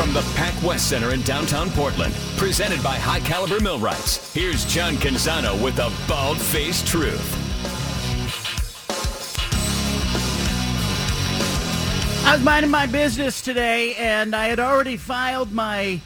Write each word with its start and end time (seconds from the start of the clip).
From 0.00 0.14
the 0.14 0.22
Pac 0.34 0.62
West 0.62 0.88
Center 0.88 1.12
in 1.12 1.20
downtown 1.24 1.68
Portland, 1.72 2.14
presented 2.38 2.82
by 2.82 2.94
High 2.94 3.20
Caliber 3.20 3.60
Millwrights, 3.60 4.32
here's 4.32 4.64
John 4.64 4.94
Canzano 4.94 5.62
with 5.62 5.76
the 5.76 5.92
Bald 6.08 6.40
Faced 6.40 6.86
Truth. 6.86 7.36
I 12.26 12.32
was 12.32 12.42
minding 12.42 12.70
my 12.70 12.86
business 12.86 13.42
today, 13.42 13.94
and 13.96 14.34
I 14.34 14.46
had 14.46 14.58
already 14.58 14.96
filed 14.96 15.52
my 15.52 16.00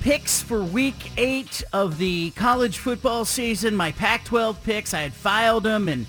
picks 0.00 0.40
for 0.40 0.62
week 0.62 1.10
eight 1.18 1.62
of 1.74 1.98
the 1.98 2.30
college 2.30 2.78
football 2.78 3.26
season, 3.26 3.76
my 3.76 3.92
Pac-12 3.92 4.62
picks. 4.62 4.94
I 4.94 5.02
had 5.02 5.12
filed 5.12 5.64
them, 5.64 5.90
and 5.90 6.06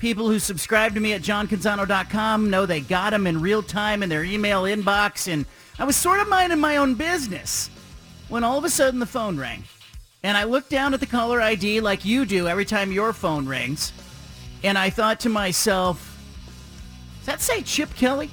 people 0.00 0.28
who 0.28 0.40
subscribe 0.40 0.94
to 0.94 1.00
me 1.00 1.12
at 1.12 1.22
johncanzano.com 1.22 2.50
know 2.50 2.66
they 2.66 2.80
got 2.80 3.10
them 3.10 3.28
in 3.28 3.40
real 3.40 3.62
time 3.62 4.02
in 4.02 4.08
their 4.08 4.24
email 4.24 4.64
inbox, 4.64 5.32
and 5.32 5.46
I 5.82 5.84
was 5.84 5.96
sort 5.96 6.20
of 6.20 6.28
minding 6.28 6.60
my 6.60 6.76
own 6.76 6.94
business 6.94 7.68
when 8.28 8.44
all 8.44 8.56
of 8.56 8.62
a 8.62 8.70
sudden 8.70 9.00
the 9.00 9.04
phone 9.04 9.36
rang. 9.36 9.64
And 10.22 10.38
I 10.38 10.44
looked 10.44 10.70
down 10.70 10.94
at 10.94 11.00
the 11.00 11.06
caller 11.06 11.40
ID 11.40 11.80
like 11.80 12.04
you 12.04 12.24
do 12.24 12.46
every 12.46 12.64
time 12.64 12.92
your 12.92 13.12
phone 13.12 13.46
rings, 13.46 13.92
and 14.62 14.78
I 14.78 14.90
thought 14.90 15.18
to 15.18 15.28
myself, 15.28 16.22
does 17.16 17.26
that 17.26 17.40
say 17.40 17.62
Chip 17.62 17.92
Kelly? 17.96 18.30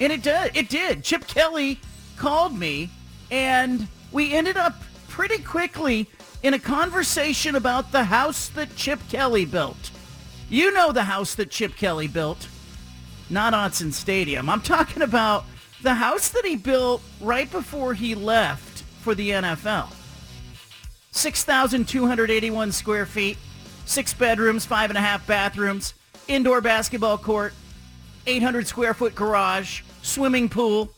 And 0.00 0.12
it 0.12 0.24
did. 0.24 0.56
It 0.56 0.68
did. 0.68 1.04
Chip 1.04 1.28
Kelly 1.28 1.78
called 2.16 2.58
me, 2.58 2.90
and 3.30 3.86
we 4.10 4.32
ended 4.32 4.56
up 4.56 4.74
pretty 5.06 5.40
quickly 5.40 6.08
in 6.42 6.52
a 6.52 6.58
conversation 6.58 7.54
about 7.54 7.92
the 7.92 8.02
house 8.02 8.48
that 8.48 8.74
Chip 8.74 8.98
Kelly 9.08 9.44
built. 9.44 9.92
You 10.50 10.72
know 10.72 10.90
the 10.90 11.04
house 11.04 11.36
that 11.36 11.48
Chip 11.48 11.76
Kelly 11.76 12.08
built, 12.08 12.48
not 13.30 13.52
Autzen 13.52 13.92
Stadium. 13.92 14.50
I'm 14.50 14.62
talking 14.62 15.02
about 15.02 15.44
the 15.82 15.94
house 15.94 16.28
that 16.30 16.44
he 16.44 16.56
built 16.56 17.02
right 17.20 17.50
before 17.50 17.94
he 17.94 18.14
left 18.14 18.82
for 19.00 19.14
the 19.14 19.30
NFL. 19.30 19.92
6,281 21.10 22.72
square 22.72 23.04
feet, 23.04 23.36
six 23.84 24.14
bedrooms, 24.14 24.64
five 24.64 24.90
and 24.90 24.96
a 24.96 25.00
half 25.00 25.26
bathrooms, 25.26 25.94
indoor 26.28 26.60
basketball 26.60 27.18
court, 27.18 27.52
800 28.26 28.66
square 28.66 28.94
foot 28.94 29.14
garage, 29.14 29.82
swimming 30.02 30.48
pool. 30.48 30.90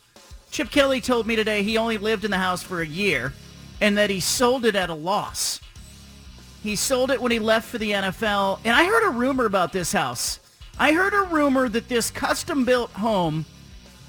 Chip 0.51 0.71
Kelly 0.71 1.01
told 1.01 1.27
me 1.27 1.35
today 1.35 1.63
he 1.63 1.79
only 1.79 1.99
lived 1.99 2.25
in 2.25 2.31
the 2.31 2.39
house 2.39 2.63
for 2.63 2.81
a 2.81 2.87
year 2.87 3.33
and 3.81 3.99
that 3.99 4.11
he 4.11 4.21
sold 4.21 4.65
it 4.65 4.77
at 4.77 4.91
a 4.91 4.95
loss. 4.95 5.61
He 6.63 6.77
sold 6.77 7.11
it 7.11 7.21
when 7.21 7.33
he 7.33 7.39
left 7.39 7.69
for 7.69 7.79
the 7.79 7.91
NFL. 7.91 8.61
And 8.65 8.75
I 8.75 8.85
heard 8.85 9.07
a 9.07 9.11
rumor 9.11 9.47
about 9.47 9.73
this 9.73 9.93
house. 9.93 10.39
I 10.79 10.93
heard 10.93 11.13
a 11.13 11.23
rumor 11.23 11.69
that 11.69 11.89
this 11.89 12.11
custom-built 12.11 12.91
home 12.93 13.45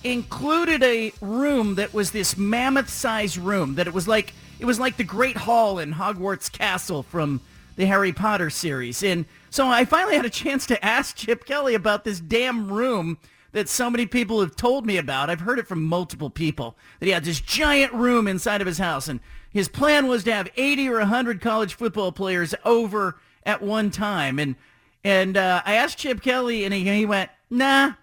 included 0.05 0.83
a 0.83 1.11
room 1.19 1.75
that 1.75 1.93
was 1.93 2.11
this 2.11 2.37
mammoth-sized 2.37 3.37
room 3.37 3.75
that 3.75 3.87
it 3.87 3.93
was 3.93 4.07
like 4.07 4.33
it 4.59 4.65
was 4.65 4.79
like 4.79 4.95
the 4.95 5.03
Great 5.03 5.35
Hall 5.35 5.79
in 5.79 5.93
Hogwarts 5.93 6.49
Castle 6.49 7.03
from 7.03 7.41
the 7.75 7.85
Harry 7.85 8.13
Potter 8.13 8.49
series. 8.49 9.03
And 9.03 9.25
so 9.49 9.67
I 9.67 9.83
finally 9.83 10.15
had 10.15 10.25
a 10.25 10.29
chance 10.29 10.65
to 10.67 10.85
ask 10.85 11.17
Chip 11.17 11.45
Kelly 11.45 11.75
about 11.75 12.05
this 12.05 12.21
damn 12.21 12.71
room 12.71 13.17
that 13.51 13.67
so 13.67 13.89
many 13.89 14.05
people 14.05 14.39
have 14.39 14.55
told 14.55 14.85
me 14.85 14.97
about. 14.97 15.29
I've 15.29 15.41
heard 15.41 15.59
it 15.59 15.67
from 15.67 15.83
multiple 15.83 16.29
people 16.29 16.77
that 16.99 17.05
he 17.05 17.11
had 17.11 17.25
this 17.25 17.41
giant 17.41 17.93
room 17.93 18.27
inside 18.27 18.61
of 18.61 18.67
his 18.67 18.77
house 18.77 19.09
and 19.09 19.19
his 19.49 19.67
plan 19.67 20.07
was 20.07 20.23
to 20.25 20.33
have 20.33 20.49
80 20.55 20.89
or 20.89 20.99
100 20.99 21.41
college 21.41 21.73
football 21.73 22.11
players 22.11 22.53
over 22.63 23.17
at 23.45 23.61
one 23.61 23.91
time. 23.91 24.39
And 24.39 24.55
and 25.03 25.37
uh, 25.37 25.61
I 25.65 25.75
asked 25.75 25.99
Chip 25.99 26.21
Kelly 26.21 26.65
and 26.65 26.73
he, 26.73 26.83
he 26.83 27.05
went, 27.05 27.29
nah, 27.49 27.93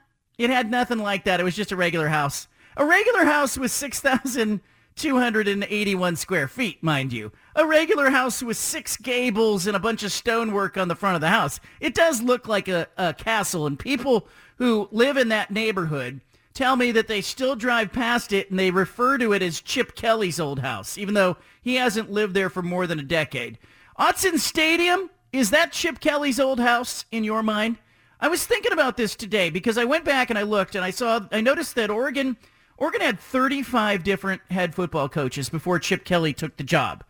it 0.43 0.51
had 0.51 0.71
nothing 0.71 0.99
like 0.99 1.25
that. 1.25 1.41
It 1.41 1.45
was 1.45 1.57
just 1.57 1.73
a 1.73 1.77
regular 1.77 2.09
house. 2.09 2.49
A 2.77 2.85
regular 2.85 3.25
house 3.25 3.57
with 3.59 3.71
6,281 3.71 6.17
square 6.17 6.49
feet, 6.49 6.83
mind 6.83 7.13
you. 7.13 7.33
A 7.55 7.67
regular 7.67 8.11
house 8.11 8.43
with 8.43 8.57
six 8.57 8.97
gables 8.97 9.67
and 9.67 9.77
a 9.77 9.81
bunch 9.81 10.03
of 10.03 10.13
stonework 10.13 10.79
on 10.79 10.89
the 10.89 10.97
front 10.97 11.15
of 11.15 11.21
the 11.21 11.29
house. 11.29 11.61
It 11.81 11.95
does 11.95 12.23
look 12.23 12.49
like 12.49 12.69
a, 12.69 12.89
a 12.97 13.13
castle, 13.13 13.67
and 13.67 13.79
people 13.79 14.27
who 14.57 14.89
live 14.91 15.17
in 15.17 15.29
that 15.29 15.51
neighborhood 15.51 16.21
tell 16.55 16.77
me 16.77 16.93
that 16.93 17.09
they 17.09 17.21
still 17.21 17.57
drive 17.57 17.93
past 17.93 18.33
it 18.33 18.51
and 18.51 18.59
they 18.59 18.71
refer 18.71 19.19
to 19.19 19.33
it 19.33 19.43
as 19.43 19.61
Chip 19.61 19.95
Kelly's 19.95 20.41
old 20.41 20.61
house, 20.61 20.99
even 20.99 21.15
though 21.15 21.37
he 21.61 21.77
hasn't 21.77 22.11
lived 22.11 22.35
there 22.35 22.51
for 22.51 22.63
more 22.63 22.87
than 22.87 22.99
a 22.99 23.05
decade. 23.05 23.59
Autzen 23.99 24.39
Stadium, 24.39 25.11
is 25.33 25.51
that 25.51 25.73
Chip 25.73 26.01
Kelly's 26.01 26.41
old 26.41 26.61
house 26.61 27.05
in 27.11 27.25
your 27.25 27.43
mind? 27.43 27.79
I 28.23 28.29
was 28.29 28.47
thinking 28.47 28.73
about 28.73 28.97
this 28.97 29.17
today 29.17 29.51
because 29.51 29.77
I 29.77 29.85
went 29.85 30.05
back 30.05 30.31
and 30.31 30.39
I 30.39 30.43
looked 30.43 30.77
and 30.77 30.85
I 30.85 30.91
saw, 30.91 31.23
I 31.33 31.41
noticed 31.41 31.75
that 31.75 31.91
Oregon, 31.91 32.37
Oregon 32.79 33.01
had 33.01 33.19
35 33.19 34.05
different 34.05 34.41
head 34.49 34.77
football 34.77 35.09
coaches 35.09 35.49
before 35.49 35.81
Chip 35.81 36.05
Kelly 36.05 36.33
took 36.33 36.57
the 36.57 36.63
job. 36.63 37.03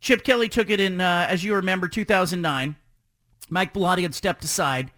Chip 0.00 0.24
Kelly 0.24 0.48
took 0.48 0.70
it 0.70 0.80
in, 0.80 1.02
uh, 1.02 1.26
as 1.28 1.44
you 1.44 1.54
remember, 1.54 1.86
2009. 1.86 2.76
Mike 3.50 3.74
Bellotti 3.74 4.02
had 4.02 4.14
stepped 4.14 4.42
aside 4.42 4.90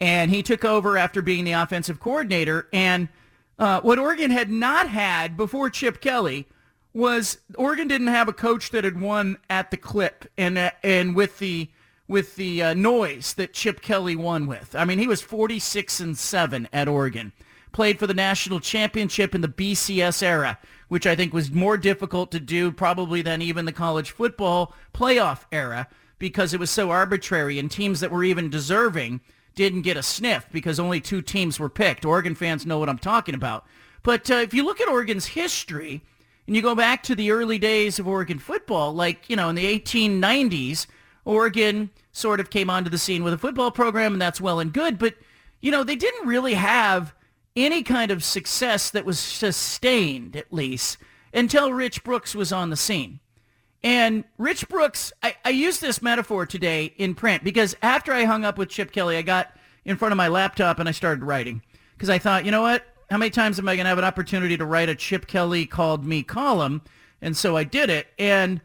and 0.00 0.30
he 0.30 0.42
took 0.42 0.64
over 0.64 0.96
after 0.96 1.20
being 1.20 1.44
the 1.44 1.52
offensive 1.52 2.00
coordinator. 2.00 2.68
And 2.72 3.10
uh, 3.58 3.82
what 3.82 3.98
Oregon 3.98 4.30
had 4.30 4.50
not 4.50 4.88
had 4.88 5.36
before 5.36 5.68
Chip 5.68 6.00
Kelly 6.00 6.48
was 6.94 7.36
Oregon 7.56 7.86
didn't 7.86 8.06
have 8.06 8.28
a 8.28 8.32
coach 8.32 8.70
that 8.70 8.84
had 8.84 8.98
won 8.98 9.36
at 9.50 9.70
the 9.70 9.76
clip 9.76 10.24
and 10.38 10.56
uh, 10.56 10.70
and 10.82 11.14
with 11.14 11.38
the 11.38 11.68
with 12.12 12.36
the 12.36 12.62
uh, 12.62 12.74
noise 12.74 13.32
that 13.32 13.54
Chip 13.54 13.80
Kelly 13.80 14.14
won 14.14 14.46
with. 14.46 14.76
I 14.76 14.84
mean, 14.84 14.98
he 14.98 15.08
was 15.08 15.22
46 15.22 15.98
and 15.98 16.16
7 16.16 16.68
at 16.70 16.86
Oregon. 16.86 17.32
Played 17.72 17.98
for 17.98 18.06
the 18.06 18.12
national 18.12 18.60
championship 18.60 19.34
in 19.34 19.40
the 19.40 19.48
BCS 19.48 20.22
era, 20.22 20.58
which 20.88 21.06
I 21.06 21.16
think 21.16 21.32
was 21.32 21.50
more 21.50 21.78
difficult 21.78 22.30
to 22.32 22.38
do 22.38 22.70
probably 22.70 23.22
than 23.22 23.40
even 23.40 23.64
the 23.64 23.72
college 23.72 24.10
football 24.10 24.74
playoff 24.92 25.46
era 25.50 25.88
because 26.18 26.52
it 26.52 26.60
was 26.60 26.70
so 26.70 26.90
arbitrary 26.90 27.58
and 27.58 27.70
teams 27.70 28.00
that 28.00 28.10
were 28.10 28.24
even 28.24 28.50
deserving 28.50 29.22
didn't 29.54 29.80
get 29.80 29.96
a 29.96 30.02
sniff 30.02 30.46
because 30.52 30.78
only 30.78 31.00
two 31.00 31.22
teams 31.22 31.58
were 31.58 31.70
picked. 31.70 32.04
Oregon 32.04 32.34
fans 32.34 32.66
know 32.66 32.78
what 32.78 32.90
I'm 32.90 32.98
talking 32.98 33.34
about. 33.34 33.64
But 34.02 34.30
uh, 34.30 34.34
if 34.34 34.52
you 34.52 34.66
look 34.66 34.82
at 34.82 34.88
Oregon's 34.88 35.28
history 35.28 36.02
and 36.46 36.54
you 36.54 36.60
go 36.60 36.74
back 36.74 37.02
to 37.04 37.14
the 37.14 37.30
early 37.30 37.58
days 37.58 37.98
of 37.98 38.06
Oregon 38.06 38.38
football, 38.38 38.92
like, 38.92 39.30
you 39.30 39.36
know, 39.36 39.48
in 39.48 39.54
the 39.54 39.80
1890s, 39.80 40.86
Oregon 41.24 41.90
sort 42.12 42.40
of 42.40 42.50
came 42.50 42.70
onto 42.70 42.90
the 42.90 42.98
scene 42.98 43.24
with 43.24 43.32
a 43.32 43.38
football 43.38 43.70
program, 43.70 44.12
and 44.12 44.22
that's 44.22 44.40
well 44.40 44.60
and 44.60 44.72
good. 44.72 44.98
But, 44.98 45.14
you 45.60 45.70
know, 45.70 45.84
they 45.84 45.96
didn't 45.96 46.26
really 46.26 46.54
have 46.54 47.14
any 47.54 47.82
kind 47.82 48.10
of 48.10 48.24
success 48.24 48.90
that 48.90 49.04
was 49.04 49.18
sustained, 49.18 50.36
at 50.36 50.52
least, 50.52 50.98
until 51.32 51.72
Rich 51.72 52.04
Brooks 52.04 52.34
was 52.34 52.52
on 52.52 52.70
the 52.70 52.76
scene. 52.76 53.20
And 53.84 54.24
Rich 54.38 54.68
Brooks, 54.68 55.12
I, 55.22 55.34
I 55.44 55.50
used 55.50 55.80
this 55.80 56.02
metaphor 56.02 56.46
today 56.46 56.94
in 56.98 57.14
print 57.14 57.42
because 57.42 57.76
after 57.82 58.12
I 58.12 58.24
hung 58.24 58.44
up 58.44 58.56
with 58.56 58.68
Chip 58.68 58.92
Kelly, 58.92 59.16
I 59.16 59.22
got 59.22 59.56
in 59.84 59.96
front 59.96 60.12
of 60.12 60.16
my 60.16 60.28
laptop 60.28 60.78
and 60.78 60.88
I 60.88 60.92
started 60.92 61.24
writing 61.24 61.62
because 61.94 62.08
I 62.08 62.18
thought, 62.18 62.44
you 62.44 62.52
know 62.52 62.62
what? 62.62 62.84
How 63.10 63.18
many 63.18 63.30
times 63.30 63.58
am 63.58 63.68
I 63.68 63.74
going 63.74 63.84
to 63.84 63.88
have 63.88 63.98
an 63.98 64.04
opportunity 64.04 64.56
to 64.56 64.64
write 64.64 64.88
a 64.88 64.94
Chip 64.94 65.26
Kelly 65.26 65.66
called 65.66 66.06
me 66.06 66.22
column? 66.22 66.82
And 67.20 67.36
so 67.36 67.56
I 67.56 67.64
did 67.64 67.90
it. 67.90 68.06
And 68.18 68.60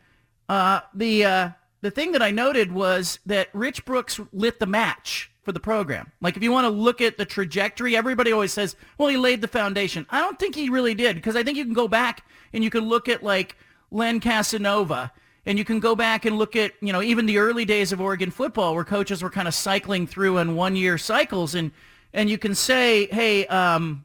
uh, 0.47 0.81
the 0.93 1.25
uh, 1.25 1.49
the 1.81 1.91
thing 1.91 2.11
that 2.13 2.21
I 2.21 2.31
noted 2.31 2.71
was 2.71 3.19
that 3.25 3.49
Rich 3.53 3.85
Brooks 3.85 4.19
lit 4.33 4.59
the 4.59 4.65
match 4.65 5.31
for 5.43 5.51
the 5.51 5.59
program. 5.59 6.11
Like 6.19 6.35
if 6.35 6.43
you 6.43 6.51
want 6.51 6.65
to 6.65 6.69
look 6.69 6.99
at 6.99 7.17
the 7.17 7.25
trajectory, 7.25 7.95
everybody 7.95 8.31
always 8.31 8.51
says, 8.51 8.75
well, 8.97 9.09
he 9.09 9.17
laid 9.17 9.41
the 9.41 9.47
foundation. 9.47 10.05
I 10.09 10.19
don't 10.19 10.37
think 10.37 10.55
he 10.55 10.69
really 10.69 10.93
did 10.93 11.15
because 11.15 11.35
I 11.35 11.43
think 11.43 11.57
you 11.57 11.63
can 11.63 11.73
go 11.73 11.87
back 11.87 12.25
and 12.51 12.63
you 12.63 12.69
can 12.69 12.89
look 12.89 13.07
at 13.07 13.23
like 13.23 13.55
Len 13.91 14.19
Casanova 14.19 15.11
and 15.45 15.57
you 15.57 15.63
can 15.63 15.79
go 15.79 15.95
back 15.95 16.25
and 16.25 16.37
look 16.37 16.55
at, 16.57 16.73
you 16.81 16.91
know, 16.91 17.01
even 17.01 17.25
the 17.25 17.37
early 17.37 17.63
days 17.63 17.93
of 17.93 18.01
Oregon 18.01 18.31
football 18.31 18.75
where 18.75 18.83
coaches 18.83 19.23
were 19.23 19.29
kind 19.29 19.47
of 19.47 19.53
cycling 19.53 20.05
through 20.05 20.37
in 20.39 20.55
one-year 20.55 20.97
cycles 20.97 21.55
and 21.55 21.71
and 22.13 22.29
you 22.29 22.37
can 22.37 22.55
say, 22.55 23.07
hey, 23.07 23.45
um, 23.47 24.03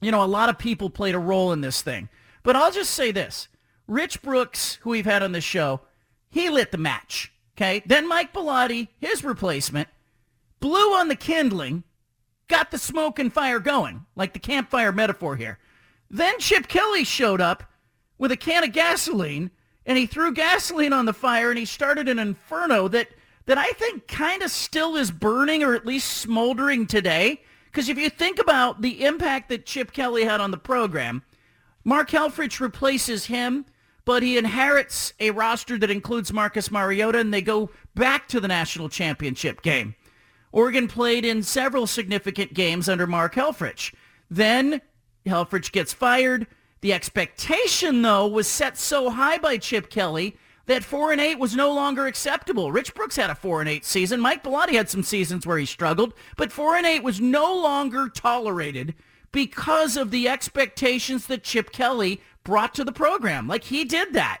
you 0.00 0.10
know, 0.10 0.22
a 0.22 0.26
lot 0.26 0.48
of 0.48 0.58
people 0.58 0.88
played 0.88 1.14
a 1.14 1.18
role 1.18 1.52
in 1.52 1.60
this 1.60 1.82
thing. 1.82 2.08
But 2.42 2.56
I'll 2.56 2.70
just 2.70 2.92
say 2.92 3.10
this. 3.12 3.48
Rich 3.86 4.22
Brooks, 4.22 4.76
who 4.82 4.90
we've 4.90 5.04
had 5.04 5.22
on 5.22 5.32
this 5.32 5.44
show, 5.44 5.80
he 6.30 6.48
lit 6.48 6.70
the 6.70 6.78
match. 6.78 7.32
Okay. 7.56 7.82
Then 7.84 8.08
Mike 8.08 8.32
Bellotti, 8.32 8.88
his 8.98 9.22
replacement, 9.22 9.88
blew 10.60 10.94
on 10.94 11.08
the 11.08 11.16
kindling, 11.16 11.84
got 12.48 12.70
the 12.70 12.78
smoke 12.78 13.18
and 13.18 13.32
fire 13.32 13.58
going, 13.58 14.06
like 14.16 14.32
the 14.32 14.38
campfire 14.38 14.92
metaphor 14.92 15.36
here. 15.36 15.58
Then 16.10 16.38
Chip 16.38 16.68
Kelly 16.68 17.04
showed 17.04 17.40
up 17.40 17.64
with 18.18 18.32
a 18.32 18.36
can 18.36 18.64
of 18.64 18.72
gasoline 18.72 19.50
and 19.86 19.98
he 19.98 20.06
threw 20.06 20.32
gasoline 20.32 20.92
on 20.92 21.04
the 21.04 21.12
fire 21.12 21.50
and 21.50 21.58
he 21.58 21.64
started 21.64 22.08
an 22.08 22.18
inferno 22.18 22.88
that 22.88 23.08
that 23.46 23.58
I 23.58 23.70
think 23.72 24.06
kind 24.06 24.42
of 24.42 24.50
still 24.50 24.96
is 24.96 25.10
burning 25.10 25.64
or 25.64 25.74
at 25.74 25.86
least 25.86 26.18
smoldering 26.18 26.86
today. 26.86 27.42
Because 27.64 27.88
if 27.88 27.98
you 27.98 28.10
think 28.10 28.38
about 28.38 28.82
the 28.82 29.04
impact 29.04 29.48
that 29.48 29.66
Chip 29.66 29.92
Kelly 29.92 30.24
had 30.24 30.40
on 30.40 30.50
the 30.50 30.56
program, 30.56 31.22
Mark 31.82 32.10
Helfrich 32.10 32.60
replaces 32.60 33.26
him, 33.26 33.64
but 34.10 34.24
he 34.24 34.36
inherits 34.36 35.14
a 35.20 35.30
roster 35.30 35.78
that 35.78 35.88
includes 35.88 36.32
Marcus 36.32 36.68
Mariota, 36.68 37.20
and 37.20 37.32
they 37.32 37.40
go 37.40 37.70
back 37.94 38.26
to 38.26 38.40
the 38.40 38.48
national 38.48 38.88
championship 38.88 39.62
game. 39.62 39.94
Oregon 40.50 40.88
played 40.88 41.24
in 41.24 41.44
several 41.44 41.86
significant 41.86 42.52
games 42.52 42.88
under 42.88 43.06
Mark 43.06 43.36
Helfrich. 43.36 43.94
Then 44.28 44.80
Helfrich 45.24 45.70
gets 45.70 45.92
fired. 45.92 46.48
The 46.80 46.92
expectation, 46.92 48.02
though, 48.02 48.26
was 48.26 48.48
set 48.48 48.76
so 48.76 49.10
high 49.10 49.38
by 49.38 49.58
Chip 49.58 49.90
Kelly 49.90 50.36
that 50.66 50.82
four 50.82 51.12
and 51.12 51.20
eight 51.20 51.38
was 51.38 51.54
no 51.54 51.72
longer 51.72 52.08
acceptable. 52.08 52.72
Rich 52.72 52.96
Brooks 52.96 53.14
had 53.14 53.30
a 53.30 53.36
four 53.36 53.60
and 53.60 53.70
eight 53.70 53.84
season. 53.84 54.18
Mike 54.18 54.42
Bellotti 54.42 54.72
had 54.72 54.90
some 54.90 55.04
seasons 55.04 55.46
where 55.46 55.58
he 55.58 55.66
struggled, 55.66 56.14
but 56.36 56.50
four 56.50 56.74
and 56.74 56.84
eight 56.84 57.04
was 57.04 57.20
no 57.20 57.54
longer 57.54 58.08
tolerated 58.08 58.92
because 59.30 59.96
of 59.96 60.10
the 60.10 60.28
expectations 60.28 61.28
that 61.28 61.44
Chip 61.44 61.70
Kelly 61.70 62.20
brought 62.44 62.74
to 62.74 62.84
the 62.84 62.92
program. 62.92 63.46
Like 63.46 63.64
he 63.64 63.84
did 63.84 64.14
that. 64.14 64.40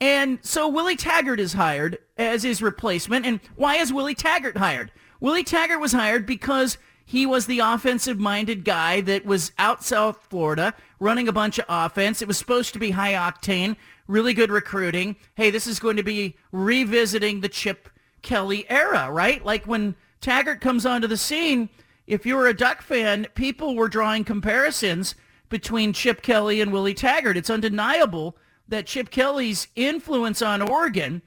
And 0.00 0.38
so 0.42 0.68
Willie 0.68 0.96
Taggart 0.96 1.40
is 1.40 1.52
hired 1.52 1.98
as 2.16 2.42
his 2.42 2.60
replacement. 2.60 3.24
And 3.24 3.40
why 3.56 3.76
is 3.76 3.92
Willie 3.92 4.14
Taggart 4.14 4.56
hired? 4.56 4.92
Willie 5.20 5.44
Taggart 5.44 5.80
was 5.80 5.92
hired 5.92 6.26
because 6.26 6.78
he 7.06 7.26
was 7.26 7.46
the 7.46 7.60
offensive-minded 7.60 8.64
guy 8.64 9.00
that 9.02 9.24
was 9.24 9.52
out 9.58 9.84
South 9.84 10.26
Florida 10.28 10.74
running 10.98 11.28
a 11.28 11.32
bunch 11.32 11.58
of 11.58 11.66
offense. 11.68 12.20
It 12.22 12.28
was 12.28 12.38
supposed 12.38 12.72
to 12.72 12.78
be 12.78 12.90
high 12.90 13.12
octane, 13.12 13.76
really 14.06 14.34
good 14.34 14.50
recruiting. 14.50 15.16
Hey, 15.34 15.50
this 15.50 15.66
is 15.66 15.78
going 15.78 15.96
to 15.96 16.02
be 16.02 16.36
revisiting 16.50 17.40
the 17.40 17.48
Chip 17.48 17.88
Kelly 18.22 18.68
era, 18.70 19.10
right? 19.10 19.44
Like 19.44 19.64
when 19.66 19.94
Taggart 20.20 20.60
comes 20.60 20.86
onto 20.86 21.06
the 21.06 21.16
scene, 21.16 21.68
if 22.06 22.26
you 22.26 22.36
were 22.36 22.48
a 22.48 22.54
Duck 22.54 22.82
fan, 22.82 23.26
people 23.34 23.76
were 23.76 23.88
drawing 23.88 24.24
comparisons 24.24 25.14
between 25.48 25.92
Chip 25.92 26.22
Kelly 26.22 26.60
and 26.60 26.72
Willie 26.72 26.94
Taggart. 26.94 27.36
It's 27.36 27.50
undeniable 27.50 28.36
that 28.68 28.86
Chip 28.86 29.10
Kelly's 29.10 29.68
influence 29.76 30.42
on 30.42 30.62
Oregon, 30.62 31.22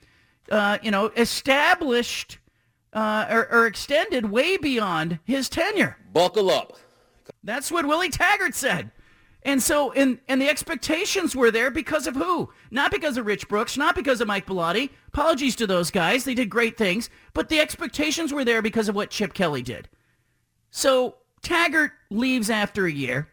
uh, 0.51 0.77
you 0.81 0.91
know, 0.91 1.11
established 1.15 2.39
uh, 2.93 3.27
or, 3.29 3.51
or 3.51 3.67
extended 3.67 4.31
way 4.31 4.57
beyond 4.57 5.19
his 5.23 5.49
tenure. 5.49 5.97
Buckle 6.11 6.49
up. 6.49 6.77
That's 7.43 7.71
what 7.71 7.85
Willie 7.85 8.09
Taggart 8.09 8.55
said. 8.55 8.91
And 9.43 9.61
so, 9.61 9.93
and, 9.93 10.19
and 10.27 10.41
the 10.41 10.49
expectations 10.49 11.35
were 11.35 11.51
there 11.51 11.71
because 11.71 12.05
of 12.07 12.15
who? 12.15 12.49
Not 12.69 12.91
because 12.91 13.17
of 13.17 13.25
Rich 13.25 13.47
Brooks, 13.47 13.77
not 13.77 13.95
because 13.95 14.19
of 14.19 14.27
Mike 14.27 14.45
Bellotti. 14.45 14.89
Apologies 15.07 15.55
to 15.57 15.67
those 15.67 15.89
guys. 15.89 16.25
They 16.25 16.33
did 16.33 16.49
great 16.49 16.77
things. 16.77 17.09
But 17.33 17.47
the 17.47 17.59
expectations 17.59 18.33
were 18.33 18.43
there 18.43 18.61
because 18.61 18.89
of 18.89 18.95
what 18.95 19.09
Chip 19.09 19.33
Kelly 19.33 19.61
did. 19.61 19.87
So 20.69 21.15
Taggart 21.41 21.91
leaves 22.09 22.49
after 22.49 22.85
a 22.87 22.91
year, 22.91 23.29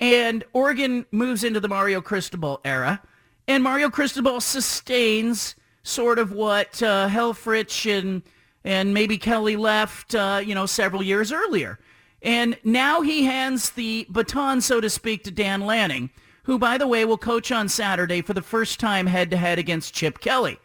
and 0.00 0.42
Oregon 0.52 1.06
moves 1.12 1.44
into 1.44 1.60
the 1.60 1.68
Mario 1.68 2.00
Cristobal 2.00 2.60
era. 2.64 3.00
And 3.46 3.62
Mario 3.62 3.90
Cristobal 3.90 4.40
sustains 4.40 5.54
sort 5.82 6.18
of 6.18 6.32
what 6.32 6.82
uh, 6.82 7.08
Helfrich 7.08 7.90
and 7.98 8.22
and 8.62 8.92
maybe 8.92 9.16
Kelly 9.16 9.56
left, 9.56 10.14
uh, 10.14 10.40
you 10.44 10.54
know, 10.54 10.66
several 10.66 11.02
years 11.02 11.32
earlier. 11.32 11.78
And 12.22 12.58
now 12.62 13.00
he 13.00 13.24
hands 13.24 13.70
the 13.70 14.06
baton, 14.10 14.60
so 14.60 14.82
to 14.82 14.90
speak, 14.90 15.24
to 15.24 15.30
Dan 15.30 15.62
Lanning, 15.62 16.10
who, 16.42 16.58
by 16.58 16.76
the 16.76 16.86
way, 16.86 17.06
will 17.06 17.16
coach 17.16 17.50
on 17.50 17.70
Saturday 17.70 18.20
for 18.20 18.34
the 18.34 18.42
first 18.42 18.78
time 18.78 19.06
head-to-head 19.06 19.58
against 19.58 19.94
Chip 19.94 20.20
Kelly. 20.20 20.58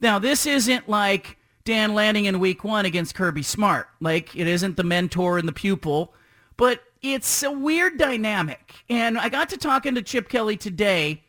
Now, 0.00 0.18
this 0.18 0.46
isn't 0.46 0.88
like 0.88 1.36
Dan 1.64 1.92
Lanning 1.92 2.24
in 2.24 2.40
week 2.40 2.64
one 2.64 2.86
against 2.86 3.14
Kirby 3.14 3.42
Smart. 3.42 3.86
Like, 4.00 4.34
it 4.34 4.46
isn't 4.46 4.78
the 4.78 4.82
mentor 4.84 5.36
and 5.36 5.46
the 5.46 5.52
pupil, 5.52 6.14
but 6.56 6.82
it's 7.02 7.42
a 7.42 7.50
weird 7.50 7.98
dynamic. 7.98 8.74
And 8.88 9.18
I 9.18 9.28
got 9.28 9.48
to 9.50 9.56
talking 9.56 9.94
to 9.96 10.02
Chip 10.02 10.28
Kelly 10.28 10.56
today 10.56 11.22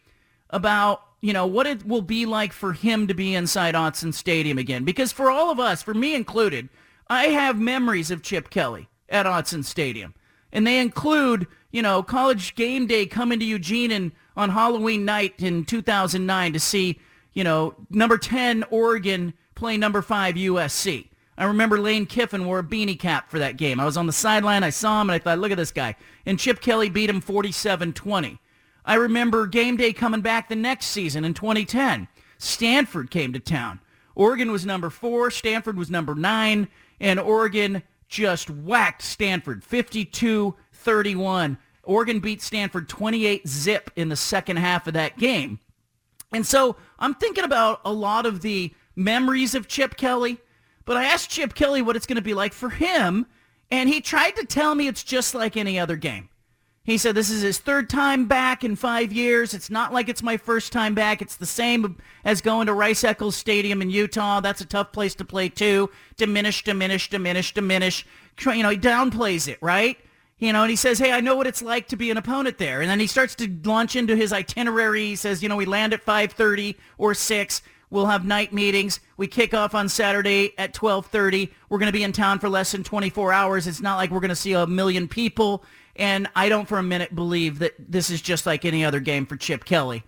about 0.50 1.02
you 1.24 1.32
know, 1.32 1.48
what 1.48 1.66
it 1.66 1.88
will 1.88 2.02
be 2.02 2.26
like 2.26 2.52
for 2.52 2.74
him 2.74 3.08
to 3.08 3.14
be 3.14 3.34
inside 3.34 3.76
Autzen 3.76 4.14
Stadium 4.14 4.58
again. 4.58 4.84
Because 4.84 5.14
for 5.14 5.32
all 5.32 5.50
of 5.50 5.58
us, 5.58 5.82
for 5.82 5.94
me 5.94 6.16
included, 6.16 6.68
I 7.08 7.28
have 7.28 7.58
memories 7.58 8.12
of 8.12 8.22
Chip 8.22 8.50
Kelly 8.50 8.90
at 9.08 9.26
Autzen 9.26 9.64
Stadium. 9.64 10.16
And 10.52 10.68
they 10.68 10.80
include, 10.80 11.48
you 11.72 11.82
know, 11.82 12.04
college 12.04 12.56
game 12.56 12.88
day 12.88 13.06
coming 13.06 13.40
to 13.40 13.46
Eugene 13.46 13.90
and 13.90 14.12
on 14.36 14.50
Halloween 14.50 15.06
night 15.06 15.36
in 15.38 15.64
2009 15.64 16.52
to 16.52 16.60
see, 16.60 17.00
you 17.32 17.46
know, 17.46 17.74
number 17.90 18.18
10 18.18 18.66
Oregon 18.70 19.34
play 19.56 19.78
number 19.78 20.02
5 20.02 20.36
USC. 20.36 21.08
I 21.38 21.46
remember 21.46 21.80
Lane 21.80 22.06
Kiffin 22.06 22.46
wore 22.46 22.60
a 22.60 22.64
beanie 22.64 23.00
cap 23.00 23.30
for 23.30 23.40
that 23.40 23.58
game. 23.58 23.80
I 23.80 23.86
was 23.86 23.98
on 23.98 24.08
the 24.08 24.14
sideline. 24.14 24.64
I 24.64 24.70
saw 24.70 25.02
him 25.02 25.10
and 25.10 25.16
I 25.16 25.20
thought, 25.20 25.40
look 25.40 25.52
at 25.52 25.58
this 25.58 25.72
guy. 25.72 25.96
And 26.26 26.40
Chip 26.40 26.62
Kelly 26.62 26.90
beat 26.90 27.10
him 27.10 27.22
47-20. 27.22 28.38
I 28.86 28.96
remember 28.96 29.48
game 29.48 29.78
day 29.78 29.94
coming 29.94 30.22
back 30.22 30.50
the 30.50 30.56
next 30.56 30.88
season 30.88 31.24
in 31.26 31.34
2010. 31.34 32.08
Stanford 32.38 33.10
came 33.10 33.34
to 33.34 33.40
town. 33.40 33.80
Oregon 34.16 34.52
was 34.52 34.66
number 34.66 34.90
four. 34.90 35.32
Stanford 35.32 35.78
was 35.78 35.90
number 35.90 36.14
nine. 36.14 36.68
And 37.00 37.20
Oregon 37.20 37.82
just 38.08 38.50
whacked 38.50 39.02
Stanford 39.02 39.64
52-31. 39.64 41.58
Oregon 41.84 42.20
beat 42.20 42.42
Stanford 42.42 42.88
28 42.88 43.48
zip 43.48 43.90
in 43.96 44.10
the 44.10 44.16
second 44.16 44.58
half 44.58 44.88
of 44.88 44.94
that 44.94 45.18
game. 45.18 45.60
And 46.32 46.46
so 46.46 46.76
I'm 47.00 47.16
thinking 47.16 47.44
about 47.44 47.82
a 47.86 47.92
lot 47.92 48.26
of 48.26 48.42
the 48.42 48.74
memories 48.96 49.56
of 49.56 49.68
Chip 49.68 49.98
Kelly. 49.98 50.40
But 50.86 50.98
I 50.98 51.06
asked 51.06 51.30
Chip 51.30 51.54
Kelly 51.54 51.82
what 51.82 51.96
it's 51.96 52.06
going 52.06 52.18
to 52.18 52.22
be 52.22 52.34
like 52.34 52.54
for 52.54 52.70
him. 52.70 53.26
And 53.72 53.90
he 53.90 54.02
tried 54.02 54.36
to 54.36 54.46
tell 54.46 54.76
me 54.76 54.88
it's 54.88 55.04
just 55.04 55.34
like 55.34 55.58
any 55.58 55.80
other 55.80 55.96
game. 55.96 56.30
He 56.84 56.98
said 56.98 57.16
this 57.16 57.30
is 57.30 57.42
his 57.42 57.60
third 57.60 57.90
time 57.90 58.26
back 58.26 58.66
in 58.66 58.76
five 58.76 59.14
years. 59.14 59.54
It's 59.54 59.70
not 59.70 59.94
like 59.94 60.10
it's 60.10 60.22
my 60.22 60.36
first 60.36 60.74
time 60.74 60.94
back. 60.94 61.22
It's 61.22 61.38
the 61.38 61.46
same 61.46 61.98
as 62.26 62.42
going 62.42 62.68
to 62.68 62.74
Rice 62.74 63.06
Eccles 63.06 63.38
Stadium 63.38 63.82
in 63.82 63.90
Utah. 63.90 64.42
That's 64.42 64.60
a 64.60 64.66
tough 64.66 64.92
place 64.92 65.16
to 65.16 65.26
play 65.26 65.48
too. 65.48 65.90
Diminish, 66.18 66.66
diminish, 66.66 67.10
diminish, 67.10 67.54
diminish. 67.54 68.06
You 68.46 68.64
know, 68.64 68.70
he 68.70 68.78
downplays 68.78 69.48
it, 69.48 69.60
right? 69.62 69.98
You 70.40 70.52
know, 70.52 70.64
and 70.64 70.70
he 70.70 70.76
says, 70.76 71.00
hey, 71.00 71.14
I 71.14 71.22
know 71.22 71.38
what 71.38 71.48
it's 71.48 71.62
like 71.62 71.88
to 71.88 71.96
be 71.96 72.12
an 72.12 72.18
opponent 72.18 72.58
there. 72.58 72.82
And 72.82 72.90
then 72.90 73.00
he 73.00 73.08
starts 73.08 73.34
to 73.36 73.50
launch 73.64 73.96
into 73.96 74.14
his 74.14 74.34
itinerary. 74.34 75.06
He 75.06 75.16
says, 75.16 75.42
you 75.42 75.48
know, 75.48 75.56
we 75.56 75.66
land 75.66 75.94
at 75.94 76.06
5.30 76.06 76.76
or 76.98 77.14
6. 77.14 77.62
We'll 77.94 78.08
have 78.08 78.26
night 78.26 78.52
meetings. 78.52 79.00
We 79.18 79.28
kick 79.28 79.54
off 79.54 79.76
on 79.76 79.88
Saturday 79.88 80.56
at 80.58 80.74
12.30. 80.74 81.52
We're 81.70 81.78
going 81.78 81.92
to 81.92 81.94
be 81.96 82.02
in 82.02 82.12
town 82.12 82.40
for 82.40 82.50
less 82.50 82.72
than 82.72 82.84
24 82.84 83.32
hours. 83.32 83.68
It's 83.68 83.82
not 83.82 83.98
like 83.98 84.10
we're 84.10 84.20
going 84.20 84.30
to 84.30 84.36
see 84.36 84.54
a 84.54 84.66
million 84.66 85.08
people. 85.08 85.64
And 85.96 86.28
I 86.36 86.50
don't 86.50 86.68
for 86.68 86.80
a 86.80 86.84
minute 86.84 87.14
believe 87.14 87.60
that 87.60 87.74
this 87.78 88.10
is 88.10 88.20
just 88.20 88.48
like 88.48 88.66
any 88.66 88.84
other 88.84 89.00
game 89.00 89.28
for 89.28 89.38
Chip 89.38 89.64
Kelly. 89.64 90.02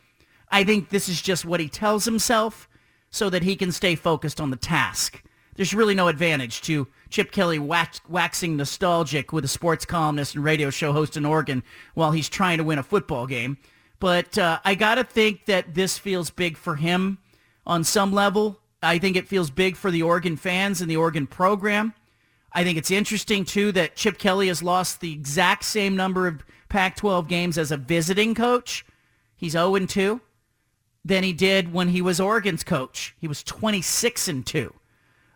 I 0.49 0.63
think 0.63 0.89
this 0.89 1.07
is 1.07 1.21
just 1.21 1.45
what 1.45 1.59
he 1.59 1.69
tells 1.69 2.05
himself 2.05 2.67
so 3.11 3.29
that 3.29 3.43
he 3.43 3.55
can 3.55 3.71
stay 3.71 3.93
focused 3.93 4.41
on 4.41 4.49
the 4.49 4.57
task. 4.57 5.21
There's 5.55 5.75
really 5.75 5.93
no 5.93 6.07
advantage 6.07 6.61
to 6.61 6.87
Chip 7.11 7.31
Kelly 7.31 7.59
wax, 7.59 8.01
waxing 8.09 8.57
nostalgic 8.57 9.31
with 9.31 9.45
a 9.45 9.47
sports 9.47 9.85
columnist 9.85 10.33
and 10.33 10.43
radio 10.43 10.71
show 10.71 10.91
host 10.91 11.17
in 11.17 11.23
Oregon 11.23 11.61
while 11.93 12.13
he's 12.13 12.29
trying 12.29 12.57
to 12.57 12.63
win 12.63 12.79
a 12.79 12.83
football 12.83 13.27
game. 13.27 13.59
But 13.99 14.39
uh, 14.39 14.59
I 14.65 14.73
got 14.73 14.95
to 14.95 15.03
think 15.03 15.45
that 15.45 15.75
this 15.75 15.99
feels 15.99 16.31
big 16.31 16.57
for 16.57 16.77
him 16.77 17.19
on 17.65 17.83
some 17.83 18.13
level. 18.13 18.59
I 18.81 18.99
think 18.99 19.15
it 19.15 19.27
feels 19.27 19.49
big 19.49 19.75
for 19.75 19.91
the 19.91 20.03
Oregon 20.03 20.37
fans 20.37 20.81
and 20.81 20.89
the 20.89 20.97
Oregon 20.97 21.27
program. 21.27 21.93
I 22.51 22.63
think 22.63 22.77
it's 22.77 22.91
interesting, 22.91 23.43
too, 23.43 23.71
that 23.73 23.95
Chip 23.95 24.17
Kelly 24.17 24.47
has 24.47 24.63
lost 24.63 25.01
the 25.01 25.11
exact 25.11 25.65
same 25.65 25.95
number 25.95 26.27
of 26.27 26.45
Pac-12 26.69 27.27
games 27.27 27.57
as 27.57 27.71
a 27.71 27.77
visiting 27.77 28.33
coach. 28.35 28.85
He's 29.35 29.55
0-2 29.55 30.21
than 31.03 31.23
he 31.23 31.33
did 31.33 31.73
when 31.73 31.89
he 31.89 32.01
was 32.01 32.19
Oregon's 32.19 32.63
coach. 32.63 33.15
He 33.19 33.27
was 33.27 33.43
26 33.43 34.27
and 34.27 34.45
2. 34.45 34.73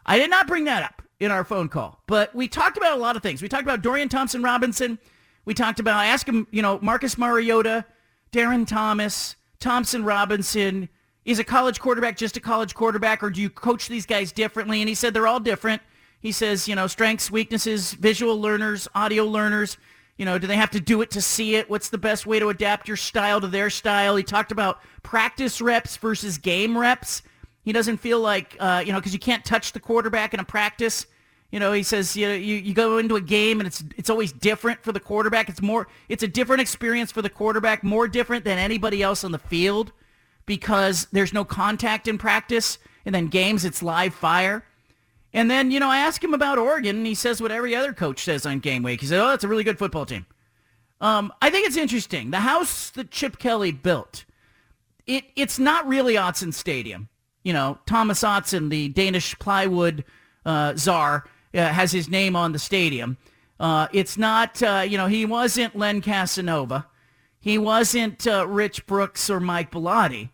I 0.06 0.18
did 0.18 0.30
not 0.30 0.48
bring 0.48 0.64
that 0.64 0.84
up 0.84 1.02
in 1.20 1.32
our 1.32 1.44
phone 1.44 1.70
call, 1.70 2.02
but 2.08 2.34
we 2.34 2.48
talked 2.48 2.78
about 2.78 2.98
a 2.98 3.02
lot 3.02 3.16
of 3.16 3.22
things. 3.22 3.42
We 3.42 3.50
talked 3.50 3.64
about 3.64 3.82
Dorian 3.82 4.10
Thompson 4.10 4.42
Robinson. 4.42 4.98
We 5.46 5.54
talked 5.54 5.80
about, 5.80 5.98
I 5.98 6.08
asked 6.08 6.28
him, 6.28 6.48
you 6.52 6.62
know, 6.62 6.80
Marcus 6.82 7.18
Mariota, 7.18 7.86
Darren 8.32 8.66
Thomas, 8.66 9.36
Thompson 9.60 10.04
Robinson. 10.04 10.90
Is 11.30 11.38
a 11.38 11.44
college 11.44 11.80
quarterback 11.80 12.18
just 12.18 12.38
a 12.38 12.40
college 12.40 12.74
quarterback, 12.74 13.22
or 13.22 13.30
do 13.30 13.40
you 13.40 13.52
coach 13.52 13.88
these 13.88 14.08
guys 14.08 14.32
differently? 14.32 14.82
And 14.82 14.90
he 14.90 14.96
said 14.96 15.14
they're 15.14 15.28
all 15.28 15.40
different. 15.40 15.80
He 16.22 16.32
says, 16.32 16.68
you 16.68 16.74
know, 16.74 16.88
strengths, 16.88 17.30
weaknesses, 17.30 17.94
visual 17.94 18.42
learners, 18.42 18.88
audio 18.96 19.26
learners. 19.26 19.78
You 20.18 20.26
know, 20.26 20.40
do 20.40 20.48
they 20.48 20.56
have 20.56 20.72
to 20.72 20.80
do 20.80 21.04
it 21.04 21.12
to 21.12 21.22
see 21.22 21.54
it? 21.54 21.70
What's 21.70 21.90
the 21.90 22.00
best 22.00 22.26
way 22.26 22.40
to 22.40 22.50
adapt 22.50 22.88
your 22.88 22.98
style 22.98 23.40
to 23.42 23.48
their 23.48 23.70
style? 23.70 24.16
He 24.16 24.24
talked 24.24 24.52
about 24.52 24.80
practice 25.04 25.62
reps 25.62 25.98
versus 25.98 26.40
game 26.40 26.76
reps. 26.76 27.22
He 27.62 27.74
doesn't 27.74 27.98
feel 27.98 28.20
like, 28.20 28.58
uh, 28.60 28.82
you 28.84 28.92
know, 28.92 28.98
because 28.98 29.14
you 29.14 29.20
can't 29.20 29.46
touch 29.46 29.72
the 29.72 29.80
quarterback 29.80 30.34
in 30.34 30.40
a 30.40 30.44
practice. 30.44 31.06
You 31.52 31.60
know, 31.60 31.74
he 31.74 31.84
says 31.84 32.18
you, 32.18 32.28
know, 32.28 32.34
you 32.34 32.56
you 32.56 32.74
go 32.74 32.98
into 32.98 33.18
a 33.18 33.22
game 33.22 33.60
and 33.60 33.68
it's 33.68 33.84
it's 33.98 34.10
always 34.10 34.32
different 34.32 34.84
for 34.84 34.94
the 34.94 35.00
quarterback. 35.00 35.48
It's 35.48 35.62
more 35.62 35.90
it's 36.08 36.24
a 36.24 36.28
different 36.28 36.62
experience 36.62 37.12
for 37.12 37.22
the 37.22 37.30
quarterback, 37.30 37.84
more 37.84 38.08
different 38.08 38.46
than 38.46 38.58
anybody 38.58 39.04
else 39.04 39.24
on 39.24 39.32
the 39.32 39.38
field 39.38 39.92
because 40.50 41.06
there's 41.12 41.32
no 41.32 41.46
contact 41.46 42.08
in 42.08 42.18
practice, 42.18 42.80
and 43.06 43.14
then 43.14 43.28
games 43.28 43.64
it's 43.64 43.84
live 43.84 44.16
fire. 44.16 44.66
And 45.32 45.50
then, 45.50 45.70
you 45.70 45.80
know, 45.80 45.90
I 45.90 46.00
asked 46.00 46.24
him 46.24 46.34
about 46.34 46.58
Oregon, 46.58 46.98
and 46.98 47.06
he 47.06 47.14
says 47.14 47.40
what 47.40 47.52
every 47.52 47.76
other 47.76 47.94
coach 47.94 48.24
says 48.24 48.48
on 48.48 48.58
game 48.58 48.82
week. 48.82 49.00
He 49.00 49.06
said, 49.06 49.20
oh, 49.20 49.28
that's 49.28 49.44
a 49.44 49.48
really 49.48 49.64
good 49.64 49.78
football 49.78 50.08
team. 50.08 50.26
Um, 51.02 51.32
I 51.40 51.52
think 51.52 51.68
it's 51.68 51.78
interesting. 51.78 52.32
The 52.32 52.40
house 52.40 52.90
that 52.90 53.12
Chip 53.12 53.38
Kelly 53.38 53.72
built, 53.72 54.26
it 55.06 55.24
it's 55.36 55.60
not 55.60 55.88
really 55.88 56.16
Autzen 56.16 56.52
Stadium. 56.52 57.10
You 57.44 57.54
know, 57.54 57.78
Thomas 57.86 58.24
Autzen, 58.24 58.72
the 58.72 58.90
Danish 58.90 59.38
plywood 59.38 60.04
uh, 60.48 60.76
czar, 60.76 61.26
uh, 61.54 61.60
has 61.60 61.92
his 61.92 62.10
name 62.10 62.36
on 62.36 62.54
the 62.54 62.60
stadium. 62.60 63.18
Uh, 63.60 63.88
it's 63.94 64.18
not, 64.18 64.64
uh, 64.64 64.84
you 64.84 64.98
know, 64.98 65.06
he 65.06 65.28
wasn't 65.28 65.76
Len 65.76 66.02
Casanova. 66.02 66.88
He 67.40 67.58
wasn't 67.58 68.26
uh, 68.28 68.48
Rich 68.48 68.88
Brooks 68.88 69.30
or 69.30 69.40
Mike 69.40 69.72
Bellotti. 69.72 70.30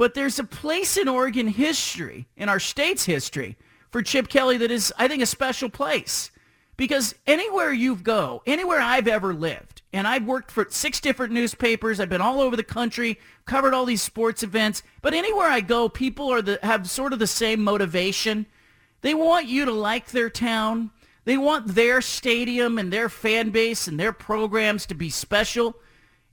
But 0.00 0.14
there's 0.14 0.38
a 0.38 0.44
place 0.44 0.96
in 0.96 1.08
Oregon 1.08 1.46
history, 1.46 2.26
in 2.34 2.48
our 2.48 2.58
state's 2.58 3.04
history, 3.04 3.58
for 3.90 4.00
Chip 4.00 4.28
Kelly 4.28 4.56
that 4.56 4.70
is, 4.70 4.94
I 4.96 5.06
think, 5.08 5.22
a 5.22 5.26
special 5.26 5.68
place. 5.68 6.30
Because 6.78 7.14
anywhere 7.26 7.70
you 7.70 7.96
go, 7.96 8.42
anywhere 8.46 8.80
I've 8.80 9.06
ever 9.06 9.34
lived, 9.34 9.82
and 9.92 10.08
I've 10.08 10.24
worked 10.24 10.50
for 10.50 10.66
six 10.70 11.00
different 11.00 11.34
newspapers, 11.34 12.00
I've 12.00 12.08
been 12.08 12.22
all 12.22 12.40
over 12.40 12.56
the 12.56 12.62
country, 12.62 13.20
covered 13.44 13.74
all 13.74 13.84
these 13.84 14.00
sports 14.00 14.42
events, 14.42 14.82
but 15.02 15.12
anywhere 15.12 15.48
I 15.48 15.60
go, 15.60 15.90
people 15.90 16.32
are 16.32 16.40
the, 16.40 16.58
have 16.62 16.88
sort 16.88 17.12
of 17.12 17.18
the 17.18 17.26
same 17.26 17.62
motivation. 17.62 18.46
They 19.02 19.12
want 19.12 19.48
you 19.48 19.66
to 19.66 19.70
like 19.70 20.12
their 20.12 20.30
town. 20.30 20.92
They 21.26 21.36
want 21.36 21.74
their 21.74 22.00
stadium 22.00 22.78
and 22.78 22.90
their 22.90 23.10
fan 23.10 23.50
base 23.50 23.86
and 23.86 24.00
their 24.00 24.14
programs 24.14 24.86
to 24.86 24.94
be 24.94 25.10
special. 25.10 25.76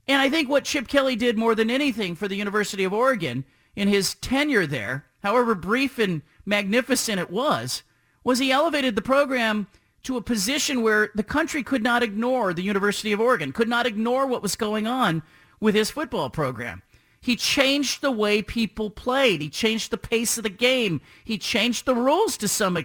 And 0.06 0.22
I 0.22 0.30
think 0.30 0.48
what 0.48 0.64
Chip 0.64 0.88
Kelly 0.88 1.16
did 1.16 1.36
more 1.36 1.54
than 1.54 1.68
anything 1.68 2.14
for 2.14 2.28
the 2.28 2.36
University 2.36 2.84
of 2.84 2.94
Oregon 2.94 3.44
in 3.78 3.86
his 3.86 4.16
tenure 4.16 4.66
there, 4.66 5.06
however 5.22 5.54
brief 5.54 6.00
and 6.00 6.22
magnificent 6.44 7.20
it 7.20 7.30
was, 7.30 7.84
was 8.24 8.40
he 8.40 8.50
elevated 8.50 8.96
the 8.96 9.02
program 9.02 9.68
to 10.02 10.16
a 10.16 10.20
position 10.20 10.82
where 10.82 11.10
the 11.14 11.22
country 11.22 11.62
could 11.62 11.82
not 11.82 12.02
ignore 12.02 12.52
the 12.52 12.62
University 12.62 13.12
of 13.12 13.20
Oregon, 13.20 13.52
could 13.52 13.68
not 13.68 13.86
ignore 13.86 14.26
what 14.26 14.42
was 14.42 14.56
going 14.56 14.88
on 14.88 15.22
with 15.60 15.76
his 15.76 15.92
football 15.92 16.28
program. 16.28 16.82
He 17.20 17.36
changed 17.36 18.00
the 18.00 18.10
way 18.10 18.42
people 18.42 18.90
played. 18.90 19.40
He 19.40 19.48
changed 19.48 19.92
the 19.92 19.96
pace 19.96 20.36
of 20.36 20.42
the 20.42 20.50
game. 20.50 21.00
He 21.24 21.38
changed 21.38 21.86
the 21.86 21.94
rules 21.94 22.36
to 22.38 22.48
some 22.48 22.76
uh, 22.76 22.80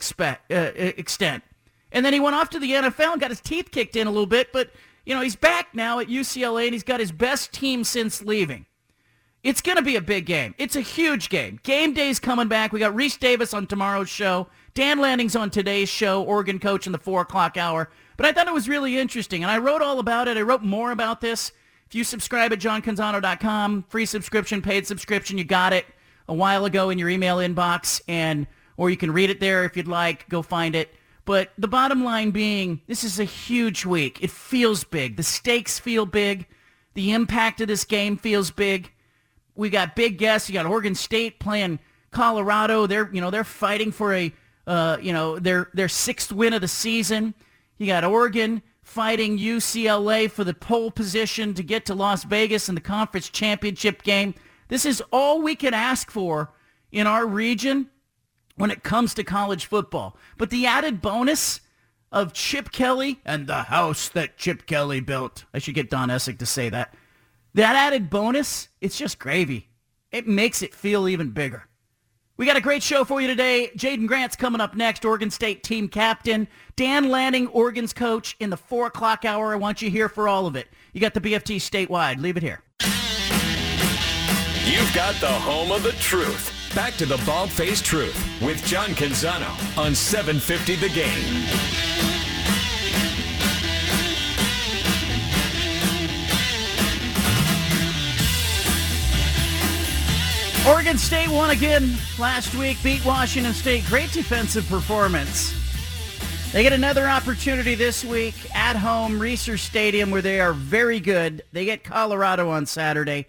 extent. 0.52 1.44
And 1.92 2.06
then 2.06 2.14
he 2.14 2.20
went 2.20 2.36
off 2.36 2.52
to 2.52 2.60
the 2.60 2.72
NFL 2.72 3.14
and 3.14 3.22
got 3.22 3.32
his 3.32 3.42
teeth 3.42 3.72
kicked 3.72 3.96
in 3.96 4.06
a 4.06 4.12
little 4.12 4.28
bit, 4.28 4.54
but 4.54 4.70
you 5.08 5.16
know, 5.16 5.22
he's 5.22 5.36
back 5.36 5.74
now 5.74 5.98
at 5.98 6.08
UCLA 6.08 6.66
and 6.66 6.74
he's 6.74 6.84
got 6.84 7.00
his 7.00 7.12
best 7.12 7.52
team 7.52 7.84
since 7.84 8.22
leaving. 8.22 8.68
It's 9.44 9.62
going 9.62 9.76
to 9.76 9.84
be 9.84 9.98
a 9.98 10.02
big 10.02 10.26
game. 10.26 10.56
It's 10.58 10.78
a 10.78 10.82
huge 10.82 11.28
game. 11.28 11.60
Game 11.64 11.94
day's 11.94 12.18
coming 12.18 12.48
back. 12.48 12.72
We 12.72 12.80
got 12.80 12.96
Rece 12.96 13.20
Davis 13.20 13.54
on 13.54 13.68
tomorrow's 13.68 14.08
show. 14.08 14.48
Dan 14.74 15.00
Lanning's 15.00 15.36
on 15.36 15.50
today's 15.50 15.90
show, 15.90 16.24
Oregon 16.24 16.60
coach 16.60 16.86
in 16.86 16.94
the 16.94 16.98
4 16.98 17.22
o'clock 17.22 17.58
hour. 17.58 17.90
But 18.16 18.26
I 18.26 18.32
thought 18.32 18.48
it 18.48 18.54
was 18.54 18.70
really 18.70 18.98
interesting, 18.98 19.44
and 19.44 19.52
I 19.52 19.58
wrote 19.58 19.82
all 19.82 20.00
about 20.00 20.30
it. 20.30 20.38
I 20.38 20.42
wrote 20.44 20.62
more 20.62 20.92
about 20.92 21.20
this. 21.20 21.52
If 21.88 21.94
you 21.94 22.06
subscribe 22.06 22.54
at 22.54 22.60
johncanzano.com, 22.60 23.84
free 23.90 24.06
subscription, 24.06 24.62
paid 24.62 24.88
subscription, 24.88 25.38
you 25.38 25.44
got 25.44 25.74
it 25.74 25.86
a 26.30 26.34
while 26.34 26.64
ago 26.64 26.90
in 26.90 26.98
your 26.98 27.10
email 27.10 27.38
inbox, 27.38 28.02
and 28.08 28.48
or 28.78 28.90
you 28.90 28.98
can 28.98 29.12
read 29.12 29.30
it 29.30 29.42
there 29.42 29.66
if 29.66 29.76
you'd 29.76 29.90
like. 29.90 30.28
Go 30.30 30.42
find 30.42 30.74
it. 30.74 30.96
But 31.26 31.52
the 31.58 31.68
bottom 31.68 32.06
line 32.06 32.32
being, 32.32 32.80
this 32.88 33.04
is 33.04 33.20
a 33.20 33.26
huge 33.26 33.86
week. 33.86 34.24
It 34.24 34.32
feels 34.32 34.86
big. 34.86 35.18
The 35.18 35.24
stakes 35.24 35.80
feel 35.80 36.06
big. 36.06 36.48
The 36.94 37.12
impact 37.12 37.60
of 37.60 37.68
this 37.68 37.84
game 37.84 38.16
feels 38.16 38.50
big. 38.50 38.93
We 39.56 39.70
got 39.70 39.96
big 39.96 40.18
guests. 40.18 40.50
You 40.50 40.54
got 40.54 40.66
Oregon 40.66 40.96
State 40.96 41.40
playing 41.40 41.80
Colorado. 42.12 42.88
They're 42.88 43.10
you 43.14 43.22
know 43.22 43.30
they're 43.30 43.44
fighting 43.44 43.92
for 43.92 44.14
a 44.14 44.34
uh, 44.68 44.98
you 45.02 45.14
know 45.14 45.40
their 45.40 45.70
their 45.74 45.90
sixth 45.90 46.32
win 46.32 46.54
of 46.54 46.62
the 46.62 46.68
season. 46.68 47.34
You 47.78 47.88
got 47.88 48.04
Oregon 48.04 48.62
fighting 48.82 49.38
UCLA 49.38 50.30
for 50.30 50.44
the 50.44 50.54
pole 50.54 50.92
position 50.92 51.54
to 51.54 51.64
get 51.64 51.86
to 51.86 51.96
Las 51.96 52.24
Vegas 52.24 52.70
in 52.70 52.76
the 52.76 52.82
conference 52.82 53.30
championship 53.30 54.04
game. 54.04 54.36
This 54.68 54.86
is 54.86 55.02
all 55.12 55.42
we 55.42 55.56
can 55.56 55.74
ask 55.74 56.12
for 56.12 56.52
in 56.92 57.08
our 57.08 57.26
region 57.26 57.90
when 58.56 58.72
it 58.72 58.84
comes 58.84 59.14
to 59.16 59.24
college 59.24 59.66
football. 59.66 60.18
But 60.38 60.50
the 60.50 60.66
added 60.66 61.02
bonus 61.02 61.62
of 62.12 62.34
Chip 62.34 62.72
Kelly 62.72 63.20
and 63.26 63.48
the 63.48 63.64
house 63.64 64.08
that 64.10 64.38
Chip 64.38 64.66
Kelly 64.68 65.00
built. 65.00 65.46
I 65.54 65.58
should 65.58 65.74
get 65.74 65.90
Don 65.90 66.10
Essig 66.10 66.38
to 66.40 66.46
say 66.46 66.70
that. 66.70 66.94
That 67.56 67.76
added 67.76 68.10
bonus, 68.10 68.70
it's 68.82 68.98
just 68.98 69.20
gravy. 69.20 69.70
It 70.12 70.28
makes 70.28 70.64
it 70.64 70.74
feel 70.74 71.08
even 71.08 71.30
bigger. 71.30 71.68
We 72.36 72.48
got 72.48 72.58
a 72.58 72.62
great 72.62 72.82
show 72.82 73.04
for 73.04 73.22
you 73.22 73.28
today. 73.28 73.70
Jaden 73.78 74.08
Grant's 74.08 74.36
coming 74.36 74.60
up 74.60 74.76
next, 74.76 75.06
Oregon 75.06 75.30
State 75.30 75.62
team 75.62 75.88
captain. 75.88 76.48
Dan 76.76 77.10
Lanning, 77.10 77.46
Oregon's 77.48 77.94
coach, 77.94 78.36
in 78.40 78.50
the 78.50 78.58
4 78.58 78.88
o'clock 78.88 79.24
hour. 79.24 79.54
I 79.54 79.56
want 79.56 79.84
you 79.84 79.92
here 79.92 80.10
for 80.10 80.28
all 80.28 80.48
of 80.48 80.56
it. 80.56 80.68
You 80.94 81.02
got 81.02 81.14
the 81.14 81.22
BFT 81.22 81.58
statewide. 81.58 82.20
Leave 82.20 82.38
it 82.38 82.44
here. 82.44 82.64
You've 84.66 84.94
got 84.96 85.14
the 85.16 85.28
home 85.28 85.72
of 85.72 85.84
the 85.84 85.92
truth. 85.94 86.52
Back 86.74 86.96
to 86.96 87.06
the 87.06 87.22
Bald 87.24 87.52
Faced 87.52 87.86
Truth 87.86 88.42
with 88.42 88.66
John 88.66 88.90
Canzano 88.90 89.78
on 89.78 89.94
750 89.94 90.76
The 90.78 90.90
Game. 90.90 91.93
Oregon 100.66 100.98
State 100.98 101.28
won 101.28 101.50
again 101.50 101.94
last 102.18 102.56
week, 102.56 102.78
beat 102.82 103.04
Washington 103.04 103.52
State. 103.52 103.86
Great 103.88 104.14
defensive 104.14 104.66
performance. 104.70 105.54
They 106.54 106.64
get 106.64 106.72
another 106.72 107.06
opportunity 107.06 107.76
this 107.76 108.06
week 108.06 108.34
at 108.56 108.78
home, 108.78 109.20
Reser 109.20 109.60
Stadium, 109.60 110.10
where 110.10 110.22
they 110.22 110.40
are 110.40 110.54
very 110.54 111.02
good. 111.02 111.44
They 111.52 111.66
get 111.66 111.84
Colorado 111.84 112.50
on 112.50 112.66
Saturday. 112.66 113.28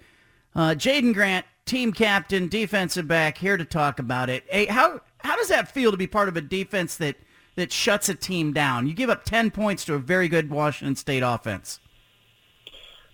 Uh, 0.54 0.76
Jaden 0.76 1.12
Grant, 1.12 1.44
team 1.66 1.92
captain, 1.92 2.46
defensive 2.46 3.08
back, 3.08 3.36
here 3.36 3.56
to 3.56 3.64
talk 3.64 3.98
about 3.98 4.30
it. 4.30 4.44
Hey, 4.48 4.66
how 4.66 5.00
how 5.18 5.34
does 5.34 5.48
that 5.48 5.72
feel 5.72 5.90
to 5.90 5.96
be 5.96 6.06
part 6.06 6.28
of 6.28 6.36
a 6.36 6.40
defense 6.40 6.96
that 6.98 7.16
that 7.56 7.72
shuts 7.72 8.08
a 8.08 8.14
team 8.14 8.52
down? 8.52 8.86
You 8.86 8.94
give 8.94 9.10
up 9.10 9.24
ten 9.24 9.50
points 9.50 9.84
to 9.86 9.94
a 9.94 9.98
very 9.98 10.28
good 10.28 10.50
Washington 10.50 10.94
State 10.94 11.24
offense. 11.24 11.80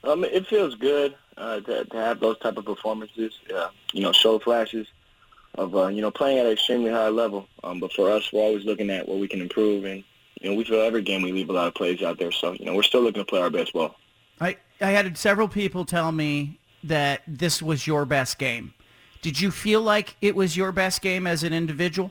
Um, 0.04 0.24
it 0.24 0.46
feels 0.46 0.74
good 0.74 1.14
uh, 1.40 1.60
to, 1.60 1.84
to 1.86 1.96
have 1.96 2.20
those 2.20 2.38
type 2.38 2.56
of 2.56 2.64
performances. 2.64 3.32
Uh, 3.54 3.68
you 3.92 4.02
know, 4.02 4.12
show 4.12 4.38
flashes 4.38 4.86
of 5.54 5.74
uh, 5.74 5.88
you 5.88 6.02
know 6.02 6.10
playing 6.10 6.38
at 6.38 6.46
an 6.46 6.52
extremely 6.52 6.90
high 6.90 7.08
level. 7.08 7.48
Um, 7.64 7.80
but 7.80 7.92
for 7.92 8.10
us, 8.10 8.32
we're 8.32 8.42
always 8.42 8.64
looking 8.64 8.90
at 8.90 9.08
what 9.08 9.18
we 9.18 9.26
can 9.26 9.40
improve, 9.40 9.84
and 9.84 10.04
you 10.40 10.50
know, 10.50 10.56
we 10.56 10.64
feel 10.64 10.80
every 10.80 11.02
game 11.02 11.22
we 11.22 11.32
leave 11.32 11.50
a 11.50 11.52
lot 11.52 11.66
of 11.68 11.74
plays 11.74 12.02
out 12.02 12.18
there. 12.18 12.32
So 12.32 12.52
you 12.52 12.66
know, 12.66 12.74
we're 12.74 12.82
still 12.82 13.02
looking 13.02 13.22
to 13.22 13.26
play 13.26 13.40
our 13.40 13.50
best 13.50 13.72
ball. 13.72 13.96
I 14.40 14.56
I 14.80 14.90
had 14.90 15.16
several 15.16 15.48
people 15.48 15.84
tell 15.84 16.12
me 16.12 16.58
that 16.84 17.22
this 17.26 17.62
was 17.62 17.86
your 17.86 18.04
best 18.04 18.38
game. 18.38 18.74
Did 19.22 19.40
you 19.40 19.50
feel 19.50 19.82
like 19.82 20.16
it 20.22 20.34
was 20.34 20.56
your 20.56 20.72
best 20.72 21.02
game 21.02 21.26
as 21.26 21.42
an 21.42 21.52
individual? 21.52 22.10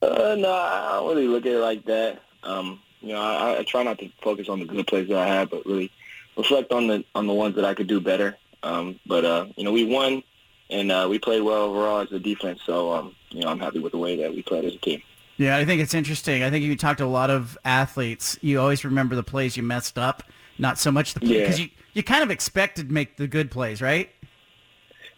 Uh, 0.00 0.34
no, 0.38 0.50
I 0.50 0.92
don't 0.92 1.08
really 1.08 1.28
look 1.28 1.44
at 1.44 1.52
it 1.52 1.58
like 1.58 1.84
that. 1.84 2.22
Um, 2.42 2.80
you 3.00 3.12
know, 3.12 3.20
I, 3.20 3.58
I 3.58 3.62
try 3.64 3.82
not 3.82 3.98
to 3.98 4.08
focus 4.22 4.48
on 4.48 4.60
the 4.60 4.64
good 4.64 4.86
plays 4.86 5.08
that 5.08 5.18
I 5.18 5.26
have, 5.26 5.50
but 5.50 5.66
really 5.66 5.90
reflect 6.36 6.72
on 6.72 6.86
the 6.86 7.04
on 7.14 7.26
the 7.26 7.32
ones 7.32 7.54
that 7.56 7.64
I 7.64 7.74
could 7.74 7.86
do 7.86 8.00
better. 8.00 8.36
Um, 8.62 8.98
but 9.06 9.24
uh, 9.24 9.46
you 9.56 9.64
know, 9.64 9.72
we 9.72 9.84
won, 9.84 10.22
and 10.70 10.90
uh, 10.90 11.06
we 11.08 11.18
played 11.18 11.42
well 11.42 11.62
overall 11.62 12.00
as 12.00 12.12
a 12.12 12.18
defense. 12.18 12.60
So 12.64 12.92
um, 12.92 13.14
you 13.30 13.40
know, 13.40 13.48
I'm 13.48 13.60
happy 13.60 13.78
with 13.78 13.92
the 13.92 13.98
way 13.98 14.16
that 14.16 14.32
we 14.32 14.42
played 14.42 14.64
as 14.64 14.74
a 14.74 14.78
team. 14.78 15.02
Yeah, 15.36 15.56
I 15.56 15.64
think 15.64 15.80
it's 15.80 15.94
interesting. 15.94 16.42
I 16.44 16.50
think 16.50 16.64
you 16.64 16.76
talk 16.76 16.96
to 16.98 17.04
a 17.04 17.06
lot 17.06 17.28
of 17.30 17.58
athletes. 17.64 18.38
You 18.40 18.60
always 18.60 18.84
remember 18.84 19.16
the 19.16 19.24
plays 19.24 19.56
you 19.56 19.64
messed 19.64 19.98
up, 19.98 20.22
not 20.58 20.78
so 20.78 20.92
much 20.92 21.14
the 21.14 21.20
plays 21.20 21.40
because 21.40 21.58
yeah. 21.58 21.66
you 21.66 21.70
you 21.94 22.02
kind 22.02 22.22
of 22.22 22.30
expected 22.30 22.88
to 22.88 22.94
make 22.94 23.16
the 23.16 23.26
good 23.26 23.50
plays, 23.50 23.82
right? 23.82 24.10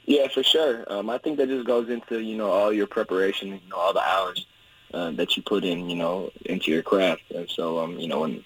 Yeah, 0.07 0.29
for 0.29 0.43
sure. 0.43 0.85
Um, 0.91 1.11
I 1.11 1.19
think 1.19 1.37
that 1.39 1.49
just 1.49 1.67
goes 1.67 1.91
into 1.91 2.21
you 2.21 2.37
know 2.37 2.51
all 2.51 2.73
your 2.73 2.87
preparation, 2.87 3.49
you 3.49 3.61
know 3.71 3.77
all 3.77 3.93
the 3.93 4.01
hours 4.01 4.47
uh, 4.95 5.11
that 5.13 5.37
you 5.37 5.43
put 5.43 5.65
in, 5.65 5.91
you 5.91 5.97
know, 5.97 6.31
into 6.47 6.71
your 6.71 6.83
craft. 6.83 7.23
And 7.35 7.49
so, 7.51 7.79
um, 7.79 7.99
you 7.99 8.09
know, 8.09 8.21
when 8.21 8.45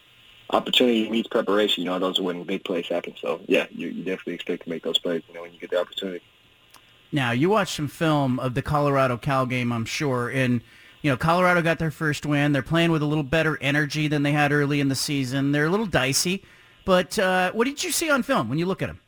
opportunity 0.53 1.09
meets 1.11 1.29
preparation, 1.29 1.85
you 1.85 1.91
know, 1.91 1.99
those 1.99 2.19
are 2.19 2.23
when 2.23 2.43
big 2.45 2.65
plays 2.65 2.89
happen. 2.89 3.15
So, 3.21 3.41
yeah, 3.47 3.67
you, 3.71 3.89
you 3.89 4.05
definitely 4.05 4.35
expect 4.35 4.65
to 4.65 4.71
make 4.71 4.83
those 4.83 4.99
plays, 4.99 5.23
you 5.29 5.35
know, 5.35 5.43
when 5.43 5.53
you 5.53 5.59
get 5.59 5.71
the 5.71 5.81
opportunity. 5.81 6.23
Now, 7.13 7.33
you 7.33 7.51
watched 7.51 7.75
some 7.75 7.89
film 7.89 8.39
of 8.39 8.55
the 8.55 8.63
Colorado 8.63 9.17
Cal 9.17 9.47
game, 9.47 9.73
I'm 9.73 9.85
sure, 9.85 10.29
and 10.29 10.61
you 11.03 11.11
know, 11.11 11.17
Colorado 11.17 11.63
got 11.63 11.79
their 11.79 11.91
first 11.91 12.27
win. 12.27 12.53
They're 12.53 12.63
playing 12.63 12.93
with 12.93 13.03
a 13.03 13.07
little 13.07 13.25
better 13.25 13.59
energy 13.63 14.07
than 14.07 14.23
they 14.23 14.33
had 14.33 14.53
early 14.53 14.81
in 14.81 14.89
the 14.89 14.95
season. 14.95 15.51
They're 15.53 15.65
a 15.65 15.71
little 15.71 15.87
dicey. 15.87 16.45
But 16.85 17.19
uh, 17.19 17.53
what 17.53 17.65
did 17.65 17.83
you 17.83 17.91
see 17.91 18.11
on 18.11 18.23
film 18.23 18.49
when 18.49 18.59
you 18.59 18.67
look 18.67 18.83
at 18.83 18.89
them? 18.89 19.01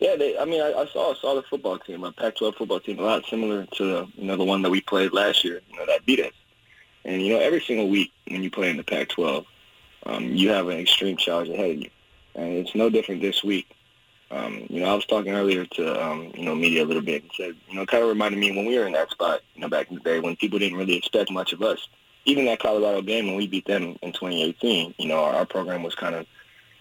Yeah, 0.00 0.16
they, 0.16 0.36
I 0.36 0.44
mean, 0.44 0.60
I, 0.60 0.72
I 0.72 0.86
saw 0.86 1.12
a 1.12 1.16
solid 1.16 1.44
football 1.48 1.78
team, 1.78 2.02
a 2.02 2.10
Pac-12 2.10 2.56
football 2.56 2.80
team, 2.80 2.98
a 2.98 3.02
lot 3.02 3.24
similar 3.26 3.66
to 3.66 3.84
the, 3.84 4.08
you 4.16 4.24
know 4.24 4.36
the 4.36 4.44
one 4.44 4.62
that 4.62 4.70
we 4.70 4.80
played 4.80 5.12
last 5.12 5.44
year, 5.44 5.60
you 5.70 5.76
know, 5.76 5.86
that 5.86 6.04
beat 6.04 6.18
us. 6.18 6.32
And 7.04 7.22
you 7.22 7.32
know, 7.32 7.38
every 7.38 7.60
single 7.60 7.88
week 7.88 8.10
when 8.26 8.42
you 8.42 8.50
play 8.50 8.70
in 8.70 8.76
the 8.76 8.82
Pac-12, 8.82 9.46
um, 10.06 10.24
you 10.24 10.50
have 10.50 10.68
an 10.68 10.78
extreme 10.78 11.16
challenge 11.16 11.48
ahead 11.48 11.70
of 11.70 11.78
you, 11.78 11.90
and 12.34 12.52
it's 12.54 12.74
no 12.74 12.90
different 12.90 13.20
this 13.20 13.42
week. 13.44 13.74
Um, 14.32 14.66
you 14.70 14.80
know, 14.80 14.86
I 14.86 14.94
was 14.94 15.04
talking 15.04 15.34
earlier 15.34 15.66
to 15.66 16.04
um, 16.04 16.32
you 16.34 16.44
know 16.44 16.54
media 16.54 16.84
a 16.84 16.86
little 16.86 17.02
bit 17.02 17.22
and 17.22 17.30
said, 17.36 17.54
you 17.68 17.76
know, 17.76 17.82
it 17.82 17.88
kind 17.88 18.02
of 18.02 18.08
reminded 18.08 18.40
me 18.40 18.50
when 18.50 18.64
we 18.64 18.78
were 18.78 18.86
in 18.86 18.94
that 18.94 19.10
spot, 19.10 19.40
you 19.54 19.60
know, 19.60 19.68
back 19.68 19.90
in 19.90 19.96
the 19.96 20.00
day 20.00 20.20
when 20.20 20.36
people 20.36 20.58
didn't 20.58 20.78
really 20.78 20.96
expect 20.96 21.30
much 21.30 21.52
of 21.52 21.62
us. 21.62 21.86
Even 22.24 22.46
that 22.46 22.60
Colorado 22.60 23.02
game 23.02 23.26
when 23.26 23.36
we 23.36 23.46
beat 23.46 23.66
them 23.66 23.98
in 24.00 24.12
2018, 24.12 24.94
you 24.96 25.08
know, 25.08 25.22
our, 25.22 25.34
our 25.34 25.44
program 25.44 25.82
was 25.82 25.94
kind 25.94 26.14
of, 26.14 26.24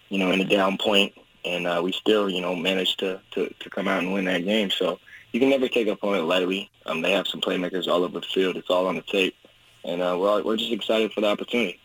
you 0.10 0.20
know, 0.20 0.32
in 0.32 0.40
a 0.40 0.46
down 0.46 0.78
point, 0.78 1.14
and 1.44 1.68
uh, 1.68 1.82
we 1.84 1.92
still, 1.92 2.30
you 2.30 2.42
know, 2.42 2.56
managed 2.56 3.00
to, 3.00 3.20
to 3.32 3.54
to 3.60 3.70
come 3.70 3.88
out 3.88 4.02
and 4.02 4.14
win 4.14 4.26
that 4.26 4.46
game. 4.46 4.70
So 4.70 5.00
you 5.34 5.42
can 5.42 5.50
never 5.50 5.68
take 5.68 5.88
an 5.88 5.94
opponent 5.94 6.28
lightly. 6.28 6.72
Um, 6.86 7.02
they 7.02 7.12
have 7.12 7.28
some 7.28 7.42
playmakers 7.42 7.88
all 7.88 8.06
over 8.06 8.22
the 8.22 8.26
field. 8.28 8.56
It's 8.56 8.70
all 8.70 8.88
on 8.88 8.96
the 8.96 9.02
tape, 9.02 9.36
and 9.84 10.02
uh, 10.02 10.16
we're 10.18 10.30
all, 10.30 10.42
we're 10.42 10.56
just 10.56 10.72
excited 10.72 11.12
for 11.12 11.20
the 11.20 11.28
opportunity. 11.28 11.81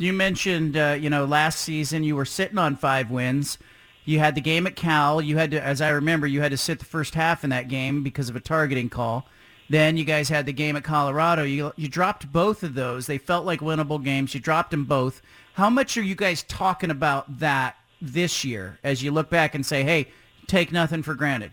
You 0.00 0.14
mentioned, 0.14 0.78
uh, 0.78 0.96
you 0.98 1.10
know, 1.10 1.26
last 1.26 1.60
season 1.60 2.04
you 2.04 2.16
were 2.16 2.24
sitting 2.24 2.56
on 2.56 2.76
five 2.76 3.10
wins. 3.10 3.58
You 4.06 4.18
had 4.18 4.34
the 4.34 4.40
game 4.40 4.66
at 4.66 4.74
Cal. 4.74 5.20
You 5.20 5.36
had 5.36 5.50
to, 5.50 5.62
as 5.62 5.82
I 5.82 5.90
remember, 5.90 6.26
you 6.26 6.40
had 6.40 6.52
to 6.52 6.56
sit 6.56 6.78
the 6.78 6.86
first 6.86 7.14
half 7.14 7.44
in 7.44 7.50
that 7.50 7.68
game 7.68 8.02
because 8.02 8.30
of 8.30 8.34
a 8.34 8.40
targeting 8.40 8.88
call. 8.88 9.26
Then 9.68 9.98
you 9.98 10.04
guys 10.04 10.30
had 10.30 10.46
the 10.46 10.54
game 10.54 10.74
at 10.74 10.84
Colorado. 10.84 11.42
You 11.42 11.74
you 11.76 11.86
dropped 11.86 12.32
both 12.32 12.62
of 12.62 12.72
those. 12.72 13.06
They 13.06 13.18
felt 13.18 13.44
like 13.44 13.60
winnable 13.60 14.02
games. 14.02 14.32
You 14.32 14.40
dropped 14.40 14.70
them 14.70 14.86
both. 14.86 15.20
How 15.52 15.68
much 15.68 15.98
are 15.98 16.02
you 16.02 16.14
guys 16.14 16.44
talking 16.44 16.90
about 16.90 17.38
that 17.38 17.76
this 18.00 18.42
year 18.42 18.78
as 18.82 19.02
you 19.02 19.10
look 19.10 19.28
back 19.28 19.54
and 19.54 19.66
say, 19.66 19.82
"Hey, 19.82 20.08
take 20.46 20.72
nothing 20.72 21.02
for 21.02 21.14
granted"? 21.14 21.52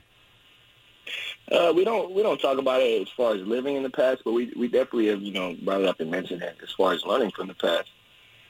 Uh, 1.51 1.73
we 1.75 1.83
don't 1.83 2.13
we 2.13 2.23
don't 2.23 2.39
talk 2.39 2.59
about 2.59 2.81
it 2.81 3.01
as 3.01 3.09
far 3.09 3.35
as 3.35 3.41
living 3.41 3.75
in 3.75 3.83
the 3.83 3.89
past, 3.89 4.21
but 4.23 4.31
we 4.31 4.53
we 4.55 4.69
definitely 4.69 5.07
have 5.07 5.21
you 5.21 5.33
know 5.33 5.53
brought 5.63 5.81
it 5.81 5.87
up 5.87 5.99
and 5.99 6.09
mentioned 6.09 6.41
it 6.41 6.55
as 6.63 6.71
far 6.71 6.93
as 6.93 7.03
learning 7.03 7.31
from 7.31 7.49
the 7.49 7.53
past. 7.53 7.89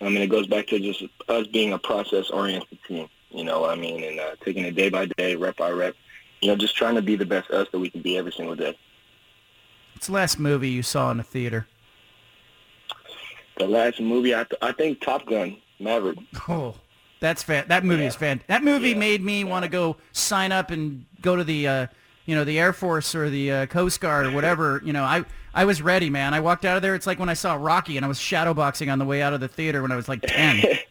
I 0.02 0.06
mean, 0.06 0.18
it 0.18 0.28
goes 0.30 0.48
back 0.48 0.68
to 0.68 0.80
just 0.80 1.04
us 1.28 1.48
being 1.48 1.74
a 1.74 1.80
process 1.80 2.30
oriented 2.30 2.78
team. 2.88 3.08
You 3.32 3.44
know 3.44 3.62
what 3.62 3.72
I 3.72 3.76
mean? 3.76 4.04
And 4.04 4.20
uh, 4.20 4.36
taking 4.44 4.64
it 4.66 4.76
day 4.76 4.90
by 4.90 5.06
day, 5.18 5.36
rep 5.36 5.58
by 5.58 5.72
rep. 5.72 5.96
You 6.42 6.50
know, 6.50 6.56
just 6.56 6.76
trying 6.76 6.96
to 6.96 7.02
be 7.02 7.16
the 7.16 7.26
best 7.26 7.50
us 7.52 7.68
that 7.72 7.80
we 7.80 7.90
can 7.90 8.02
be 8.02 8.18
every 8.18 8.32
single 8.32 8.56
day. 8.56 8.78
What's 9.96 10.08
the 10.08 10.14
last 10.14 10.40
movie 10.40 10.70
you 10.70 10.84
saw 10.84 11.10
in 11.12 11.18
the 11.18 11.24
theater? 11.24 11.68
The 13.58 13.68
last 13.68 14.00
movie, 14.00 14.36
I, 14.36 14.44
th- 14.44 14.60
I 14.62 14.72
think 14.72 15.02
Top 15.02 15.26
Gun, 15.26 15.58
Maverick. 15.80 16.20
Oh, 16.48 16.76
that's 17.20 17.42
fan. 17.42 17.66
That 17.68 17.84
movie 17.84 18.04
Yeah. 18.04 18.10
is 18.10 18.16
fan. 18.16 18.42
That 18.48 18.64
movie 18.64 18.90
Yeah. 18.90 18.98
made 18.98 19.24
me 19.24 19.44
want 19.44 19.64
to 19.64 19.70
go 19.70 19.98
sign 20.12 20.52
up 20.52 20.70
and 20.70 21.06
go 21.22 21.36
to 21.36 21.44
the, 21.44 21.68
uh, 21.68 21.88
you 22.28 22.36
know, 22.36 22.44
the 22.44 22.60
Air 22.60 22.74
Force 22.74 23.16
or 23.16 23.32
the 23.32 23.52
uh, 23.52 23.66
Coast 23.66 24.00
Guard 24.00 24.28
or 24.28 24.32
whatever. 24.32 24.82
You 24.86 24.94
know, 24.94 25.04
I 25.04 25.26
I 25.56 25.66
was 25.66 25.82
ready, 25.82 26.12
man. 26.12 26.36
I 26.36 26.40
walked 26.40 26.66
out 26.66 26.76
of 26.76 26.84
there. 26.84 26.94
It's 26.94 27.08
like 27.08 27.18
when 27.18 27.30
I 27.30 27.34
saw 27.34 27.56
Rocky 27.56 27.98
and 27.98 28.06
I 28.06 28.08
was 28.08 28.20
shadowboxing 28.20 28.92
on 28.92 29.00
the 29.00 29.06
way 29.06 29.24
out 29.24 29.34
of 29.34 29.40
the 29.40 29.48
theater 29.48 29.82
when 29.82 29.92
I 29.92 29.96
was 29.96 30.08
like 30.08 30.22
ten. 30.22 30.78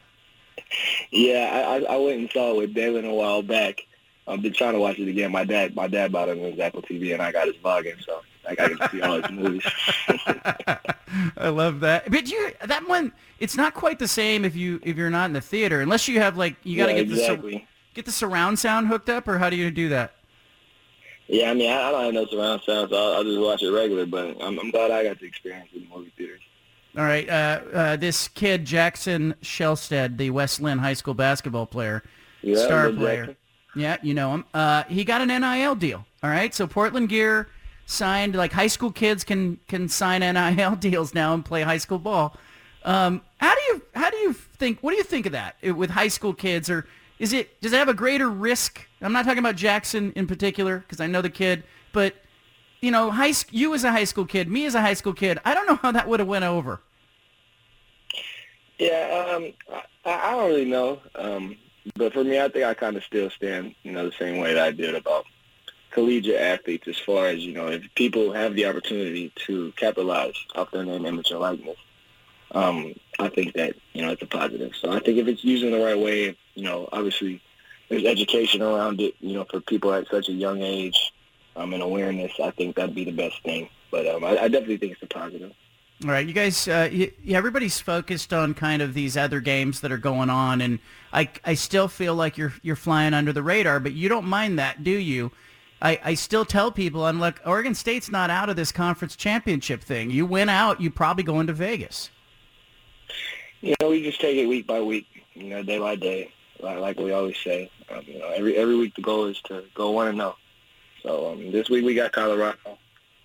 Yeah, 1.13 1.49
I, 1.55 1.77
I 1.77 1.95
I 1.95 1.97
went 1.97 2.19
and 2.19 2.31
saw 2.31 2.51
it 2.51 2.57
with 2.57 2.75
Dalen 2.75 3.05
a 3.05 3.15
while 3.15 3.41
back. 3.41 3.87
I've 4.27 4.43
been 4.43 4.53
trying 4.53 4.73
to 4.73 4.81
watch 4.81 4.99
it 4.99 5.09
again. 5.09 5.31
My 5.31 5.45
dad, 5.45 5.77
my 5.77 5.87
dad 5.87 6.11
bought 6.11 6.29
it 6.29 6.39
on 6.39 6.51
his 6.51 6.59
Apple 6.59 6.83
TV, 6.83 7.13
and 7.13 7.23
I 7.23 7.31
got 7.31 7.47
his 7.47 7.57
login, 7.57 8.05
so 8.05 8.21
I 8.47 8.55
got 8.57 8.69
to 8.69 8.89
see 8.91 9.01
all 9.01 9.23
his 9.23 9.31
movies. 9.31 9.63
I 11.37 11.49
love 11.49 11.81
that. 11.81 12.11
But 12.11 12.29
you 12.31 12.51
that 12.65 12.89
one, 12.89 13.13
it's 13.39 13.57
not 13.57 13.75
quite 13.75 14.01
the 14.01 14.09
same 14.09 14.45
if 14.45 14.57
you 14.57 14.81
if 14.83 14.97
you're 14.97 15.09
not 15.09 15.27
in 15.27 15.33
the 15.33 15.41
theater 15.41 15.81
unless 15.81 16.09
you 16.09 16.21
have 16.21 16.37
like 16.37 16.57
you 16.65 16.77
got 16.77 16.87
to 16.87 16.93
yeah, 16.93 17.03
get 17.05 17.11
the 17.11 17.17
sur- 17.17 17.63
get 17.95 18.05
the 18.05 18.13
surround 18.13 18.59
sound 18.59 18.89
hooked 18.89 19.09
up 19.09 19.29
or 19.29 19.39
how 19.39 19.49
do 19.49 19.57
you 19.57 19.71
do 19.71 19.89
that? 19.91 20.16
Yeah, 21.29 21.51
I 21.51 21.55
mean, 21.55 21.71
I, 21.71 21.89
I 21.89 21.91
don't 21.91 22.05
have 22.05 22.15
no 22.15 22.27
surround 22.27 22.63
sound, 22.63 22.91
so 22.91 22.97
I'll, 22.97 23.15
I'll 23.15 23.25
just 23.25 23.41
watch 23.41 23.63
it 23.63 23.71
regular. 23.71 24.07
But 24.07 24.37
I'm, 24.41 24.59
I'm 24.59 24.71
glad 24.71 24.91
I 24.91 25.03
got 25.03 25.19
to 25.19 25.27
experience 25.27 25.69
it 25.75 25.83
in 25.83 25.89
movie 25.89 26.13
theaters. 26.17 26.41
All 26.97 27.05
right, 27.05 27.29
uh, 27.29 27.61
uh, 27.75 27.97
this 27.97 28.29
kid 28.29 28.65
Jackson 28.65 29.35
Shelstad, 29.43 30.17
the 30.17 30.31
West 30.31 30.61
Linn 30.61 30.79
High 30.79 30.95
School 30.95 31.15
basketball 31.15 31.67
player, 31.67 32.03
Yeah, 32.43 32.57
star 32.65 32.91
player. 32.91 33.27
Jackson. 33.27 33.37
Yeah, 33.77 33.97
you 34.03 34.15
know 34.15 34.33
him. 34.33 34.45
Uh, 34.55 34.85
he 34.85 35.05
got 35.05 35.21
an 35.21 35.29
NIL 35.29 35.75
deal. 35.75 36.07
All 36.23 36.31
right, 36.31 36.55
so 36.55 36.67
Portland 36.67 37.11
Gear 37.11 37.49
signed 37.85 38.35
like 38.35 38.53
high 38.53 38.67
school 38.67 38.91
kids 38.91 39.25
can 39.25 39.59
can 39.69 39.89
sign 39.89 40.21
NIL 40.21 40.77
deals 40.81 41.13
now 41.13 41.35
and 41.35 41.45
play 41.45 41.63
high 41.63 41.77
school 41.79 41.99
ball. 41.99 42.37
Um, 42.85 43.21
how 43.39 43.55
do 43.55 43.61
you 43.69 43.83
how 43.95 44.11
do 44.11 44.17
you 44.17 44.33
think? 44.33 44.81
What 44.81 44.93
do 44.93 44.97
you 44.97 45.05
think 45.05 45.27
of 45.27 45.33
that 45.33 45.57
with 45.63 45.91
high 45.91 46.09
school 46.09 46.33
kids? 46.33 46.71
Or 46.71 46.87
is 47.19 47.33
it 47.35 47.61
does 47.61 47.73
it 47.73 47.77
have 47.77 47.89
a 47.89 47.95
greater 47.95 48.31
risk? 48.31 48.86
I'm 49.01 49.13
not 49.13 49.25
talking 49.25 49.39
about 49.39 49.57
Jackson 49.57 50.13
in 50.17 50.27
particular 50.27 50.79
because 50.79 51.01
I 51.01 51.07
know 51.07 51.23
the 51.23 51.31
kid, 51.31 51.65
but 51.93 52.15
you 52.81 52.91
know, 52.91 53.11
high 53.11 53.33
sc- 53.33 53.53
you 53.53 53.75
as 53.75 53.85
a 53.85 53.91
high 53.91 54.05
school 54.05 54.25
kid, 54.25 54.49
me 54.49 54.67
as 54.67 54.75
a 54.75 54.81
high 54.81 54.95
school 54.95 55.13
kid, 55.13 55.39
I 55.45 55.55
don't 55.55 55.67
know 55.67 55.77
how 55.77 55.93
that 55.93 56.09
would 56.09 56.21
have 56.21 56.29
went 56.29 56.45
over. 56.45 56.81
Yeah, 58.79 59.35
um, 59.35 59.53
I, 60.05 60.29
I 60.29 60.31
don't 60.33 60.49
really 60.49 60.65
know. 60.67 61.01
Um, 61.15 61.57
but 61.97 62.13
for 62.13 62.25
me, 62.25 62.41
I 62.41 62.49
think 62.49 62.65
I 62.65 62.75
kind 62.75 62.97
of 62.97 63.05
still 63.05 63.31
stand, 63.31 63.75
you 63.83 63.93
know, 63.93 64.05
the 64.05 64.17
same 64.19 64.39
way 64.39 64.55
that 64.55 64.63
I 64.63 64.71
did 64.73 64.95
about 64.95 65.25
collegiate 65.91 66.41
athletes 66.41 66.89
as 66.89 66.99
far 66.99 67.27
as, 67.27 67.39
you 67.39 67.55
know, 67.55 67.69
if 67.69 67.83
people 67.95 68.33
have 68.33 68.55
the 68.55 68.67
opportunity 68.67 69.33
to 69.47 69.73
capitalize 69.77 70.35
off 70.55 70.71
their 70.71 70.85
name, 70.85 71.07
image, 71.07 71.31
and 71.31 71.41
likeness, 71.41 71.79
um, 72.51 72.95
I 73.19 73.29
think 73.29 73.55
that, 73.55 73.77
you 73.93 74.03
know, 74.03 74.11
it's 74.11 74.23
a 74.23 74.27
positive. 74.27 74.73
So 74.77 74.93
I 74.93 75.01
think 75.01 75.19
if 75.19 75.27
it's 75.27 75.45
used 75.45 75.65
in 75.65 75.73
the 75.73 75.83
right 75.83 75.99
way, 75.99 76.37
you 76.55 76.65
know, 76.65 76.89
obviously 76.93 77.41
there's 77.89 78.05
education 78.05 78.63
around 78.63 79.01
it, 79.01 79.15
you 79.21 79.35
know, 79.35 79.45
for 79.45 79.61
people 79.61 79.93
at 79.93 80.09
such 80.09 80.29
a 80.29 80.33
young 80.33 80.63
age 80.63 81.13
um, 81.55 81.73
and 81.73 81.83
awareness, 81.83 82.33
I 82.43 82.51
think 82.51 82.77
that'd 82.77 82.95
be 82.95 83.05
the 83.05 83.13
best 83.13 83.43
thing. 83.43 83.69
But 83.91 84.07
um, 84.07 84.25
I, 84.25 84.39
I 84.39 84.49
definitely 84.49 84.79
think 84.79 84.93
it's 84.93 85.03
a 85.03 85.07
positive. 85.07 85.53
All 86.05 86.11
right, 86.11 86.27
you 86.27 86.35
guys. 86.35 86.69
Uh, 86.69 86.91
y 86.93 87.11
yeah, 87.25 87.39
everybody's 87.39 87.81
focused 87.81 88.33
on 88.33 88.53
kind 88.53 88.83
of 88.83 88.93
these 88.93 89.17
other 89.17 89.41
games 89.41 89.81
that 89.81 89.91
are 89.91 89.97
going 89.97 90.29
on, 90.29 90.61
and 90.61 90.79
I, 91.13 91.31
I 91.45 91.55
still 91.55 91.89
feel 91.89 92.15
like 92.15 92.37
you're 92.37 92.53
you're 92.63 92.77
flying 92.77 93.15
under 93.15 93.33
the 93.33 93.43
radar, 93.43 93.81
but 93.81 93.93
you 93.93 94.09
don't 94.11 94.27
mind 94.27 94.59
that, 94.59 94.85
do 94.85 94.91
you? 94.91 95.33
I, 95.81 95.99
I 96.03 96.15
still 96.15 96.45
tell 96.45 96.71
people, 96.71 97.05
I'm 97.05 97.21
like, 97.21 97.41
Oregon 97.47 97.75
State's 97.75 98.11
not 98.11 98.31
out 98.31 98.49
of 98.49 98.57
this 98.57 98.73
conference 98.73 99.15
championship 99.15 99.83
thing. 99.83 100.11
You 100.11 100.25
win 100.27 100.49
out, 100.49 100.81
you 100.81 100.91
probably 100.91 101.23
go 101.23 101.41
into 101.41 101.53
Vegas. 101.53 102.11
You 103.61 103.75
know, 103.81 103.91
we 103.91 104.03
just 104.03 104.21
take 104.21 104.37
it 104.37 104.47
week 104.47 104.67
by 104.67 104.81
week, 104.81 105.07
you 105.35 105.45
know, 105.45 105.63
day 105.63 105.79
by 105.79 105.97
day, 105.97 106.33
like, 106.61 106.79
like 106.79 106.99
we 106.99 107.13
always 107.13 107.37
say. 107.39 107.71
Um, 107.91 108.03
you 108.07 108.19
know, 108.19 108.29
every 108.29 108.57
every 108.57 108.77
week 108.77 108.95
the 108.95 109.03
goal 109.03 109.27
is 109.27 109.41
to 109.43 109.65
go 109.75 109.91
one 109.91 110.09
and 110.09 110.19
zero. 110.19 110.37
So 111.03 111.33
um, 111.33 111.53
this 111.53 111.71
week 111.71 111.85
we 111.85 111.95
got 111.95 112.13
Colorado, 112.13 112.79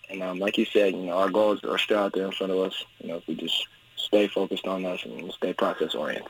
and 0.10 0.22
um, 0.22 0.40
like 0.40 0.58
you 0.58 0.66
said, 0.66 0.94
you 0.94 1.04
know, 1.04 1.18
our 1.18 1.30
goals 1.30 1.64
are 1.64 1.78
still 1.78 2.00
out 2.00 2.14
there 2.14 2.26
in 2.26 2.32
front 2.32 2.52
of 2.52 2.60
us. 2.60 2.86
You 3.00 3.10
know, 3.10 3.18
if 3.18 3.28
we 3.28 3.36
just 3.36 3.68
stay 3.96 4.28
focused 4.28 4.68
on 4.68 4.86
us 4.86 5.04
and 5.06 5.32
stay 5.34 5.54
process 5.54 5.96
oriented. 5.96 6.30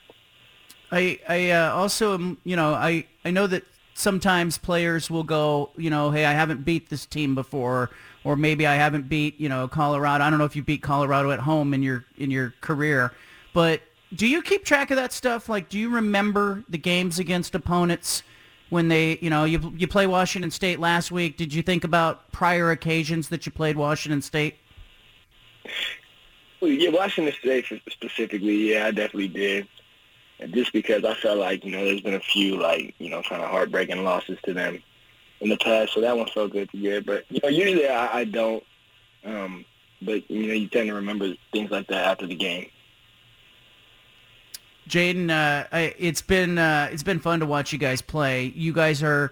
I 0.91 1.19
I 1.27 1.51
uh, 1.51 1.73
also 1.73 2.13
am, 2.13 2.37
you 2.43 2.55
know 2.55 2.73
I 2.73 3.05
I 3.25 3.31
know 3.31 3.47
that 3.47 3.63
sometimes 3.93 4.57
players 4.57 5.09
will 5.09 5.23
go 5.23 5.71
you 5.77 5.89
know 5.89 6.11
hey 6.11 6.25
I 6.25 6.33
haven't 6.33 6.65
beat 6.65 6.89
this 6.89 7.05
team 7.05 7.35
before 7.35 7.89
or 8.23 8.35
maybe 8.35 8.67
I 8.67 8.75
haven't 8.75 9.09
beat 9.09 9.39
you 9.39 9.49
know 9.49 9.67
Colorado 9.67 10.23
I 10.23 10.29
don't 10.29 10.39
know 10.39 10.45
if 10.45 10.55
you 10.55 10.63
beat 10.63 10.81
Colorado 10.81 11.31
at 11.31 11.39
home 11.39 11.73
in 11.73 11.81
your 11.81 12.05
in 12.17 12.31
your 12.31 12.53
career 12.61 13.13
but 13.53 13.81
do 14.15 14.27
you 14.27 14.41
keep 14.41 14.65
track 14.65 14.91
of 14.91 14.97
that 14.97 15.13
stuff 15.13 15.49
like 15.49 15.69
do 15.69 15.79
you 15.79 15.89
remember 15.89 16.63
the 16.69 16.77
games 16.77 17.19
against 17.19 17.55
opponents 17.55 18.23
when 18.69 18.87
they 18.87 19.17
you 19.21 19.29
know 19.29 19.43
you 19.43 19.73
you 19.77 19.87
play 19.87 20.07
Washington 20.07 20.51
State 20.51 20.79
last 20.79 21.11
week 21.11 21.37
did 21.37 21.53
you 21.53 21.61
think 21.61 21.83
about 21.83 22.31
prior 22.31 22.71
occasions 22.71 23.29
that 23.29 23.45
you 23.45 23.51
played 23.51 23.75
Washington 23.75 24.21
State 24.21 24.55
Well, 26.61 26.71
yeah, 26.71 26.89
Washington 26.91 27.33
State 27.39 27.65
specifically, 27.89 28.73
yeah, 28.73 28.85
I 28.85 28.91
definitely 28.91 29.29
did. 29.29 29.67
And 30.39 30.53
just 30.53 30.73
because 30.73 31.03
I 31.05 31.13
felt 31.15 31.37
like, 31.37 31.63
you 31.65 31.71
know, 31.71 31.83
there's 31.83 32.01
been 32.01 32.13
a 32.15 32.19
few, 32.19 32.59
like, 32.59 32.95
you 32.99 33.09
know, 33.09 33.21
kind 33.23 33.41
of 33.41 33.49
heartbreaking 33.49 34.03
losses 34.03 34.37
to 34.43 34.53
them 34.53 34.81
in 35.39 35.49
the 35.49 35.57
past, 35.57 35.93
so 35.93 36.01
that 36.01 36.17
one 36.17 36.27
felt 36.27 36.51
good 36.51 36.69
to 36.71 36.77
get. 36.77 37.05
But, 37.05 37.25
you 37.29 37.39
know, 37.41 37.49
usually 37.49 37.87
I, 37.87 38.19
I 38.19 38.23
don't. 38.25 38.63
Um, 39.23 39.65
but, 40.01 40.29
you 40.29 40.47
know, 40.47 40.53
you 40.53 40.67
tend 40.67 40.87
to 40.89 40.95
remember 40.95 41.33
things 41.51 41.69
like 41.71 41.87
that 41.87 42.05
after 42.05 42.27
the 42.27 42.35
game. 42.35 42.69
Jaden, 44.89 45.29
uh, 45.29 45.67
it's 45.97 46.21
been 46.21 46.57
uh, 46.57 46.89
it's 46.91 47.03
been 47.03 47.19
fun 47.19 47.39
to 47.39 47.45
watch 47.45 47.71
you 47.71 47.79
guys 47.79 48.01
play. 48.01 48.45
You 48.55 48.73
guys 48.73 49.03
are, 49.03 49.31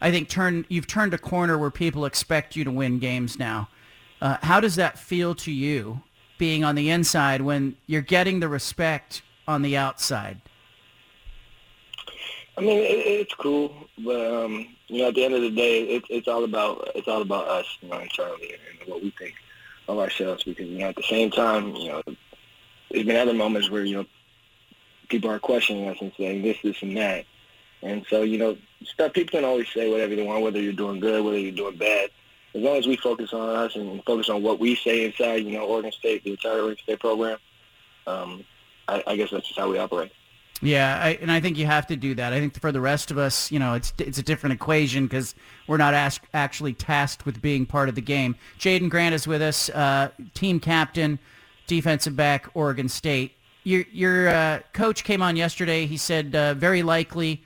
I 0.00 0.10
think, 0.10 0.28
turn 0.28 0.64
you've 0.68 0.86
turned 0.86 1.14
a 1.14 1.18
corner 1.18 1.58
where 1.58 1.70
people 1.70 2.04
expect 2.04 2.56
you 2.56 2.64
to 2.64 2.70
win 2.70 2.98
games 2.98 3.38
now. 3.38 3.68
Uh, 4.20 4.38
how 4.42 4.60
does 4.60 4.76
that 4.76 4.98
feel 4.98 5.34
to 5.34 5.50
you, 5.50 6.00
being 6.38 6.64
on 6.64 6.74
the 6.74 6.90
inside 6.90 7.42
when 7.42 7.76
you're 7.86 8.02
getting 8.02 8.40
the 8.40 8.48
respect 8.48 9.22
on 9.46 9.62
the 9.62 9.76
outside? 9.76 10.40
I 12.56 12.60
mean, 12.60 12.78
it, 12.78 13.06
it's 13.06 13.34
cool, 13.34 13.74
but 13.98 14.44
um, 14.44 14.68
you 14.86 14.98
know, 14.98 15.08
at 15.08 15.14
the 15.14 15.24
end 15.24 15.34
of 15.34 15.42
the 15.42 15.50
day, 15.50 15.82
it's 15.82 16.06
it's 16.08 16.28
all 16.28 16.44
about 16.44 16.88
it's 16.94 17.08
all 17.08 17.22
about 17.22 17.48
us, 17.48 17.66
you 17.80 17.88
know, 17.88 17.98
internally 17.98 18.54
and 18.80 18.88
what 18.88 19.02
we 19.02 19.10
think 19.18 19.34
of 19.88 19.98
ourselves. 19.98 20.44
Because 20.44 20.66
you 20.66 20.78
know, 20.78 20.88
at 20.88 20.96
the 20.96 21.02
same 21.02 21.30
time, 21.30 21.74
you 21.74 21.88
know, 21.88 22.02
there's 22.90 23.06
been 23.06 23.16
other 23.16 23.34
moments 23.34 23.70
where 23.70 23.84
you 23.84 23.96
know 23.96 24.06
people 25.08 25.30
are 25.30 25.38
questioning 25.38 25.88
us 25.88 25.98
and 26.00 26.12
saying 26.16 26.42
this, 26.42 26.56
this, 26.62 26.82
and 26.82 26.96
that, 26.96 27.24
and 27.82 28.04
so 28.08 28.22
you 28.22 28.38
know, 28.38 28.56
stuff 28.84 29.12
people 29.12 29.38
can 29.38 29.44
always 29.44 29.68
say 29.68 29.90
whatever 29.90 30.14
they 30.14 30.22
want, 30.22 30.42
whether 30.42 30.60
you're 30.60 30.72
doing 30.72 31.00
good, 31.00 31.24
whether 31.24 31.38
you're 31.38 31.52
doing 31.52 31.76
bad. 31.76 32.10
As 32.54 32.62
long 32.62 32.76
as 32.76 32.86
we 32.86 32.96
focus 32.96 33.32
on 33.32 33.48
us 33.48 33.74
and 33.74 34.02
focus 34.04 34.28
on 34.28 34.42
what 34.42 34.60
we 34.60 34.76
say 34.76 35.04
inside, 35.06 35.44
you 35.44 35.52
know, 35.52 35.64
Oregon 35.64 35.90
State, 35.90 36.22
the 36.22 36.30
entire 36.30 36.60
Oregon 36.60 36.78
State 36.82 37.00
program, 37.00 37.38
um, 38.06 38.44
I, 38.86 39.02
I 39.06 39.16
guess 39.16 39.30
that's 39.32 39.48
just 39.48 39.58
how 39.58 39.70
we 39.70 39.78
operate. 39.78 40.12
Yeah, 40.62 40.98
I, 41.02 41.18
and 41.20 41.30
I 41.30 41.40
think 41.40 41.58
you 41.58 41.66
have 41.66 41.86
to 41.88 41.96
do 41.96 42.14
that. 42.14 42.32
I 42.32 42.40
think 42.40 42.58
for 42.58 42.72
the 42.72 42.80
rest 42.80 43.10
of 43.10 43.18
us, 43.18 43.50
you 43.50 43.58
know, 43.58 43.74
it's 43.74 43.92
it's 43.98 44.18
a 44.18 44.22
different 44.22 44.54
equation 44.54 45.04
because 45.04 45.34
we're 45.66 45.76
not 45.76 45.94
ask, 45.94 46.22
actually 46.32 46.72
tasked 46.72 47.26
with 47.26 47.42
being 47.42 47.66
part 47.66 47.88
of 47.88 47.96
the 47.96 48.00
game. 48.00 48.36
Jaden 48.58 48.88
Grant 48.88 49.14
is 49.14 49.26
with 49.26 49.42
us, 49.42 49.68
uh, 49.70 50.10
team 50.32 50.60
captain, 50.60 51.18
defensive 51.66 52.16
back, 52.16 52.48
Oregon 52.54 52.88
State. 52.88 53.32
Your 53.64 53.84
your 53.90 54.28
uh, 54.28 54.60
coach 54.72 55.04
came 55.04 55.22
on 55.22 55.36
yesterday. 55.36 55.86
He 55.86 55.96
said 55.96 56.34
uh, 56.34 56.54
very 56.54 56.82
likely 56.82 57.42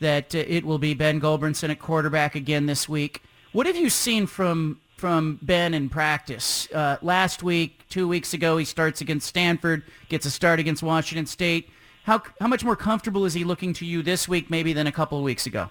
that 0.00 0.34
uh, 0.34 0.38
it 0.38 0.64
will 0.64 0.78
be 0.78 0.92
Ben 0.92 1.20
Gulbranson 1.20 1.70
at 1.70 1.78
quarterback 1.78 2.34
again 2.34 2.66
this 2.66 2.88
week. 2.88 3.22
What 3.52 3.66
have 3.66 3.76
you 3.76 3.88
seen 3.88 4.26
from 4.26 4.80
from 4.96 5.38
Ben 5.40 5.72
in 5.72 5.88
practice? 5.88 6.68
Uh, 6.72 6.96
last 7.00 7.42
week, 7.42 7.80
two 7.88 8.08
weeks 8.08 8.34
ago, 8.34 8.56
he 8.56 8.64
starts 8.64 9.00
against 9.00 9.26
Stanford, 9.26 9.84
gets 10.08 10.26
a 10.26 10.30
start 10.30 10.58
against 10.58 10.82
Washington 10.82 11.26
State. 11.26 11.70
How 12.02 12.22
how 12.40 12.48
much 12.48 12.64
more 12.64 12.76
comfortable 12.76 13.24
is 13.24 13.34
he 13.34 13.44
looking 13.44 13.72
to 13.74 13.86
you 13.86 14.02
this 14.02 14.26
week, 14.28 14.50
maybe 14.50 14.72
than 14.72 14.88
a 14.88 14.92
couple 14.92 15.16
of 15.16 15.24
weeks 15.24 15.46
ago? 15.46 15.70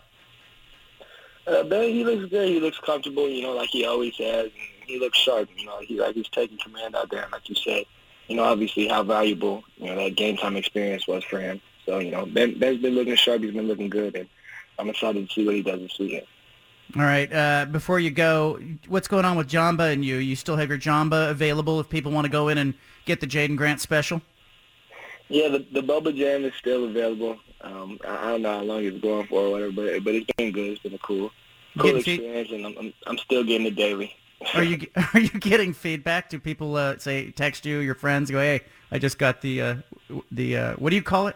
Uh, 1.45 1.63
ben, 1.63 1.89
he 1.89 2.05
looks 2.05 2.29
good. 2.29 2.47
He 2.47 2.59
looks 2.61 2.79
comfortable, 2.79 3.27
you 3.27 3.41
know, 3.41 3.53
like 3.53 3.69
he 3.69 3.85
always 3.85 4.15
has. 4.17 4.51
He 4.85 4.99
looks 4.99 5.17
sharp, 5.17 5.49
you 5.57 5.65
know. 5.65 5.79
He 5.81 5.99
like 5.99 6.15
he's 6.15 6.29
taking 6.29 6.57
command 6.59 6.95
out 6.95 7.09
there, 7.09 7.27
like 7.31 7.49
you 7.49 7.55
said. 7.55 7.83
You 8.27 8.37
know, 8.37 8.43
obviously 8.43 8.87
how 8.87 9.03
valuable 9.03 9.63
you 9.77 9.87
know 9.87 9.95
that 9.95 10.15
game 10.15 10.37
time 10.37 10.55
experience 10.55 11.07
was 11.07 11.23
for 11.23 11.39
him. 11.39 11.61
So 11.85 11.99
you 11.99 12.11
know, 12.11 12.25
Ben 12.25 12.57
Ben's 12.57 12.81
been 12.81 12.95
looking 12.95 13.15
sharp. 13.15 13.41
He's 13.41 13.53
been 13.53 13.67
looking 13.67 13.89
good, 13.89 14.15
and 14.15 14.29
I'm 14.79 14.89
excited 14.89 15.27
to 15.27 15.33
see 15.33 15.45
what 15.45 15.55
he 15.55 15.61
does 15.61 15.79
this 15.79 15.99
weekend. 15.99 16.27
All 16.95 17.03
right. 17.03 17.31
Uh, 17.31 17.65
before 17.65 17.99
you 17.99 18.11
go, 18.11 18.59
what's 18.87 19.07
going 19.07 19.23
on 19.23 19.37
with 19.37 19.47
Jamba 19.47 19.93
and 19.93 20.03
you? 20.03 20.17
You 20.17 20.35
still 20.35 20.57
have 20.57 20.69
your 20.69 20.77
Jamba 20.77 21.29
available 21.29 21.79
if 21.79 21.87
people 21.87 22.11
want 22.11 22.25
to 22.25 22.31
go 22.31 22.49
in 22.49 22.57
and 22.57 22.73
get 23.05 23.21
the 23.21 23.27
Jaden 23.27 23.55
Grant 23.55 23.79
special? 23.79 24.21
Yeah, 25.29 25.47
the 25.47 25.65
the 25.71 25.81
Boba 25.81 26.15
Jam 26.15 26.43
is 26.43 26.53
still 26.55 26.85
available. 26.85 27.37
Um, 27.61 27.99
I, 28.05 28.27
I 28.27 28.31
don't 28.31 28.41
know 28.41 28.57
how 28.57 28.63
long 28.63 28.83
it's 28.83 28.99
going 28.99 29.27
for 29.27 29.47
or 29.47 29.51
whatever, 29.51 29.71
but 29.71 30.03
but 30.03 30.15
it's 30.15 30.29
been 30.37 30.51
good. 30.51 30.71
It's 30.71 30.81
been 30.81 30.93
a 30.93 30.99
cool, 30.99 31.31
cool 31.77 31.95
experience, 31.95 32.51
and 32.51 32.65
I'm, 32.65 32.77
I'm 32.77 32.93
I'm 33.07 33.17
still 33.17 33.45
getting 33.45 33.67
it 33.67 33.75
daily. 33.75 34.13
Are 34.53 34.63
you 34.63 34.87
are 35.13 35.19
you 35.19 35.29
getting 35.29 35.73
feedback? 35.73 36.29
Do 36.29 36.39
people 36.39 36.75
uh, 36.75 36.97
say 36.97 37.31
text 37.31 37.65
you, 37.65 37.79
your 37.79 37.95
friends, 37.95 38.31
go, 38.31 38.39
hey, 38.39 38.61
I 38.91 38.99
just 38.99 39.17
got 39.17 39.41
the 39.41 39.61
uh, 39.61 39.75
the 40.31 40.57
uh, 40.57 40.73
what 40.75 40.89
do 40.89 40.95
you 40.95 41.03
call 41.03 41.27
it? 41.27 41.35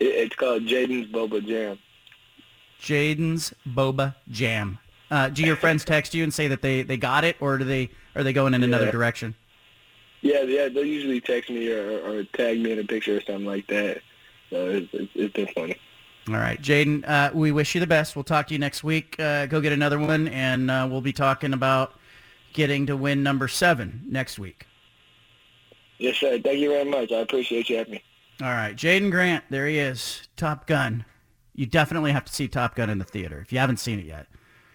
it 0.00 0.04
it's 0.04 0.36
called 0.36 0.62
Jaden's 0.64 1.10
Boba 1.12 1.44
Jam. 1.46 1.78
Jaden's 2.80 3.54
Boba 3.68 4.14
Jam. 4.30 4.78
Uh, 5.10 5.28
do 5.28 5.42
your 5.42 5.56
friends 5.56 5.84
text 5.94 6.14
you 6.14 6.22
and 6.24 6.32
say 6.34 6.48
that 6.48 6.62
they, 6.62 6.82
they 6.82 6.96
got 6.96 7.24
it, 7.24 7.36
or 7.40 7.58
do 7.58 7.64
they 7.64 7.90
are 8.14 8.22
they 8.22 8.32
going 8.32 8.54
in 8.54 8.60
Yeah. 8.60 8.66
another 8.68 8.90
direction? 8.90 9.34
Yeah, 10.22 10.42
yeah, 10.42 10.68
they'll 10.68 10.84
usually 10.84 11.20
text 11.20 11.50
me 11.50 11.70
or, 11.70 12.00
or 12.00 12.24
tag 12.24 12.60
me 12.60 12.72
in 12.72 12.78
a 12.80 12.84
picture 12.84 13.18
or 13.18 13.20
something 13.20 13.44
like 13.44 13.66
that. 13.68 14.00
So 14.50 14.68
it's, 14.68 14.88
it's, 14.92 15.12
it's 15.14 15.32
been 15.34 15.46
funny. 15.48 15.76
All 16.28 16.34
right, 16.34 16.60
Jaden, 16.60 17.08
uh, 17.08 17.30
we 17.32 17.52
wish 17.52 17.74
you 17.76 17.80
the 17.80 17.86
best. 17.86 18.16
We'll 18.16 18.24
talk 18.24 18.48
to 18.48 18.54
you 18.54 18.58
next 18.58 18.82
week. 18.82 19.14
Uh, 19.20 19.46
go 19.46 19.60
get 19.60 19.72
another 19.72 19.98
one, 19.98 20.26
and 20.28 20.68
uh, 20.70 20.88
we'll 20.90 21.00
be 21.00 21.12
talking 21.12 21.52
about 21.52 21.94
getting 22.52 22.86
to 22.86 22.96
win 22.96 23.22
number 23.22 23.46
seven 23.46 24.02
next 24.08 24.36
week. 24.36 24.66
Yes, 25.98 26.16
sir. 26.16 26.40
Thank 26.40 26.58
you 26.58 26.70
very 26.70 26.84
much. 26.84 27.12
I 27.12 27.18
appreciate 27.18 27.70
you 27.70 27.76
having 27.76 27.92
me. 27.92 28.02
All 28.42 28.48
right, 28.48 28.74
Jaden 28.74 29.12
Grant, 29.12 29.44
there 29.50 29.68
he 29.68 29.78
is, 29.78 30.28
Top 30.36 30.66
Gun. 30.66 31.04
You 31.54 31.64
definitely 31.64 32.10
have 32.10 32.24
to 32.24 32.32
see 32.32 32.48
Top 32.48 32.74
Gun 32.74 32.90
in 32.90 32.98
the 32.98 33.04
theater 33.04 33.38
if 33.40 33.52
you 33.52 33.60
haven't 33.60 33.78
seen 33.78 34.00
it 34.00 34.04
yet. 34.04 34.26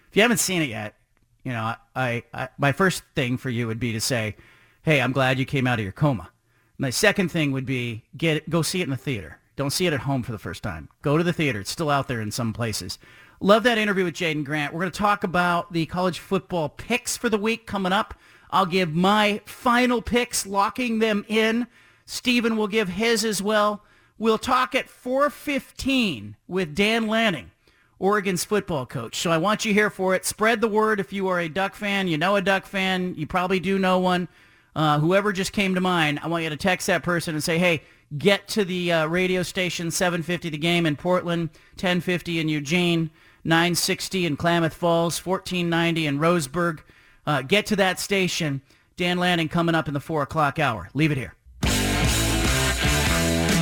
If 0.08 0.16
you 0.16 0.22
haven't 0.22 0.38
seen 0.38 0.62
it 0.62 0.70
yet, 0.70 0.96
you 1.44 1.52
know, 1.52 1.74
I, 1.94 2.22
I 2.32 2.48
my 2.56 2.72
first 2.72 3.02
thing 3.14 3.36
for 3.36 3.50
you 3.50 3.66
would 3.66 3.78
be 3.78 3.92
to 3.92 4.00
say, 4.00 4.36
"Hey, 4.82 5.02
I'm 5.02 5.12
glad 5.12 5.38
you 5.38 5.44
came 5.44 5.66
out 5.66 5.78
of 5.78 5.84
your 5.84 5.92
coma." 5.92 6.30
My 6.78 6.90
second 6.90 7.30
thing 7.30 7.52
would 7.52 7.66
be 7.66 8.04
get 8.16 8.48
go 8.48 8.62
see 8.62 8.80
it 8.80 8.84
in 8.84 8.90
the 8.90 8.96
theater. 8.96 9.38
Don't 9.56 9.70
see 9.70 9.86
it 9.86 9.92
at 9.92 10.00
home 10.00 10.22
for 10.22 10.32
the 10.32 10.38
first 10.38 10.62
time. 10.62 10.88
Go 11.02 11.18
to 11.18 11.24
the 11.24 11.32
theater. 11.32 11.60
It's 11.60 11.70
still 11.70 11.90
out 11.90 12.08
there 12.08 12.20
in 12.20 12.30
some 12.30 12.52
places. 12.52 12.98
Love 13.40 13.64
that 13.64 13.78
interview 13.78 14.04
with 14.04 14.14
Jaden 14.14 14.44
Grant. 14.44 14.72
We're 14.72 14.80
going 14.80 14.92
to 14.92 14.98
talk 14.98 15.24
about 15.24 15.72
the 15.72 15.86
college 15.86 16.20
football 16.20 16.68
picks 16.68 17.16
for 17.16 17.28
the 17.28 17.38
week 17.38 17.66
coming 17.66 17.92
up. 17.92 18.14
I'll 18.50 18.66
give 18.66 18.94
my 18.94 19.40
final 19.44 20.00
picks, 20.00 20.46
locking 20.46 21.00
them 21.00 21.24
in. 21.28 21.66
Steven 22.06 22.56
will 22.56 22.68
give 22.68 22.90
his 22.90 23.24
as 23.24 23.42
well. 23.42 23.84
We'll 24.18 24.38
talk 24.38 24.74
at 24.74 24.86
4.15 24.86 26.34
with 26.46 26.74
Dan 26.74 27.08
Lanning, 27.08 27.50
Oregon's 27.98 28.44
football 28.44 28.86
coach. 28.86 29.16
So 29.16 29.30
I 29.30 29.38
want 29.38 29.64
you 29.64 29.72
here 29.72 29.90
for 29.90 30.14
it. 30.14 30.24
Spread 30.24 30.60
the 30.60 30.68
word 30.68 31.00
if 31.00 31.12
you 31.12 31.26
are 31.28 31.40
a 31.40 31.48
Duck 31.48 31.74
fan. 31.74 32.06
You 32.06 32.18
know 32.18 32.36
a 32.36 32.42
Duck 32.42 32.66
fan. 32.66 33.14
You 33.16 33.26
probably 33.26 33.58
do 33.58 33.78
know 33.78 33.98
one. 33.98 34.28
Uh, 34.76 34.98
whoever 35.00 35.32
just 35.32 35.52
came 35.52 35.74
to 35.74 35.80
mind, 35.80 36.20
I 36.22 36.28
want 36.28 36.44
you 36.44 36.50
to 36.50 36.56
text 36.56 36.86
that 36.86 37.02
person 37.02 37.34
and 37.34 37.42
say, 37.42 37.58
hey, 37.58 37.82
get 38.16 38.48
to 38.48 38.64
the 38.64 38.92
uh, 38.92 39.06
radio 39.06 39.42
station 39.42 39.90
750 39.90 40.50
The 40.50 40.58
Game 40.58 40.86
in 40.86 40.96
Portland, 40.96 41.50
1050 41.74 42.40
in 42.40 42.48
Eugene, 42.48 43.10
960 43.44 44.26
in 44.26 44.36
Klamath 44.36 44.74
Falls, 44.74 45.24
1490 45.24 46.06
in 46.06 46.18
Roseburg. 46.18 46.80
Uh, 47.26 47.42
get 47.42 47.66
to 47.66 47.76
that 47.76 48.00
station. 48.00 48.62
Dan 48.96 49.18
Lanning 49.18 49.48
coming 49.48 49.74
up 49.74 49.88
in 49.88 49.94
the 49.94 50.00
4 50.00 50.22
o'clock 50.22 50.58
hour. 50.58 50.88
Leave 50.94 51.12
it 51.12 51.18
here. 51.18 51.34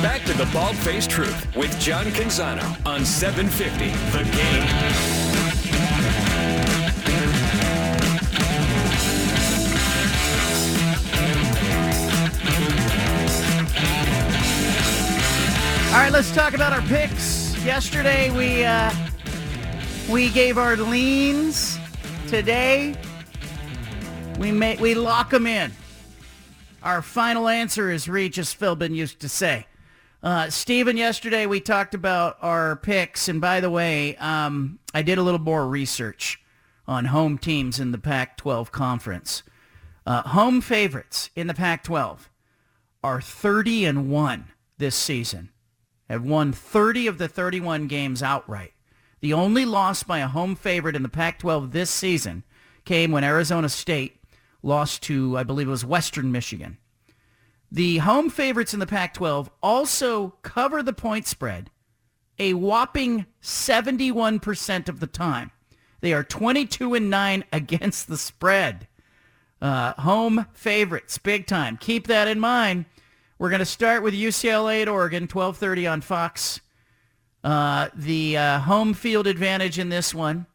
Back 0.01 0.23
to 0.25 0.33
the 0.33 0.49
Bald 0.51 0.75
Faced 0.77 1.11
Truth 1.11 1.55
with 1.55 1.79
John 1.79 2.05
Canzano 2.05 2.85
on 2.87 3.05
750 3.05 3.85
The 4.17 4.23
Game. 4.35 5.10
All 15.91 15.97
right, 15.97 16.13
let's 16.13 16.33
talk 16.33 16.53
about 16.53 16.71
our 16.71 16.81
picks. 16.83 17.53
Yesterday 17.65 18.31
we 18.31 18.63
uh, 18.63 18.93
we 20.09 20.29
gave 20.29 20.57
our 20.57 20.77
leans. 20.77 21.77
Today 22.29 22.95
we 24.39 24.53
may, 24.53 24.77
we 24.77 24.95
lock 24.95 25.31
them 25.31 25.45
in. 25.45 25.73
Our 26.81 27.01
final 27.01 27.49
answer 27.49 27.91
is 27.91 28.07
as 28.39 28.55
Philbin 28.55 28.95
used 28.95 29.19
to 29.19 29.27
say. 29.27 29.67
Uh, 30.23 30.49
Steven, 30.49 30.95
yesterday 30.95 31.45
we 31.45 31.59
talked 31.59 31.93
about 31.93 32.37
our 32.41 32.77
picks, 32.77 33.27
and 33.27 33.41
by 33.41 33.59
the 33.59 33.69
way, 33.69 34.15
um, 34.15 34.79
I 34.93 35.01
did 35.01 35.17
a 35.17 35.23
little 35.23 35.41
more 35.41 35.67
research 35.67 36.39
on 36.87 37.03
home 37.03 37.37
teams 37.37 37.81
in 37.81 37.91
the 37.91 37.97
Pac-12 37.97 38.71
conference. 38.71 39.43
Uh, 40.05 40.21
home 40.21 40.61
favorites 40.61 41.31
in 41.35 41.47
the 41.47 41.53
Pac-12 41.53 42.29
are 43.03 43.19
30 43.19 43.83
and 43.83 44.09
1 44.09 44.45
this 44.77 44.95
season 44.95 45.49
have 46.11 46.23
won 46.23 46.51
30 46.51 47.07
of 47.07 47.17
the 47.17 47.27
31 47.27 47.87
games 47.87 48.21
outright. 48.21 48.73
The 49.21 49.33
only 49.33 49.65
loss 49.65 50.03
by 50.03 50.19
a 50.19 50.27
home 50.27 50.55
favorite 50.55 50.95
in 50.95 51.03
the 51.03 51.09
Pac-12 51.09 51.71
this 51.71 51.89
season 51.89 52.43
came 52.85 53.11
when 53.11 53.23
Arizona 53.23 53.69
State 53.69 54.17
lost 54.63 55.03
to, 55.03 55.37
I 55.37 55.43
believe 55.43 55.67
it 55.67 55.71
was 55.71 55.85
Western 55.85 56.31
Michigan. 56.31 56.77
The 57.71 57.99
home 57.99 58.29
favorites 58.29 58.73
in 58.73 58.79
the 58.79 58.87
Pac-12 58.87 59.49
also 59.61 60.35
cover 60.41 60.83
the 60.83 60.93
point 60.93 61.27
spread 61.27 61.69
a 62.39 62.55
whopping 62.55 63.27
71% 63.43 64.89
of 64.89 64.99
the 64.99 65.07
time. 65.07 65.51
They 65.99 66.11
are 66.11 66.23
22 66.23 66.95
and 66.95 67.09
9 67.09 67.43
against 67.53 68.07
the 68.07 68.17
spread. 68.17 68.87
Uh, 69.61 69.93
home 70.01 70.47
favorites, 70.53 71.19
big 71.19 71.45
time. 71.45 71.77
Keep 71.77 72.07
that 72.07 72.27
in 72.27 72.39
mind. 72.39 72.85
We're 73.41 73.49
going 73.49 73.57
to 73.57 73.65
start 73.65 74.03
with 74.03 74.13
UCLA 74.13 74.83
at 74.83 74.87
Oregon, 74.87 75.27
12:30 75.27 75.91
on 75.91 76.01
Fox. 76.01 76.61
Uh, 77.43 77.89
the 77.95 78.37
uh, 78.37 78.59
home 78.59 78.93
field 78.93 79.25
advantage 79.25 79.79
in 79.79 79.89
this 79.89 80.13
one, 80.13 80.45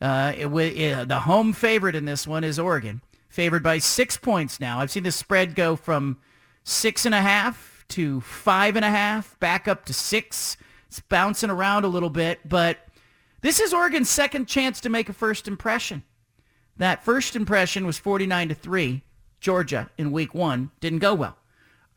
uh, 0.00 0.32
it, 0.36 0.46
uh, 0.46 1.04
the 1.04 1.18
home 1.18 1.52
favorite 1.52 1.96
in 1.96 2.04
this 2.04 2.24
one 2.24 2.44
is 2.44 2.60
Oregon, 2.60 3.02
favored 3.28 3.64
by 3.64 3.78
six 3.78 4.16
points 4.16 4.60
now. 4.60 4.78
I've 4.78 4.92
seen 4.92 5.02
the 5.02 5.10
spread 5.10 5.56
go 5.56 5.74
from 5.74 6.18
six 6.62 7.04
and 7.04 7.12
a 7.12 7.20
half 7.20 7.84
to 7.88 8.20
five 8.20 8.76
and 8.76 8.84
a 8.84 8.90
half, 8.90 9.36
back 9.40 9.66
up 9.66 9.84
to 9.86 9.92
six. 9.92 10.56
It's 10.86 11.00
bouncing 11.00 11.50
around 11.50 11.82
a 11.84 11.88
little 11.88 12.08
bit, 12.08 12.48
but 12.48 12.86
this 13.40 13.58
is 13.58 13.74
Oregon's 13.74 14.08
second 14.08 14.46
chance 14.46 14.80
to 14.82 14.88
make 14.88 15.08
a 15.08 15.12
first 15.12 15.48
impression. 15.48 16.04
That 16.76 17.04
first 17.04 17.34
impression 17.34 17.84
was 17.84 17.98
49 17.98 18.50
to 18.50 18.54
3, 18.54 19.02
Georgia 19.40 19.90
in 19.98 20.12
week 20.12 20.34
one. 20.34 20.70
Didn't 20.78 21.00
go 21.00 21.14
well. 21.14 21.36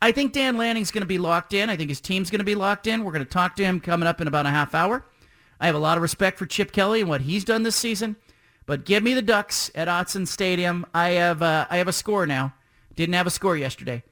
I 0.00 0.12
think 0.12 0.32
Dan 0.32 0.56
Lanning's 0.56 0.90
going 0.90 1.02
to 1.02 1.06
be 1.06 1.18
locked 1.18 1.54
in. 1.54 1.70
I 1.70 1.76
think 1.76 1.88
his 1.88 2.00
team's 2.00 2.30
going 2.30 2.40
to 2.40 2.44
be 2.44 2.54
locked 2.54 2.86
in. 2.86 3.02
We're 3.02 3.12
going 3.12 3.24
to 3.24 3.30
talk 3.30 3.56
to 3.56 3.64
him 3.64 3.80
coming 3.80 4.06
up 4.06 4.20
in 4.20 4.28
about 4.28 4.46
a 4.46 4.50
half 4.50 4.74
hour. 4.74 5.04
I 5.58 5.66
have 5.66 5.74
a 5.74 5.80
lot 5.80 5.96
of 5.96 6.02
respect 6.02 6.38
for 6.38 6.46
Chip 6.46 6.72
Kelly 6.72 7.00
and 7.00 7.08
what 7.08 7.22
he's 7.22 7.44
done 7.44 7.62
this 7.62 7.76
season. 7.76 8.16
But 8.66 8.84
give 8.84 9.02
me 9.02 9.14
the 9.14 9.22
Ducks 9.22 9.70
at 9.74 9.88
Autzen 9.88 10.26
Stadium. 10.26 10.84
I 10.92 11.10
have 11.10 11.40
uh, 11.40 11.66
I 11.70 11.78
have 11.78 11.88
a 11.88 11.92
score 11.92 12.26
now. 12.26 12.54
Didn't 12.94 13.14
have 13.14 13.26
a 13.26 13.30
score 13.30 13.56
yesterday. 13.56 14.02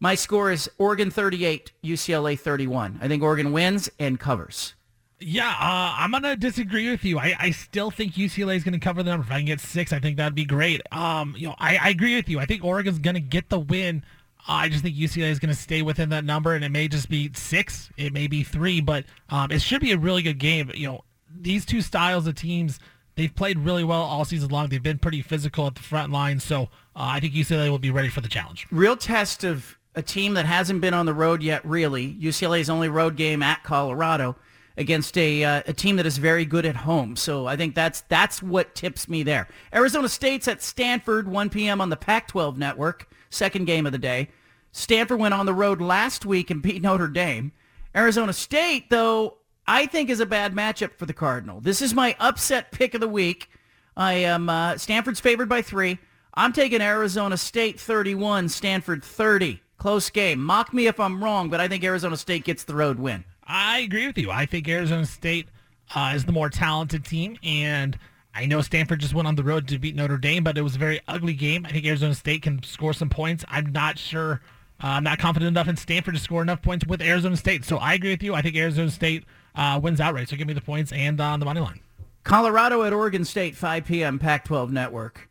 My 0.00 0.14
score 0.14 0.50
is 0.50 0.70
Oregon 0.78 1.10
38, 1.10 1.72
UCLA 1.84 2.38
31. 2.38 2.98
I 3.02 3.08
think 3.08 3.22
Oregon 3.22 3.52
wins 3.52 3.90
and 3.98 4.18
covers. 4.18 4.74
Yeah, 5.22 5.50
uh, 5.50 5.94
I'm 5.98 6.12
gonna 6.12 6.34
disagree 6.34 6.90
with 6.90 7.04
you. 7.04 7.18
I, 7.18 7.34
I 7.38 7.50
still 7.50 7.90
think 7.90 8.14
UCLA 8.14 8.56
is 8.56 8.64
gonna 8.64 8.80
cover 8.80 9.02
the 9.02 9.10
number. 9.10 9.26
If 9.26 9.30
I 9.30 9.36
can 9.36 9.44
get 9.44 9.60
six, 9.60 9.92
I 9.92 9.98
think 9.98 10.16
that'd 10.16 10.34
be 10.34 10.46
great. 10.46 10.80
Um, 10.90 11.34
you 11.36 11.48
know, 11.48 11.54
I, 11.58 11.76
I 11.76 11.88
agree 11.90 12.16
with 12.16 12.30
you. 12.30 12.40
I 12.40 12.46
think 12.46 12.64
Oregon's 12.64 12.98
gonna 12.98 13.20
get 13.20 13.50
the 13.50 13.60
win. 13.60 14.02
I 14.48 14.68
just 14.68 14.82
think 14.82 14.96
UCLA 14.96 15.30
is 15.30 15.38
going 15.38 15.54
to 15.54 15.60
stay 15.60 15.82
within 15.82 16.08
that 16.10 16.24
number, 16.24 16.54
and 16.54 16.64
it 16.64 16.70
may 16.70 16.88
just 16.88 17.08
be 17.08 17.30
six, 17.34 17.90
it 17.96 18.12
may 18.12 18.26
be 18.26 18.42
three, 18.42 18.80
but 18.80 19.04
um, 19.28 19.50
it 19.50 19.62
should 19.62 19.80
be 19.80 19.92
a 19.92 19.98
really 19.98 20.22
good 20.22 20.38
game. 20.38 20.70
You 20.74 20.88
know, 20.88 21.04
these 21.34 21.64
two 21.64 21.80
styles 21.80 22.26
of 22.26 22.34
teams, 22.34 22.78
they've 23.16 23.34
played 23.34 23.58
really 23.58 23.84
well 23.84 24.02
all 24.02 24.24
season 24.24 24.48
long. 24.50 24.68
They've 24.68 24.82
been 24.82 24.98
pretty 24.98 25.22
physical 25.22 25.66
at 25.66 25.74
the 25.74 25.82
front 25.82 26.12
line, 26.12 26.40
so 26.40 26.64
uh, 26.64 26.66
I 26.94 27.20
think 27.20 27.34
UCLA 27.34 27.70
will 27.70 27.78
be 27.78 27.90
ready 27.90 28.08
for 28.08 28.20
the 28.20 28.28
challenge. 28.28 28.66
Real 28.70 28.96
test 28.96 29.44
of 29.44 29.78
a 29.94 30.02
team 30.02 30.34
that 30.34 30.46
hasn't 30.46 30.80
been 30.80 30.94
on 30.94 31.06
the 31.06 31.14
road 31.14 31.42
yet, 31.42 31.64
really. 31.64 32.14
UCLA's 32.14 32.70
only 32.70 32.88
road 32.88 33.16
game 33.16 33.42
at 33.42 33.62
Colorado 33.64 34.36
against 34.76 35.18
a 35.18 35.44
uh, 35.44 35.62
a 35.66 35.72
team 35.72 35.96
that 35.96 36.06
is 36.06 36.18
very 36.18 36.44
good 36.44 36.64
at 36.64 36.76
home. 36.76 37.16
So 37.16 37.46
I 37.46 37.56
think 37.56 37.74
that's 37.74 38.02
that's 38.02 38.42
what 38.42 38.74
tips 38.74 39.08
me 39.08 39.22
there. 39.22 39.48
Arizona 39.74 40.08
State's 40.08 40.48
at 40.48 40.62
Stanford, 40.62 41.28
1 41.28 41.50
p.m. 41.50 41.80
on 41.80 41.90
the 41.90 41.96
Pac-12 41.96 42.56
network, 42.56 43.08
second 43.30 43.64
game 43.64 43.86
of 43.86 43.92
the 43.92 43.98
day. 43.98 44.28
Stanford 44.72 45.18
went 45.18 45.34
on 45.34 45.46
the 45.46 45.54
road 45.54 45.80
last 45.80 46.24
week 46.24 46.50
and 46.50 46.62
beat 46.62 46.82
Notre 46.82 47.08
Dame. 47.08 47.52
Arizona 47.94 48.32
State, 48.32 48.90
though, 48.90 49.38
I 49.66 49.86
think 49.86 50.10
is 50.10 50.20
a 50.20 50.26
bad 50.26 50.54
matchup 50.54 50.94
for 50.94 51.06
the 51.06 51.12
Cardinal. 51.12 51.60
This 51.60 51.82
is 51.82 51.94
my 51.94 52.14
upset 52.20 52.70
pick 52.70 52.94
of 52.94 53.00
the 53.00 53.08
week. 53.08 53.48
I 53.96 54.14
am 54.14 54.48
uh, 54.48 54.76
Stanford's 54.76 55.20
favored 55.20 55.48
by 55.48 55.62
three. 55.62 55.98
I'm 56.34 56.52
taking 56.52 56.80
Arizona 56.80 57.36
State 57.36 57.80
31, 57.80 58.48
Stanford 58.48 59.04
30. 59.04 59.60
Close 59.78 60.10
game. 60.10 60.44
Mock 60.44 60.72
me 60.72 60.86
if 60.86 61.00
I'm 61.00 61.22
wrong, 61.22 61.50
but 61.50 61.60
I 61.60 61.66
think 61.66 61.82
Arizona 61.82 62.16
State 62.16 62.44
gets 62.44 62.64
the 62.64 62.74
road 62.74 62.98
win. 62.98 63.24
I 63.44 63.80
agree 63.80 64.06
with 64.06 64.18
you. 64.18 64.30
I 64.30 64.46
think 64.46 64.68
Arizona 64.68 65.06
State 65.06 65.48
uh, 65.94 66.12
is 66.14 66.24
the 66.24 66.32
more 66.32 66.50
talented 66.50 67.04
team, 67.04 67.36
and 67.42 67.98
I 68.34 68.46
know 68.46 68.60
Stanford 68.60 69.00
just 69.00 69.14
went 69.14 69.26
on 69.26 69.34
the 69.34 69.42
road 69.42 69.68
to 69.68 69.78
beat 69.78 69.96
Notre 69.96 70.16
Dame, 70.16 70.44
but 70.44 70.56
it 70.56 70.62
was 70.62 70.76
a 70.76 70.78
very 70.78 71.00
ugly 71.08 71.34
game. 71.34 71.66
I 71.66 71.72
think 71.72 71.84
Arizona 71.84 72.14
State 72.14 72.42
can 72.42 72.62
score 72.62 72.92
some 72.92 73.10
points. 73.10 73.44
I'm 73.48 73.72
not 73.72 73.98
sure. 73.98 74.40
Uh, 74.82 74.86
I'm 74.86 75.04
not 75.04 75.18
confident 75.18 75.48
enough 75.48 75.68
in 75.68 75.76
Stanford 75.76 76.14
to 76.14 76.20
score 76.20 76.40
enough 76.40 76.62
points 76.62 76.86
with 76.86 77.02
Arizona 77.02 77.36
State. 77.36 77.64
So 77.64 77.76
I 77.76 77.94
agree 77.94 78.10
with 78.10 78.22
you. 78.22 78.34
I 78.34 78.42
think 78.42 78.56
Arizona 78.56 78.90
State 78.90 79.24
uh, 79.54 79.80
wins 79.82 80.00
outright. 80.00 80.28
So 80.28 80.36
give 80.36 80.46
me 80.46 80.54
the 80.54 80.60
points 80.60 80.92
and 80.92 81.20
uh, 81.20 81.24
on 81.24 81.40
the 81.40 81.46
money 81.46 81.60
line. 81.60 81.80
Colorado 82.22 82.82
at 82.82 82.92
Oregon 82.92 83.24
State, 83.24 83.56
5 83.56 83.84
p.m. 83.84 84.18
Pac-12 84.18 84.70
Network. 84.70 85.28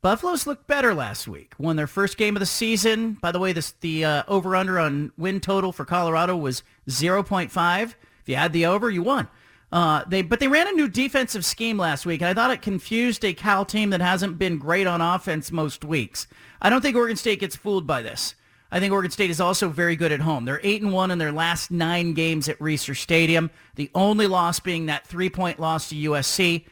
Buffalo's 0.00 0.46
looked 0.46 0.66
better 0.68 0.94
last 0.94 1.26
week. 1.26 1.54
Won 1.58 1.76
their 1.76 1.86
first 1.88 2.16
game 2.16 2.36
of 2.36 2.40
the 2.40 2.46
season. 2.46 3.14
By 3.14 3.32
the 3.32 3.40
way, 3.40 3.52
this, 3.52 3.72
the 3.80 4.04
uh, 4.04 4.22
over-under 4.28 4.78
on 4.78 5.10
win 5.18 5.40
total 5.40 5.72
for 5.72 5.84
Colorado 5.84 6.36
was 6.36 6.62
0.5. 6.88 7.82
If 7.82 7.94
you 8.26 8.34
add 8.36 8.52
the 8.52 8.66
over, 8.66 8.88
you 8.90 9.02
won. 9.02 9.28
Uh, 9.70 10.02
they 10.06 10.22
but 10.22 10.40
they 10.40 10.48
ran 10.48 10.66
a 10.66 10.72
new 10.72 10.88
defensive 10.88 11.44
scheme 11.44 11.76
last 11.76 12.06
week, 12.06 12.22
and 12.22 12.28
I 12.28 12.34
thought 12.34 12.50
it 12.50 12.62
confused 12.62 13.24
a 13.24 13.34
Cal 13.34 13.64
team 13.64 13.90
that 13.90 14.00
hasn't 14.00 14.38
been 14.38 14.58
great 14.58 14.86
on 14.86 15.00
offense 15.00 15.52
most 15.52 15.84
weeks. 15.84 16.26
I 16.62 16.70
don't 16.70 16.80
think 16.80 16.96
Oregon 16.96 17.16
State 17.16 17.40
gets 17.40 17.56
fooled 17.56 17.86
by 17.86 18.00
this. 18.00 18.34
I 18.70 18.80
think 18.80 18.92
Oregon 18.92 19.10
State 19.10 19.30
is 19.30 19.40
also 19.40 19.68
very 19.68 19.96
good 19.96 20.12
at 20.12 20.20
home. 20.20 20.44
They're 20.44 20.60
eight 20.62 20.82
and 20.82 20.92
one 20.92 21.10
in 21.10 21.18
their 21.18 21.32
last 21.32 21.70
nine 21.70 22.12
games 22.12 22.48
at 22.48 22.58
Reser 22.58 22.96
Stadium. 22.96 23.50
The 23.76 23.90
only 23.94 24.26
loss 24.26 24.60
being 24.60 24.86
that 24.86 25.06
three-point 25.06 25.58
loss 25.58 25.88
to 25.88 25.94
USC. 25.94 26.64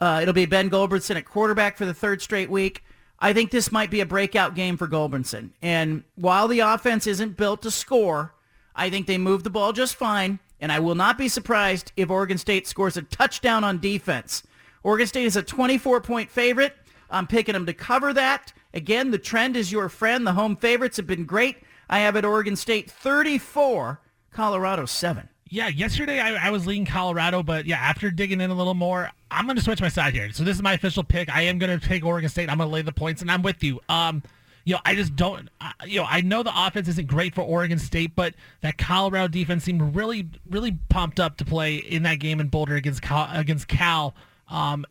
Uh, 0.00 0.20
it'll 0.22 0.34
be 0.34 0.46
Ben 0.46 0.68
Gulbranson 0.68 1.16
at 1.16 1.24
quarterback 1.24 1.76
for 1.76 1.86
the 1.86 1.94
third 1.94 2.20
straight 2.20 2.50
week. 2.50 2.82
I 3.18 3.32
think 3.32 3.50
this 3.50 3.72
might 3.72 3.90
be 3.90 4.00
a 4.00 4.06
breakout 4.06 4.54
game 4.54 4.76
for 4.76 4.86
Gulbranson. 4.86 5.50
And 5.62 6.04
while 6.16 6.48
the 6.48 6.60
offense 6.60 7.06
isn't 7.06 7.36
built 7.36 7.62
to 7.62 7.70
score, 7.70 8.34
I 8.74 8.90
think 8.90 9.06
they 9.06 9.16
move 9.16 9.42
the 9.42 9.50
ball 9.50 9.72
just 9.72 9.94
fine. 9.94 10.38
And 10.60 10.72
I 10.72 10.78
will 10.78 10.94
not 10.94 11.18
be 11.18 11.28
surprised 11.28 11.92
if 11.96 12.10
Oregon 12.10 12.38
State 12.38 12.66
scores 12.66 12.96
a 12.96 13.02
touchdown 13.02 13.64
on 13.64 13.78
defense. 13.78 14.42
Oregon 14.82 15.06
State 15.06 15.26
is 15.26 15.36
a 15.36 15.42
24-point 15.42 16.30
favorite. 16.30 16.74
I'm 17.10 17.26
picking 17.26 17.52
them 17.52 17.66
to 17.66 17.74
cover 17.74 18.12
that. 18.14 18.52
Again, 18.72 19.10
the 19.10 19.18
trend 19.18 19.56
is 19.56 19.70
your 19.72 19.88
friend. 19.88 20.26
The 20.26 20.32
home 20.32 20.56
favorites 20.56 20.96
have 20.96 21.06
been 21.06 21.24
great. 21.24 21.58
I 21.88 22.00
have 22.00 22.16
at 22.16 22.24
Oregon 22.24 22.56
State 22.56 22.90
34, 22.90 24.00
Colorado 24.32 24.86
7. 24.86 25.28
Yeah, 25.48 25.68
yesterday 25.68 26.18
I, 26.18 26.48
I 26.48 26.50
was 26.50 26.66
leaning 26.66 26.86
Colorado, 26.86 27.42
but 27.42 27.66
yeah, 27.66 27.76
after 27.76 28.10
digging 28.10 28.40
in 28.40 28.50
a 28.50 28.54
little 28.54 28.74
more, 28.74 29.10
I'm 29.30 29.46
going 29.46 29.56
to 29.56 29.62
switch 29.62 29.80
my 29.80 29.88
side 29.88 30.12
here. 30.12 30.32
So 30.32 30.42
this 30.42 30.56
is 30.56 30.62
my 30.62 30.72
official 30.72 31.04
pick. 31.04 31.28
I 31.34 31.42
am 31.42 31.58
going 31.58 31.78
to 31.78 31.86
take 31.86 32.04
Oregon 32.04 32.28
State. 32.28 32.50
I'm 32.50 32.58
going 32.58 32.68
to 32.68 32.72
lay 32.72 32.82
the 32.82 32.92
points, 32.92 33.22
and 33.22 33.30
I'm 33.30 33.42
with 33.42 33.62
you. 33.62 33.80
Um, 33.88 34.24
you 34.66 34.74
know, 34.74 34.80
I 34.84 34.96
just 34.96 35.14
don't, 35.14 35.48
uh, 35.60 35.70
you 35.86 36.00
know, 36.00 36.06
I 36.10 36.20
know 36.22 36.42
the 36.42 36.52
offense 36.54 36.88
isn't 36.88 37.06
great 37.06 37.34
for 37.36 37.42
Oregon 37.42 37.78
State, 37.78 38.16
but 38.16 38.34
that 38.62 38.76
Colorado 38.76 39.28
defense 39.28 39.62
seemed 39.62 39.94
really, 39.94 40.28
really 40.50 40.76
pumped 40.88 41.20
up 41.20 41.36
to 41.38 41.44
play 41.44 41.76
in 41.76 42.02
that 42.02 42.16
game 42.16 42.40
in 42.40 42.48
Boulder 42.48 42.74
against 42.74 43.00
Cal, 43.00 43.28
against 43.32 43.68
Cal. 43.68 44.14
Um, 44.50 44.84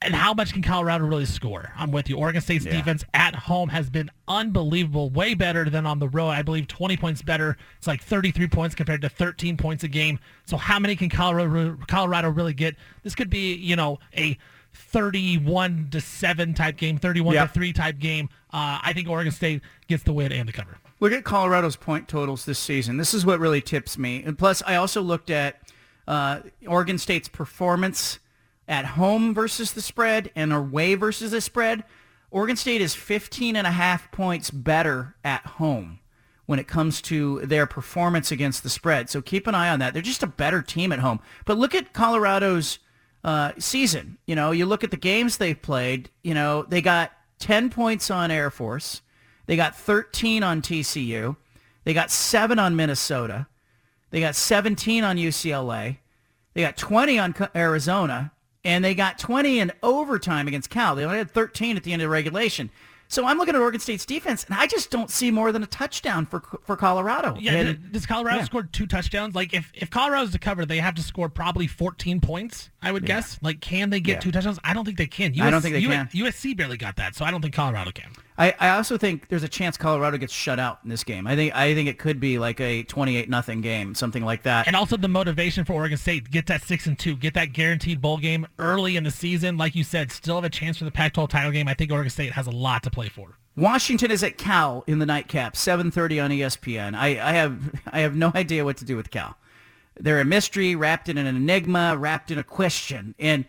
and 0.00 0.14
how 0.14 0.32
much 0.32 0.54
can 0.54 0.62
Colorado 0.62 1.04
really 1.04 1.26
score? 1.26 1.72
I'm 1.76 1.92
with 1.92 2.08
you. 2.08 2.16
Oregon 2.16 2.40
State's 2.40 2.64
Yeah. 2.64 2.72
defense 2.72 3.04
at 3.12 3.34
home 3.36 3.68
has 3.68 3.90
been 3.90 4.10
unbelievable, 4.26 5.10
way 5.10 5.34
better 5.34 5.68
than 5.68 5.84
on 5.86 5.98
the 5.98 6.08
road. 6.08 6.30
I 6.30 6.40
believe 6.40 6.66
20 6.66 6.96
points 6.96 7.20
better. 7.20 7.56
It's 7.76 7.86
like 7.86 8.02
33 8.02 8.48
points 8.48 8.74
compared 8.74 9.02
to 9.02 9.08
13 9.10 9.58
points 9.58 9.84
a 9.84 9.88
game. 9.88 10.18
So 10.46 10.56
how 10.56 10.78
many 10.78 10.96
can 10.96 11.10
Colorado 11.10 11.76
Colorado 11.86 12.30
really 12.30 12.54
get? 12.54 12.76
This 13.02 13.14
could 13.14 13.30
be, 13.30 13.54
you 13.54 13.76
know, 13.76 13.98
a 14.16 14.38
31 14.72 15.88
to 15.90 16.00
7 16.00 16.54
type 16.54 16.76
game, 16.76 16.98
31 16.98 17.34
Yep. 17.34 17.48
to 17.48 17.54
3 17.54 17.72
type 17.72 17.98
game. 17.98 18.28
Uh, 18.52 18.78
I 18.82 18.92
think 18.92 19.08
Oregon 19.08 19.32
State 19.32 19.62
gets 19.88 20.02
the 20.02 20.12
win 20.12 20.32
and 20.32 20.48
the 20.48 20.52
cover. 20.52 20.78
Look 21.00 21.12
at 21.12 21.24
Colorado's 21.24 21.76
point 21.76 22.08
totals 22.08 22.44
this 22.44 22.58
season. 22.58 22.96
This 22.96 23.12
is 23.14 23.26
what 23.26 23.40
really 23.40 23.60
tips 23.60 23.98
me. 23.98 24.22
And 24.22 24.38
plus, 24.38 24.62
I 24.66 24.76
also 24.76 25.02
looked 25.02 25.30
at 25.30 25.60
uh, 26.06 26.40
Oregon 26.66 26.98
State's 26.98 27.28
performance 27.28 28.18
at 28.68 28.84
home 28.84 29.34
versus 29.34 29.72
the 29.72 29.80
spread 29.82 30.30
and 30.36 30.52
away 30.52 30.94
versus 30.94 31.32
the 31.32 31.40
spread. 31.40 31.84
Oregon 32.30 32.56
State 32.56 32.80
is 32.80 32.94
15 32.94 33.56
and 33.56 33.66
a 33.66 33.72
half 33.72 34.10
points 34.12 34.50
better 34.50 35.16
at 35.24 35.44
home 35.44 35.98
when 36.46 36.58
it 36.58 36.66
comes 36.68 37.00
to 37.02 37.40
their 37.40 37.66
performance 37.66 38.30
against 38.30 38.62
the 38.62 38.70
spread. 38.70 39.10
So 39.10 39.20
keep 39.22 39.46
an 39.46 39.54
eye 39.54 39.68
on 39.70 39.78
that. 39.80 39.92
They're 39.92 40.02
just 40.02 40.22
a 40.22 40.26
better 40.28 40.62
team 40.62 40.92
at 40.92 41.00
home. 41.00 41.20
But 41.44 41.58
look 41.58 41.74
at 41.74 41.92
Colorado's 41.92 42.78
uh, 43.24 43.52
season. 43.58 44.18
You 44.26 44.34
know, 44.34 44.50
you 44.50 44.66
look 44.66 44.84
at 44.84 44.90
the 44.90 44.96
games 44.96 45.36
they've 45.36 45.60
played. 45.60 46.10
You 46.22 46.34
know, 46.34 46.64
they 46.64 46.82
got 46.82 47.12
10 47.38 47.70
points 47.70 48.10
on 48.10 48.30
Air 48.30 48.50
Force. 48.50 49.02
They 49.46 49.56
got 49.56 49.76
13 49.76 50.42
on 50.42 50.62
TCU. 50.62 51.36
They 51.84 51.94
got 51.94 52.10
7 52.10 52.58
on 52.58 52.76
Minnesota. 52.76 53.46
They 54.10 54.20
got 54.20 54.36
17 54.36 55.04
on 55.04 55.16
UCLA. 55.16 55.98
They 56.54 56.60
got 56.60 56.76
20 56.76 57.18
on 57.18 57.34
Arizona. 57.54 58.32
And 58.64 58.84
they 58.84 58.94
got 58.94 59.18
20 59.18 59.58
in 59.58 59.72
overtime 59.82 60.46
against 60.46 60.70
Cal. 60.70 60.94
They 60.94 61.04
only 61.04 61.18
had 61.18 61.30
13 61.30 61.76
at 61.76 61.82
the 61.82 61.92
end 61.92 62.02
of 62.02 62.10
regulation. 62.10 62.70
So 63.12 63.26
I'm 63.26 63.36
looking 63.36 63.54
at 63.54 63.60
Oregon 63.60 63.78
State's 63.78 64.06
defense, 64.06 64.44
and 64.44 64.54
I 64.54 64.66
just 64.66 64.90
don't 64.90 65.10
see 65.10 65.30
more 65.30 65.52
than 65.52 65.62
a 65.62 65.66
touchdown 65.66 66.24
for 66.24 66.40
for 66.64 66.76
Colorado. 66.76 67.36
Yeah, 67.38 67.52
And- 67.52 67.92
does 67.92 68.06
Colorado 68.06 68.38
yeah. 68.38 68.44
score 68.44 68.62
two 68.62 68.86
touchdowns? 68.86 69.34
Like 69.34 69.52
if 69.52 69.70
if 69.74 69.90
Colorado's 69.90 70.32
to 70.32 70.38
cover, 70.38 70.64
they 70.64 70.78
have 70.78 70.94
to 70.94 71.02
score 71.02 71.28
probably 71.28 71.66
14 71.66 72.22
points. 72.22 72.70
I 72.80 72.90
would 72.90 73.04
guess. 73.04 73.38
Like, 73.42 73.60
can 73.60 73.90
they 73.90 74.00
get 74.00 74.12
Yeah. 74.14 74.20
two 74.20 74.32
touchdowns? 74.32 74.58
I 74.64 74.72
don't 74.72 74.86
think 74.86 74.96
they 74.96 75.06
can. 75.06 75.38
I 75.42 75.50
don't 75.50 75.60
think 75.60 75.74
they 75.74 75.82
can. 75.82 76.08
USC 76.14 76.54
barely 76.56 76.78
got 76.78 76.96
that, 76.96 77.14
so 77.14 77.26
I 77.26 77.30
don't 77.30 77.42
think 77.42 77.52
Colorado 77.54 77.90
can. 77.90 78.12
I, 78.38 78.54
I 78.58 78.70
also 78.70 78.96
think 78.96 79.28
there's 79.28 79.42
a 79.42 79.48
chance 79.48 79.76
Colorado 79.76 80.16
gets 80.16 80.32
shut 80.32 80.58
out 80.58 80.80
in 80.82 80.88
this 80.88 81.04
game. 81.04 81.26
I 81.26 81.36
think 81.36 81.54
I 81.54 81.74
think 81.74 81.88
it 81.88 81.98
could 81.98 82.18
be 82.18 82.38
like 82.38 82.60
a 82.60 82.82
28 82.84 83.28
nothing 83.28 83.60
game, 83.60 83.94
something 83.94 84.24
like 84.24 84.42
that. 84.44 84.66
And 84.66 84.74
also 84.74 84.96
the 84.96 85.08
motivation 85.08 85.64
for 85.64 85.74
Oregon 85.74 85.98
State, 85.98 86.30
get 86.30 86.46
that 86.46 86.62
six 86.62 86.86
and 86.86 86.98
two, 86.98 87.14
get 87.14 87.34
that 87.34 87.52
guaranteed 87.52 88.00
bowl 88.00 88.18
game 88.18 88.46
early 88.58 88.96
in 88.96 89.04
the 89.04 89.10
season. 89.10 89.58
Like 89.58 89.74
you 89.74 89.84
said, 89.84 90.10
still 90.10 90.36
have 90.36 90.44
a 90.44 90.50
chance 90.50 90.78
for 90.78 90.84
the 90.84 90.90
Pac-12 90.90 91.28
title 91.28 91.52
game. 91.52 91.68
I 91.68 91.74
think 91.74 91.92
Oregon 91.92 92.10
State 92.10 92.32
has 92.32 92.46
a 92.46 92.50
lot 92.50 92.82
to 92.84 92.90
play 92.90 93.08
for. 93.08 93.36
Washington 93.54 94.10
is 94.10 94.22
at 94.22 94.38
Cal 94.38 94.82
in 94.86 94.98
the 94.98 95.06
nightcap, 95.06 95.54
7:30 95.54 96.24
on 96.24 96.30
ESPN. 96.30 96.94
I, 96.94 97.08
I 97.08 97.32
have 97.32 97.80
I 97.86 98.00
have 98.00 98.16
no 98.16 98.32
idea 98.34 98.64
what 98.64 98.78
to 98.78 98.84
do 98.84 98.96
with 98.96 99.10
Cal. 99.10 99.36
They're 100.00 100.20
a 100.20 100.24
mystery 100.24 100.74
wrapped 100.74 101.08
in 101.08 101.18
an 101.18 101.26
enigma, 101.26 101.96
wrapped 101.98 102.30
in 102.30 102.38
a 102.38 102.42
question. 102.42 103.14
And 103.18 103.44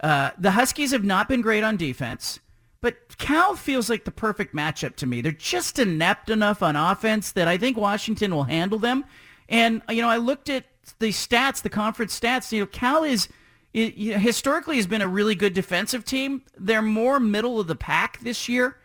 uh, 0.00 0.30
the 0.36 0.50
Huskies 0.52 0.90
have 0.90 1.04
not 1.04 1.28
been 1.28 1.40
great 1.40 1.62
on 1.62 1.76
defense, 1.76 2.40
but 2.84 3.16
Cal 3.16 3.56
feels 3.56 3.88
like 3.88 4.04
the 4.04 4.10
perfect 4.10 4.54
matchup 4.54 4.94
to 4.96 5.06
me. 5.06 5.22
They're 5.22 5.32
just 5.32 5.78
inept 5.78 6.28
enough 6.28 6.62
on 6.62 6.76
offense 6.76 7.32
that 7.32 7.48
I 7.48 7.56
think 7.56 7.78
Washington 7.78 8.34
will 8.34 8.44
handle 8.44 8.78
them. 8.78 9.06
And 9.48 9.80
you 9.88 10.02
know, 10.02 10.10
I 10.10 10.18
looked 10.18 10.50
at 10.50 10.66
the 10.98 11.08
stats, 11.08 11.62
the 11.62 11.70
conference 11.70 12.20
stats. 12.20 12.52
You 12.52 12.60
know, 12.60 12.66
Cal 12.66 13.02
is 13.02 13.26
it, 13.72 13.94
you 13.94 14.12
know, 14.12 14.18
historically 14.18 14.76
has 14.76 14.86
been 14.86 15.00
a 15.00 15.08
really 15.08 15.34
good 15.34 15.54
defensive 15.54 16.04
team. 16.04 16.42
They're 16.58 16.82
more 16.82 17.18
middle 17.18 17.58
of 17.58 17.68
the 17.68 17.74
pack 17.74 18.20
this 18.20 18.50
year. 18.50 18.76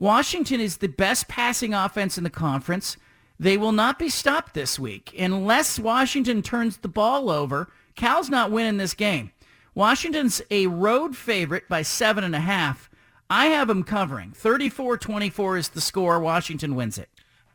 Washington 0.00 0.60
is 0.60 0.78
the 0.78 0.88
best 0.88 1.28
passing 1.28 1.72
offense 1.72 2.18
in 2.18 2.24
the 2.24 2.30
conference. 2.30 2.96
They 3.38 3.56
will 3.56 3.70
not 3.70 3.96
be 3.96 4.08
stopped 4.08 4.54
this 4.54 4.76
week 4.76 5.14
unless 5.16 5.78
Washington 5.78 6.42
turns 6.42 6.78
the 6.78 6.88
ball 6.88 7.30
over. 7.30 7.70
Cal's 7.94 8.28
not 8.28 8.50
winning 8.50 8.78
this 8.78 8.94
game. 8.94 9.30
Washington's 9.72 10.42
a 10.50 10.66
road 10.66 11.16
favorite 11.16 11.68
by 11.68 11.82
seven 11.82 12.24
and 12.24 12.34
a 12.34 12.40
half. 12.40 12.90
I 13.28 13.46
have 13.46 13.68
them 13.68 13.82
covering. 13.82 14.32
34-24 14.32 15.58
is 15.58 15.68
the 15.70 15.80
score. 15.80 16.20
Washington 16.20 16.74
wins 16.74 16.98
it. 16.98 17.08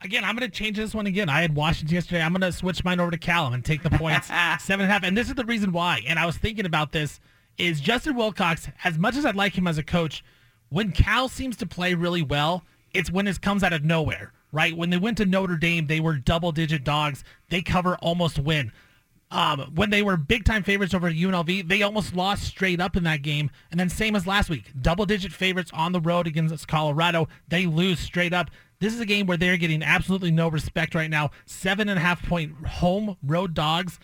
Again, 0.04 0.24
I'm 0.24 0.36
going 0.36 0.50
to 0.50 0.56
change 0.58 0.78
this 0.78 0.96
one 0.96 1.06
again. 1.08 1.30
I 1.30 1.42
had 1.42 1.56
Washington 1.56 1.94
yesterday. 1.94 2.22
I'm 2.22 2.34
going 2.34 2.42
to 2.42 2.52
switch 2.52 2.84
mine 2.84 3.00
over 3.00 3.12
to 3.12 3.18
Callum 3.18 3.54
and 3.54 3.64
take 3.64 3.84
the 3.84 3.90
points 3.92 4.28
seven 4.60 4.84
and 4.84 4.90
a 4.90 4.94
half. 4.94 5.04
And 5.04 5.16
this 5.16 5.30
is 5.30 5.36
the 5.36 5.46
reason 5.46 5.72
why. 5.72 6.02
And 6.08 6.18
I 6.18 6.26
was 6.26 6.38
thinking 6.38 6.66
about 6.66 6.92
this 6.92 7.20
is 7.58 7.80
Justin 7.80 8.16
Wilcox, 8.16 8.68
as 8.84 8.98
much 8.98 9.16
as 9.16 9.26
I'd 9.26 9.36
like 9.36 9.56
him 9.58 9.68
as 9.68 9.78
a 9.78 9.84
coach, 9.84 10.24
when 10.70 10.92
Cal 10.92 11.30
seems 11.30 11.56
to 11.58 11.66
play 11.68 11.94
really 11.94 12.24
well, 12.24 12.64
it's 12.94 13.12
when 13.12 13.28
it 13.28 13.40
comes 13.42 13.64
out 13.64 13.74
of 13.74 13.84
nowhere. 13.84 14.34
right? 14.52 14.76
When 14.76 14.90
they 14.90 14.98
went 14.98 15.18
to 15.18 15.26
Notre 15.26 15.56
Dame, 15.58 15.88
they 15.88 16.00
were 16.00 16.18
double-digit 16.18 16.84
dogs. 16.84 17.24
They 17.50 17.62
cover, 17.62 17.96
almost 17.98 18.40
win. 18.40 18.72
Um, 19.32 19.72
when 19.76 19.90
they 19.90 20.02
were 20.02 20.18
big-time 20.18 20.62
favorites 20.62 20.94
over 20.94 21.10
UNLV, 21.10 21.68
they 21.68 21.82
almost 21.82 22.14
lost 22.14 22.44
straight 22.44 22.82
up 22.82 22.98
in 22.98 23.04
that 23.06 23.22
game. 23.22 23.50
And 23.72 23.80
then 23.80 23.90
same 23.90 24.16
as 24.16 24.28
last 24.28 24.50
week, 24.50 24.72
double-digit 24.80 25.32
favorites 25.32 25.72
on 25.74 25.94
the 25.94 26.02
road 26.02 26.28
against 26.28 26.68
Colorado. 26.68 27.30
They 27.48 27.66
lose 27.66 28.00
straight 28.00 28.34
up. 28.34 28.52
This 28.80 28.94
is 28.94 29.00
a 29.00 29.06
game 29.06 29.28
where 29.28 29.38
they're 29.38 29.58
getting 29.58 29.84
absolutely 29.84 30.32
no 30.32 30.50
respect 30.50 30.96
right 30.96 31.10
now. 31.10 31.32
Seven 31.46 31.88
and 31.88 31.98
a 31.98 32.02
half 32.02 32.22
point 32.28 32.68
home 32.68 33.16
road 33.24 33.54
dogs. 33.54 34.00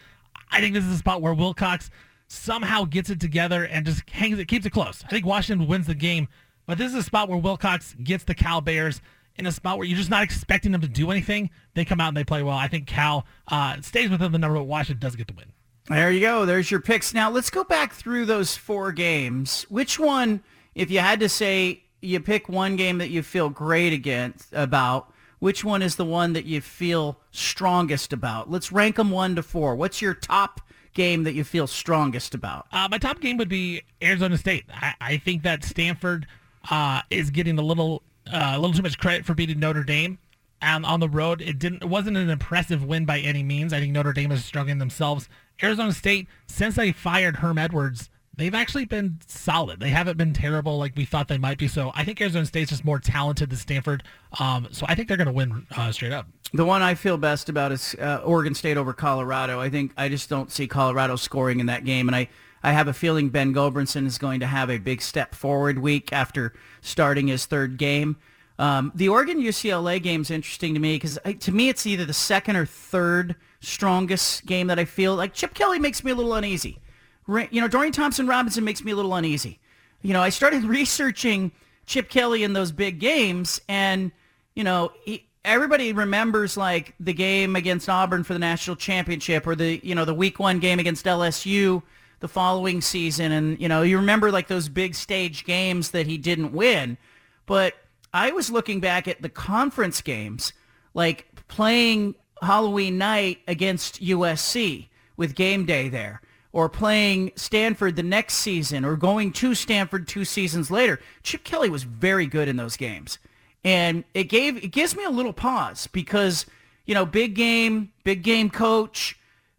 I 0.50 0.62
think 0.62 0.74
this 0.74 0.86
is 0.86 0.94
a 0.94 0.98
spot 0.98 1.22
where 1.22 1.34
Wilcox 1.34 1.90
somehow 2.28 2.86
gets 2.86 3.10
it 3.10 3.20
together 3.20 3.66
and 3.66 3.86
just 3.86 4.10
hangs 4.10 4.40
it, 4.40 4.48
keeps 4.48 4.66
it 4.66 4.70
close. 4.70 5.04
I 5.04 5.10
think 5.10 5.26
Washington 5.26 5.68
wins 5.68 5.88
the 5.88 5.96
game, 5.96 6.28
but 6.66 6.78
this 6.78 6.92
is 6.92 7.00
a 7.00 7.04
spot 7.04 7.28
where 7.28 7.38
Wilcox 7.38 7.96
gets 8.02 8.24
the 8.24 8.36
Cal 8.36 8.62
Bears 8.62 9.02
in 9.38 9.46
a 9.46 9.52
spot 9.52 9.78
where 9.78 9.88
you're 9.88 9.98
just 9.98 10.10
not 10.10 10.24
expecting 10.24 10.72
them 10.72 10.82
to 10.82 10.88
do 10.88 11.12
anything. 11.12 11.50
They 11.74 11.86
come 11.86 12.02
out 12.02 12.10
and 12.10 12.18
they 12.18 12.24
play 12.24 12.44
well. 12.44 12.58
I 12.58 12.68
think 12.68 12.88
Cal 12.88 13.26
uh, 13.48 13.82
stays 13.82 14.10
within 14.10 14.32
the 14.32 14.38
number, 14.38 14.58
but 14.58 14.66
Washington 14.66 15.00
does 15.00 15.16
get 15.16 15.28
the 15.28 15.34
win. 15.34 15.52
There 15.88 16.12
you 16.12 16.20
go. 16.20 16.46
There's 16.46 16.70
your 16.70 16.82
picks. 16.82 17.14
Now 17.14 17.30
let's 17.30 17.50
go 17.50 17.64
back 17.64 17.94
through 17.94 18.26
those 18.26 18.58
four 18.58 18.92
games. 18.92 19.66
Which 19.70 19.98
one, 19.98 20.44
if 20.76 20.92
you 20.92 21.00
had 21.00 21.22
to 21.22 21.30
say 21.30 21.84
you 22.02 22.20
pick 22.20 22.50
one 22.50 22.76
game 22.76 22.98
that 22.98 23.10
you 23.10 23.24
feel 23.24 23.50
great 23.50 23.94
against 23.94 24.54
about, 24.54 25.14
which 25.40 25.64
one 25.64 25.82
is 25.82 25.96
the 25.96 26.06
one 26.06 26.34
that 26.34 26.46
you 26.46 26.60
feel 26.60 27.20
strongest 27.32 28.12
about? 28.12 28.52
Let's 28.52 28.72
rank 28.72 28.98
them 28.98 29.12
one 29.12 29.36
to 29.36 29.44
four. 29.44 29.76
What's 29.76 30.02
your 30.02 30.14
top 30.14 30.60
game 30.94 31.24
that 31.24 31.34
you 31.34 31.44
feel 31.44 31.68
strongest 31.68 32.34
about? 32.34 32.68
Uh, 32.72 32.88
my 32.90 32.98
top 32.98 33.22
game 33.22 33.38
would 33.38 33.50
be 33.50 33.84
Arizona 34.02 34.38
State. 34.38 34.66
I, 34.74 34.94
I 35.00 35.18
think 35.18 35.44
that 35.44 35.64
Stanford 35.64 36.28
uh, 36.70 37.04
is 37.10 37.30
getting 37.30 37.58
a 37.60 37.62
little 37.62 38.04
uh, 38.32 38.54
a 38.54 38.60
little 38.60 38.76
too 38.76 38.82
much 38.82 38.98
credit 38.98 39.26
for 39.26 39.34
beating 39.34 39.60
Notre 39.60 39.84
Dame. 39.84 40.20
On 40.62 41.00
the 41.00 41.10
road, 41.10 41.42
it 41.42 41.60
didn't 41.60 41.84
it 41.84 41.90
wasn't 41.90 42.18
an 42.18 42.32
impressive 42.32 42.84
win 42.84 43.06
by 43.06 43.20
any 43.20 43.44
means. 43.44 43.74
I 43.74 43.80
think 43.80 43.94
Notre 43.94 44.12
Dame 44.12 44.32
is 44.32 44.44
struggling 44.44 44.80
themselves. 44.80 45.30
Arizona 45.62 45.92
State, 45.92 46.28
since 46.48 46.76
they 46.76 46.92
fired 46.92 47.38
Herm 47.38 47.60
Edwards, 47.60 48.10
they've 48.38 48.56
actually 48.56 48.86
been 48.86 49.20
solid. 49.28 49.80
They 49.80 49.90
haven't 49.90 50.18
been 50.18 50.34
terrible 50.34 50.78
like 50.78 50.94
we 50.96 51.06
thought 51.06 51.28
they 51.28 51.38
might 51.38 51.58
be. 51.58 51.68
So 51.68 51.92
I 51.96 52.04
think 52.04 52.22
Arizona 52.22 52.46
State's 52.46 52.70
just 52.70 52.86
more 52.86 53.00
talented 53.00 53.50
than 53.50 53.58
Stanford. 53.58 54.04
Um, 54.40 54.68
so 54.72 54.86
I 54.88 54.96
think 54.96 55.08
they're 55.08 55.18
going 55.18 55.28
to 55.28 55.34
win 55.34 55.68
uh, 55.76 55.92
straight 55.92 56.12
up. 56.12 56.28
The 56.54 56.66
one 56.66 56.82
I 56.82 56.96
feel 56.96 57.18
best 57.18 57.50
about 57.50 57.72
is 57.72 57.96
uh, 58.00 58.22
Oregon 58.24 58.56
State 58.56 58.78
over 58.78 58.94
Colorado. 58.94 59.60
I 59.60 59.70
think 59.70 59.92
I 59.98 60.08
just 60.08 60.30
don't 60.30 60.52
see 60.52 60.68
Colorado 60.68 61.18
scoring 61.18 61.60
in 61.60 61.66
that 61.66 61.84
game, 61.84 62.08
and 62.08 62.16
I, 62.16 62.30
I 62.64 62.72
have 62.72 62.88
a 62.88 62.94
feeling 62.94 63.30
Ben 63.30 63.54
Gulbranson 63.54 64.06
is 64.06 64.18
going 64.18 64.40
to 64.40 64.48
have 64.48 64.70
a 64.70 64.78
big 64.78 65.02
step 65.02 65.36
forward 65.36 65.80
week 65.80 66.12
after 66.12 66.54
starting 66.82 67.28
his 67.28 67.46
third 67.46 67.78
game. 67.78 68.18
Um, 68.60 68.92
the 68.96 69.10
Oregon 69.10 69.40
UCLA 69.40 70.02
game 70.02 70.22
is 70.22 70.32
interesting 70.32 70.74
to 70.74 70.80
me 70.80 70.96
because 70.96 71.20
to 71.40 71.52
me 71.52 71.70
it's 71.70 71.86
either 71.86 72.06
the 72.06 72.14
second 72.14 72.56
or 72.56 72.66
third 72.66 73.36
strongest 73.60 74.46
game 74.46 74.68
that 74.68 74.80
I 74.80 74.86
feel 74.86 75.16
like 75.16 75.34
Chip 75.34 75.54
Kelly 75.54 75.80
makes 75.80 76.04
me 76.04 76.12
a 76.12 76.16
little 76.16 76.34
uneasy. 76.34 76.80
You 77.28 77.62
know, 77.62 77.68
Dorian 77.68 77.94
Thompson 77.94 78.26
Robinson 78.26 78.64
makes 78.64 78.84
me 78.84 78.92
a 78.92 78.96
little 78.96 79.14
uneasy. 79.14 79.60
You 80.02 80.14
know, 80.14 80.22
I 80.22 80.30
started 80.30 80.64
researching 80.66 81.52
Chip 81.86 82.10
Kelly 82.10 82.44
in 82.44 82.54
those 82.54 82.72
big 82.72 83.00
games, 83.00 83.62
and 83.68 84.12
you 84.56 84.64
know, 84.64 84.92
he, 85.04 85.28
everybody 85.46 85.94
remembers 85.94 86.58
like 86.58 86.96
the 87.00 87.14
game 87.14 87.56
against 87.56 87.90
Auburn 87.90 88.24
for 88.24 88.34
the 88.34 88.40
national 88.40 88.76
championship, 88.76 89.46
or 89.46 89.56
the 89.56 89.80
you 89.84 89.94
know 89.94 90.06
the 90.06 90.14
Week 90.14 90.40
One 90.40 90.60
game 90.60 90.80
against 90.80 91.06
LSU 91.06 91.84
the 92.20 92.28
following 92.28 92.82
season, 92.82 93.32
and 93.32 93.60
you 93.60 93.68
know 93.68 93.82
you 93.82 93.98
remember 93.98 94.32
like 94.32 94.48
those 94.48 94.70
big 94.70 94.96
stage 94.96 95.46
games 95.46 95.92
that 95.92 96.08
he 96.08 96.18
didn't 96.18 96.54
win, 96.54 96.98
but 97.46 97.74
I 98.14 98.32
was 98.32 98.50
looking 98.50 98.80
back 98.80 99.08
at 99.08 99.22
the 99.22 99.30
conference 99.30 100.02
games, 100.02 100.54
like 100.94 101.28
playing 101.48 102.16
Halloween 102.42 102.98
night 102.98 103.40
against 103.48 104.02
USC 104.02 104.88
with 105.18 105.36
game 105.36 105.66
day 105.66 105.90
there, 105.90 106.22
or 106.52 106.70
playing 106.70 107.32
Stanford 107.36 107.96
the 107.96 108.04
next 108.04 108.36
season, 108.36 108.86
or 108.86 108.96
going 108.96 109.32
to 109.34 109.54
Stanford 109.54 110.08
two 110.08 110.26
seasons 110.26 110.72
later. 110.72 111.00
Chip 111.24 111.44
Kelly 111.44 111.70
was 111.70 111.84
very 111.84 112.26
good 112.26 112.48
in 112.48 112.58
those 112.58 112.78
games. 112.78 113.20
And 113.64 114.04
it 114.14 114.26
gave 114.26 114.64
it 114.64 114.70
gives 114.70 114.96
me 114.96 115.04
a 115.04 115.10
little 115.10 115.34
pause 115.34 115.88
because, 115.88 116.46
you 116.86 116.94
know, 116.94 117.06
big 117.06 117.36
game, 117.36 117.92
big 118.04 118.24
game 118.24 118.50
coach, 118.50 119.17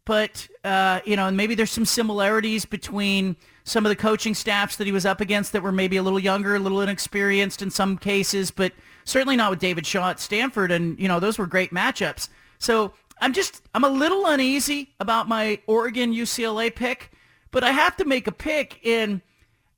but 0.09 0.49
uh, 0.65 1.01
you 1.05 1.17
know, 1.17 1.31
maybe 1.31 1.55
there's 1.55 1.71
some 1.71 1.85
similarities 1.85 2.65
between 2.65 3.37
some 3.65 3.85
of 3.85 3.91
the 3.91 3.97
coaching 3.97 4.35
staffs 4.35 4.77
that 4.77 4.87
he 4.87 4.93
was 4.93 5.05
up 5.05 5.21
against 5.21 5.53
that 5.53 5.63
were 5.63 5.71
maybe 5.71 5.99
a 5.99 6.03
little 6.03 6.19
younger, 6.19 6.57
a 6.57 6.59
little 6.59 6.81
inexperienced 6.81 7.61
in 7.61 7.71
some 7.71 7.99
cases, 7.99 8.51
but 8.51 8.73
certainly 9.05 9.37
not 9.37 9.51
with 9.51 9.59
David 9.59 9.87
Shaw 9.87 10.09
at 10.09 10.19
Stanford. 10.19 10.73
And, 10.73 10.99
you 10.99 11.09
know, 11.09 11.21
those 11.21 11.37
were 11.37 11.47
great 11.47 11.73
matchups. 11.73 12.31
So 12.59 12.95
I'm 13.21 13.35
just, 13.35 13.63
I'm 13.75 13.85
a 13.85 13.89
little 13.91 14.25
uneasy 14.25 14.95
about 14.99 15.29
my 15.29 15.61
Oregon 15.67 16.15
UCLA 16.15 16.75
pick, 16.75 17.11
but 17.51 17.63
I 17.63 17.73
have 17.73 17.95
to 17.99 18.07
make 18.07 18.27
a 18.27 18.33
pick 18.33 18.81
and 18.87 19.21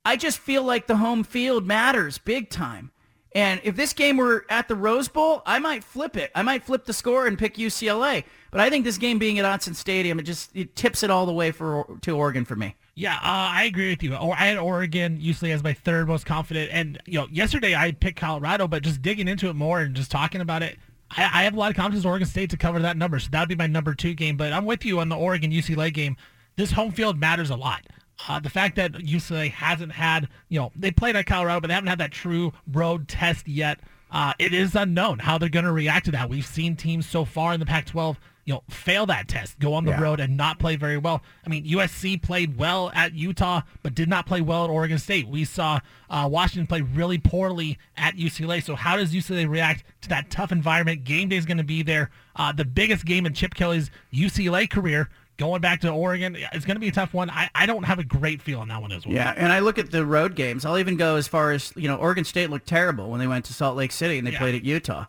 I 0.05 0.15
just 0.15 0.39
feel 0.39 0.63
like 0.63 0.87
the 0.87 0.95
home 0.95 1.25
field 1.25 1.67
matters 1.67 2.19
big 2.19 2.49
time. 2.49 2.91
And 3.33 3.61
if 3.63 3.75
this 3.75 3.93
game 3.93 4.17
were 4.17 4.45
at 4.49 4.67
the 4.67 4.75
Rose 4.75 5.07
Bowl, 5.07 5.41
I 5.45 5.59
might 5.59 5.83
flip 5.83 6.17
it. 6.17 6.31
I 6.35 6.41
might 6.41 6.63
flip 6.63 6.85
the 6.85 6.93
score 6.93 7.27
and 7.27 7.39
pick 7.39 7.55
UCLA. 7.55 8.25
But 8.51 8.59
I 8.59 8.69
think 8.69 8.83
this 8.83 8.97
game 8.97 9.19
being 9.19 9.39
at 9.39 9.45
Autzen 9.45 9.73
Stadium, 9.73 10.19
it 10.19 10.23
just 10.23 10.53
it 10.53 10.75
tips 10.75 11.03
it 11.03 11.09
all 11.09 11.25
the 11.25 11.31
way 11.31 11.51
for 11.51 11.97
to 12.01 12.17
Oregon 12.17 12.43
for 12.43 12.57
me. 12.57 12.75
Yeah, 12.93 13.15
uh, 13.15 13.19
I 13.23 13.63
agree 13.63 13.89
with 13.89 14.03
you. 14.03 14.15
I 14.15 14.35
had 14.35 14.57
Oregon 14.57 15.17
usually 15.21 15.53
as 15.53 15.63
my 15.63 15.71
third 15.71 16.09
most 16.09 16.25
confident, 16.25 16.71
and 16.73 17.01
you 17.05 17.19
know, 17.19 17.27
yesterday 17.31 17.73
I 17.73 17.93
picked 17.93 18.19
Colorado, 18.19 18.67
but 18.67 18.83
just 18.83 19.01
digging 19.01 19.29
into 19.29 19.47
it 19.49 19.55
more 19.55 19.79
and 19.79 19.95
just 19.95 20.11
talking 20.11 20.41
about 20.41 20.61
it, 20.61 20.77
I, 21.09 21.23
I 21.23 21.43
have 21.43 21.53
a 21.53 21.57
lot 21.59 21.71
of 21.71 21.77
confidence 21.77 22.03
in 22.03 22.09
Oregon 22.09 22.27
State 22.27 22.49
to 22.49 22.57
cover 22.57 22.79
that 22.79 22.97
number. 22.97 23.17
So 23.19 23.29
that 23.31 23.39
would 23.39 23.49
be 23.49 23.55
my 23.55 23.67
number 23.67 23.95
two 23.95 24.13
game. 24.13 24.35
But 24.35 24.51
I'm 24.51 24.65
with 24.65 24.83
you 24.83 24.99
on 24.99 25.07
the 25.07 25.15
Oregon 25.15 25.51
UCLA 25.51 25.93
game. 25.93 26.17
This 26.57 26.71
home 26.73 26.91
field 26.91 27.17
matters 27.17 27.49
a 27.49 27.55
lot. 27.55 27.85
Uh, 28.27 28.39
the 28.39 28.49
fact 28.49 28.75
that 28.75 28.93
UCLA 28.93 29.51
hasn't 29.51 29.91
had, 29.91 30.29
you 30.49 30.59
know, 30.59 30.71
they 30.75 30.91
played 30.91 31.15
at 31.15 31.25
Colorado, 31.25 31.61
but 31.61 31.67
they 31.67 31.73
haven't 31.73 31.89
had 31.89 31.99
that 31.99 32.11
true 32.11 32.53
road 32.71 33.07
test 33.07 33.47
yet. 33.47 33.79
Uh, 34.11 34.33
it 34.39 34.53
is 34.53 34.75
unknown 34.75 35.19
how 35.19 35.37
they're 35.37 35.49
going 35.49 35.65
to 35.65 35.71
react 35.71 36.05
to 36.05 36.11
that. 36.11 36.29
We've 36.29 36.45
seen 36.45 36.75
teams 36.75 37.07
so 37.07 37.23
far 37.23 37.53
in 37.53 37.59
the 37.59 37.65
Pac-12 37.65 38.17
you 38.45 38.53
know, 38.53 38.63
fail 38.69 39.05
that 39.05 39.27
test, 39.27 39.59
go 39.59 39.73
on 39.73 39.85
the 39.85 39.91
yeah. 39.91 40.01
road 40.01 40.19
and 40.19 40.35
not 40.35 40.57
play 40.59 40.75
very 40.75 40.97
well. 40.97 41.21
I 41.45 41.49
mean, 41.49 41.65
USC 41.65 42.21
played 42.21 42.57
well 42.57 42.91
at 42.93 43.13
Utah, 43.13 43.61
but 43.83 43.93
did 43.93 44.09
not 44.09 44.25
play 44.25 44.41
well 44.41 44.63
at 44.63 44.69
Oregon 44.69 44.97
State. 44.97 45.27
We 45.27 45.45
saw 45.45 45.79
uh, 46.09 46.27
Washington 46.31 46.65
play 46.65 46.81
really 46.81 47.19
poorly 47.19 47.77
at 47.95 48.15
UCLA. 48.15 48.63
So 48.63 48.75
how 48.75 48.97
does 48.97 49.13
UCLA 49.13 49.47
react 49.47 49.83
to 50.01 50.09
that 50.09 50.31
tough 50.31 50.51
environment? 50.51 51.03
Game 51.03 51.29
day 51.29 51.37
is 51.37 51.45
going 51.45 51.59
to 51.59 51.63
be 51.63 51.83
there. 51.83 52.09
Uh, 52.35 52.51
the 52.51 52.65
biggest 52.65 53.05
game 53.05 53.25
in 53.25 53.33
Chip 53.33 53.53
Kelly's 53.53 53.91
UCLA 54.11 54.69
career. 54.69 55.09
Going 55.41 55.59
back 55.59 55.81
to 55.81 55.89
Oregon, 55.89 56.37
it's 56.53 56.65
going 56.65 56.75
to 56.75 56.79
be 56.79 56.87
a 56.87 56.91
tough 56.91 57.13
one. 57.13 57.29
I, 57.29 57.49
I 57.53 57.65
don't 57.65 57.83
have 57.83 57.99
a 57.99 58.03
great 58.03 58.41
feel 58.41 58.59
on 58.59 58.69
that 58.69 58.81
one 58.81 58.91
as 58.91 59.05
well. 59.05 59.15
Yeah, 59.15 59.33
and 59.35 59.51
I 59.51 59.59
look 59.59 59.77
at 59.77 59.91
the 59.91 60.05
road 60.05 60.35
games. 60.35 60.65
I'll 60.65 60.77
even 60.77 60.95
go 60.95 61.15
as 61.15 61.27
far 61.27 61.51
as, 61.51 61.73
you 61.75 61.87
know, 61.87 61.97
Oregon 61.97 62.23
State 62.23 62.49
looked 62.49 62.67
terrible 62.67 63.09
when 63.09 63.19
they 63.19 63.27
went 63.27 63.45
to 63.45 63.53
Salt 63.53 63.75
Lake 63.75 63.91
City 63.91 64.17
and 64.17 64.25
they 64.25 64.31
yeah. 64.31 64.39
played 64.39 64.55
at 64.55 64.63
Utah 64.63 65.05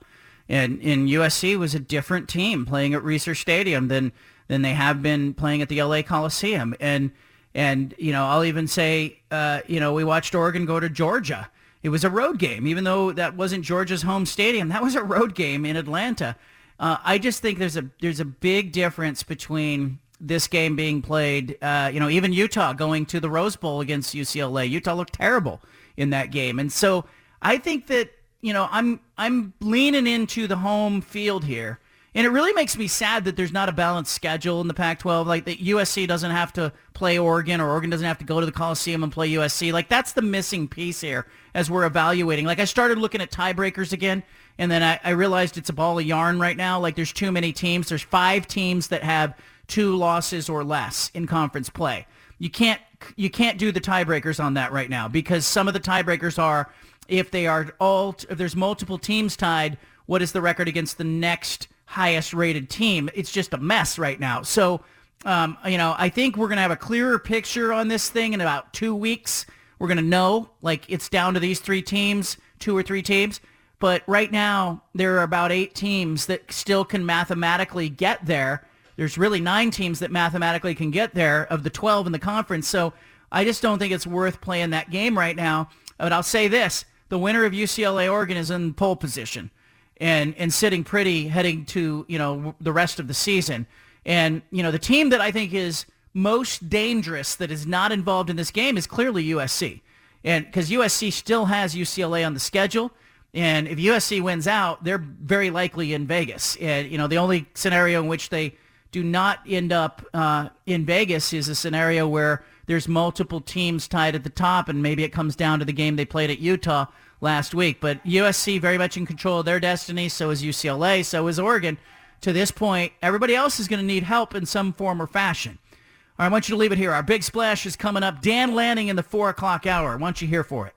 and 0.49 0.81
in 0.81 1.07
USC 1.07 1.59
was 1.59 1.75
a 1.75 1.81
different 1.81 2.29
team 2.29 2.67
playing 2.67 2.95
at 2.95 3.03
Reser 3.03 3.37
Stadium 3.37 3.89
than 3.89 4.13
than 4.49 4.63
they 4.63 4.75
have 4.75 5.03
been 5.03 5.33
playing 5.35 5.63
at 5.63 5.69
the 5.69 5.83
LA 5.83 6.03
Coliseum. 6.03 6.75
And 6.79 7.11
and 7.55 7.95
you 7.99 8.13
know, 8.13 8.27
I'll 8.27 8.45
even 8.45 8.67
say, 8.67 9.21
uh, 9.31 9.61
you 9.67 9.81
know, 9.81 9.93
we 9.93 10.05
watched 10.05 10.35
Oregon 10.35 10.67
go 10.67 10.81
to 10.81 10.89
Georgia. 10.89 11.51
It 11.83 11.89
was 11.89 12.05
a 12.05 12.11
road 12.11 12.39
game, 12.39 12.67
even 12.67 12.85
though 12.85 13.13
that 13.13 13.35
wasn't 13.35 13.65
Georgia's 13.65 14.03
home 14.03 14.27
stadium. 14.27 14.69
That 14.69 14.83
was 14.83 14.95
a 14.95 15.03
road 15.03 15.35
game 15.35 15.65
in 15.65 15.77
Atlanta. 15.77 16.37
Uh, 16.79 16.99
I 17.03 17.19
just 17.19 17.41
think 17.41 17.59
there's 17.59 17.77
a 17.77 17.89
there's 18.01 18.21
a 18.21 18.25
big 18.25 18.73
difference 18.73 19.23
between 19.23 20.01
this 20.23 20.47
game 20.49 20.77
being 20.77 21.03
played. 21.03 21.59
Uh, 21.61 21.91
you 21.93 22.01
know, 22.01 22.09
even 22.09 22.33
Utah 22.33 22.73
going 22.73 23.05
to 23.07 23.21
the 23.21 23.29
Rose 23.29 23.57
Bowl 23.57 23.81
against 23.81 24.15
UCLA. 24.15 24.69
Utah 24.71 24.95
looked 24.95 25.15
terrible 25.15 25.61
in 25.97 26.11
that 26.11 26.31
game, 26.31 26.59
and 26.59 26.73
so 26.73 27.05
I 27.43 27.59
think 27.59 27.89
that 27.89 28.11
you 28.43 28.53
know, 28.53 28.69
I'm 28.71 29.01
I'm 29.17 29.55
leaning 29.61 30.07
into 30.07 30.47
the 30.47 30.57
home 30.57 31.01
field 31.01 31.45
here. 31.45 31.79
And 32.15 32.27
it 32.27 32.31
really 32.31 32.53
makes 32.53 32.77
me 32.77 32.89
sad 32.89 33.25
that 33.25 33.37
there's 33.37 33.53
not 33.53 33.71
a 33.71 33.73
balanced 33.73 34.13
schedule 34.13 34.61
in 34.61 34.69
the 34.69 34.75
Pac-12. 34.75 35.25
Like 35.25 35.47
that 35.47 35.61
USC 35.61 36.07
doesn't 36.07 36.31
have 36.31 36.53
to 36.55 36.71
play 36.93 37.19
Oregon 37.19 37.59
or 37.59 37.71
Oregon 37.71 37.89
doesn't 37.89 38.07
have 38.07 38.19
to 38.19 38.25
go 38.27 38.39
to 38.39 38.45
the 38.45 38.53
Coliseum 38.53 39.03
and 39.03 39.11
play 39.11 39.31
USC. 39.31 39.73
Like 39.73 39.89
that's 39.89 40.13
the 40.13 40.21
missing 40.21 40.69
piece 40.69 41.01
here 41.01 41.27
as 41.55 41.71
we're 41.71 41.87
evaluating. 41.87 42.45
Like 42.45 42.59
I 42.59 42.67
started 42.67 42.99
looking 42.99 43.23
at 43.23 43.31
tiebreakers 43.31 43.95
again 43.95 44.23
and 44.59 44.71
then 44.71 44.83
I, 44.83 45.01
I 45.03 45.11
realized 45.11 45.57
it's 45.57 45.71
a 45.71 45.73
ball 45.73 45.99
of 45.99 46.05
yarn 46.05 46.39
right 46.39 46.57
now. 46.57 46.79
Like 46.79 46.97
there's 46.97 47.15
too 47.15 47.33
many 47.33 47.51
teams. 47.51 47.89
There's 47.89 48.03
five 48.03 48.47
teams 48.47 48.89
that 48.89 49.03
have 49.03 49.35
two 49.73 49.97
losses 49.97 50.51
or 50.51 50.63
less 50.63 51.11
in 51.15 51.27
conference 51.27 51.71
play. 51.71 52.07
You 52.39 52.51
can't 52.51 52.79
you 53.17 53.31
can't 53.31 53.57
do 53.57 53.73
the 53.73 53.81
tiebreakers 53.81 54.39
on 54.39 54.53
that 54.55 54.71
right 54.71 54.91
now 54.91 55.09
because 55.09 55.47
some 55.47 55.67
of 55.67 55.73
the 55.73 55.81
tiebreakers 55.81 56.39
are 56.39 56.71
if 57.09 57.31
they 57.31 57.47
are 57.47 57.75
all 57.81 58.15
if 58.29 58.37
there's 58.37 58.55
multiple 58.55 58.99
teams 58.99 59.35
tied, 59.35 59.79
what 60.05 60.21
is 60.21 60.33
the 60.33 60.43
record 60.43 60.69
against 60.69 60.99
the 60.99 61.05
next 61.05 61.69
highest 61.87 62.35
rated 62.35 62.69
team? 62.69 63.09
It's 63.15 63.33
just 63.33 63.55
a 63.55 63.57
mess 63.57 63.99
right 63.99 64.21
now. 64.21 64.43
So, 64.43 64.83
um, 65.25 65.57
you 65.67 65.79
know, 65.79 65.95
I 65.97 66.11
think 66.11 66.37
we're 66.37 66.49
gonna 66.49 66.61
have 66.61 66.71
a 66.71 66.77
clearer 66.77 67.19
picture 67.19 67.73
on 67.73 67.89
this 67.89 68.11
thing 68.11 68.35
in 68.35 68.43
about 68.43 68.75
two 68.75 68.95
weeks. 68.95 69.47
We're 69.79 69.89
gonna 69.89 70.03
know 70.03 70.51
like 70.61 70.85
it's 70.91 71.09
down 71.09 71.33
to 71.33 71.41
these 71.41 71.61
three 71.61 71.81
teams, 71.81 72.37
two 72.59 72.77
or 72.77 72.83
three 72.83 73.03
teams. 73.03 73.41
But 73.79 74.03
right 74.07 74.31
now, 74.31 74.83
there 74.95 75.17
are 75.17 75.23
about 75.23 75.51
eight 75.51 75.75
teams 75.75 76.27
that 76.27 76.53
still 76.53 76.85
can 76.85 77.07
mathematically 77.07 77.89
get 77.89 78.27
there. 78.27 78.67
There's 78.97 79.19
really 79.19 79.41
nine 79.41 79.71
teams 79.71 79.99
that 80.01 80.11
mathematically 80.11 80.75
can 80.75 80.91
get 80.91 81.15
there 81.15 81.47
of 81.51 81.63
the 81.63 81.71
12 81.71 82.07
in 82.07 82.13
the 82.13 82.19
conference. 82.19 82.69
So 82.69 82.93
I 83.31 83.45
just 83.45 83.63
don't 83.63 83.79
think 83.79 83.93
it's 83.93 84.07
worth 84.07 84.41
playing 84.41 84.71
that 84.71 84.91
game 84.91 85.17
right 85.17 85.37
now. 85.37 85.71
But 85.99 86.13
I'll 86.13 86.23
say 86.23 86.49
this. 86.49 86.85
The 87.09 87.19
winner 87.19 87.45
of 87.45 87.53
UCLA 87.53 88.11
Oregon 88.11 88.37
is 88.37 88.51
in 88.51 88.75
pole 88.75 88.97
position 88.97 89.51
and, 89.99 90.35
and 90.37 90.53
sitting 90.53 90.83
pretty 90.83 91.29
heading 91.29 91.65
to, 91.67 92.05
you 92.09 92.19
know, 92.19 92.55
the 92.61 92.73
rest 92.73 92.99
of 92.99 93.07
the 93.07 93.15
season. 93.15 93.67
And, 94.05 94.43
you 94.51 94.63
know, 94.63 94.71
the 94.71 94.79
team 94.79 95.11
that 95.11 95.21
I 95.21 95.31
think 95.31 95.53
is 95.53 95.87
most 96.15 96.69
dangerous 96.69 97.37
that 97.37 97.51
is 97.51 97.67
not 97.67 97.93
involved 97.93 98.31
in 98.31 98.37
this 98.37 98.51
game 98.51 98.77
is 98.77 98.87
clearly 98.87 99.27
USC. 99.27 99.81
And 100.25 100.45
because 100.45 100.71
USC 100.71 101.13
still 101.13 101.47
has 101.47 101.75
UCLA 101.75 102.27
on 102.27 102.35
the 102.35 102.41
schedule. 102.41 102.93
And 103.35 103.67
if 103.67 103.79
USC 103.79 104.21
wins 104.21 104.47
out, 104.47 104.85
they're 104.85 104.99
very 104.99 105.51
likely 105.51 105.95
in 105.95 106.07
Vegas. 106.07 106.57
And, 106.57 106.91
you 106.91 106.99
know, 106.99 107.07
the 107.07 107.19
only 107.19 107.47
scenario 107.55 108.03
in 108.03 108.09
which 108.09 108.29
they 108.29 108.57
do 108.93 109.03
not 109.03 109.41
end 109.49 109.73
up 109.73 110.05
uh, 110.15 110.51
in 110.67 110.85
Vegas 110.85 111.33
is 111.33 111.49
a 111.49 111.55
scenario 111.55 112.07
where 112.07 112.45
there's 112.67 112.87
multiple 112.87 113.41
teams 113.41 113.89
tied 113.89 114.15
at 114.15 114.23
the 114.23 114.31
top, 114.31 114.69
and 114.69 114.83
maybe 114.83 115.03
it 115.03 115.09
comes 115.09 115.35
down 115.35 115.59
to 115.59 115.65
the 115.65 115.73
game 115.73 115.97
they 115.97 116.05
played 116.05 116.31
at 116.31 116.39
Utah 116.39 116.87
last 117.21 117.55
week. 117.55 117.79
But 117.81 118.05
USC 118.05 118.61
very 118.61 118.79
much 118.79 118.97
in 118.97 119.07
control 119.07 119.41
of 119.41 119.47
their 119.47 119.59
destiny. 119.59 120.09
So 120.09 120.31
is 120.31 120.43
UCLA. 120.43 121.05
So 121.05 121.27
is 121.27 121.41
Oregon. 121.41 121.79
To 122.21 122.33
this 122.33 122.53
point, 122.53 122.93
everybody 123.03 123.35
else 123.35 123.59
is 123.59 123.67
going 123.67 123.81
to 123.81 123.87
need 123.87 124.05
help 124.05 124.35
in 124.35 124.47
some 124.47 124.73
form 124.73 125.03
or 125.03 125.09
fashion. 125.09 125.59
All 125.63 126.25
right, 126.25 126.27
I 126.27 126.29
want 126.29 126.49
you 126.49 126.55
to 126.55 126.59
leave 126.59 126.71
it 126.71 126.79
here. 126.79 126.93
Our 126.93 127.03
big 127.03 127.25
splash 127.25 127.67
is 127.67 127.75
coming 127.75 128.05
up. 128.05 128.23
Dan 128.23 128.55
Lanning 128.55 128.89
in 128.89 128.95
the 128.95 129.03
4 129.03 129.31
o'clock 129.31 129.67
hour. 129.67 129.95
I 129.95 129.97
want 129.97 130.23
you 130.23 130.29
here 130.29 130.45
for 130.45 130.69
it. 130.69 130.75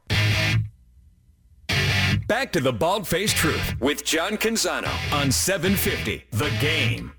Back 2.28 2.51
to 2.53 2.59
the 2.59 2.74
Bald 2.74 3.07
Faced 3.07 3.36
Truth 3.36 3.76
with 3.80 4.03
John 4.03 4.38
Canzano 4.38 4.89
on 5.13 5.32
750 5.32 6.24
The 6.32 6.49
Game. 6.59 7.14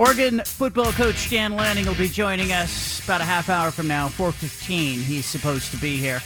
Oregon 0.00 0.40
football 0.46 0.92
coach 0.92 1.28
Dan 1.28 1.56
Lanning 1.56 1.84
will 1.84 1.94
be 1.94 2.08
joining 2.08 2.52
us 2.52 3.04
about 3.04 3.20
a 3.20 3.24
half 3.24 3.50
hour 3.50 3.70
from 3.70 3.86
now, 3.86 4.08
4.15. 4.08 5.02
He's 5.02 5.26
supposed 5.26 5.70
to 5.72 5.76
be 5.76 5.98
here. 5.98 6.22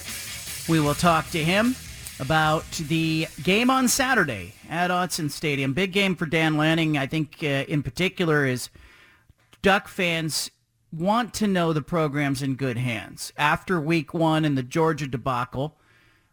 We 0.69 0.79
will 0.79 0.95
talk 0.95 1.29
to 1.31 1.43
him 1.43 1.75
about 2.21 2.71
the 2.71 3.27
game 3.43 3.71
on 3.71 3.89
Saturday 3.89 4.55
at 4.71 4.93
Autzen 4.93 5.29
Stadium. 5.29 5.73
Big 5.73 5.91
game 5.91 6.15
for 6.15 6.25
Dan 6.25 6.57
Lanning, 6.57 6.97
I 6.97 7.09
think 7.09 7.39
uh, 7.43 7.67
in 7.67 7.83
particular, 7.83 8.47
is 8.47 8.71
Duck 9.61 9.89
fans 9.89 10.53
want 10.93 11.35
to 11.35 11.49
know 11.49 11.73
the 11.73 11.83
program's 11.83 12.43
in 12.43 12.55
good 12.55 12.79
hands. 12.79 13.33
After 13.37 13.81
week 13.81 14.15
one 14.15 14.45
and 14.45 14.57
the 14.57 14.63
Georgia 14.63 15.09
debacle, 15.09 15.77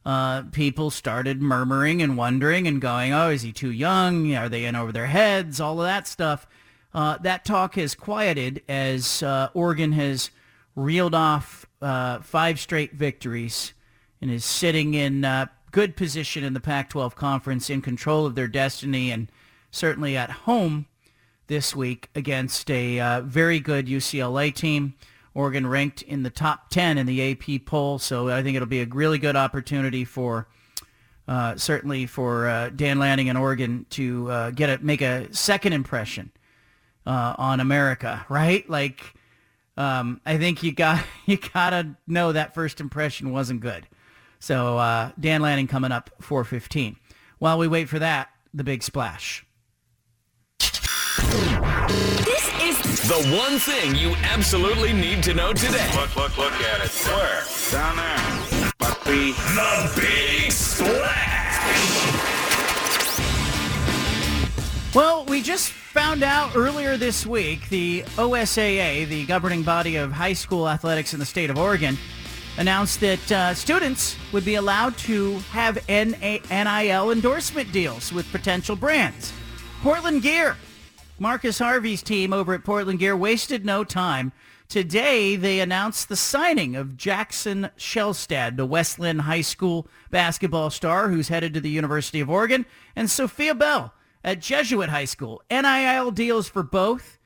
uh, 0.05 0.43
people 0.51 0.91
started 0.91 1.41
murmuring 1.41 2.03
and 2.03 2.15
wondering 2.15 2.67
and 2.67 2.79
going, 2.79 3.13
oh, 3.13 3.31
is 3.31 3.41
he 3.41 3.51
too 3.51 3.71
young? 3.71 4.35
Are 4.35 4.47
they 4.47 4.65
in 4.65 4.75
over 4.75 4.91
their 4.91 5.07
heads? 5.07 5.59
All 5.59 5.81
of 5.81 5.87
that 5.87 6.07
stuff. 6.07 6.45
Uh, 6.93 7.17
that 7.19 7.45
talk 7.45 7.75
has 7.75 7.95
quieted 7.95 8.61
as 8.67 9.23
uh, 9.23 9.49
Oregon 9.53 9.93
has 9.93 10.29
reeled 10.75 11.15
off 11.15 11.65
uh, 11.81 12.19
five 12.19 12.59
straight 12.59 12.93
victories 12.93 13.73
and 14.21 14.29
is 14.29 14.43
sitting 14.43 14.93
in 14.93 15.23
uh, 15.23 15.45
good 15.71 15.95
position 15.95 16.43
in 16.43 16.53
the 16.53 16.59
Pac-12 16.59 17.15
conference, 17.15 17.69
in 17.69 17.81
control 17.81 18.25
of 18.25 18.35
their 18.35 18.47
destiny, 18.47 19.09
and 19.09 19.31
certainly 19.71 20.17
at 20.17 20.29
home 20.31 20.85
this 21.47 21.75
week 21.75 22.09
against 22.13 22.69
a 22.69 22.99
uh, 22.99 23.21
very 23.21 23.59
good 23.59 23.87
UCLA 23.87 24.53
team. 24.53 24.93
Oregon 25.33 25.65
ranked 25.65 26.01
in 26.01 26.23
the 26.23 26.29
top 26.29 26.69
10 26.69 26.97
in 26.97 27.05
the 27.05 27.31
AP 27.31 27.65
poll, 27.65 27.99
so 27.99 28.29
I 28.29 28.43
think 28.43 28.57
it'll 28.57 28.67
be 28.67 28.81
a 28.81 28.85
really 28.85 29.17
good 29.17 29.37
opportunity 29.37 30.03
for 30.03 30.49
uh, 31.27 31.55
certainly 31.55 32.05
for 32.05 32.69
Dan 32.75 32.99
Lanning 32.99 33.29
and 33.29 33.37
Oregon 33.37 33.85
to 33.91 34.51
get 34.51 34.69
a 34.69 34.83
make 34.83 35.01
a 35.01 35.33
second 35.33 35.71
impression 35.71 36.31
uh, 37.05 37.35
on 37.37 37.59
America, 37.59 38.25
right? 38.29 38.67
Like, 38.69 39.13
um, 39.77 40.21
I 40.25 40.37
think 40.37 40.63
you 40.63 40.71
got 40.71 41.03
you 41.25 41.37
gotta 41.37 41.95
know 42.07 42.31
that 42.31 42.53
first 42.53 42.79
impression 42.79 43.31
wasn't 43.31 43.61
good. 43.61 43.87
So 44.39 44.77
uh, 44.77 45.11
Dan 45.19 45.41
Lanning 45.41 45.67
coming 45.67 45.91
up 45.91 46.09
4:15. 46.21 46.95
While 47.39 47.57
we 47.57 47.67
wait 47.67 47.89
for 47.89 47.99
that, 47.99 48.29
the 48.53 48.63
big 48.63 48.83
splash. 48.83 49.45
This 50.59 52.49
is 52.61 53.07
the 53.07 53.37
one 53.37 53.59
thing 53.59 53.95
you 53.95 54.15
absolutely 54.23 54.93
need 54.93 55.23
to 55.23 55.33
know 55.33 55.53
today. 55.53 55.89
Look, 55.95 56.15
look, 56.15 56.37
look 56.37 56.53
at 56.53 56.85
it. 56.85 56.91
Where? 57.07 57.43
Down 57.71 57.97
there. 57.97 58.71
Puppy. 58.79 59.31
The 59.31 59.91
Big 59.95 60.51
Splash. 60.51 62.40
Well, 64.93 65.23
we 65.23 65.41
just 65.41 65.71
found 65.71 66.21
out 66.21 66.53
earlier 66.53 66.97
this 66.97 67.25
week 67.25 67.69
the 67.69 68.01
OSAA, 68.17 69.07
the 69.07 69.25
governing 69.25 69.63
body 69.63 69.95
of 69.95 70.11
high 70.11 70.33
school 70.33 70.67
athletics 70.67 71.13
in 71.13 71.19
the 71.21 71.25
state 71.25 71.49
of 71.49 71.57
Oregon, 71.57 71.97
announced 72.57 72.99
that 72.99 73.31
uh, 73.31 73.53
students 73.53 74.17
would 74.33 74.43
be 74.43 74.55
allowed 74.55 74.97
to 74.97 75.39
have 75.51 75.79
NIL 75.87 77.11
endorsement 77.11 77.71
deals 77.71 78.11
with 78.11 78.29
potential 78.33 78.75
brands. 78.75 79.31
Portland 79.81 80.23
Gear, 80.23 80.57
Marcus 81.19 81.59
Harvey's 81.59 82.03
team 82.03 82.33
over 82.33 82.53
at 82.53 82.65
Portland 82.65 82.99
Gear 82.99 83.15
wasted 83.15 83.63
no 83.63 83.85
time. 83.85 84.33
Today, 84.67 85.37
they 85.37 85.61
announced 85.61 86.09
the 86.09 86.17
signing 86.17 86.75
of 86.75 86.97
Jackson 86.97 87.69
Shelstad, 87.77 88.57
the 88.57 88.65
West 88.65 88.99
Linn 88.99 89.19
High 89.19 89.39
School 89.39 89.87
basketball 90.09 90.69
star 90.69 91.07
who's 91.07 91.29
headed 91.29 91.53
to 91.53 91.61
the 91.61 91.69
University 91.69 92.19
of 92.19 92.29
Oregon, 92.29 92.65
and 92.93 93.09
Sophia 93.09 93.55
Bell 93.55 93.93
at 94.23 94.39
Jesuit 94.39 94.89
High 94.89 95.05
School. 95.05 95.41
NIL 95.49 96.11
deals 96.11 96.47
for 96.47 96.63
both 96.63 97.19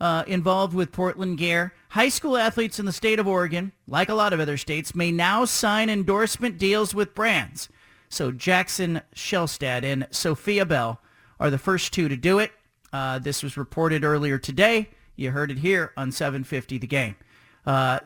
uh, 0.00 0.24
involved 0.26 0.74
with 0.74 0.92
Portland 0.92 1.38
Gear. 1.38 1.72
High 1.90 2.08
school 2.08 2.36
athletes 2.36 2.78
in 2.80 2.86
the 2.86 2.92
state 2.92 3.18
of 3.18 3.28
Oregon, 3.28 3.72
like 3.86 4.08
a 4.08 4.14
lot 4.14 4.32
of 4.32 4.40
other 4.40 4.56
states, 4.56 4.94
may 4.94 5.12
now 5.12 5.44
sign 5.44 5.88
endorsement 5.88 6.58
deals 6.58 6.94
with 6.94 7.14
brands. 7.14 7.68
So 8.08 8.32
Jackson 8.32 9.00
Shelstad 9.14 9.84
and 9.84 10.06
Sophia 10.10 10.66
Bell 10.66 11.00
are 11.38 11.50
the 11.50 11.58
first 11.58 11.92
two 11.92 12.08
to 12.08 12.16
do 12.16 12.40
it. 12.40 12.52
Uh, 12.92 13.18
this 13.18 13.42
was 13.42 13.56
reported 13.56 14.04
earlier 14.04 14.38
today. 14.38 14.90
You 15.16 15.30
heard 15.30 15.50
it 15.50 15.58
here 15.58 15.92
on 15.96 16.12
750 16.12 16.78
The 16.78 16.86
Game. 16.86 17.16
Uh, 17.64 18.00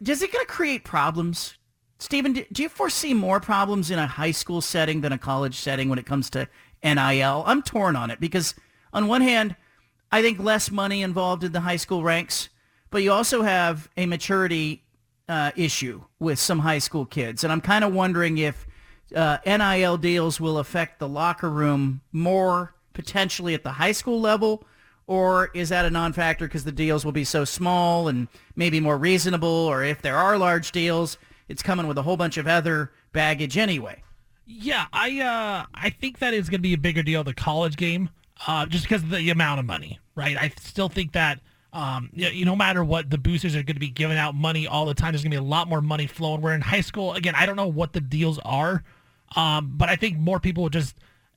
is 0.00 0.22
it 0.22 0.32
going 0.32 0.46
to 0.46 0.50
create 0.50 0.84
problems? 0.84 1.56
Stephen, 1.98 2.32
do 2.32 2.62
you 2.62 2.68
foresee 2.68 3.12
more 3.12 3.40
problems 3.40 3.90
in 3.90 3.98
a 3.98 4.06
high 4.06 4.30
school 4.30 4.60
setting 4.60 5.02
than 5.02 5.12
a 5.12 5.18
college 5.18 5.56
setting 5.56 5.88
when 5.88 5.98
it 5.98 6.06
comes 6.06 6.30
to 6.30 6.48
NIL? 6.82 7.44
I'm 7.46 7.62
torn 7.62 7.96
on 7.96 8.10
it 8.10 8.20
because 8.20 8.54
on 8.92 9.06
one 9.06 9.22
hand, 9.22 9.56
I 10.12 10.22
think 10.22 10.38
less 10.38 10.70
money 10.70 11.02
involved 11.02 11.44
in 11.44 11.52
the 11.52 11.60
high 11.60 11.76
school 11.76 12.02
ranks, 12.02 12.48
but 12.90 13.02
you 13.02 13.12
also 13.12 13.42
have 13.42 13.88
a 13.96 14.06
maturity 14.06 14.82
uh, 15.28 15.52
issue 15.54 16.02
with 16.18 16.38
some 16.38 16.58
high 16.58 16.78
school 16.78 17.06
kids. 17.06 17.44
And 17.44 17.52
I'm 17.52 17.60
kind 17.60 17.84
of 17.84 17.94
wondering 17.94 18.38
if 18.38 18.66
uh, 19.14 19.38
NIL 19.46 19.96
deals 19.96 20.40
will 20.40 20.58
affect 20.58 20.98
the 20.98 21.08
locker 21.08 21.48
room 21.48 22.00
more 22.12 22.74
potentially 22.92 23.54
at 23.54 23.62
the 23.62 23.72
high 23.72 23.92
school 23.92 24.20
level, 24.20 24.64
or 25.06 25.50
is 25.54 25.68
that 25.68 25.84
a 25.84 25.90
non-factor 25.90 26.46
because 26.46 26.64
the 26.64 26.72
deals 26.72 27.04
will 27.04 27.12
be 27.12 27.24
so 27.24 27.44
small 27.44 28.08
and 28.08 28.28
maybe 28.56 28.80
more 28.80 28.98
reasonable, 28.98 29.48
or 29.48 29.84
if 29.84 30.02
there 30.02 30.16
are 30.16 30.36
large 30.36 30.72
deals, 30.72 31.18
it's 31.48 31.62
coming 31.62 31.86
with 31.86 31.98
a 31.98 32.02
whole 32.02 32.16
bunch 32.16 32.36
of 32.36 32.46
other 32.46 32.92
baggage 33.12 33.56
anyway. 33.56 34.02
Yeah, 34.52 34.86
I 34.92 35.20
uh, 35.20 35.66
I 35.72 35.90
think 35.90 36.18
that 36.18 36.34
is 36.34 36.50
going 36.50 36.58
to 36.58 36.62
be 36.62 36.74
a 36.74 36.78
bigger 36.78 37.04
deal 37.04 37.22
the 37.22 37.32
college 37.32 37.76
game, 37.76 38.10
uh, 38.48 38.66
just 38.66 38.84
because 38.84 39.02
of 39.04 39.10
the 39.10 39.30
amount 39.30 39.60
of 39.60 39.66
money, 39.66 40.00
right? 40.16 40.36
I 40.36 40.52
still 40.60 40.88
think 40.88 41.12
that 41.12 41.38
um, 41.72 42.10
you, 42.12 42.26
you 42.28 42.44
no 42.44 42.56
matter 42.56 42.82
what, 42.82 43.10
the 43.10 43.16
boosters 43.16 43.54
are 43.54 43.62
going 43.62 43.76
to 43.76 43.80
be 43.80 43.90
giving 43.90 44.18
out 44.18 44.34
money 44.34 44.66
all 44.66 44.86
the 44.86 44.94
time. 44.94 45.12
There's 45.12 45.22
going 45.22 45.30
to 45.30 45.36
be 45.36 45.44
a 45.44 45.48
lot 45.48 45.68
more 45.68 45.80
money 45.80 46.08
flowing. 46.08 46.40
Where 46.40 46.52
in 46.52 46.62
high 46.62 46.80
school, 46.80 47.12
again, 47.12 47.34
I 47.36 47.46
don't 47.46 47.54
know 47.54 47.68
what 47.68 47.92
the 47.92 48.00
deals 48.00 48.40
are, 48.40 48.82
um, 49.36 49.74
but 49.76 49.88
I 49.88 49.94
think 49.94 50.18
more 50.18 50.40
people 50.40 50.68
just, 50.68 50.96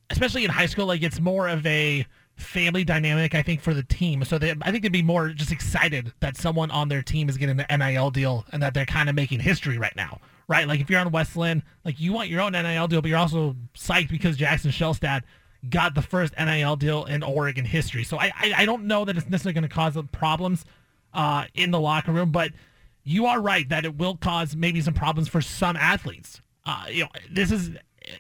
especially 0.10 0.44
in 0.44 0.50
high 0.50 0.66
school, 0.66 0.88
like 0.88 1.04
it's 1.04 1.20
more 1.20 1.48
of 1.48 1.64
a 1.68 2.08
family 2.36 2.84
dynamic. 2.84 3.36
I 3.36 3.44
think 3.44 3.62
for 3.62 3.76
the 3.76 3.84
team, 3.84 4.24
so 4.24 4.40
they, 4.40 4.56
I 4.64 4.72
think 4.72 4.82
they'd 4.82 4.92
be 4.92 5.04
more 5.04 5.30
just 5.30 5.52
excited 5.52 6.14
that 6.22 6.36
someone 6.36 6.72
on 6.72 6.90
their 6.90 7.04
team 7.04 7.30
is 7.30 7.38
getting 7.38 7.58
the 7.58 7.68
NIL 7.78 8.10
deal 8.10 8.44
and 8.52 8.64
that 8.64 8.74
they're 8.74 8.88
kind 8.88 9.08
of 9.08 9.14
making 9.14 9.42
history 9.42 9.78
right 9.78 9.96
now 9.96 10.20
right? 10.48 10.68
Like 10.68 10.80
if 10.80 10.90
you're 10.90 11.00
on 11.00 11.12
West 11.12 11.36
Linn, 11.36 11.64
like 11.86 12.00
you 12.00 12.14
want 12.14 12.30
your 12.30 12.42
own 12.42 12.54
NIL 12.54 12.88
deal, 12.88 13.02
but 13.02 13.10
you're 13.10 13.18
also 13.18 13.56
psyched 13.76 14.10
because 14.10 14.38
Jackson 14.38 14.72
Shelstad 14.72 15.24
got 15.70 15.96
the 15.96 16.02
first 16.02 16.34
NIL 16.38 16.76
deal 16.76 17.06
in 17.06 17.24
Oregon 17.24 17.66
history. 17.66 18.04
So 18.04 18.18
I 18.18 18.32
I, 18.38 18.54
I 18.58 18.66
don't 18.66 18.86
know 18.86 19.06
that 19.06 19.18
it's 19.18 19.30
necessarily 19.30 19.54
going 19.54 19.70
to 19.70 19.74
cause 19.74 19.98
problems 20.12 20.66
uh, 21.14 21.46
in 21.54 21.72
the 21.72 21.80
locker 21.80 22.12
room, 22.12 22.32
but 22.32 22.52
you 23.04 23.26
are 23.26 23.42
right 23.42 23.68
that 23.70 23.86
it 23.86 23.98
will 23.98 24.16
cause 24.16 24.56
maybe 24.56 24.82
some 24.82 24.94
problems 24.94 25.28
for 25.28 25.42
some 25.42 25.76
athletes. 25.76 26.42
Uh, 26.66 26.86
you 26.90 27.04
know, 27.04 27.10
this 27.32 27.52
is 27.52 27.72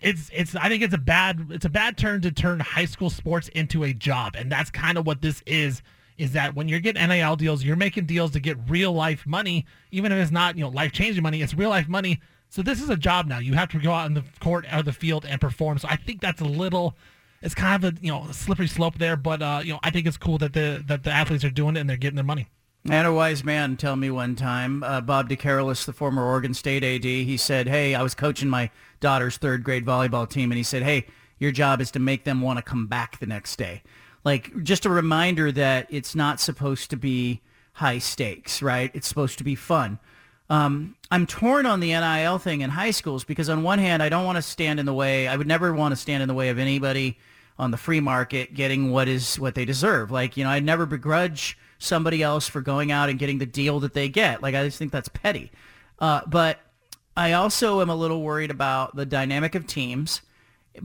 it's 0.02 0.30
it's 0.34 0.56
I 0.56 0.70
think 0.70 0.84
it's 0.84 0.94
a 0.94 1.00
bad 1.00 1.48
it's 1.50 1.66
a 1.66 1.70
bad 1.70 1.98
turn 1.98 2.22
to 2.22 2.32
turn 2.32 2.60
high 2.60 2.86
school 2.86 3.10
sports 3.10 3.48
into 3.50 3.84
a 3.84 3.94
job, 3.94 4.36
and 4.36 4.52
that's 4.52 4.70
kind 4.70 4.98
of 4.98 5.06
what 5.06 5.22
this 5.22 5.42
is. 5.46 5.82
Is 6.18 6.34
that 6.34 6.56
when 6.56 6.68
you're 6.68 6.80
getting 6.80 7.08
NIL 7.08 7.36
deals, 7.36 7.64
you're 7.64 7.76
making 7.76 8.06
deals 8.06 8.32
to 8.32 8.40
get 8.40 8.58
real 8.68 8.92
life 8.92 9.26
money, 9.26 9.66
even 9.92 10.12
if 10.12 10.18
it's 10.18 10.32
not 10.32 10.58
you 10.58 10.64
know 10.64 10.70
life 10.70 10.92
changing 10.92 11.24
money. 11.24 11.42
It's 11.42 11.54
real 11.54 11.70
life 11.70 11.88
money. 11.88 12.22
So 12.50 12.62
this 12.62 12.82
is 12.82 12.90
a 12.90 12.98
job 12.98 13.26
now. 13.28 13.40
You 13.40 13.54
have 13.56 13.70
to 13.70 13.80
go 13.80 13.92
out 13.92 14.06
in 14.06 14.14
the 14.14 14.24
court 14.40 14.66
or 14.72 14.84
the 14.84 14.94
field 14.94 15.26
and 15.26 15.42
perform. 15.42 15.80
So 15.80 15.88
I 15.90 15.96
think 15.96 16.22
that's 16.22 16.42
a 16.42 16.46
little. 16.46 16.96
It's 17.42 17.56
kind 17.56 17.84
of 17.84 17.94
a 17.94 18.00
you 18.00 18.12
know 18.12 18.28
slippery 18.32 18.68
slope 18.68 18.98
there, 18.98 19.18
but 19.18 19.42
uh, 19.42 19.62
you 19.64 19.74
know 19.74 19.80
I 19.84 19.90
think 19.90 20.08
it's 20.08 20.18
cool 20.18 20.38
that 20.38 20.54
the 20.54 20.84
that 20.88 21.04
the 21.04 21.12
athletes 21.12 21.44
are 21.44 21.50
doing 21.50 21.76
it 21.76 21.80
and 21.80 21.90
they're 21.90 21.98
getting 21.98 22.16
their 22.16 22.24
money. 22.24 22.48
Had 22.86 23.06
a 23.06 23.14
wise 23.14 23.46
man 23.46 23.78
tell 23.78 23.96
me 23.96 24.12
one 24.12 24.36
time, 24.36 24.84
uh, 24.84 25.00
Bob 25.00 25.30
DeCarolis, 25.30 25.86
the 25.86 25.94
former 25.94 26.26
Oregon 26.26 26.54
State 26.54 26.84
AD, 26.84 27.06
he 27.06 27.38
said, 27.38 27.70
hey, 27.70 27.96
I 27.96 28.04
was 28.04 28.14
coaching 28.14 28.50
my 28.50 28.72
daughter's 29.00 29.38
third 29.38 29.64
grade 29.64 29.86
volleyball 29.86 30.30
team, 30.30 30.52
and 30.52 30.58
he 30.58 30.64
said, 30.64 30.84
hey, 30.84 31.06
your 31.40 31.52
job 31.52 31.80
is 31.80 31.92
to 31.92 32.00
make 32.00 32.26
them 32.26 32.42
want 32.42 32.58
to 32.58 32.62
come 32.64 32.88
back 32.88 33.20
the 33.20 33.26
next 33.26 33.56
day. 33.56 33.84
Like, 34.24 34.64
just 34.64 34.86
a 34.86 34.90
reminder 34.90 35.52
that 35.52 35.88
it's 35.90 36.16
not 36.16 36.40
supposed 36.40 36.90
to 36.92 36.98
be 36.98 37.42
high 37.74 37.98
stakes, 37.98 38.62
right? 38.62 38.92
It's 38.94 39.08
supposed 39.08 39.38
to 39.40 39.44
be 39.44 39.56
fun. 39.56 40.00
Um, 40.50 40.96
I'm 41.10 41.26
torn 41.26 41.66
on 41.66 41.80
the 41.80 41.88
NIL 41.88 42.38
thing 42.38 42.62
in 42.62 42.70
high 42.70 42.92
schools 42.92 43.24
because 43.24 43.50
on 43.50 43.64
one 43.64 43.80
hand, 43.80 44.04
I 44.04 44.10
don't 44.10 44.26
want 44.26 44.36
to 44.36 44.42
stand 44.42 44.80
in 44.80 44.86
the 44.86 44.94
way. 44.94 45.28
I 45.28 45.36
would 45.36 45.48
never 45.48 45.74
want 45.74 45.94
to 45.94 45.96
stand 45.96 46.22
in 46.22 46.28
the 46.28 46.34
way 46.34 46.50
of 46.50 46.60
anybody 46.60 47.18
on 47.58 47.72
the 47.72 47.78
free 47.78 48.00
market 48.00 48.54
getting 48.54 48.92
what 48.92 49.08
is 49.08 49.40
what 49.40 49.56
they 49.56 49.66
deserve. 49.66 50.12
Like, 50.12 50.38
you 50.38 50.44
know, 50.44 50.50
I'd 50.50 50.64
never 50.64 50.86
begrudge 50.86 51.58
somebody 51.80 52.24
else 52.24 52.48
for 52.48 52.62
going 52.62 52.92
out 52.92 53.10
and 53.10 53.20
getting 53.20 53.40
the 53.40 53.46
deal 53.46 53.80
that 53.82 53.94
they 53.94 54.10
get. 54.10 54.42
Like, 54.42 54.56
I 54.56 54.64
just 54.64 54.78
think 54.78 54.92
that's 54.92 55.10
petty. 55.10 55.52
Uh, 56.00 56.22
but 56.28 56.60
I 57.16 57.34
also 57.34 57.82
am 57.82 57.90
a 57.90 57.96
little 57.96 58.22
worried 58.22 58.52
about 58.52 58.96
the 58.96 59.06
dynamic 59.06 59.56
of 59.56 59.68
teams. 59.68 60.22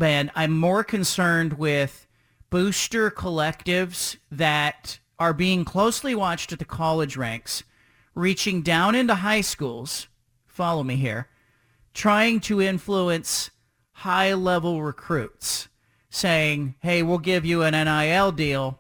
And 0.01 0.31
I'm 0.35 0.59
more 0.59 0.85
concerned 0.85 1.55
with 1.55 2.07
booster 2.51 3.11
collectives 3.11 4.17
that 4.31 4.99
are 5.19 5.33
being 5.33 5.65
closely 5.65 6.15
watched 6.15 6.53
at 6.53 6.59
the 6.59 6.65
college 6.65 7.17
ranks, 7.17 7.65
reaching 8.15 8.63
down 8.63 8.95
into 8.95 9.17
high 9.17 9.41
schools, 9.41 10.09
follow 10.47 10.83
me 10.83 10.97
here, 10.97 11.29
trying 11.95 12.41
to 12.41 12.61
influence 12.61 13.51
high-level 13.93 14.83
recruits, 14.83 15.69
saying, 16.11 16.75
hey, 16.81 17.03
we'll 17.03 17.19
give 17.19 17.45
you 17.45 17.63
an 17.63 17.73
NIL 17.73 18.33
deal 18.33 18.79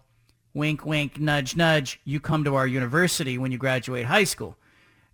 wink, 0.54 0.84
wink, 0.84 1.20
nudge, 1.20 1.56
nudge, 1.56 2.00
you 2.04 2.20
come 2.20 2.44
to 2.44 2.56
our 2.56 2.66
university 2.66 3.38
when 3.38 3.52
you 3.52 3.58
graduate 3.58 4.04
high 4.04 4.24
school 4.24 4.56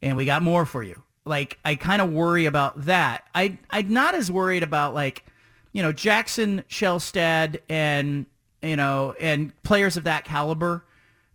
and 0.01 0.17
we 0.17 0.25
got 0.25 0.43
more 0.43 0.65
for 0.65 0.83
you. 0.83 1.03
Like, 1.27 1.59
I 1.65 1.75
kind 1.75 2.03
of 2.03 2.13
worry 2.13 2.47
about 2.47 2.87
that. 2.87 3.25
I, 3.35 3.59
I'm 3.71 3.93
not 3.93 4.15
as 4.15 4.31
worried 4.31 4.63
about 4.63 4.95
like, 4.95 5.25
you 5.73 5.83
know, 5.83 5.93
Jackson 5.93 6.65
Shelstad 6.69 7.61
and, 7.69 8.27
you 8.65 8.77
know, 8.77 9.15
and 9.21 9.53
players 9.62 9.97
of 9.97 10.05
that 10.05 10.25
caliber. 10.25 10.85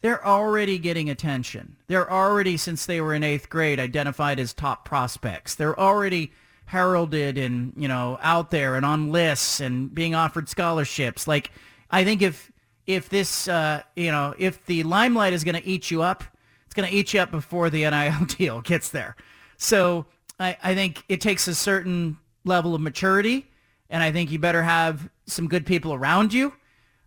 They're 0.02 0.26
already 0.26 0.78
getting 0.78 1.10
attention. 1.10 1.76
They're 1.88 2.10
already, 2.10 2.56
since 2.56 2.86
they 2.86 3.02
were 3.02 3.14
in 3.14 3.24
eighth 3.24 3.50
grade, 3.50 3.80
identified 3.80 4.40
as 4.40 4.54
top 4.54 4.86
prospects. 4.86 5.56
They're 5.56 5.78
already 5.78 6.32
heralded 6.66 7.38
and, 7.38 7.74
you 7.76 7.88
know, 7.88 8.18
out 8.22 8.50
there 8.50 8.76
and 8.76 8.86
on 8.86 9.12
lists 9.12 9.60
and 9.60 9.94
being 9.94 10.16
offered 10.16 10.48
scholarships. 10.48 11.28
Like, 11.28 11.52
I 11.92 12.04
think 12.04 12.22
if 12.22 12.52
if 12.88 13.10
this, 13.10 13.48
uh, 13.48 13.84
you 13.96 14.12
know, 14.12 14.34
if 14.40 14.66
the 14.66 14.84
limelight 14.84 15.34
is 15.34 15.44
going 15.44 15.56
to 15.56 15.68
eat 15.68 15.92
you 15.92 16.02
up, 16.02 16.24
it's 16.66 16.74
going 16.74 16.90
to 16.90 16.96
eat 16.96 17.14
you 17.14 17.20
up 17.20 17.30
before 17.30 17.70
the 17.70 17.88
NIL 17.88 18.26
deal 18.38 18.62
gets 18.62 18.90
there. 18.90 19.16
So 19.58 20.06
I, 20.40 20.58
I 20.64 20.74
think 20.76 21.04
it 21.10 21.22
takes 21.22 21.48
a 21.48 21.54
certain 21.54 22.18
level 22.46 22.74
of 22.74 22.82
maturity, 22.82 23.48
and 23.90 24.02
I 24.02 24.12
think 24.12 24.32
you 24.32 24.40
better 24.40 24.64
have 24.64 25.10
some 25.28 25.48
good 25.48 25.66
people 25.66 25.94
around 25.94 26.34
you 26.34 26.54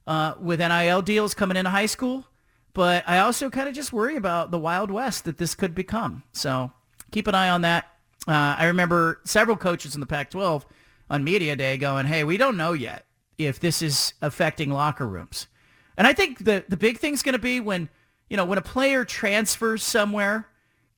uh, 0.07 0.35
with 0.41 0.61
NIL 0.61 1.03
deals 1.03 1.35
coming 1.35 1.57
into 1.57 1.71
high 1.71 1.87
school. 1.87 2.27
But 2.75 3.05
I 3.07 3.19
also 3.19 3.51
kind 3.51 3.69
of 3.69 3.75
just 3.75 3.93
worry 3.93 4.17
about 4.17 4.51
the 4.51 4.59
Wild 4.59 4.91
West 4.91 5.25
that 5.25 5.39
this 5.39 5.55
could 5.55 5.75
become. 5.75 6.23
So 6.33 6.73
keep 7.11 7.27
an 7.27 7.35
eye 7.35 7.51
on 7.51 7.63
that. 7.63 7.85
Uh, 8.27 8.57
I 8.59 8.67
remember 8.67 9.21
several 9.25 9.57
coaches 9.57 9.95
in 9.95 10.01
the 10.01 10.07
Pac-12 10.07 10.65
on 11.11 11.25
media 11.25 11.57
day 11.57 11.77
going, 11.77 12.07
"Hey, 12.07 12.25
we 12.25 12.37
don't 12.37 12.57
know 12.57 12.73
yet 12.73 13.07
if 13.37 13.61
this 13.61 13.83
is 13.83 14.15
affecting 14.23 14.71
locker 14.71 15.07
rooms." 15.07 15.49
And 15.97 16.07
I 16.07 16.13
think 16.13 16.45
the 16.45 16.65
the 16.69 16.77
big 16.77 16.99
thing's 16.99 17.23
going 17.23 17.35
to 17.35 17.39
be 17.39 17.61
when 17.61 17.89
you 18.31 18.37
know 18.37 18.45
when 18.45 18.59
a 18.59 18.63
player 18.63 19.05
transfers 19.05 19.83
somewhere, 19.83 20.49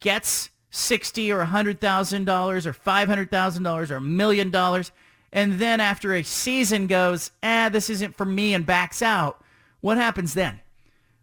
gets 0.01 0.51
sixty 0.71 1.33
or 1.33 1.41
a 1.41 1.47
hundred 1.47 1.81
thousand 1.81 2.27
dollars 2.27 2.67
or 2.67 2.73
five 2.73 3.09
hundred 3.09 3.31
thousand 3.31 3.63
dollars 3.63 3.91
or 3.91 3.97
a 3.97 4.01
million 4.01 4.51
dollars, 4.51 4.93
and 5.35 5.59
then 5.59 5.81
after 5.81 6.15
a 6.15 6.23
season 6.23 6.87
goes, 6.87 7.33
ah, 7.43 7.69
this 7.71 7.91
isn't 7.91 8.17
for 8.17 8.25
me, 8.25 8.55
and 8.55 8.65
backs 8.65 9.03
out. 9.03 9.43
What 9.81 9.99
happens 9.99 10.33
then? 10.33 10.61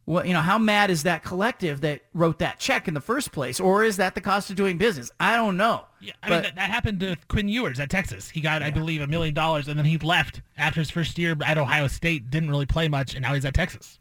Well, 0.06 0.26
you 0.26 0.34
know, 0.34 0.42
how 0.42 0.58
mad 0.58 0.90
is 0.90 1.04
that 1.04 1.24
collective 1.24 1.80
that 1.82 2.02
wrote 2.14 2.40
that 2.40 2.60
check 2.60 2.90
in 2.90 2.94
the 2.94 3.02
first 3.02 3.32
place, 3.32 3.60
or 3.60 3.86
is 3.86 3.96
that 3.98 4.14
the 4.14 4.20
cost 4.20 4.50
of 4.50 4.58
doing 4.58 4.78
business? 4.78 5.12
I 5.20 5.38
don't 5.38 5.56
know. 5.56 5.86
Yeah, 6.02 6.14
I 6.22 6.28
but, 6.30 6.34
mean 6.34 6.44
that, 6.44 6.56
that, 6.56 6.70
happened 6.70 7.00
to 7.00 7.16
Quinn 7.30 7.48
Ewers 7.48 7.80
at 7.80 7.90
Texas. 7.90 8.30
He 8.30 8.42
got, 8.42 8.62
yeah. 8.62 8.68
I 8.68 8.72
believe, 8.72 9.02
a 9.02 9.08
million 9.08 9.34
dollars, 9.34 9.70
and 9.70 9.80
then 9.80 9.86
he 9.86 9.98
left 9.98 10.42
after 10.58 10.82
his 10.82 10.90
first 10.90 11.18
year 11.18 11.38
at 11.46 11.58
Ohio 11.58 11.88
State. 11.88 12.30
Didn't 12.30 12.50
really 12.50 12.66
play 12.66 12.90
much, 12.90 13.14
and 13.14 13.22
now 13.22 13.34
he's 13.34 13.46
at 13.46 13.54
Texas. 13.54 14.00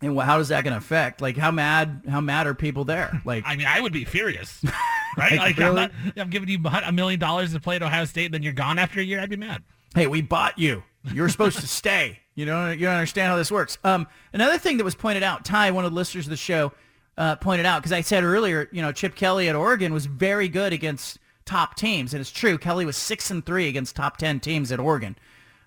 And 0.00 0.18
how 0.20 0.38
is 0.38 0.48
that 0.48 0.62
going 0.62 0.72
to 0.72 0.78
affect? 0.78 1.20
Like, 1.20 1.36
how 1.36 1.50
mad? 1.50 2.02
How 2.08 2.20
mad 2.20 2.46
are 2.46 2.54
people 2.54 2.84
there? 2.84 3.20
Like, 3.24 3.44
I 3.46 3.56
mean, 3.56 3.66
I 3.66 3.80
would 3.80 3.92
be 3.92 4.04
furious, 4.04 4.62
right? 5.16 5.32
like, 5.32 5.38
like 5.38 5.56
really? 5.56 5.68
I'm, 5.68 5.74
not, 5.74 5.92
I'm, 6.16 6.30
giving 6.30 6.48
you 6.48 6.58
a 6.64 6.92
million 6.92 7.18
dollars 7.20 7.52
to 7.52 7.60
play 7.60 7.76
at 7.76 7.82
Ohio 7.82 8.04
State, 8.04 8.26
and 8.26 8.34
then 8.34 8.42
you're 8.42 8.52
gone 8.52 8.78
after 8.78 9.00
a 9.00 9.02
year. 9.02 9.20
I'd 9.20 9.28
be 9.28 9.36
mad. 9.36 9.62
Hey, 9.94 10.06
we 10.06 10.22
bought 10.22 10.58
you. 10.58 10.82
You're 11.12 11.28
supposed 11.28 11.58
to 11.60 11.66
stay. 11.66 12.20
You 12.34 12.46
don't 12.46 12.78
you 12.78 12.86
don't 12.86 12.94
understand 12.94 13.30
how 13.30 13.36
this 13.36 13.50
works. 13.50 13.78
Um, 13.84 14.06
another 14.32 14.58
thing 14.58 14.76
that 14.78 14.84
was 14.84 14.94
pointed 14.94 15.22
out, 15.22 15.44
Ty, 15.44 15.72
one 15.72 15.84
of 15.84 15.90
the 15.90 15.96
listeners 15.96 16.26
of 16.26 16.30
the 16.30 16.36
show, 16.36 16.72
uh, 17.16 17.36
pointed 17.36 17.66
out 17.66 17.82
because 17.82 17.92
I 17.92 18.00
said 18.00 18.22
earlier, 18.22 18.68
you 18.72 18.80
know, 18.80 18.92
Chip 18.92 19.14
Kelly 19.14 19.48
at 19.48 19.56
Oregon 19.56 19.92
was 19.92 20.06
very 20.06 20.48
good 20.48 20.72
against 20.72 21.18
top 21.44 21.74
teams, 21.74 22.14
and 22.14 22.20
it's 22.20 22.30
true. 22.30 22.56
Kelly 22.56 22.86
was 22.86 22.96
six 22.96 23.30
and 23.30 23.44
three 23.44 23.68
against 23.68 23.96
top 23.96 24.16
ten 24.16 24.40
teams 24.40 24.70
at 24.70 24.78
Oregon, 24.78 25.16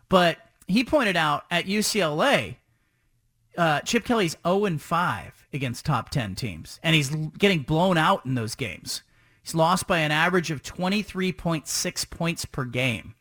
but 0.09 0.37
he 0.67 0.83
pointed 0.83 1.17
out 1.17 1.43
at 1.51 1.65
UCLA, 1.65 2.55
uh, 3.57 3.81
Chip 3.81 4.05
Kelly's 4.05 4.37
0 4.45 4.65
and 4.65 4.81
5 4.81 5.47
against 5.53 5.85
top 5.85 6.09
ten 6.09 6.35
teams, 6.35 6.79
and 6.83 6.95
he's 6.95 7.09
getting 7.09 7.61
blown 7.61 7.97
out 7.97 8.25
in 8.25 8.35
those 8.35 8.55
games. 8.55 9.01
He's 9.41 9.55
lost 9.55 9.87
by 9.87 9.99
an 9.99 10.11
average 10.11 10.51
of 10.51 10.61
23.6 10.61 12.09
points 12.09 12.45
per 12.45 12.65
game. 12.65 13.15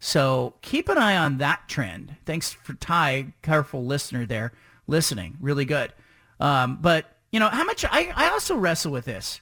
So 0.00 0.54
keep 0.62 0.88
an 0.88 0.98
eye 0.98 1.16
on 1.16 1.38
that 1.38 1.68
trend. 1.68 2.16
Thanks 2.24 2.52
for 2.52 2.74
Ty, 2.74 3.34
careful 3.42 3.84
listener 3.84 4.24
there, 4.24 4.52
listening. 4.86 5.36
Really 5.40 5.64
good. 5.64 5.92
Um, 6.40 6.78
but, 6.80 7.16
you 7.32 7.40
know, 7.40 7.48
how 7.48 7.64
much, 7.64 7.84
I, 7.84 8.12
I 8.14 8.30
also 8.30 8.56
wrestle 8.56 8.92
with 8.92 9.04
this. 9.04 9.40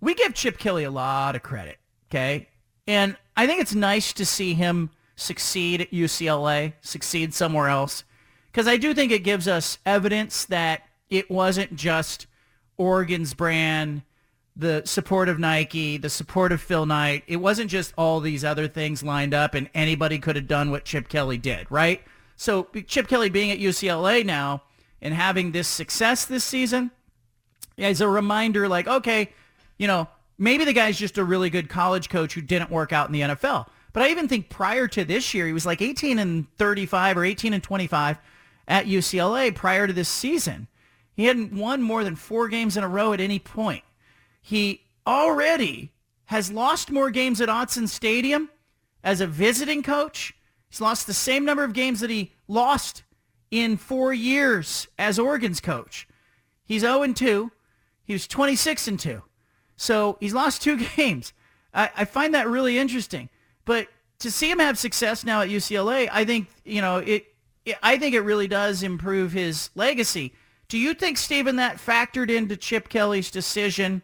We 0.00 0.14
give 0.14 0.34
Chip 0.34 0.58
Kelly 0.58 0.84
a 0.84 0.90
lot 0.90 1.36
of 1.36 1.42
credit, 1.42 1.78
okay? 2.10 2.48
And 2.86 3.16
I 3.36 3.46
think 3.46 3.60
it's 3.60 3.74
nice 3.74 4.12
to 4.14 4.24
see 4.24 4.54
him 4.54 4.90
succeed 5.16 5.80
at 5.80 5.90
UCLA, 5.90 6.74
succeed 6.80 7.34
somewhere 7.34 7.68
else, 7.68 8.04
because 8.52 8.68
I 8.68 8.76
do 8.76 8.94
think 8.94 9.10
it 9.10 9.24
gives 9.24 9.48
us 9.48 9.78
evidence 9.86 10.44
that 10.44 10.82
it 11.10 11.30
wasn't 11.30 11.74
just 11.74 12.26
Oregon's 12.76 13.34
brand 13.34 14.02
the 14.54 14.82
support 14.84 15.28
of 15.28 15.38
Nike, 15.38 15.96
the 15.96 16.10
support 16.10 16.52
of 16.52 16.60
Phil 16.60 16.84
Knight. 16.84 17.24
It 17.26 17.36
wasn't 17.36 17.70
just 17.70 17.94
all 17.96 18.20
these 18.20 18.44
other 18.44 18.68
things 18.68 19.02
lined 19.02 19.32
up 19.32 19.54
and 19.54 19.70
anybody 19.74 20.18
could 20.18 20.36
have 20.36 20.46
done 20.46 20.70
what 20.70 20.84
Chip 20.84 21.08
Kelly 21.08 21.38
did, 21.38 21.66
right? 21.70 22.02
So 22.36 22.68
Chip 22.86 23.08
Kelly 23.08 23.30
being 23.30 23.50
at 23.50 23.58
UCLA 23.58 24.24
now 24.24 24.62
and 25.00 25.14
having 25.14 25.52
this 25.52 25.68
success 25.68 26.24
this 26.24 26.44
season 26.44 26.90
is 27.76 28.00
a 28.00 28.08
reminder 28.08 28.68
like, 28.68 28.86
okay, 28.86 29.30
you 29.78 29.86
know, 29.86 30.08
maybe 30.38 30.64
the 30.64 30.72
guy's 30.72 30.98
just 30.98 31.18
a 31.18 31.24
really 31.24 31.48
good 31.48 31.68
college 31.68 32.08
coach 32.08 32.34
who 32.34 32.42
didn't 32.42 32.70
work 32.70 32.92
out 32.92 33.06
in 33.06 33.12
the 33.12 33.20
NFL. 33.22 33.68
But 33.94 34.02
I 34.02 34.10
even 34.10 34.28
think 34.28 34.48
prior 34.48 34.86
to 34.88 35.04
this 35.04 35.32
year, 35.34 35.46
he 35.46 35.52
was 35.52 35.66
like 35.66 35.80
18 35.80 36.18
and 36.18 36.46
35 36.58 37.18
or 37.18 37.24
18 37.24 37.54
and 37.54 37.62
25 37.62 38.18
at 38.72 38.86
UCLA 38.86 39.54
prior 39.54 39.86
to 39.86 39.92
this 39.92 40.08
season. 40.08 40.66
He 41.12 41.26
hadn't 41.26 41.52
won 41.52 41.82
more 41.82 42.04
than 42.04 42.16
four 42.16 42.48
games 42.48 42.74
in 42.74 42.82
a 42.82 42.88
row 42.88 43.12
at 43.12 43.20
any 43.20 43.38
point. 43.38 43.84
He 44.40 44.80
already 45.06 45.92
has 46.26 46.50
lost 46.50 46.90
more 46.90 47.10
games 47.10 47.42
at 47.42 47.50
Autzen 47.50 47.86
Stadium 47.86 48.48
as 49.04 49.20
a 49.20 49.26
visiting 49.26 49.82
coach. 49.82 50.32
He's 50.70 50.80
lost 50.80 51.06
the 51.06 51.12
same 51.12 51.44
number 51.44 51.64
of 51.64 51.74
games 51.74 52.00
that 52.00 52.08
he 52.08 52.32
lost 52.48 53.02
in 53.50 53.76
four 53.76 54.14
years 54.14 54.88
as 54.98 55.18
Oregon's 55.18 55.60
coach. 55.60 56.08
He's 56.64 56.82
0-2. 56.82 57.50
He 58.04 58.14
was 58.14 58.26
26 58.26 58.88
and 58.88 58.98
2. 58.98 59.22
So 59.76 60.16
he's 60.18 60.32
lost 60.32 60.62
two 60.62 60.78
games. 60.96 61.34
I, 61.74 61.90
I 61.94 62.04
find 62.06 62.34
that 62.34 62.48
really 62.48 62.78
interesting. 62.78 63.28
But 63.66 63.88
to 64.20 64.30
see 64.30 64.50
him 64.50 64.60
have 64.60 64.78
success 64.78 65.24
now 65.24 65.42
at 65.42 65.50
UCLA, 65.50 66.08
I 66.10 66.24
think, 66.24 66.48
you 66.64 66.80
know, 66.80 66.96
it 66.96 67.26
I 67.82 67.96
think 67.98 68.14
it 68.14 68.20
really 68.20 68.48
does 68.48 68.82
improve 68.82 69.32
his 69.32 69.70
legacy. 69.74 70.34
Do 70.68 70.78
you 70.78 70.94
think, 70.94 71.18
Stephen, 71.18 71.56
that 71.56 71.76
factored 71.76 72.30
into 72.30 72.56
Chip 72.56 72.88
Kelly's 72.88 73.30
decision 73.30 74.02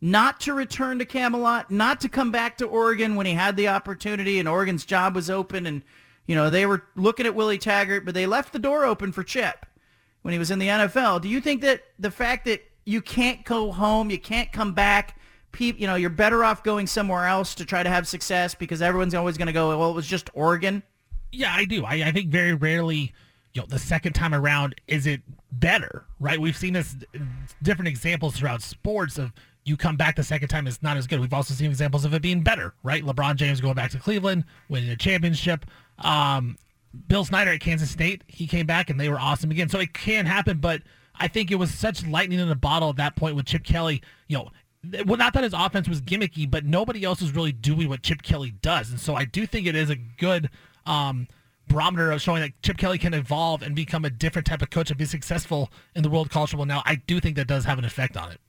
not 0.00 0.40
to 0.40 0.52
return 0.52 0.98
to 0.98 1.04
Camelot, 1.04 1.70
not 1.70 2.00
to 2.00 2.08
come 2.08 2.30
back 2.30 2.58
to 2.58 2.66
Oregon 2.66 3.14
when 3.14 3.24
he 3.24 3.34
had 3.34 3.56
the 3.56 3.68
opportunity 3.68 4.38
and 4.38 4.48
Oregon's 4.48 4.84
job 4.84 5.14
was 5.14 5.30
open 5.30 5.64
and, 5.64 5.82
you 6.26 6.34
know, 6.34 6.50
they 6.50 6.66
were 6.66 6.82
looking 6.96 7.24
at 7.24 7.34
Willie 7.34 7.56
Taggart, 7.56 8.04
but 8.04 8.12
they 8.12 8.26
left 8.26 8.52
the 8.52 8.58
door 8.58 8.84
open 8.84 9.12
for 9.12 9.22
Chip 9.22 9.64
when 10.22 10.32
he 10.32 10.38
was 10.38 10.50
in 10.50 10.58
the 10.58 10.68
NFL. 10.68 11.22
Do 11.22 11.28
you 11.28 11.40
think 11.40 11.62
that 11.62 11.82
the 11.98 12.10
fact 12.10 12.44
that 12.46 12.62
you 12.84 13.00
can't 13.00 13.44
go 13.44 13.70
home, 13.70 14.10
you 14.10 14.18
can't 14.18 14.52
come 14.52 14.74
back, 14.74 15.16
you 15.58 15.86
know, 15.86 15.94
you're 15.94 16.10
better 16.10 16.42
off 16.44 16.64
going 16.64 16.86
somewhere 16.86 17.26
else 17.26 17.54
to 17.54 17.64
try 17.64 17.82
to 17.82 17.88
have 17.88 18.08
success 18.08 18.54
because 18.54 18.82
everyone's 18.82 19.14
always 19.14 19.38
going 19.38 19.46
to 19.46 19.52
go, 19.52 19.78
well, 19.78 19.90
it 19.90 19.94
was 19.94 20.06
just 20.06 20.30
Oregon? 20.34 20.82
Yeah, 21.32 21.52
I 21.54 21.64
do. 21.64 21.84
I, 21.84 21.94
I 21.94 22.12
think 22.12 22.30
very 22.30 22.52
rarely, 22.52 23.12
you 23.54 23.62
know, 23.62 23.66
the 23.66 23.78
second 23.78 24.12
time 24.12 24.34
around 24.34 24.74
is 24.86 25.06
it 25.06 25.22
better, 25.50 26.04
right? 26.20 26.38
We've 26.38 26.56
seen 26.56 26.74
this 26.74 26.96
different 27.62 27.88
examples 27.88 28.36
throughout 28.36 28.62
sports 28.62 29.18
of 29.18 29.32
you 29.64 29.76
come 29.76 29.96
back 29.96 30.16
the 30.16 30.22
second 30.22 30.48
time 30.48 30.66
it's 30.66 30.82
not 30.82 30.96
as 30.96 31.06
good. 31.06 31.20
We've 31.20 31.32
also 31.32 31.54
seen 31.54 31.70
examples 31.70 32.04
of 32.04 32.14
it 32.14 32.22
being 32.22 32.42
better, 32.42 32.74
right? 32.82 33.04
LeBron 33.04 33.36
James 33.36 33.60
going 33.60 33.74
back 33.74 33.90
to 33.92 33.98
Cleveland, 33.98 34.44
winning 34.68 34.90
a 34.90 34.96
championship. 34.96 35.64
Um, 35.98 36.56
Bill 37.08 37.24
Snyder 37.24 37.52
at 37.52 37.60
Kansas 37.60 37.90
State, 37.90 38.22
he 38.26 38.46
came 38.46 38.66
back 38.66 38.90
and 38.90 39.00
they 39.00 39.08
were 39.08 39.18
awesome 39.18 39.50
again. 39.50 39.68
So 39.68 39.78
it 39.78 39.94
can 39.94 40.26
happen, 40.26 40.58
but 40.58 40.82
I 41.14 41.28
think 41.28 41.50
it 41.50 41.56
was 41.56 41.72
such 41.72 42.06
lightning 42.06 42.40
in 42.40 42.50
a 42.50 42.54
bottle 42.56 42.90
at 42.90 42.96
that 42.96 43.16
point 43.16 43.36
with 43.36 43.46
Chip 43.46 43.64
Kelly. 43.64 44.02
You 44.28 44.38
know, 44.38 44.50
well, 45.06 45.16
not 45.16 45.32
that 45.34 45.44
his 45.44 45.54
offense 45.54 45.88
was 45.88 46.02
gimmicky, 46.02 46.50
but 46.50 46.64
nobody 46.64 47.04
else 47.04 47.20
was 47.20 47.32
really 47.34 47.52
doing 47.52 47.88
what 47.88 48.02
Chip 48.02 48.22
Kelly 48.22 48.50
does. 48.62 48.90
And 48.90 48.98
so 48.98 49.14
I 49.14 49.24
do 49.24 49.46
think 49.46 49.66
it 49.66 49.76
is 49.76 49.90
a 49.90 49.96
good 49.96 50.50
um, 50.86 51.28
barometer 51.68 52.10
of 52.10 52.20
showing 52.20 52.42
that 52.42 52.52
Chip 52.62 52.76
Kelly 52.76 52.98
can 52.98 53.14
evolve 53.14 53.62
and 53.62 53.74
become 53.74 54.04
a 54.04 54.10
different 54.10 54.46
type 54.46 54.62
of 54.62 54.70
coach 54.70 54.90
and 54.90 54.98
be 54.98 55.04
successful 55.04 55.70
in 55.94 56.02
the 56.02 56.10
world 56.10 56.30
culture. 56.30 56.56
Well, 56.56 56.66
now 56.66 56.82
I 56.84 56.96
do 56.96 57.20
think 57.20 57.36
that 57.36 57.46
does 57.46 57.64
have 57.64 57.78
an 57.78 57.84
effect 57.84 58.16
on 58.16 58.30
it. 58.30 58.40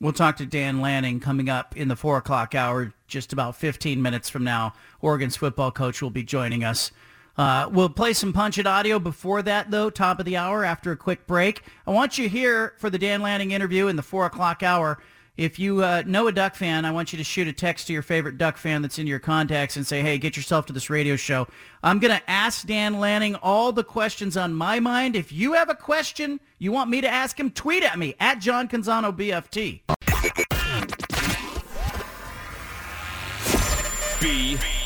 We'll 0.00 0.14
talk 0.14 0.38
to 0.38 0.46
Dan 0.46 0.80
Lanning 0.80 1.20
coming 1.20 1.50
up 1.50 1.76
in 1.76 1.88
the 1.88 1.96
4 1.96 2.16
o'clock 2.16 2.54
hour, 2.54 2.94
just 3.06 3.34
about 3.34 3.54
15 3.56 4.00
minutes 4.00 4.30
from 4.30 4.44
now. 4.44 4.72
Oregon's 5.02 5.36
football 5.36 5.70
coach 5.70 6.00
will 6.00 6.10
be 6.10 6.22
joining 6.22 6.64
us. 6.64 6.90
Uh, 7.36 7.68
we'll 7.70 7.90
play 7.90 8.14
some 8.14 8.32
Punch 8.32 8.56
It 8.56 8.66
audio 8.66 8.98
before 8.98 9.42
that, 9.42 9.70
though, 9.70 9.90
top 9.90 10.18
of 10.18 10.24
the 10.24 10.38
hour 10.38 10.64
after 10.64 10.90
a 10.92 10.96
quick 10.96 11.26
break. 11.26 11.62
I 11.86 11.90
want 11.90 12.16
you 12.16 12.30
here 12.30 12.74
for 12.78 12.88
the 12.88 12.98
Dan 12.98 13.20
Lanning 13.20 13.50
interview 13.50 13.88
in 13.88 13.96
the 13.96 14.02
4 14.02 14.26
o'clock 14.26 14.62
hour. 14.62 14.98
If 15.40 15.58
you 15.58 15.82
uh, 15.82 16.02
know 16.04 16.28
a 16.28 16.32
Duck 16.32 16.54
fan, 16.54 16.84
I 16.84 16.90
want 16.90 17.14
you 17.14 17.16
to 17.16 17.24
shoot 17.24 17.48
a 17.48 17.52
text 17.54 17.86
to 17.86 17.94
your 17.94 18.02
favorite 18.02 18.36
Duck 18.36 18.58
fan 18.58 18.82
that's 18.82 18.98
in 18.98 19.06
your 19.06 19.18
contacts 19.18 19.74
and 19.74 19.86
say, 19.86 20.02
hey, 20.02 20.18
get 20.18 20.36
yourself 20.36 20.66
to 20.66 20.74
this 20.74 20.90
radio 20.90 21.16
show. 21.16 21.48
I'm 21.82 21.98
going 21.98 22.14
to 22.14 22.30
ask 22.30 22.66
Dan 22.66 23.00
Lanning 23.00 23.36
all 23.36 23.72
the 23.72 23.82
questions 23.82 24.36
on 24.36 24.52
my 24.52 24.80
mind. 24.80 25.16
If 25.16 25.32
you 25.32 25.54
have 25.54 25.70
a 25.70 25.74
question 25.74 26.40
you 26.58 26.72
want 26.72 26.90
me 26.90 27.00
to 27.00 27.08
ask 27.08 27.40
him, 27.40 27.50
tweet 27.50 27.82
at 27.82 27.98
me 27.98 28.16
at 28.20 28.38
John 28.38 28.68
Canzano 28.68 29.16
BFT. 29.16 29.80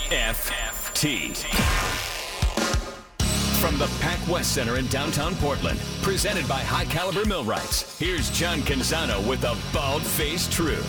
BFT. 0.05 1.74
From 3.65 3.79
the 3.79 3.87
Pac 3.99 4.19
West 4.29 4.53
Center 4.53 4.77
in 4.77 4.87
downtown 4.89 5.35
Portland, 5.37 5.81
presented 6.03 6.47
by 6.47 6.59
High 6.59 6.85
Caliber 6.85 7.25
Millwrights, 7.25 7.99
here's 7.99 8.29
John 8.29 8.59
Canzano 8.59 9.27
with 9.27 9.41
the 9.41 9.57
bald 9.73 10.03
faced 10.03 10.53
truth. 10.53 10.85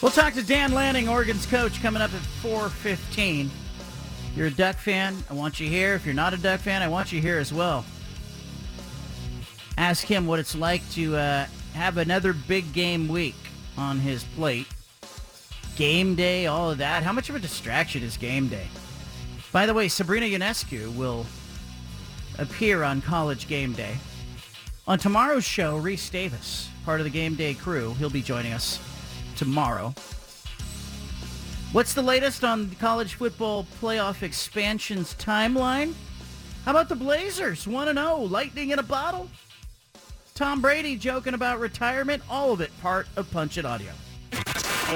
We'll 0.00 0.12
talk 0.12 0.34
to 0.34 0.42
Dan 0.44 0.72
Lanning, 0.72 1.08
Oregon's 1.08 1.46
coach, 1.46 1.82
coming 1.82 2.00
up 2.00 2.14
at 2.14 2.20
4.15. 2.44 3.48
You're 4.36 4.46
a 4.46 4.50
Duck 4.52 4.76
fan, 4.76 5.16
I 5.28 5.34
want 5.34 5.58
you 5.58 5.68
here. 5.68 5.94
If 5.94 6.06
you're 6.06 6.14
not 6.14 6.32
a 6.32 6.36
Duck 6.36 6.60
fan, 6.60 6.80
I 6.80 6.86
want 6.86 7.10
you 7.10 7.20
here 7.20 7.40
as 7.40 7.52
well. 7.52 7.84
Ask 9.78 10.06
him 10.06 10.26
what 10.26 10.40
it's 10.40 10.56
like 10.56 10.82
to 10.94 11.16
uh, 11.16 11.46
have 11.72 11.98
another 11.98 12.32
big 12.32 12.72
game 12.72 13.06
week 13.06 13.36
on 13.76 14.00
his 14.00 14.24
plate. 14.24 14.66
Game 15.76 16.16
day, 16.16 16.46
all 16.46 16.72
of 16.72 16.78
that. 16.78 17.04
How 17.04 17.12
much 17.12 17.28
of 17.28 17.36
a 17.36 17.38
distraction 17.38 18.02
is 18.02 18.16
game 18.16 18.48
day? 18.48 18.66
By 19.52 19.66
the 19.66 19.74
way, 19.74 19.86
Sabrina 19.86 20.26
Ionescu 20.26 20.96
will 20.96 21.24
appear 22.40 22.82
on 22.82 23.00
College 23.00 23.46
Game 23.46 23.72
Day. 23.72 23.96
On 24.88 24.98
tomorrow's 24.98 25.44
show, 25.44 25.80
Rece 25.80 26.10
Davis, 26.10 26.68
part 26.84 26.98
of 26.98 27.04
the 27.04 27.10
Game 27.10 27.36
Day 27.36 27.54
crew, 27.54 27.94
he'll 28.00 28.10
be 28.10 28.20
joining 28.20 28.52
us 28.52 28.80
tomorrow. 29.36 29.94
What's 31.70 31.94
the 31.94 32.02
latest 32.02 32.42
on 32.42 32.68
the 32.68 32.74
college 32.74 33.14
football 33.14 33.64
playoff 33.80 34.24
expansions 34.24 35.14
timeline? 35.14 35.94
How 36.64 36.72
about 36.72 36.88
the 36.88 36.96
Blazers? 36.96 37.64
1-0, 37.64 38.28
lightning 38.28 38.70
in 38.70 38.80
a 38.80 38.82
bottle? 38.82 39.28
Tom 40.38 40.60
Brady 40.60 40.94
joking 40.94 41.34
about 41.34 41.58
retirement, 41.58 42.22
all 42.30 42.52
of 42.52 42.60
it 42.60 42.70
part 42.80 43.08
of 43.16 43.28
Punch 43.32 43.58
It 43.58 43.64
Audio. 43.64 43.90
We 44.30 44.94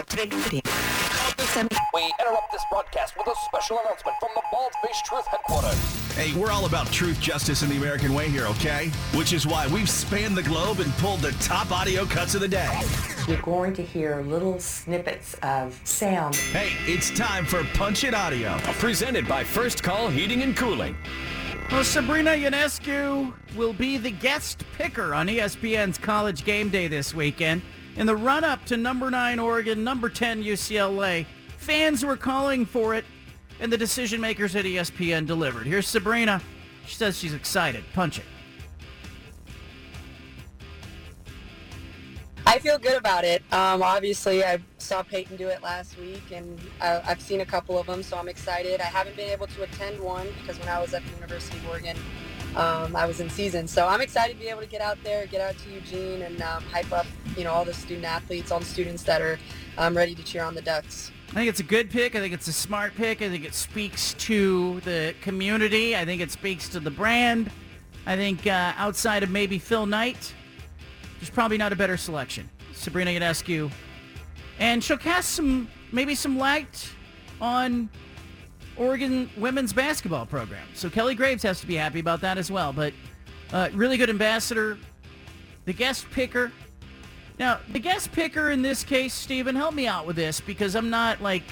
interrupt 2.21 2.53
this 2.53 2.63
broadcast 2.71 3.15
with 3.19 3.27
a 3.27 3.35
special 3.49 3.81
announcement 3.81 4.17
from 4.21 4.29
the 4.37 4.43
Bald 4.53 4.71
Face 4.85 5.03
Truth 5.05 5.27
headquarters. 5.27 6.15
Hey, 6.15 6.33
we're 6.41 6.53
all 6.53 6.67
about 6.67 6.87
truth, 6.93 7.21
justice, 7.21 7.63
and 7.63 7.73
the 7.73 7.77
American 7.77 8.15
way 8.15 8.29
here, 8.29 8.47
okay? 8.47 8.93
Which 9.17 9.33
is 9.33 9.45
why 9.45 9.67
we've 9.67 9.91
spanned 9.91 10.37
the 10.37 10.45
globe 10.45 10.79
and 10.79 10.93
pulled 10.99 11.23
the 11.23 11.33
top 11.45 11.73
audio 11.73 12.05
cuts 12.05 12.37
of 12.37 12.41
the 12.41 12.47
day. 12.47 12.81
You're 13.27 13.43
going 13.43 13.75
to 13.75 13.83
hear 13.83 14.23
little 14.23 14.61
snippets 14.61 15.35
of 15.43 15.81
sound. 15.83 16.37
Hey, 16.37 16.71
it's 16.87 17.11
time 17.11 17.47
for 17.47 17.65
Punch 17.75 18.05
It 18.05 18.15
Audio. 18.15 18.57
Presented 18.79 19.27
by 19.27 19.43
First 19.43 19.83
Call 19.83 20.09
Heating 20.09 20.43
and 20.43 20.57
Cooling. 20.57 20.97
Well, 21.73 21.85
Sabrina 21.85 22.33
Ionescu 22.33 23.33
will 23.57 23.73
be 23.73 23.97
the 23.97 24.11
guest 24.11 24.63
picker 24.77 25.15
on 25.15 25.27
ESPN's 25.27 25.97
College 25.97 26.45
Game 26.45 26.69
Day 26.69 26.87
this 26.87 27.15
weekend. 27.15 27.63
In 27.97 28.07
the 28.07 28.15
run-up 28.15 28.67
to 28.67 28.77
number 28.77 29.11
9 29.11 29.39
Oregon, 29.39 29.83
number 29.83 30.11
10 30.11 30.45
UCLA, 30.45 31.25
fans 31.57 32.05
were 32.05 32.19
calling 32.19 32.67
for 32.67 32.95
it, 32.95 33.07
and 33.59 33.73
the 33.73 33.79
decision 33.79 34.21
makers 34.21 34.55
at 34.55 34.67
ESPN 34.67 35.27
delivered. 35.27 35.67
Here's 35.67 35.89
Sabrina. 35.89 36.43
She 36.87 36.95
says 36.95 37.19
she's 37.19 37.33
excited. 37.33 37.83
Punch 37.95 38.19
it. 38.19 38.27
I 42.47 42.59
feel 42.59 42.79
good 42.79 42.97
about 42.97 43.25
it. 43.25 43.43
Um, 43.53 43.83
obviously, 43.83 44.45
I 44.45 44.59
saw 44.79 45.03
Peyton 45.03 45.37
do 45.37 45.49
it 45.49 45.63
last 45.63 45.99
week, 45.99 46.23
and 46.33 46.61
I, 46.81 47.01
I've 47.07 47.21
seen 47.21 47.41
a 47.41 47.47
couple 47.47 47.79
of 47.79 47.87
them, 47.87 48.03
so 48.03 48.17
I'm 48.17 48.29
excited. 48.29 48.81
I 48.81 48.85
haven't 48.85 49.17
been 49.17 49.31
able 49.31 49.47
to 49.47 49.63
attend 49.63 50.01
one 50.01 50.27
because 50.41 50.59
when 50.59 50.69
I 50.69 50.81
was 50.81 50.93
at 50.93 51.05
the 51.05 51.11
University 51.15 51.59
of 51.59 51.69
Oregon, 51.69 51.97
um, 52.57 52.97
I 52.97 53.07
was 53.07 53.21
in 53.21 53.31
season. 53.31 53.67
So 53.69 53.87
I'm 53.87 54.01
excited 54.01 54.35
to 54.35 54.39
be 54.39 54.49
able 54.49 54.61
to 54.61 54.67
get 54.67 54.81
out 54.81 54.99
there, 55.05 55.27
get 55.27 55.41
out 55.41 55.57
to 55.59 55.71
Eugene, 55.71 56.23
and 56.23 56.43
um, 56.43 56.63
hype 56.65 56.93
up, 56.93 57.07
you 57.37 57.45
know, 57.45 57.53
all 57.53 57.65
the 57.65 57.75
student 57.75 58.05
athletes, 58.05 58.51
all 58.51 58.59
the 58.61 58.67
students 58.67 59.03
that 59.05 59.23
are 59.23 59.39
um, 59.79 59.97
ready 59.97 60.15
to 60.15 60.23
cheer 60.23 60.43
on 60.43 60.55
the 60.55 60.63
Ducks. 60.63 61.13
I 61.31 61.35
think 61.35 61.49
it's 61.49 61.61
a 61.61 61.65
good 61.65 61.91
pick. 61.91 62.15
I 62.15 62.19
think 62.19 62.35
it's 62.35 62.49
a 62.49 62.53
smart 62.53 62.95
pick. 62.95 63.23
I 63.23 63.29
think 63.31 63.45
it 63.45 63.55
speaks 63.55 64.15
to 64.15 64.81
the 64.81 65.15
community. 65.23 65.97
I 65.97 66.05
think 66.05 66.21
it 66.21 66.31
speaks 66.31 66.69
to 66.71 66.81
the 66.81 66.91
brand. 66.91 67.51
I 68.05 68.17
think 68.17 68.47
uh, 68.47 68.75
outside 68.77 69.23
of 69.23 69.31
maybe 69.31 69.59
Phil 69.59 69.87
Knight, 69.87 70.35
there's 71.23 71.31
probably 71.31 71.57
not 71.57 71.73
a 71.73 71.77
better 71.77 71.97
selection. 71.97 72.51
Sabrina 72.73 73.13
Ionescu. 73.13 73.71
And 74.59 74.83
she'll 74.83 74.99
cast 74.99 75.31
some, 75.31 75.69
maybe 75.93 76.17
some 76.17 76.37
light 76.37 76.91
on 77.41 77.89
Oregon 78.77 79.31
women's 79.37 79.73
basketball 79.73 80.27
program. 80.27 80.67
So 80.75 80.91
Kelly 80.91 81.15
Graves 81.15 81.45
has 81.45 81.61
to 81.61 81.67
be 81.69 81.77
happy 81.77 82.01
about 82.01 82.23
that 82.23 82.39
as 82.39 82.51
well. 82.51 82.73
But 82.73 82.93
uh, 83.53 83.69
really 83.73 83.99
good 83.99 84.11
ambassador. 84.11 84.77
The 85.65 85.73
guest 85.73 86.11
picker. 86.11 86.51
Now, 87.39 87.61
the 87.71 87.79
guest 87.79 88.11
picker 88.11 88.51
in 88.51 88.61
this 88.61 88.83
case, 88.83 89.15
Stephen, 89.15 89.55
help 89.55 89.75
me 89.75 89.87
out 89.87 90.09
with 90.09 90.17
this 90.17 90.41
because 90.41 90.75
I'm 90.75 90.91
not 90.91 91.23
like 91.23 91.45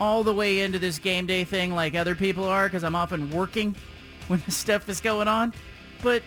all 0.00 0.22
the 0.22 0.32
way 0.32 0.60
into 0.60 0.78
this 0.78 1.00
game 1.00 1.26
day 1.26 1.42
thing 1.42 1.74
like 1.74 1.96
other 1.96 2.14
people 2.14 2.44
are 2.44 2.68
because 2.68 2.84
I'm 2.84 2.94
often 2.94 3.28
working 3.32 3.74
when 4.28 4.40
this 4.46 4.56
stuff 4.56 4.88
is 4.88 5.00
going 5.00 5.26
on. 5.26 5.52
But 6.00 6.22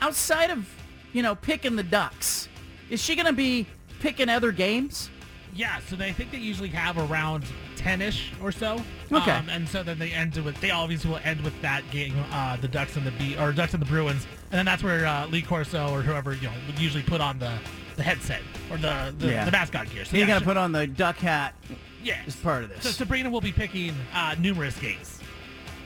outside 0.00 0.50
of, 0.50 0.68
you 1.12 1.22
know, 1.22 1.34
picking 1.34 1.76
the 1.76 1.82
Ducks, 1.82 2.48
is 2.90 3.02
she 3.02 3.14
going 3.14 3.26
to 3.26 3.32
be 3.32 3.66
picking 4.00 4.28
other 4.28 4.52
games? 4.52 5.10
Yeah, 5.54 5.80
so 5.86 5.96
they 5.96 6.12
think 6.12 6.30
they 6.30 6.38
usually 6.38 6.70
have 6.70 6.96
around 6.96 7.44
10-ish 7.76 8.32
or 8.42 8.52
so. 8.52 8.82
Okay. 9.10 9.30
Um, 9.30 9.50
and 9.50 9.68
so 9.68 9.82
then 9.82 9.98
they 9.98 10.10
end 10.10 10.34
with, 10.36 10.58
they 10.62 10.70
obviously 10.70 11.10
will 11.10 11.20
end 11.24 11.42
with 11.42 11.60
that 11.60 11.82
game, 11.90 12.14
uh, 12.32 12.56
the 12.56 12.68
Ducks 12.68 12.96
and 12.96 13.06
the 13.06 13.10
B, 13.12 13.36
or 13.36 13.52
Ducks 13.52 13.74
and 13.74 13.82
the 13.82 13.86
Bruins. 13.86 14.26
And 14.50 14.58
then 14.58 14.64
that's 14.64 14.82
where 14.82 15.04
uh, 15.04 15.26
Lee 15.26 15.42
Corso 15.42 15.90
or 15.90 16.00
whoever, 16.00 16.32
you 16.32 16.42
know, 16.42 16.52
would 16.66 16.78
usually 16.78 17.02
put 17.02 17.20
on 17.20 17.38
the, 17.38 17.58
the 17.96 18.02
headset 18.02 18.40
or 18.70 18.78
the, 18.78 19.14
the, 19.18 19.28
Yeah. 19.28 19.44
the 19.44 19.50
mascot 19.50 19.90
gear. 19.90 20.06
So 20.06 20.16
you 20.16 20.22
yeah, 20.22 20.28
got 20.28 20.38
to 20.38 20.44
put 20.44 20.56
on 20.56 20.72
the 20.72 20.86
duck 20.86 21.16
hat 21.16 21.54
yeah. 22.02 22.22
as 22.26 22.34
part 22.36 22.64
of 22.64 22.70
this. 22.70 22.84
So. 22.84 22.90
Sabrina 22.90 23.28
will 23.28 23.42
be 23.42 23.52
picking 23.52 23.94
uh, 24.14 24.34
numerous 24.38 24.78
games. 24.78 25.18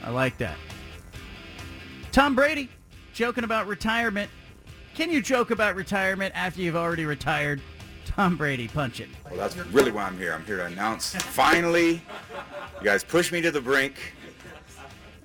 I 0.05 0.11
like 0.11 0.39
that. 0.39 0.57
Tom 2.12 2.37
Brady 2.37 2.68
joking 3.14 3.43
about 3.43 3.66
retirement. 3.66 4.31
Can 4.97 5.11
you 5.11 5.20
joke 5.20 5.51
about 5.51 5.76
retirement 5.76 6.32
after 6.34 6.62
you've 6.62 6.74
already 6.74 7.05
retired? 7.05 7.61
Tom 8.07 8.34
Brady. 8.34 8.66
Punch 8.66 8.99
it. 9.01 9.11
Well, 9.26 9.38
that's 9.38 9.55
really 9.66 9.90
why 9.90 10.05
I'm 10.05 10.16
here. 10.16 10.32
I'm 10.32 10.42
here 10.47 10.57
to 10.57 10.64
announce. 10.64 11.14
Finally, 11.14 12.01
you 12.78 12.82
guys 12.82 13.05
pushed 13.05 13.30
me 13.30 13.42
to 13.42 13.51
the 13.51 13.61
brink. 13.61 13.94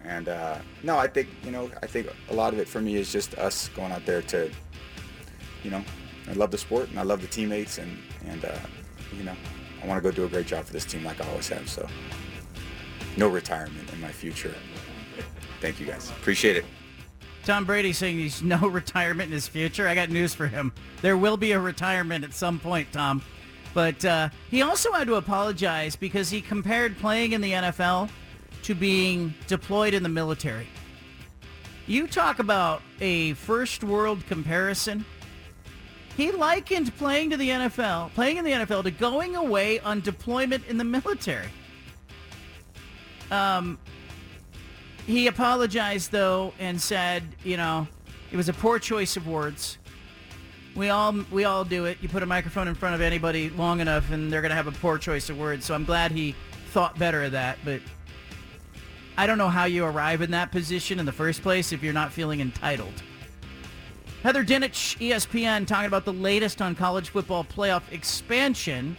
And 0.03 0.27
uh, 0.27 0.57
no, 0.83 0.97
I 0.97 1.07
think 1.07 1.29
you 1.45 1.51
know, 1.51 1.71
I 1.81 1.87
think 1.87 2.09
a 2.29 2.33
lot 2.33 2.51
of 2.51 2.59
it 2.59 2.67
for 2.67 2.81
me 2.81 2.97
is 2.97 3.13
just 3.13 3.33
us 3.35 3.69
going 3.69 3.93
out 3.93 4.05
there 4.05 4.21
to, 4.23 4.51
you 5.63 5.71
know, 5.71 5.85
I 6.27 6.33
love 6.33 6.51
the 6.51 6.57
sport 6.57 6.89
and 6.89 6.99
I 6.99 7.03
love 7.03 7.21
the 7.21 7.27
teammates 7.27 7.77
and 7.77 7.97
and 8.25 8.43
uh, 8.43 8.57
you 9.15 9.23
know, 9.23 9.35
I 9.81 9.87
want 9.87 10.03
to 10.03 10.09
go 10.09 10.13
do 10.13 10.25
a 10.25 10.29
great 10.29 10.47
job 10.47 10.65
for 10.65 10.73
this 10.73 10.83
team 10.83 11.05
like 11.05 11.21
I 11.21 11.29
always 11.29 11.47
have. 11.47 11.69
So, 11.69 11.87
no 13.15 13.29
retirement 13.29 13.89
in 13.93 14.01
my 14.01 14.11
future. 14.11 14.53
Thank 15.61 15.79
you 15.79 15.85
guys. 15.85 16.09
Appreciate 16.09 16.57
it. 16.57 16.65
Tom 17.45 17.65
Brady 17.65 17.93
saying 17.93 18.17
he's 18.17 18.41
no 18.41 18.57
retirement 18.67 19.27
in 19.27 19.33
his 19.33 19.47
future. 19.47 19.87
I 19.87 19.95
got 19.95 20.09
news 20.09 20.33
for 20.33 20.47
him. 20.47 20.71
There 21.01 21.17
will 21.17 21.37
be 21.37 21.51
a 21.53 21.59
retirement 21.59 22.23
at 22.23 22.33
some 22.33 22.59
point, 22.59 22.91
Tom. 22.91 23.21
But 23.73 24.03
uh, 24.03 24.29
he 24.49 24.61
also 24.61 24.91
had 24.91 25.07
to 25.07 25.15
apologize 25.15 25.95
because 25.95 26.29
he 26.29 26.41
compared 26.41 26.97
playing 26.97 27.31
in 27.31 27.41
the 27.41 27.51
NFL 27.51 28.09
to 28.63 28.75
being 28.75 29.33
deployed 29.47 29.93
in 29.93 30.03
the 30.03 30.09
military. 30.09 30.67
You 31.87 32.07
talk 32.07 32.39
about 32.39 32.81
a 32.99 33.33
first 33.33 33.83
world 33.83 34.25
comparison. 34.27 35.03
He 36.17 36.31
likened 36.31 36.95
playing 36.97 37.31
to 37.31 37.37
the 37.37 37.49
NFL, 37.49 38.13
playing 38.13 38.37
in 38.37 38.45
the 38.45 38.51
NFL 38.51 38.83
to 38.83 38.91
going 38.91 39.35
away 39.35 39.79
on 39.79 40.01
deployment 40.01 40.67
in 40.67 40.77
the 40.77 40.83
military. 40.83 41.47
Um, 43.31 43.79
he 45.05 45.27
apologized 45.27 46.11
though 46.11 46.53
and 46.59 46.81
said, 46.81 47.23
you 47.43 47.57
know, 47.57 47.87
it 48.31 48.37
was 48.37 48.49
a 48.49 48.53
poor 48.53 48.79
choice 48.79 49.17
of 49.17 49.27
words. 49.27 49.77
We 50.75 50.89
all 50.89 51.13
we 51.31 51.43
all 51.43 51.65
do 51.65 51.85
it. 51.85 51.97
You 52.01 52.09
put 52.09 52.23
a 52.23 52.25
microphone 52.25 52.67
in 52.67 52.75
front 52.75 52.95
of 52.95 53.01
anybody 53.01 53.49
long 53.49 53.81
enough 53.81 54.11
and 54.11 54.31
they're 54.31 54.41
going 54.41 54.51
to 54.51 54.55
have 54.55 54.67
a 54.67 54.71
poor 54.71 54.97
choice 54.97 55.29
of 55.29 55.37
words. 55.37 55.65
So 55.65 55.73
I'm 55.73 55.85
glad 55.85 56.11
he 56.11 56.35
thought 56.71 56.97
better 56.97 57.23
of 57.23 57.33
that, 57.33 57.57
but 57.65 57.81
I 59.17 59.27
don't 59.27 59.37
know 59.37 59.49
how 59.49 59.65
you 59.65 59.85
arrive 59.85 60.21
in 60.21 60.31
that 60.31 60.51
position 60.51 60.99
in 60.99 61.05
the 61.05 61.11
first 61.11 61.41
place 61.41 61.73
if 61.73 61.83
you're 61.83 61.93
not 61.93 62.13
feeling 62.13 62.39
entitled. 62.39 63.03
Heather 64.23 64.43
Dinich, 64.43 64.97
ESPN, 64.99 65.65
talking 65.67 65.87
about 65.87 66.05
the 66.05 66.13
latest 66.13 66.61
on 66.61 66.75
college 66.75 67.09
football 67.09 67.43
playoff 67.43 67.83
expansion. 67.91 68.95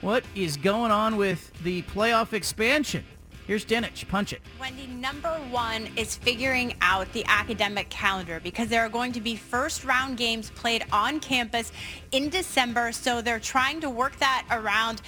What 0.00 0.24
is 0.34 0.56
going 0.56 0.90
on 0.90 1.16
with 1.16 1.52
the 1.62 1.82
playoff 1.82 2.32
expansion? 2.32 3.04
Here's 3.48 3.64
Dinich. 3.64 4.06
Punch 4.08 4.34
it. 4.34 4.42
Wendy, 4.60 4.86
number 4.86 5.30
one 5.50 5.88
is 5.96 6.14
figuring 6.14 6.74
out 6.82 7.10
the 7.14 7.24
academic 7.28 7.88
calendar 7.88 8.40
because 8.40 8.68
there 8.68 8.82
are 8.82 8.90
going 8.90 9.10
to 9.12 9.22
be 9.22 9.36
first 9.36 9.84
round 9.84 10.18
games 10.18 10.50
played 10.50 10.84
on 10.92 11.18
campus 11.18 11.72
in 12.12 12.28
December. 12.28 12.92
So 12.92 13.22
they're 13.22 13.40
trying 13.40 13.80
to 13.80 13.88
work 13.88 14.14
that 14.18 14.44
around 14.50 15.00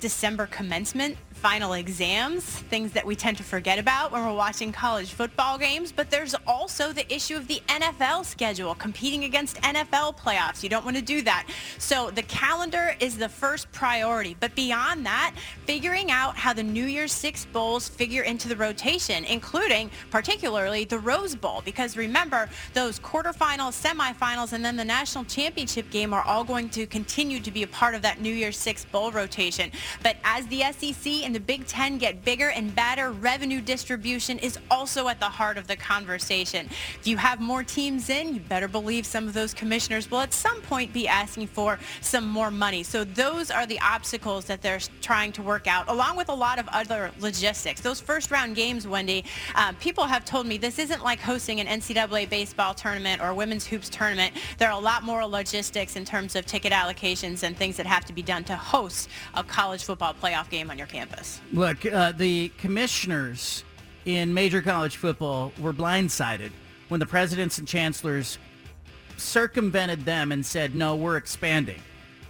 December 0.00 0.46
commencement 0.46 1.18
final 1.42 1.72
exams, 1.72 2.44
things 2.44 2.92
that 2.92 3.04
we 3.04 3.16
tend 3.16 3.36
to 3.36 3.42
forget 3.42 3.76
about 3.76 4.12
when 4.12 4.24
we're 4.24 4.32
watching 4.32 4.70
college 4.70 5.10
football 5.10 5.58
games. 5.58 5.90
But 5.90 6.08
there's 6.08 6.36
also 6.46 6.92
the 6.92 7.12
issue 7.12 7.36
of 7.36 7.48
the 7.48 7.60
NFL 7.66 8.24
schedule, 8.24 8.76
competing 8.76 9.24
against 9.24 9.56
NFL 9.62 10.16
playoffs. 10.16 10.62
You 10.62 10.68
don't 10.68 10.84
want 10.84 10.98
to 10.98 11.02
do 11.02 11.20
that. 11.22 11.48
So 11.78 12.12
the 12.12 12.22
calendar 12.22 12.94
is 13.00 13.18
the 13.18 13.28
first 13.28 13.72
priority. 13.72 14.36
But 14.38 14.54
beyond 14.54 15.04
that, 15.04 15.34
figuring 15.66 16.12
out 16.12 16.36
how 16.36 16.52
the 16.52 16.62
New 16.62 16.86
Year's 16.86 17.10
Six 17.10 17.44
Bowls 17.46 17.88
figure 17.88 18.22
into 18.22 18.48
the 18.48 18.54
rotation, 18.54 19.24
including 19.24 19.90
particularly 20.12 20.84
the 20.84 21.00
Rose 21.00 21.34
Bowl. 21.34 21.60
Because 21.64 21.96
remember, 21.96 22.48
those 22.72 23.00
quarterfinals, 23.00 23.74
semifinals, 23.74 24.52
and 24.52 24.64
then 24.64 24.76
the 24.76 24.84
national 24.84 25.24
championship 25.24 25.90
game 25.90 26.14
are 26.14 26.22
all 26.22 26.44
going 26.44 26.68
to 26.70 26.86
continue 26.86 27.40
to 27.40 27.50
be 27.50 27.64
a 27.64 27.66
part 27.66 27.96
of 27.96 28.02
that 28.02 28.20
New 28.20 28.32
Year's 28.32 28.56
Six 28.56 28.84
Bowl 28.84 29.10
rotation. 29.10 29.72
But 30.04 30.18
as 30.22 30.46
the 30.46 30.62
SEC 30.70 31.24
and 31.24 31.31
the 31.32 31.40
Big 31.40 31.66
Ten 31.66 31.98
get 31.98 32.24
bigger 32.24 32.50
and 32.50 32.74
better, 32.74 33.10
revenue 33.10 33.60
distribution 33.60 34.38
is 34.38 34.58
also 34.70 35.08
at 35.08 35.20
the 35.20 35.26
heart 35.26 35.56
of 35.56 35.66
the 35.66 35.76
conversation. 35.76 36.68
If 36.98 37.06
you 37.06 37.16
have 37.16 37.40
more 37.40 37.62
teams 37.62 38.10
in, 38.10 38.34
you 38.34 38.40
better 38.40 38.68
believe 38.68 39.06
some 39.06 39.26
of 39.28 39.34
those 39.34 39.54
commissioners 39.54 40.10
will 40.10 40.20
at 40.20 40.32
some 40.32 40.60
point 40.62 40.92
be 40.92 41.08
asking 41.08 41.48
for 41.48 41.78
some 42.00 42.26
more 42.26 42.50
money. 42.50 42.82
So 42.82 43.04
those 43.04 43.50
are 43.50 43.66
the 43.66 43.80
obstacles 43.80 44.44
that 44.46 44.62
they're 44.62 44.80
trying 45.00 45.32
to 45.32 45.42
work 45.42 45.66
out, 45.66 45.88
along 45.88 46.16
with 46.16 46.28
a 46.28 46.34
lot 46.34 46.58
of 46.58 46.68
other 46.68 47.10
logistics. 47.20 47.80
Those 47.80 48.00
first 48.00 48.30
round 48.30 48.56
games, 48.56 48.86
Wendy, 48.86 49.24
um, 49.54 49.74
people 49.76 50.04
have 50.04 50.24
told 50.24 50.46
me 50.46 50.58
this 50.58 50.78
isn't 50.78 51.02
like 51.02 51.20
hosting 51.20 51.60
an 51.60 51.66
NCAA 51.66 52.28
baseball 52.28 52.74
tournament 52.74 53.22
or 53.22 53.34
women's 53.34 53.66
hoops 53.66 53.88
tournament. 53.88 54.34
There 54.58 54.68
are 54.68 54.78
a 54.78 54.82
lot 54.82 55.02
more 55.02 55.24
logistics 55.26 55.96
in 55.96 56.04
terms 56.04 56.36
of 56.36 56.46
ticket 56.46 56.72
allocations 56.72 57.42
and 57.42 57.56
things 57.56 57.76
that 57.76 57.86
have 57.86 58.04
to 58.06 58.12
be 58.12 58.22
done 58.22 58.44
to 58.44 58.56
host 58.56 59.08
a 59.34 59.44
college 59.44 59.84
football 59.84 60.14
playoff 60.14 60.48
game 60.50 60.70
on 60.70 60.78
your 60.78 60.86
campus. 60.86 61.21
Look, 61.52 61.84
uh, 61.86 62.12
the 62.12 62.50
commissioners 62.58 63.64
in 64.04 64.34
major 64.34 64.62
college 64.62 64.96
football 64.96 65.52
were 65.60 65.72
blindsided 65.72 66.50
when 66.88 67.00
the 67.00 67.06
presidents 67.06 67.58
and 67.58 67.66
chancellors 67.66 68.38
circumvented 69.16 70.04
them 70.04 70.32
and 70.32 70.44
said, 70.44 70.74
no, 70.74 70.96
we're 70.96 71.16
expanding. 71.16 71.80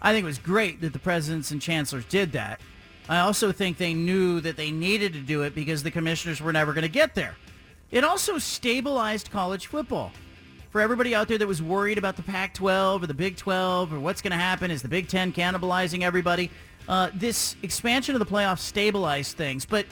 I 0.00 0.12
think 0.12 0.24
it 0.24 0.26
was 0.26 0.38
great 0.38 0.80
that 0.80 0.92
the 0.92 0.98
presidents 0.98 1.50
and 1.50 1.62
chancellors 1.62 2.04
did 2.06 2.32
that. 2.32 2.60
I 3.08 3.20
also 3.20 3.52
think 3.52 3.78
they 3.78 3.94
knew 3.94 4.40
that 4.40 4.56
they 4.56 4.70
needed 4.70 5.12
to 5.14 5.20
do 5.20 5.42
it 5.42 5.54
because 5.54 5.82
the 5.82 5.90
commissioners 5.90 6.40
were 6.40 6.52
never 6.52 6.72
going 6.72 6.82
to 6.82 6.88
get 6.88 7.14
there. 7.14 7.36
It 7.90 8.04
also 8.04 8.38
stabilized 8.38 9.30
college 9.30 9.66
football. 9.66 10.12
For 10.70 10.80
everybody 10.80 11.14
out 11.14 11.28
there 11.28 11.36
that 11.36 11.46
was 11.46 11.60
worried 11.60 11.98
about 11.98 12.16
the 12.16 12.22
Pac-12 12.22 13.02
or 13.02 13.06
the 13.06 13.12
Big 13.12 13.36
12 13.36 13.92
or 13.92 14.00
what's 14.00 14.22
going 14.22 14.30
to 14.30 14.38
happen, 14.38 14.70
is 14.70 14.80
the 14.80 14.88
Big 14.88 15.08
10 15.08 15.32
cannibalizing 15.32 16.02
everybody? 16.02 16.50
Uh, 16.88 17.10
this 17.14 17.56
expansion 17.62 18.14
of 18.14 18.18
the 18.18 18.26
playoffs 18.26 18.60
stabilized 18.60 19.36
things. 19.36 19.64
But, 19.64 19.86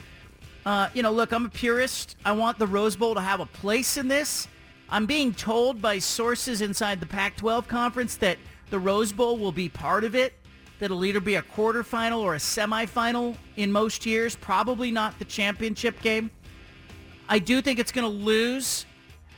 uh, 0.66 0.88
you 0.92 1.02
know, 1.02 1.12
look, 1.12 1.32
I'm 1.32 1.46
a 1.46 1.50
purist. 1.50 2.16
I 2.24 2.32
want 2.32 2.58
the 2.58 2.66
Rose 2.66 2.96
Bowl 2.96 3.14
to 3.14 3.20
have 3.20 3.40
a 3.40 3.46
place 3.46 3.96
in 3.96 4.08
this. 4.08 4.48
I'm 4.88 5.06
being 5.06 5.32
told 5.32 5.80
by 5.80 6.00
sources 6.00 6.60
inside 6.60 6.98
the 7.00 7.06
Pac-12 7.06 7.68
conference 7.68 8.16
that 8.16 8.38
the 8.70 8.78
Rose 8.78 9.12
Bowl 9.12 9.38
will 9.38 9.52
be 9.52 9.68
part 9.68 10.02
of 10.02 10.14
it. 10.14 10.34
That'll 10.80 11.04
either 11.04 11.20
be 11.20 11.36
a 11.36 11.42
quarterfinal 11.42 12.20
or 12.20 12.34
a 12.34 12.38
semifinal 12.38 13.36
in 13.56 13.70
most 13.70 14.04
years, 14.06 14.34
probably 14.34 14.90
not 14.90 15.18
the 15.18 15.24
championship 15.26 16.00
game. 16.00 16.30
I 17.28 17.38
do 17.38 17.62
think 17.62 17.78
it's 17.78 17.92
going 17.92 18.10
to 18.10 18.24
lose 18.24 18.86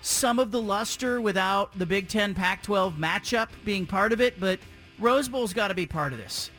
some 0.01 0.39
of 0.39 0.51
the 0.51 0.63
luster 0.63 1.21
without 1.21 1.79
the 1.79 1.85
Big 1.85 2.09
Ten 2.09 2.35
Pac-12 2.35 2.97
matchup 2.97 3.49
being 3.65 3.87
part 3.87 4.13
of 4.13 4.21
it, 4.21 4.41
but 4.41 4.59
Rose 4.99 5.29
Bowl's 5.29 5.53
got 5.53 5.69
to 5.69 5.75
be 5.75 5.87
part 5.87 6.13
of 6.13 6.19
this. 6.19 6.51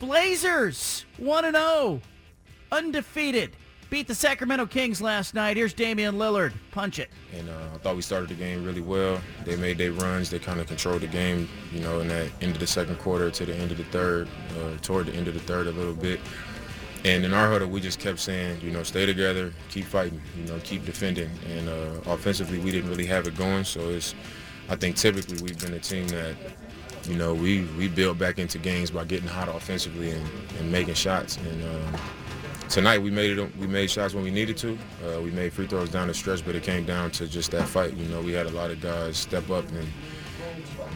Blazers 0.00 1.04
1-0, 1.20 2.00
undefeated. 2.72 3.50
Beat 3.90 4.08
the 4.08 4.14
Sacramento 4.14 4.64
Kings 4.64 5.02
last 5.02 5.34
night. 5.34 5.58
Here's 5.58 5.74
Damian 5.74 6.14
Lillard. 6.14 6.54
Punch 6.70 6.98
it. 6.98 7.10
And 7.36 7.50
uh, 7.50 7.52
I 7.74 7.78
thought 7.78 7.96
we 7.96 8.02
started 8.02 8.30
the 8.30 8.34
game 8.34 8.64
really 8.64 8.80
well. 8.80 9.20
They 9.44 9.56
made 9.56 9.76
their 9.76 9.92
runs. 9.92 10.30
They 10.30 10.38
kind 10.38 10.58
of 10.58 10.68
controlled 10.68 11.02
the 11.02 11.06
game, 11.06 11.50
you 11.70 11.80
know, 11.80 12.00
in 12.00 12.08
that 12.08 12.30
end 12.40 12.52
of 12.52 12.60
the 12.60 12.66
second 12.66 12.98
quarter 12.98 13.30
to 13.30 13.44
the 13.44 13.54
end 13.54 13.72
of 13.72 13.76
the 13.76 13.84
third, 13.84 14.26
uh, 14.58 14.78
toward 14.80 15.06
the 15.06 15.12
end 15.12 15.28
of 15.28 15.34
the 15.34 15.40
third 15.40 15.66
a 15.66 15.72
little 15.72 15.94
bit. 15.94 16.18
And 17.04 17.22
in 17.22 17.34
our 17.34 17.50
huddle, 17.50 17.68
we 17.68 17.80
just 17.80 17.98
kept 17.98 18.20
saying, 18.20 18.62
you 18.62 18.70
know, 18.70 18.82
stay 18.84 19.04
together, 19.04 19.52
keep 19.68 19.84
fighting, 19.84 20.22
you 20.34 20.44
know, 20.44 20.58
keep 20.64 20.86
defending. 20.86 21.28
And 21.50 21.68
uh, 21.68 22.10
offensively, 22.10 22.58
we 22.58 22.70
didn't 22.70 22.88
really 22.88 23.06
have 23.06 23.26
it 23.26 23.36
going. 23.36 23.64
So 23.64 23.90
it's, 23.90 24.14
I 24.70 24.76
think 24.76 24.96
typically 24.96 25.42
we've 25.42 25.60
been 25.60 25.74
a 25.74 25.78
team 25.78 26.08
that, 26.08 26.36
you 27.10 27.16
know, 27.16 27.34
we, 27.34 27.64
we 27.76 27.88
build 27.88 28.18
back 28.18 28.38
into 28.38 28.56
games 28.56 28.92
by 28.92 29.04
getting 29.04 29.28
hot 29.28 29.48
offensively 29.48 30.12
and, 30.12 30.30
and 30.60 30.70
making 30.70 30.94
shots. 30.94 31.38
And 31.38 31.64
um, 31.64 32.00
tonight 32.68 32.98
we 32.98 33.10
made 33.10 33.36
it. 33.36 33.56
We 33.56 33.66
made 33.66 33.90
shots 33.90 34.14
when 34.14 34.22
we 34.22 34.30
needed 34.30 34.56
to. 34.58 34.78
Uh, 35.04 35.20
we 35.20 35.32
made 35.32 35.52
free 35.52 35.66
throws 35.66 35.90
down 35.90 36.06
the 36.06 36.14
stretch, 36.14 36.46
but 36.46 36.54
it 36.54 36.62
came 36.62 36.84
down 36.84 37.10
to 37.12 37.26
just 37.26 37.50
that 37.50 37.66
fight. 37.66 37.94
You 37.94 38.06
know, 38.06 38.22
we 38.22 38.30
had 38.30 38.46
a 38.46 38.50
lot 38.50 38.70
of 38.70 38.80
guys 38.80 39.16
step 39.16 39.50
up 39.50 39.68
and 39.72 39.88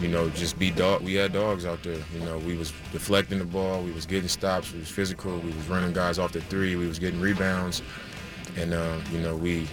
you 0.01 0.07
know 0.07 0.29
just 0.31 0.57
be 0.57 0.71
dog. 0.71 1.03
We 1.03 1.15
had 1.15 1.33
dogs 1.33 1.67
out 1.67 1.83
there. 1.83 1.99
You 2.15 2.21
know, 2.21 2.39
we 2.39 2.57
was 2.57 2.73
deflecting 2.93 3.41
the 3.41 3.45
ball. 3.45 3.83
We 3.83 3.91
was 3.91 4.07
getting 4.07 4.29
stops. 4.29 4.73
We 4.73 4.79
was 4.79 4.89
physical. 4.89 5.37
We 5.39 5.51
was 5.51 5.69
running 5.69 5.93
guys 5.93 6.21
off 6.21 6.33
the 6.33 6.43
three. 6.43 6.77
We 6.77 6.87
was 6.87 7.01
getting 7.01 7.21
rebounds, 7.21 7.83
and 8.57 8.73
uh, 8.73 8.99
you 9.11 9.19
know 9.19 9.35
we 9.35 9.67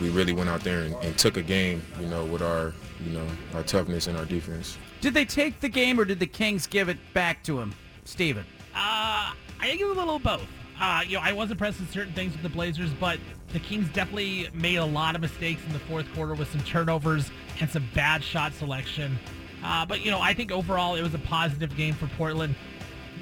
we 0.00 0.08
really 0.10 0.32
went 0.32 0.50
out 0.50 0.60
there 0.60 0.82
and, 0.82 0.94
and 1.02 1.18
took 1.18 1.36
a 1.36 1.42
game. 1.42 1.82
You 2.00 2.06
know, 2.06 2.24
with 2.24 2.42
our 2.42 2.74
you 3.04 3.10
know 3.10 3.26
our 3.54 3.64
toughness 3.64 4.06
and 4.06 4.16
our 4.16 4.24
defense. 4.24 4.78
Did 5.00 5.14
they 5.14 5.24
take 5.24 5.60
the 5.60 5.68
game 5.68 5.98
or 5.98 6.04
did 6.04 6.18
the 6.18 6.26
Kings 6.26 6.66
give 6.66 6.88
it 6.88 6.98
back 7.14 7.42
to 7.44 7.58
him, 7.58 7.74
Steven? 8.04 8.44
Uh, 8.74 9.32
I 9.32 9.34
think 9.62 9.80
it 9.80 9.86
was 9.86 9.96
a 9.96 10.00
little 10.00 10.18
both. 10.18 10.46
Uh, 10.80 11.02
you 11.06 11.16
know, 11.16 11.22
I 11.22 11.32
was 11.32 11.50
impressed 11.50 11.80
with 11.80 11.90
certain 11.90 12.12
things 12.12 12.32
with 12.32 12.42
the 12.42 12.48
Blazers, 12.48 12.90
but 12.98 13.18
the 13.52 13.60
Kings 13.60 13.88
definitely 13.90 14.48
made 14.54 14.76
a 14.76 14.84
lot 14.84 15.14
of 15.14 15.20
mistakes 15.20 15.62
in 15.66 15.72
the 15.72 15.78
fourth 15.78 16.06
quarter 16.14 16.34
with 16.34 16.50
some 16.50 16.62
turnovers 16.62 17.30
and 17.60 17.68
some 17.68 17.86
bad 17.94 18.22
shot 18.22 18.54
selection. 18.54 19.18
Uh, 19.62 19.84
but, 19.84 20.04
you 20.04 20.10
know, 20.10 20.20
I 20.20 20.32
think 20.32 20.50
overall 20.50 20.94
it 20.94 21.02
was 21.02 21.12
a 21.12 21.18
positive 21.18 21.76
game 21.76 21.94
for 21.94 22.06
Portland. 22.16 22.54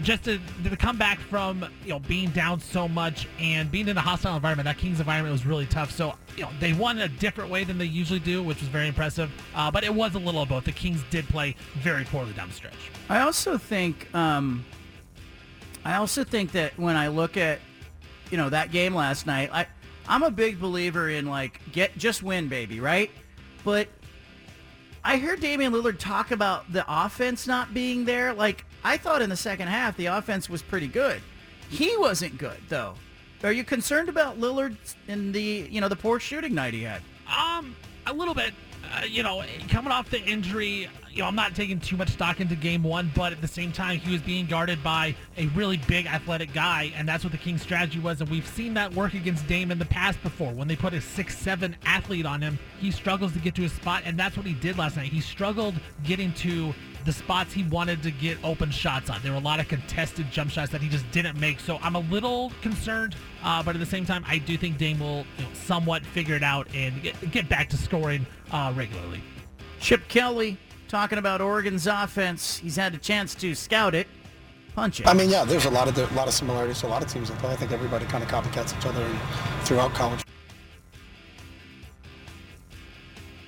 Just 0.03 0.25
to, 0.25 0.39
to 0.65 0.77
come 0.77 0.97
back 0.97 1.19
from 1.19 1.65
you 1.85 1.91
know 1.91 1.99
being 2.01 2.31
down 2.31 2.61
so 2.61 2.89
much 2.89 3.27
and 3.41 3.71
being 3.71 3.89
in 3.89 3.97
a 3.97 4.01
hostile 4.01 4.37
environment, 4.37 4.67
that 4.67 4.79
Kings 4.79 5.01
environment 5.01 5.33
was 5.33 5.47
really 5.47 5.67
tough. 5.67 5.91
So 5.91 6.15
you 6.37 6.45
know 6.45 6.51
they 6.61 6.73
won 6.73 6.97
in 6.99 7.03
a 7.03 7.09
different 7.09 7.51
way 7.51 7.65
than 7.65 7.79
they 7.79 7.85
usually 7.85 8.21
do, 8.21 8.43
which 8.43 8.61
was 8.61 8.69
very 8.69 8.89
impressive. 8.89 9.31
Uh, 9.55 9.71
but 9.71 9.85
it 9.85 9.95
was 9.95 10.15
a 10.15 10.19
little 10.19 10.43
of 10.43 10.49
both. 10.49 10.65
The 10.65 10.73
Kings 10.73 11.03
did 11.11 11.29
play 11.29 11.57
very 11.79 12.05
poorly 12.05 12.33
down 12.33 12.49
the 12.49 12.55
stretch. 12.55 12.75
I 13.09 13.21
also 13.21 13.59
think 13.59 14.13
um, 14.15 14.65
I 15.85 15.97
also 15.97 16.25
think 16.25 16.53
that 16.53 16.79
when 16.79 16.97
I 16.97 17.09
look 17.09 17.37
at 17.37 17.61
you 18.31 18.37
know 18.37 18.51
that 18.51 18.71
game 18.71 18.95
last 18.95 19.27
night, 19.27 19.51
I 19.53 19.67
I'm 20.07 20.23
a 20.23 20.31
big 20.31 20.61
believer 20.61 21.09
in 21.11 21.27
like 21.27 21.61
get 21.73 21.97
just 21.99 22.23
win, 22.23 22.49
baby, 22.49 22.81
right? 22.81 23.11
But 23.65 23.89
I 25.05 25.17
heard 25.19 25.41
Damian 25.41 25.73
Lillard 25.73 25.99
talk 25.99 26.31
about 26.31 26.71
the 26.73 26.85
offense 26.87 27.47
not 27.47 27.73
being 27.73 28.05
there. 28.05 28.35
Like 28.35 28.65
I 28.85 28.97
thought 28.97 29.23
in 29.23 29.31
the 29.31 29.37
second 29.37 29.69
half, 29.69 29.97
the 29.97 30.07
offense 30.07 30.49
was 30.49 30.63
pretty 30.63 30.89
good. 30.89 31.21
He 31.69 31.97
wasn't 31.97 32.39
good 32.39 32.59
though. 32.69 32.95
Are 33.45 33.53
you 33.53 33.63
concerned 33.63 34.09
about 34.09 34.41
Lillard 34.41 34.77
in 35.07 35.33
the 35.33 35.69
you 35.71 35.81
know 35.81 35.89
the 35.89 35.97
poor 35.97 36.19
shooting 36.19 36.55
night 36.55 36.75
he 36.75 36.83
had? 36.83 37.03
Um, 37.29 37.77
a 38.07 38.13
little 38.13 38.35
bit. 38.35 38.53
Uh, 38.91 39.05
you 39.05 39.23
know, 39.23 39.43
coming 39.69 39.93
off 39.93 40.09
the 40.09 40.23
injury, 40.23 40.89
you 41.11 41.19
know, 41.19 41.27
I'm 41.27 41.35
not 41.35 41.55
taking 41.55 41.79
too 41.79 41.97
much 41.97 42.09
stock 42.11 42.41
into 42.41 42.57
game 42.57 42.83
one, 42.83 43.11
but 43.15 43.33
at 43.33 43.41
the 43.41 43.49
same 43.49 43.71
time, 43.71 43.99
he 43.99 44.13
was 44.13 44.23
being 44.23 44.47
guarded 44.47 44.83
by 44.83 45.15
a 45.37 45.47
really 45.49 45.77
big 45.89 46.07
athletic 46.07 46.55
guy, 46.55 46.93
and 46.97 47.07
that's 47.07 47.23
what 47.23 47.33
the 47.33 47.39
Kings' 47.39 47.61
strategy 47.61 47.99
was. 47.99 48.21
And 48.21 48.31
we've 48.31 48.47
seen 48.47 48.75
that 48.75 48.95
work 48.95 49.15
against 49.15 49.47
Dame 49.47 49.71
in 49.71 49.79
the 49.79 49.85
past 49.85 50.23
before. 50.23 50.53
When 50.53 50.69
they 50.69 50.77
put 50.77 50.95
a 50.95 51.01
six-seven 51.01 51.77
athlete 51.85 52.25
on 52.25 52.41
him, 52.41 52.59
he 52.81 52.91
struggles 52.91 53.33
to 53.35 53.41
get 53.41 53.55
to 53.57 53.63
his 53.63 53.73
spot, 53.73 54.03
and 54.07 54.19
that's 54.19 54.37
what 54.37 54.47
he 54.47 54.55
did 54.55 54.79
last 54.79 54.97
night. 54.97 55.13
He 55.13 55.21
struggled 55.21 55.75
getting 56.05 56.33
to 56.35 56.75
the 57.05 57.13
spots 57.13 57.53
he 57.53 57.65
wanted 57.65 58.03
to 58.03 58.11
get 58.11 58.39
open 58.45 58.71
shots 58.71 59.09
on. 59.11 59.21
There 59.23 59.33
were 59.33 59.39
a 59.39 59.43
lot 59.43 59.61
of 59.61 59.69
contested 59.69 60.31
jump 60.31 60.51
shots 60.51 60.71
that 60.73 60.81
he 60.81 60.89
just 60.89 61.11
didn't 61.11 61.39
make. 61.39 61.61
So 61.61 61.79
I'm 61.83 61.95
a 61.95 62.01
little 62.01 62.53
concerned, 62.61 63.17
uh, 63.43 63.63
but 63.63 63.75
at 63.75 63.79
the 63.81 63.87
same 63.87 64.05
time, 64.05 64.25
I 64.27 64.39
do 64.39 64.57
think 64.57 64.79
Dame 64.79 65.01
will 65.01 65.25
you 65.37 65.45
know, 65.45 65.51
somewhat 65.55 66.05
figure 66.05 66.35
it 66.35 66.43
out 66.43 66.69
and 66.75 67.03
get, 67.03 67.31
get 67.31 67.49
back 67.49 67.69
to 67.71 67.77
scoring 67.77 68.27
uh, 68.53 68.73
regularly. 68.77 69.23
Chip 69.81 70.09
Kelly 70.09 70.57
talking 70.89 71.19
about 71.19 71.41
Oregon's 71.41 71.87
offense. 71.87 72.59
He's 72.59 72.77
had 72.77 72.95
a 72.95 72.99
chance 72.99 73.35
to 73.37 73.55
scout 73.55 73.95
it, 73.95 74.07
punch 74.75 75.01
it. 75.01 75.07
I 75.07 75.15
mean, 75.15 75.31
yeah, 75.31 75.45
there's 75.45 75.67
a 75.67 75.71
lot 75.71 75.89
of 75.89 75.97
a 75.99 76.15
lot 76.15 76.29
of 76.29 76.35
similarities 76.35 76.81
to 76.81 76.87
a 76.87 76.89
lot 76.89 77.03
of 77.03 77.13
teams. 77.13 77.31
I 77.31 77.57
think 77.57 77.73
everybody 77.73 78.07
kind 78.07 78.25
of 78.25 78.31
copycats 78.31 78.77
each 78.77 78.87
other 78.87 79.07
throughout 79.65 79.95
college. 79.95 80.23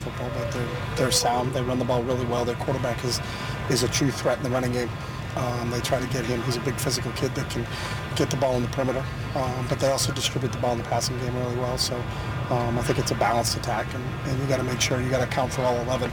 football, 0.01 0.31
but 0.31 0.51
they're, 0.53 0.69
they're 0.97 1.11
sound. 1.11 1.53
They 1.53 1.63
run 1.63 1.79
the 1.79 1.85
ball 1.85 2.03
really 2.03 2.25
well. 2.27 2.45
Their 2.45 2.57
quarterback 2.57 3.05
is, 3.05 3.21
is 3.69 3.83
a 3.83 3.89
true 3.89 4.11
threat 4.11 4.39
in 4.39 4.45
the 4.45 4.51
running 4.51 4.73
game. 4.73 4.89
Um, 5.37 5.71
they 5.71 5.81
try 5.81 6.01
to 6.01 6.07
get 6.09 6.25
him. 6.25 6.43
He's 6.43 6.57
a 6.57 6.61
big 6.61 6.75
physical 6.75 7.13
kid 7.13 7.35
that 7.37 7.49
can 7.51 7.65
get 8.17 8.31
the 8.31 8.37
ball 8.37 8.57
in 8.57 8.63
the 8.63 8.69
perimeter, 8.69 9.05
um, 9.37 9.67
but 9.69 9.79
they 9.79 9.89
also 9.89 10.13
distribute 10.13 10.53
the 10.53 10.59
ball 10.59 10.73
in 10.73 10.79
the 10.79 10.85
passing 10.85 11.19
game 11.21 11.37
really 11.37 11.57
well. 11.57 11.79
So 11.79 12.03
um, 12.51 12.79
I 12.79 12.83
think 12.83 12.99
it's 12.99 13.13
a 13.13 13.15
balanced 13.15 13.57
attack, 13.57 13.87
and, 13.95 14.05
and 14.27 14.41
you 14.41 14.47
got 14.47 14.57
to 14.57 14.65
make 14.65 14.81
sure 14.81 15.01
you 15.01 15.09
got 15.09 15.19
to 15.19 15.25
account 15.25 15.53
for 15.53 15.63
all 15.63 15.77
11. 15.83 16.11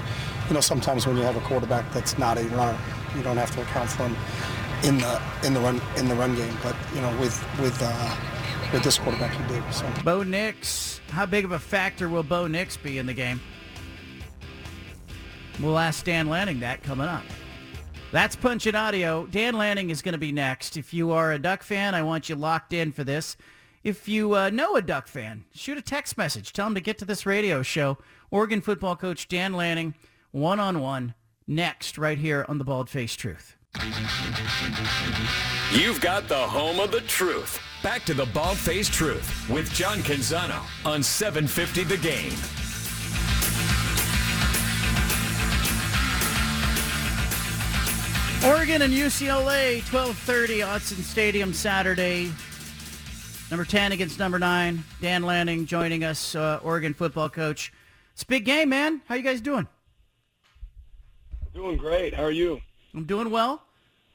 You 0.47 0.53
know, 0.53 0.61
sometimes 0.61 1.07
when 1.07 1.17
you 1.17 1.23
have 1.23 1.35
a 1.35 1.41
quarterback 1.41 1.91
that's 1.91 2.17
not 2.17 2.37
a 2.37 2.43
runner, 2.49 2.77
you 3.15 3.23
don't 3.23 3.37
have 3.37 3.51
to 3.55 3.61
account 3.61 3.89
for 3.89 4.07
him 4.07 4.15
in 4.83 4.97
the 4.99 5.21
in 5.43 5.53
the 5.53 5.59
run 5.59 5.81
in 5.97 6.07
the 6.07 6.15
run 6.15 6.35
game. 6.35 6.55
But 6.61 6.75
you 6.93 7.01
know, 7.01 7.09
with 7.19 7.43
with 7.59 7.77
uh, 7.81 8.15
with 8.71 8.83
this 8.83 8.97
quarterback, 8.97 9.37
you 9.39 9.55
do. 9.55 9.63
So. 9.71 9.91
Bo 10.03 10.23
Nix, 10.23 11.01
how 11.09 11.25
big 11.25 11.43
of 11.43 11.51
a 11.51 11.59
factor 11.59 12.07
will 12.07 12.23
Bo 12.23 12.47
Nix 12.47 12.77
be 12.77 12.97
in 12.97 13.05
the 13.05 13.13
game? 13.13 13.41
We'll 15.59 15.79
ask 15.79 16.05
Dan 16.05 16.27
Lanning 16.27 16.59
that 16.59 16.83
coming 16.83 17.07
up. 17.07 17.23
That's 18.11 18.35
Punch 18.35 18.67
It 18.67 18.75
Audio. 18.75 19.25
Dan 19.25 19.55
Lanning 19.55 19.89
is 19.89 20.01
going 20.01 20.13
to 20.13 20.19
be 20.19 20.31
next. 20.31 20.77
If 20.77 20.93
you 20.93 21.11
are 21.11 21.33
a 21.33 21.39
Duck 21.39 21.63
fan, 21.63 21.95
I 21.95 22.03
want 22.03 22.29
you 22.29 22.35
locked 22.35 22.73
in 22.73 22.91
for 22.91 23.03
this. 23.03 23.35
If 23.87 24.09
you 24.09 24.35
uh, 24.35 24.49
know 24.49 24.75
a 24.75 24.81
Duck 24.81 25.07
fan, 25.07 25.45
shoot 25.53 25.77
a 25.77 25.81
text 25.81 26.17
message. 26.17 26.51
Tell 26.51 26.67
him 26.67 26.75
to 26.75 26.81
get 26.81 26.97
to 26.97 27.05
this 27.05 27.25
radio 27.25 27.63
show. 27.63 27.97
Oregon 28.29 28.59
football 28.59 28.97
coach 28.97 29.29
Dan 29.29 29.53
Lanning, 29.53 29.95
one-on-one, 30.31 31.13
next 31.47 31.97
right 31.97 32.17
here 32.17 32.45
on 32.49 32.57
The 32.57 32.65
Bald 32.65 32.89
Face 32.89 33.15
Truth. 33.15 33.55
You've 35.71 36.01
got 36.01 36.27
the 36.27 36.35
home 36.35 36.81
of 36.81 36.91
the 36.91 36.99
truth. 37.07 37.61
Back 37.81 38.03
to 38.07 38.13
the 38.13 38.25
Bald 38.25 38.57
Face 38.57 38.89
Truth 38.89 39.49
with 39.49 39.71
John 39.71 39.99
Canzano 39.99 40.59
on 40.85 41.01
750 41.01 41.85
The 41.85 41.95
Game. 41.95 42.33
Oregon 48.51 48.81
and 48.81 48.93
UCLA, 48.93 49.75
1230 49.89 50.59
Autzen 50.59 51.01
Stadium 51.03 51.53
Saturday. 51.53 52.33
Number 53.49 53.63
10 53.63 53.93
against 53.93 54.19
number 54.19 54.37
9. 54.37 54.83
Dan 55.01 55.23
Lanning 55.23 55.65
joining 55.65 56.03
us, 56.03 56.35
uh, 56.35 56.59
Oregon 56.63 56.93
football 56.93 57.29
coach. 57.29 57.71
It's 58.13 58.23
a 58.23 58.25
big 58.25 58.43
game, 58.43 58.69
man. 58.69 59.01
How 59.07 59.15
you 59.15 59.21
guys 59.21 59.39
doing? 59.39 59.67
Doing 61.53 61.77
great. 61.77 62.13
How 62.13 62.23
are 62.23 62.31
you? 62.31 62.59
I'm 62.93 63.05
doing 63.05 63.31
well. 63.31 63.63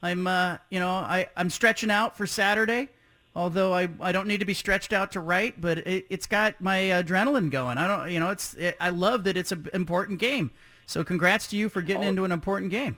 I'm, 0.03 0.27
uh, 0.27 0.57
you 0.69 0.79
know, 0.79 0.89
I, 0.89 1.29
I'm 1.35 1.49
stretching 1.49 1.89
out 1.89 2.15
for 2.15 2.27
Saturday, 2.27 2.89
although 3.35 3.73
I, 3.73 3.89
I 3.99 4.11
don't 4.11 4.27
need 4.27 4.39
to 4.41 4.45
be 4.45 4.53
stretched 4.53 4.93
out 4.93 5.13
to 5.13 5.19
write, 5.19 5.59
but 5.59 5.79
it, 5.79 6.05
has 6.11 6.27
got 6.27 6.61
my 6.61 6.77
adrenaline 6.77 7.49
going. 7.49 7.79
I 7.79 7.87
don't, 7.87 8.11
you 8.11 8.19
know, 8.19 8.29
it's, 8.29 8.53
it, 8.53 8.77
I 8.79 8.89
love 8.91 9.23
that 9.23 9.35
it's 9.35 9.51
an 9.51 9.67
important 9.73 10.19
game. 10.19 10.51
So 10.85 11.03
congrats 11.03 11.47
to 11.47 11.57
you 11.57 11.69
for 11.69 11.81
getting 11.81 12.03
oh. 12.03 12.09
into 12.09 12.23
an 12.23 12.31
important 12.31 12.69
game. 12.69 12.97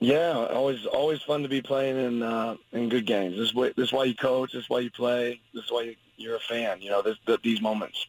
Yeah, 0.00 0.46
always 0.52 0.84
always 0.86 1.22
fun 1.22 1.42
to 1.42 1.48
be 1.48 1.62
playing 1.62 1.96
in 1.96 2.22
uh, 2.22 2.56
in 2.72 2.88
good 2.88 3.06
games. 3.06 3.36
This 3.36 3.48
is, 3.48 3.54
why, 3.54 3.72
this 3.76 3.88
is 3.88 3.92
why 3.92 4.04
you 4.04 4.14
coach. 4.14 4.52
This 4.52 4.64
is 4.64 4.70
why 4.70 4.80
you 4.80 4.90
play. 4.90 5.40
This 5.54 5.64
is 5.64 5.70
why 5.70 5.96
you're 6.16 6.36
a 6.36 6.40
fan. 6.40 6.82
You 6.82 6.90
know, 6.90 7.02
this, 7.02 7.16
the, 7.26 7.38
these 7.42 7.62
moments. 7.62 8.06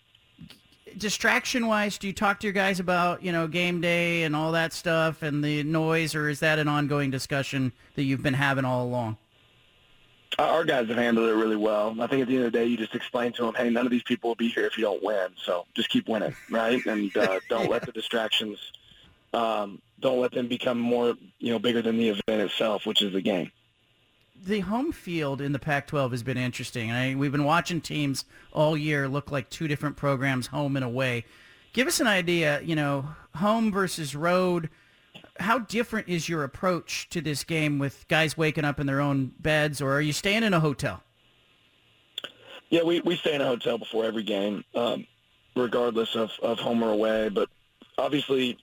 Distraction 0.98 1.68
wise, 1.68 1.98
do 1.98 2.08
you 2.08 2.14
talk 2.14 2.40
to 2.40 2.48
your 2.48 2.54
guys 2.54 2.80
about 2.80 3.24
you 3.24 3.32
know 3.32 3.48
game 3.48 3.82
day 3.82 4.24
and 4.24 4.36
all 4.36 4.52
that 4.54 4.74
stuff 4.74 5.24
and 5.24 5.44
the 5.44 5.64
noise, 5.64 6.16
or 6.16 6.28
is 6.28 6.40
that 6.40 6.60
an 6.60 6.68
ongoing 6.68 7.12
discussion 7.12 7.72
that 7.96 8.04
you've 8.04 8.24
been 8.24 8.34
having 8.34 8.66
all 8.66 8.86
along? 8.86 9.18
Our 10.38 10.66
guys 10.66 10.90
have 10.90 10.98
handled 10.98 11.30
it 11.30 11.34
really 11.34 11.56
well. 11.56 11.96
I 12.02 12.08
think 12.08 12.22
at 12.22 12.28
the 12.28 12.36
end 12.36 12.46
of 12.46 12.52
the 12.52 12.60
day, 12.60 12.66
you 12.66 12.76
just 12.76 12.94
explain 12.94 13.32
to 13.34 13.44
them, 13.44 13.54
hey, 13.56 13.70
none 13.70 13.86
of 13.86 13.92
these 13.92 14.04
people 14.04 14.32
will 14.32 14.36
be 14.36 14.50
here 14.50 14.66
if 14.66 14.78
you 14.78 14.84
don't 14.84 15.02
win. 15.02 15.30
So 15.46 15.66
just 15.76 15.90
keep 15.90 16.10
winning, 16.10 16.36
right? 16.50 16.86
And 16.86 17.16
uh, 17.16 17.40
don't 17.48 17.70
let 17.70 17.86
the 17.86 17.94
distractions 17.94 18.58
um, 19.36 19.82
don't 20.00 20.20
let 20.20 20.32
them 20.32 20.48
become 20.48 20.80
more, 20.80 21.16
you 21.40 21.52
know, 21.52 21.60
bigger 21.60 21.82
than 21.82 21.98
the 21.98 22.10
event 22.10 22.42
itself, 22.42 22.86
which 22.86 23.02
is 23.02 23.12
the 23.14 23.22
game. 23.22 23.52
The 24.42 24.62
home 24.62 24.92
field 24.92 25.42
in 25.42 25.52
the 25.52 25.60
Pac-12 25.60 26.12
has 26.12 26.24
been 26.24 26.38
interesting. 26.38 26.92
I, 26.92 27.16
we've 27.16 27.32
been 27.32 27.44
watching 27.44 27.82
teams 27.82 28.26
all 28.52 28.78
year 28.78 29.08
look 29.08 29.32
like 29.32 29.50
two 29.50 29.68
different 29.68 29.98
programs, 29.98 30.48
home 30.48 30.76
and 30.76 30.86
away. 30.86 31.26
Give 31.74 31.88
us 31.88 32.00
an 32.00 32.08
idea, 32.08 32.62
you 32.62 32.76
know, 32.76 33.10
home 33.36 33.72
versus 33.72 34.16
road. 34.16 34.70
How 35.40 35.60
different 35.60 36.08
is 36.08 36.30
your 36.30 36.44
approach 36.44 37.10
to 37.10 37.20
this 37.20 37.44
game 37.44 37.80
with 37.80 38.08
guys 38.08 38.38
waking 38.38 38.64
up 38.64 38.80
in 38.80 38.88
their 38.88 39.02
own 39.02 39.34
beds, 39.40 39.82
or 39.82 39.92
are 39.92 40.02
you 40.02 40.14
staying 40.14 40.44
in 40.44 40.54
a 40.54 40.60
hotel? 40.60 41.04
Yeah, 42.70 42.84
we, 42.84 43.02
we 43.02 43.18
stay 43.18 43.36
in 43.36 43.42
a 43.42 43.46
hotel 43.46 43.78
before 43.78 44.06
every 44.06 44.24
game, 44.24 44.64
um, 44.76 45.06
regardless 45.56 46.16
of, 46.16 46.32
of 46.42 46.60
home 46.60 46.84
or 46.84 46.92
away. 46.92 47.30
But 47.30 47.50
obviously, 47.98 48.58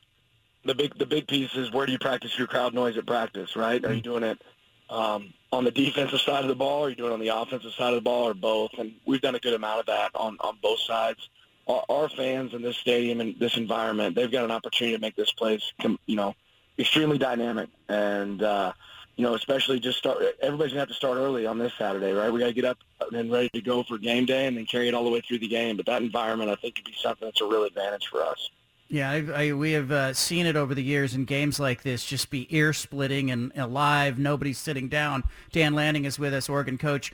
the 0.64 0.74
big 0.74 0.96
the 0.98 1.06
big 1.06 1.26
piece 1.26 1.54
is 1.54 1.72
where 1.72 1.86
do 1.86 1.92
you 1.92 1.98
practice 1.98 2.36
your 2.38 2.46
crowd 2.46 2.74
noise 2.74 2.96
at 2.96 3.06
practice, 3.06 3.56
right? 3.56 3.84
Are 3.84 3.92
you 3.92 4.00
doing 4.00 4.22
it 4.22 4.40
um, 4.90 5.32
on 5.52 5.64
the 5.64 5.70
defensive 5.70 6.20
side 6.20 6.42
of 6.42 6.48
the 6.48 6.54
ball? 6.54 6.82
Or 6.82 6.86
are 6.86 6.90
you 6.90 6.96
doing 6.96 7.10
it 7.10 7.14
on 7.14 7.20
the 7.20 7.28
offensive 7.28 7.72
side 7.72 7.90
of 7.90 7.96
the 7.96 8.02
ball, 8.02 8.28
or 8.28 8.34
both? 8.34 8.70
And 8.78 8.92
we've 9.06 9.20
done 9.20 9.34
a 9.34 9.40
good 9.40 9.54
amount 9.54 9.80
of 9.80 9.86
that 9.86 10.10
on 10.14 10.36
on 10.40 10.58
both 10.62 10.80
sides. 10.80 11.28
Our, 11.66 11.84
our 11.88 12.08
fans 12.08 12.54
in 12.54 12.62
this 12.62 12.76
stadium 12.76 13.20
and 13.20 13.38
this 13.38 13.56
environment, 13.56 14.16
they've 14.16 14.30
got 14.30 14.44
an 14.44 14.50
opportunity 14.50 14.96
to 14.96 15.00
make 15.00 15.14
this 15.14 15.30
place, 15.32 15.72
you 16.06 16.16
know, 16.16 16.34
extremely 16.78 17.18
dynamic. 17.18 17.68
And 17.88 18.42
uh, 18.42 18.72
you 19.16 19.24
know, 19.24 19.34
especially 19.34 19.78
just 19.80 19.98
start. 19.98 20.18
Everybody's 20.40 20.72
gonna 20.72 20.80
have 20.80 20.88
to 20.88 20.94
start 20.94 21.18
early 21.18 21.46
on 21.46 21.58
this 21.58 21.72
Saturday, 21.78 22.12
right? 22.12 22.32
We 22.32 22.40
got 22.40 22.46
to 22.46 22.52
get 22.52 22.64
up 22.64 22.78
and 23.12 23.30
ready 23.30 23.50
to 23.50 23.60
go 23.60 23.82
for 23.82 23.98
game 23.98 24.26
day, 24.26 24.46
and 24.46 24.56
then 24.56 24.66
carry 24.66 24.88
it 24.88 24.94
all 24.94 25.04
the 25.04 25.10
way 25.10 25.20
through 25.20 25.40
the 25.40 25.48
game. 25.48 25.76
But 25.76 25.86
that 25.86 26.02
environment, 26.02 26.50
I 26.50 26.54
think, 26.54 26.76
could 26.76 26.84
be 26.84 26.94
something 27.00 27.26
that's 27.26 27.40
a 27.40 27.46
real 27.46 27.64
advantage 27.64 28.06
for 28.06 28.22
us. 28.22 28.50
Yeah, 28.92 29.10
I, 29.10 29.46
I, 29.46 29.52
we 29.54 29.72
have 29.72 29.90
uh, 29.90 30.12
seen 30.12 30.44
it 30.44 30.54
over 30.54 30.74
the 30.74 30.82
years 30.82 31.14
in 31.14 31.24
games 31.24 31.58
like 31.58 31.82
this 31.82 32.04
just 32.04 32.28
be 32.28 32.46
ear 32.54 32.74
splitting 32.74 33.30
and 33.30 33.50
alive. 33.56 34.18
Nobody's 34.18 34.58
sitting 34.58 34.90
down. 34.90 35.24
Dan 35.50 35.72
Lanning 35.72 36.04
is 36.04 36.18
with 36.18 36.34
us, 36.34 36.46
Oregon 36.50 36.76
coach. 36.76 37.10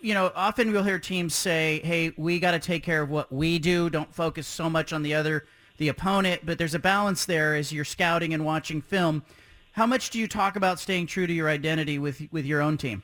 You 0.00 0.14
know, 0.14 0.32
often 0.34 0.72
we'll 0.72 0.84
hear 0.84 0.98
teams 0.98 1.34
say, 1.34 1.82
"Hey, 1.84 2.14
we 2.16 2.40
got 2.40 2.52
to 2.52 2.58
take 2.58 2.82
care 2.84 3.02
of 3.02 3.10
what 3.10 3.30
we 3.30 3.58
do. 3.58 3.90
Don't 3.90 4.14
focus 4.14 4.46
so 4.46 4.70
much 4.70 4.94
on 4.94 5.02
the 5.02 5.12
other, 5.12 5.44
the 5.76 5.88
opponent." 5.88 6.46
But 6.46 6.56
there's 6.56 6.74
a 6.74 6.78
balance 6.78 7.26
there 7.26 7.54
as 7.54 7.70
you're 7.70 7.84
scouting 7.84 8.32
and 8.32 8.46
watching 8.46 8.80
film. 8.80 9.24
How 9.72 9.84
much 9.84 10.08
do 10.08 10.18
you 10.18 10.26
talk 10.26 10.56
about 10.56 10.80
staying 10.80 11.08
true 11.08 11.26
to 11.26 11.32
your 11.34 11.50
identity 11.50 11.98
with 11.98 12.22
with 12.32 12.46
your 12.46 12.62
own 12.62 12.78
team? 12.78 13.02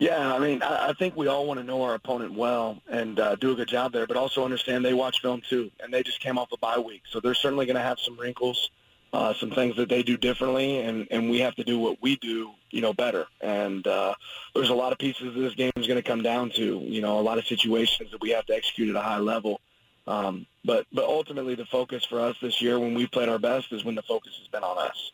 Yeah, 0.00 0.34
I 0.34 0.38
mean, 0.40 0.62
I, 0.62 0.88
I 0.88 0.92
think 0.94 1.14
we 1.14 1.28
all 1.28 1.46
want 1.46 1.60
to 1.60 1.64
know 1.64 1.82
our 1.82 1.94
opponent 1.94 2.34
well 2.34 2.82
and 2.90 3.20
uh, 3.20 3.36
do 3.36 3.52
a 3.52 3.54
good 3.54 3.68
job 3.68 3.92
there, 3.92 4.08
but 4.08 4.16
also 4.16 4.44
understand 4.44 4.84
they 4.84 4.94
watch 4.94 5.20
film 5.20 5.42
too, 5.48 5.70
and 5.78 5.94
they 5.94 6.02
just 6.02 6.20
came 6.20 6.38
off 6.38 6.50
a 6.52 6.56
bye 6.56 6.78
week, 6.78 7.02
so 7.08 7.20
they're 7.20 7.34
certainly 7.34 7.66
going 7.66 7.76
to 7.76 7.82
have 7.82 8.00
some 8.00 8.18
wrinkles, 8.18 8.70
uh, 9.12 9.32
some 9.34 9.52
things 9.52 9.76
that 9.76 9.88
they 9.88 10.02
do 10.02 10.16
differently, 10.16 10.78
and 10.78 11.06
and 11.12 11.30
we 11.30 11.38
have 11.40 11.54
to 11.56 11.64
do 11.64 11.78
what 11.78 12.02
we 12.02 12.16
do 12.16 12.50
you 12.70 12.80
know, 12.80 12.92
better. 12.92 13.26
And 13.40 13.86
uh, 13.86 14.14
there's 14.54 14.70
a 14.70 14.74
lot 14.74 14.92
of 14.92 14.98
pieces 14.98 15.34
this 15.34 15.54
game 15.54 15.72
is 15.76 15.86
going 15.86 16.00
to 16.00 16.08
come 16.08 16.22
down 16.22 16.50
to, 16.50 16.80
you 16.80 17.00
know, 17.00 17.18
a 17.18 17.22
lot 17.22 17.38
of 17.38 17.46
situations 17.46 18.10
that 18.12 18.20
we 18.20 18.30
have 18.30 18.46
to 18.46 18.54
execute 18.54 18.90
at 18.90 18.96
a 18.96 19.00
high 19.00 19.18
level. 19.18 19.60
Um, 20.06 20.46
but 20.64 20.86
but 20.92 21.04
ultimately, 21.04 21.54
the 21.54 21.66
focus 21.66 22.04
for 22.04 22.20
us 22.20 22.36
this 22.40 22.60
year, 22.60 22.78
when 22.78 22.94
we 22.94 23.06
played 23.06 23.28
our 23.28 23.38
best, 23.38 23.72
is 23.72 23.84
when 23.84 23.94
the 23.94 24.02
focus 24.02 24.32
has 24.38 24.48
been 24.48 24.64
on 24.64 24.78
us. 24.78 25.12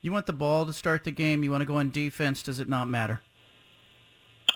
You 0.00 0.12
want 0.12 0.26
the 0.26 0.32
ball 0.32 0.66
to 0.66 0.72
start 0.72 1.04
the 1.04 1.10
game. 1.10 1.42
You 1.42 1.50
want 1.50 1.62
to 1.62 1.66
go 1.66 1.76
on 1.76 1.90
defense. 1.90 2.42
Does 2.42 2.60
it 2.60 2.68
not 2.68 2.88
matter? 2.88 3.22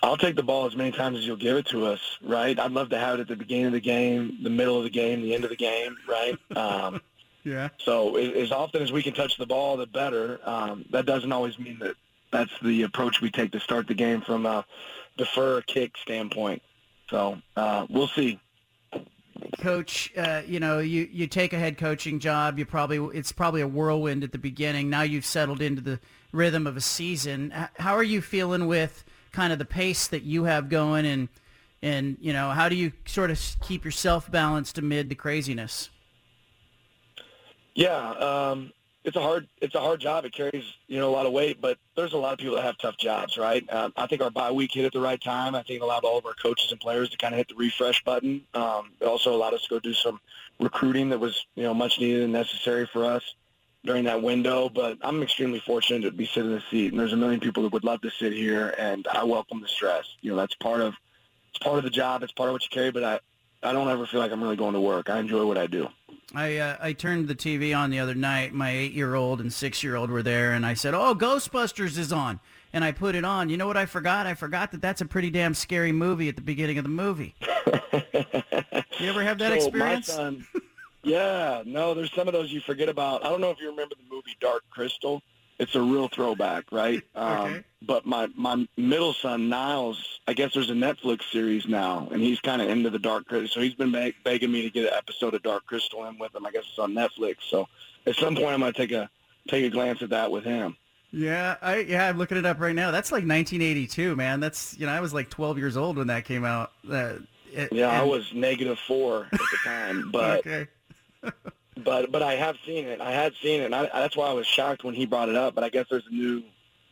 I'll 0.03 0.17
take 0.17 0.35
the 0.35 0.43
ball 0.43 0.65
as 0.65 0.75
many 0.75 0.91
times 0.91 1.19
as 1.19 1.27
you'll 1.27 1.37
give 1.37 1.57
it 1.57 1.67
to 1.67 1.85
us, 1.85 1.99
right? 2.23 2.57
I'd 2.59 2.71
love 2.71 2.89
to 2.89 2.97
have 2.97 3.15
it 3.15 3.21
at 3.21 3.27
the 3.27 3.35
beginning 3.35 3.67
of 3.67 3.73
the 3.73 3.79
game, 3.81 4.39
the 4.41 4.49
middle 4.49 4.77
of 4.77 4.83
the 4.83 4.89
game, 4.89 5.21
the 5.21 5.35
end 5.35 5.43
of 5.43 5.51
the 5.51 5.55
game, 5.55 5.95
right? 6.07 6.37
Um, 6.55 7.01
yeah. 7.43 7.69
So 7.77 8.15
as 8.15 8.51
often 8.51 8.81
as 8.81 8.91
we 8.91 9.03
can 9.03 9.13
touch 9.13 9.37
the 9.37 9.45
ball, 9.45 9.77
the 9.77 9.85
better. 9.85 10.39
Um, 10.43 10.85
that 10.89 11.05
doesn't 11.05 11.31
always 11.31 11.59
mean 11.59 11.77
that 11.79 11.95
that's 12.31 12.51
the 12.63 12.83
approach 12.83 13.21
we 13.21 13.29
take 13.29 13.51
to 13.51 13.59
start 13.59 13.87
the 13.87 13.93
game 13.93 14.21
from 14.21 14.45
a 14.45 14.65
defer 15.17 15.61
kick 15.61 15.95
standpoint. 15.97 16.63
So 17.09 17.39
uh, 17.55 17.85
we'll 17.89 18.07
see. 18.07 18.39
Coach, 19.59 20.11
uh, 20.17 20.41
you 20.47 20.59
know, 20.59 20.79
you, 20.79 21.07
you 21.11 21.27
take 21.27 21.53
a 21.53 21.59
head 21.59 21.77
coaching 21.77 22.19
job. 22.19 22.57
You 22.57 22.65
probably 22.65 23.17
it's 23.17 23.31
probably 23.31 23.61
a 23.61 23.67
whirlwind 23.67 24.23
at 24.23 24.31
the 24.31 24.37
beginning. 24.37 24.89
Now 24.89 25.01
you've 25.01 25.25
settled 25.25 25.61
into 25.61 25.81
the 25.81 25.99
rhythm 26.31 26.65
of 26.65 26.77
a 26.77 26.81
season. 26.81 27.53
How 27.75 27.95
are 27.95 28.03
you 28.03 28.21
feeling 28.21 28.65
with 28.67 29.03
kind 29.31 29.53
of 29.53 29.59
the 29.59 29.65
pace 29.65 30.07
that 30.07 30.23
you 30.23 30.45
have 30.45 30.69
going, 30.69 31.05
and 31.05 31.29
and 31.81 32.17
you 32.21 32.33
know, 32.33 32.51
how 32.51 32.69
do 32.69 32.75
you 32.75 32.91
sort 33.05 33.31
of 33.31 33.39
keep 33.61 33.83
yourself 33.83 34.31
balanced 34.31 34.77
amid 34.77 35.09
the 35.09 35.15
craziness? 35.15 35.89
Yeah, 37.73 38.11
um, 38.11 38.71
it's 39.03 39.15
a 39.15 39.21
hard 39.21 39.47
it's 39.61 39.75
a 39.75 39.79
hard 39.79 39.99
job. 39.99 40.25
It 40.25 40.33
carries 40.33 40.63
you 40.87 40.99
know 40.99 41.09
a 41.09 41.13
lot 41.13 41.25
of 41.25 41.31
weight, 41.31 41.59
but 41.61 41.77
there's 41.95 42.13
a 42.13 42.17
lot 42.17 42.33
of 42.33 42.39
people 42.39 42.55
that 42.55 42.63
have 42.63 42.77
tough 42.77 42.97
jobs, 42.97 43.37
right? 43.37 43.63
Um, 43.73 43.93
I 43.95 44.07
think 44.07 44.21
our 44.21 44.29
bye 44.29 44.51
week 44.51 44.71
hit 44.73 44.85
at 44.85 44.93
the 44.93 44.99
right 44.99 45.21
time. 45.21 45.55
I 45.55 45.63
think 45.63 45.81
it 45.81 45.83
allowed 45.83 46.03
all 46.03 46.17
of 46.17 46.25
our 46.25 46.33
coaches 46.33 46.71
and 46.71 46.79
players 46.79 47.09
to 47.09 47.17
kind 47.17 47.33
of 47.33 47.37
hit 47.37 47.49
the 47.49 47.55
refresh 47.55 48.03
button. 48.03 48.41
Um, 48.53 48.91
it 48.99 49.05
also 49.05 49.33
allowed 49.33 49.53
us 49.53 49.63
to 49.63 49.69
go 49.69 49.79
do 49.79 49.93
some 49.93 50.19
recruiting 50.59 51.09
that 51.09 51.19
was 51.19 51.45
you 51.55 51.63
know 51.63 51.73
much 51.73 51.99
needed 51.99 52.23
and 52.23 52.33
necessary 52.33 52.87
for 52.91 53.05
us 53.05 53.23
during 53.83 54.03
that 54.05 54.21
window. 54.21 54.69
But 54.69 54.97
I'm 55.01 55.21
extremely 55.23 55.59
fortunate 55.59 56.01
to 56.01 56.11
be 56.11 56.25
sitting 56.25 56.51
in 56.51 56.55
the 56.55 56.63
seat, 56.69 56.91
and 56.91 56.99
there's 56.99 57.13
a 57.13 57.17
million 57.17 57.39
people 57.39 57.63
that 57.63 57.73
would 57.73 57.83
love 57.83 58.01
to 58.01 58.11
sit 58.11 58.33
here, 58.33 58.73
and 58.77 59.07
I 59.07 59.23
welcome 59.23 59.61
the 59.61 59.67
stress. 59.67 60.05
You 60.21 60.31
know, 60.31 60.37
that's 60.37 60.55
part 60.55 60.81
of 60.81 60.93
it's 61.49 61.59
part 61.59 61.77
of 61.77 61.83
the 61.83 61.89
job. 61.89 62.23
It's 62.23 62.31
part 62.31 62.49
of 62.49 62.53
what 62.53 62.63
you 62.63 62.69
carry, 62.69 62.91
but 62.91 63.03
I 63.03 63.19
I 63.63 63.73
don't 63.73 63.89
ever 63.89 64.07
feel 64.07 64.19
like 64.19 64.31
I'm 64.31 64.41
really 64.41 64.55
going 64.55 64.73
to 64.73 64.81
work. 64.81 65.09
I 65.09 65.19
enjoy 65.19 65.45
what 65.45 65.57
I 65.57 65.67
do. 65.67 65.87
I 66.33 66.57
uh, 66.57 66.77
I 66.79 66.93
turned 66.93 67.27
the 67.27 67.35
TV 67.35 67.77
on 67.77 67.89
the 67.89 67.99
other 67.99 68.15
night. 68.15 68.53
My 68.53 68.71
eight 68.71 68.93
year 68.93 69.15
old 69.15 69.41
and 69.41 69.51
six 69.51 69.83
year 69.83 69.95
old 69.95 70.09
were 70.09 70.23
there, 70.23 70.53
and 70.53 70.65
I 70.65 70.73
said, 70.73 70.93
"Oh, 70.93 71.13
Ghostbusters 71.13 71.97
is 71.97 72.11
on." 72.11 72.39
And 72.73 72.85
I 72.85 72.93
put 72.93 73.15
it 73.15 73.25
on. 73.25 73.49
You 73.49 73.57
know 73.57 73.67
what 73.67 73.75
I 73.75 73.85
forgot? 73.85 74.25
I 74.25 74.33
forgot 74.33 74.71
that 74.71 74.81
that's 74.81 75.01
a 75.01 75.05
pretty 75.05 75.29
damn 75.29 75.53
scary 75.53 75.91
movie 75.91 76.29
at 76.29 76.37
the 76.37 76.41
beginning 76.41 76.77
of 76.77 76.85
the 76.85 76.89
movie. 76.89 77.35
you 78.97 79.09
ever 79.09 79.21
have 79.23 79.39
that 79.39 79.49
so 79.49 79.67
experience? 79.67 80.07
My 80.07 80.13
son, 80.13 80.47
yeah, 81.03 81.63
no, 81.65 81.93
there's 81.93 82.13
some 82.13 82.27
of 82.27 82.33
those 82.33 82.51
you 82.51 82.61
forget 82.61 82.89
about. 82.89 83.25
I 83.25 83.29
don't 83.29 83.41
know 83.41 83.49
if 83.51 83.59
you 83.59 83.69
remember 83.69 83.95
the 83.95 84.13
movie 84.13 84.35
Dark 84.39 84.63
Crystal. 84.69 85.21
It's 85.59 85.75
a 85.75 85.81
real 85.81 86.07
throwback, 86.07 86.71
right? 86.71 87.03
Um, 87.15 87.39
okay. 87.39 87.63
But 87.83 88.05
my 88.05 88.27
my 88.35 88.67
middle 88.77 89.13
son 89.13 89.49
Niles, 89.49 90.19
I 90.27 90.33
guess 90.33 90.53
there's 90.53 90.69
a 90.69 90.73
Netflix 90.73 91.23
series 91.31 91.67
now, 91.67 92.07
and 92.11 92.21
he's 92.21 92.39
kind 92.39 92.61
of 92.61 92.69
into 92.69 92.91
the 92.91 92.99
Dark 92.99 93.25
Crystal. 93.25 93.47
So 93.47 93.61
he's 93.61 93.73
been 93.73 93.91
beg- 93.91 94.15
begging 94.23 94.51
me 94.51 94.61
to 94.61 94.69
get 94.69 94.85
an 94.85 94.93
episode 94.93 95.33
of 95.33 95.41
Dark 95.41 95.65
Crystal 95.65 96.05
in 96.05 96.19
with 96.19 96.35
him. 96.35 96.45
I 96.45 96.51
guess 96.51 96.63
it's 96.69 96.77
on 96.77 96.93
Netflix. 96.93 97.37
So 97.49 97.67
at 98.05 98.15
some 98.15 98.35
point, 98.35 98.49
I'm 98.49 98.59
gonna 98.59 98.73
take 98.73 98.91
a 98.91 99.09
take 99.47 99.65
a 99.65 99.69
glance 99.69 100.01
at 100.03 100.11
that 100.11 100.31
with 100.31 100.43
him. 100.43 100.77
Yeah, 101.11 101.57
I 101.61 101.77
yeah, 101.79 102.07
I'm 102.07 102.17
looking 102.17 102.37
it 102.37 102.45
up 102.45 102.59
right 102.59 102.75
now. 102.75 102.91
That's 102.91 103.11
like 103.11 103.23
1982, 103.23 104.15
man. 104.15 104.39
That's 104.39 104.77
you 104.79 104.85
know, 104.85 104.93
I 104.93 104.99
was 104.99 105.13
like 105.13 105.29
12 105.29 105.57
years 105.57 105.75
old 105.75 105.97
when 105.97 106.07
that 106.07 106.25
came 106.25 106.45
out. 106.45 106.71
Uh, 106.89 107.15
it, 107.51 107.73
Yeah, 107.73 107.89
I 107.89 108.03
was 108.03 108.31
negative 108.33 108.79
four 108.87 109.27
at 109.31 109.39
the 109.39 109.57
time, 109.63 110.09
but 110.13 110.39
okay. 110.39 110.67
But 111.83 112.11
but 112.11 112.21
I 112.21 112.33
have 112.35 112.57
seen 112.65 112.85
it. 112.85 113.01
I 113.01 113.11
had 113.11 113.33
seen 113.41 113.61
it. 113.61 113.65
And 113.65 113.75
I, 113.75 113.89
that's 113.93 114.15
why 114.15 114.27
I 114.27 114.33
was 114.33 114.47
shocked 114.47 114.83
when 114.83 114.93
he 114.93 115.05
brought 115.05 115.29
it 115.29 115.35
up. 115.35 115.55
But 115.55 115.63
I 115.63 115.69
guess 115.69 115.85
there's 115.89 116.07
a 116.07 116.13
new, 116.13 116.43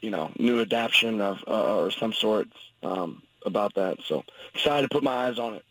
you 0.02 0.10
know, 0.10 0.32
new 0.38 0.62
adaptation 0.62 1.22
of 1.22 1.44
uh, 1.48 1.78
or 1.78 1.92
some 1.92 2.14
sort 2.14 2.48
um, 2.84 3.22
about 3.46 3.76
that. 3.76 3.98
So 4.06 4.24
excited 4.54 4.90
to 4.90 4.94
put 4.94 5.04
my 5.04 5.28
eyes 5.28 5.40
on 5.40 5.56
it. 5.56 5.66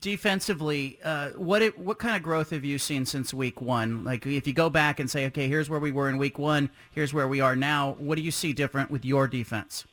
Defensively, 0.00 0.98
uh, 1.04 1.30
what 1.30 1.60
it, 1.60 1.78
what 1.78 1.98
kind 1.98 2.16
of 2.16 2.22
growth 2.22 2.48
have 2.48 2.64
you 2.64 2.78
seen 2.78 3.04
since 3.04 3.34
week 3.34 3.60
one? 3.60 4.04
Like, 4.04 4.24
if 4.24 4.46
you 4.46 4.54
go 4.54 4.70
back 4.70 5.00
and 5.00 5.10
say, 5.10 5.26
okay, 5.26 5.48
here's 5.48 5.68
where 5.68 5.80
we 5.80 5.92
were 5.92 6.08
in 6.08 6.16
week 6.16 6.38
one, 6.38 6.70
here's 6.92 7.12
where 7.12 7.28
we 7.28 7.42
are 7.42 7.54
now. 7.54 7.96
What 7.98 8.14
do 8.16 8.22
you 8.22 8.30
see 8.30 8.54
different 8.54 8.90
with 8.90 9.04
your 9.04 9.28
defense? 9.28 9.84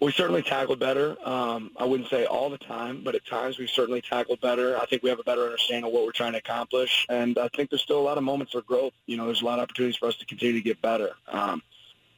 We 0.00 0.12
certainly 0.12 0.42
tackled 0.42 0.78
better. 0.78 1.16
Um, 1.26 1.70
I 1.76 1.84
wouldn't 1.84 2.08
say 2.08 2.24
all 2.24 2.50
the 2.50 2.58
time, 2.58 3.02
but 3.04 3.14
at 3.14 3.26
times 3.26 3.58
we've 3.58 3.70
certainly 3.70 4.00
tackled 4.00 4.40
better. 4.40 4.78
I 4.78 4.86
think 4.86 5.02
we 5.02 5.10
have 5.10 5.20
a 5.20 5.24
better 5.24 5.44
understanding 5.44 5.84
of 5.84 5.92
what 5.92 6.04
we're 6.04 6.12
trying 6.12 6.32
to 6.32 6.38
accomplish, 6.38 7.06
and 7.08 7.38
I 7.38 7.48
think 7.48 7.70
there's 7.70 7.82
still 7.82 7.98
a 7.98 8.02
lot 8.02 8.18
of 8.18 8.24
moments 8.24 8.54
of 8.54 8.66
growth. 8.66 8.92
You 9.06 9.16
know, 9.16 9.26
there's 9.26 9.42
a 9.42 9.44
lot 9.44 9.58
of 9.58 9.64
opportunities 9.64 9.96
for 9.96 10.08
us 10.08 10.16
to 10.16 10.26
continue 10.26 10.54
to 10.54 10.62
get 10.62 10.80
better. 10.80 11.10
Um, 11.28 11.62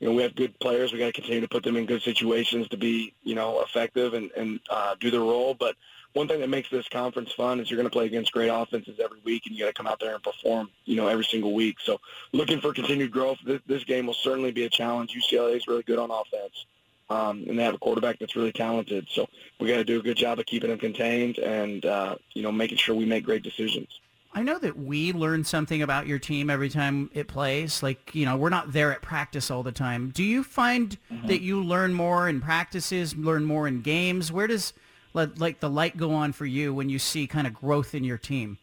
you 0.02 0.08
know, 0.08 0.14
we 0.14 0.22
have 0.22 0.34
good 0.34 0.58
players. 0.58 0.92
We 0.92 0.98
got 0.98 1.06
to 1.06 1.12
continue 1.12 1.40
to 1.42 1.48
put 1.48 1.62
them 1.62 1.76
in 1.76 1.86
good 1.86 2.02
situations 2.02 2.66
to 2.68 2.76
be, 2.76 3.14
you 3.22 3.36
know, 3.36 3.62
effective 3.62 4.14
and, 4.14 4.32
and 4.36 4.58
uh, 4.68 4.96
do 4.98 5.12
their 5.12 5.20
role. 5.20 5.54
But 5.54 5.76
one 6.12 6.26
thing 6.26 6.40
that 6.40 6.48
makes 6.48 6.68
this 6.70 6.88
conference 6.88 7.32
fun 7.32 7.60
is 7.60 7.70
you're 7.70 7.76
going 7.76 7.88
to 7.88 7.92
play 7.92 8.06
against 8.06 8.32
great 8.32 8.48
offenses 8.48 8.98
every 9.02 9.20
week, 9.24 9.46
and 9.46 9.54
you 9.54 9.60
got 9.60 9.68
to 9.68 9.72
come 9.72 9.86
out 9.86 10.00
there 10.00 10.14
and 10.14 10.22
perform, 10.22 10.70
you 10.84 10.96
know, 10.96 11.06
every 11.06 11.24
single 11.24 11.54
week. 11.54 11.76
So 11.84 12.00
looking 12.32 12.60
for 12.60 12.72
continued 12.72 13.12
growth. 13.12 13.38
This, 13.44 13.60
this 13.66 13.84
game 13.84 14.06
will 14.06 14.14
certainly 14.14 14.50
be 14.50 14.64
a 14.64 14.68
challenge. 14.68 15.14
UCLA 15.14 15.56
is 15.56 15.68
really 15.68 15.84
good 15.84 15.98
on 15.98 16.10
offense. 16.10 16.66
Um, 17.10 17.44
and 17.46 17.58
they 17.58 17.64
have 17.64 17.74
a 17.74 17.78
quarterback 17.78 18.18
that's 18.18 18.36
really 18.36 18.52
talented. 18.52 19.06
So 19.10 19.28
we 19.60 19.68
got 19.68 19.76
to 19.76 19.84
do 19.84 20.00
a 20.00 20.02
good 20.02 20.16
job 20.16 20.38
of 20.38 20.46
keeping 20.46 20.70
them 20.70 20.78
contained 20.78 21.38
and, 21.38 21.84
uh, 21.84 22.16
you 22.32 22.42
know, 22.42 22.50
making 22.50 22.78
sure 22.78 22.94
we 22.94 23.04
make 23.04 23.24
great 23.24 23.42
decisions. 23.42 23.88
I 24.34 24.42
know 24.42 24.58
that 24.60 24.78
we 24.78 25.12
learn 25.12 25.44
something 25.44 25.82
about 25.82 26.06
your 26.06 26.18
team 26.18 26.48
every 26.48 26.70
time 26.70 27.10
it 27.12 27.28
plays. 27.28 27.82
Like, 27.82 28.14
you 28.14 28.24
know, 28.24 28.38
we're 28.38 28.48
not 28.48 28.72
there 28.72 28.90
at 28.90 29.02
practice 29.02 29.50
all 29.50 29.62
the 29.62 29.72
time. 29.72 30.08
Do 30.08 30.22
you 30.22 30.42
find 30.42 30.96
that 31.26 31.42
you 31.42 31.62
learn 31.62 31.92
more 31.92 32.30
in 32.30 32.40
practices, 32.40 33.14
learn 33.14 33.44
more 33.44 33.68
in 33.68 33.82
games? 33.82 34.32
Where 34.32 34.46
does 34.46 34.72
like 35.12 35.60
the 35.60 35.68
light 35.68 35.98
go 35.98 36.14
on 36.14 36.32
for 36.32 36.46
you 36.46 36.72
when 36.72 36.88
you 36.88 36.98
see 36.98 37.26
kind 37.26 37.46
of 37.46 37.52
growth 37.52 37.94
in 37.94 38.04
your 38.04 38.16
team? 38.16 38.56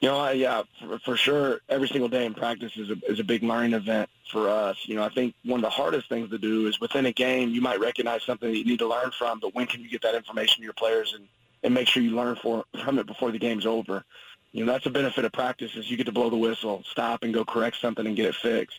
You 0.00 0.08
know, 0.08 0.30
yeah, 0.30 0.62
for, 0.80 0.98
for 1.00 1.16
sure. 1.16 1.60
Every 1.68 1.88
single 1.88 2.08
day 2.08 2.24
in 2.24 2.34
practice 2.34 2.72
is 2.76 2.90
a 2.90 2.96
is 3.10 3.18
a 3.18 3.24
big 3.24 3.42
learning 3.42 3.72
event 3.72 4.08
for 4.30 4.48
us. 4.48 4.76
You 4.82 4.94
know, 4.94 5.02
I 5.02 5.08
think 5.08 5.34
one 5.44 5.58
of 5.58 5.64
the 5.64 5.70
hardest 5.70 6.08
things 6.08 6.30
to 6.30 6.38
do 6.38 6.66
is 6.66 6.80
within 6.80 7.06
a 7.06 7.12
game, 7.12 7.50
you 7.50 7.60
might 7.60 7.80
recognize 7.80 8.22
something 8.22 8.48
that 8.48 8.56
you 8.56 8.64
need 8.64 8.78
to 8.78 8.88
learn 8.88 9.10
from, 9.18 9.40
but 9.40 9.54
when 9.54 9.66
can 9.66 9.80
you 9.80 9.88
get 9.88 10.02
that 10.02 10.14
information 10.14 10.58
to 10.58 10.64
your 10.64 10.72
players 10.74 11.14
and 11.14 11.26
and 11.64 11.74
make 11.74 11.88
sure 11.88 12.02
you 12.02 12.14
learn 12.14 12.36
for, 12.36 12.64
from 12.84 13.00
it 13.00 13.06
before 13.06 13.32
the 13.32 13.38
game's 13.38 13.66
over? 13.66 14.04
You 14.52 14.64
know, 14.64 14.72
that's 14.72 14.86
a 14.86 14.90
benefit 14.90 15.24
of 15.24 15.32
practice 15.32 15.74
is 15.74 15.90
you 15.90 15.96
get 15.96 16.06
to 16.06 16.12
blow 16.12 16.30
the 16.30 16.36
whistle, 16.36 16.84
stop, 16.88 17.22
and 17.22 17.34
go 17.34 17.44
correct 17.44 17.80
something 17.80 18.06
and 18.06 18.16
get 18.16 18.26
it 18.26 18.34
fixed. 18.36 18.78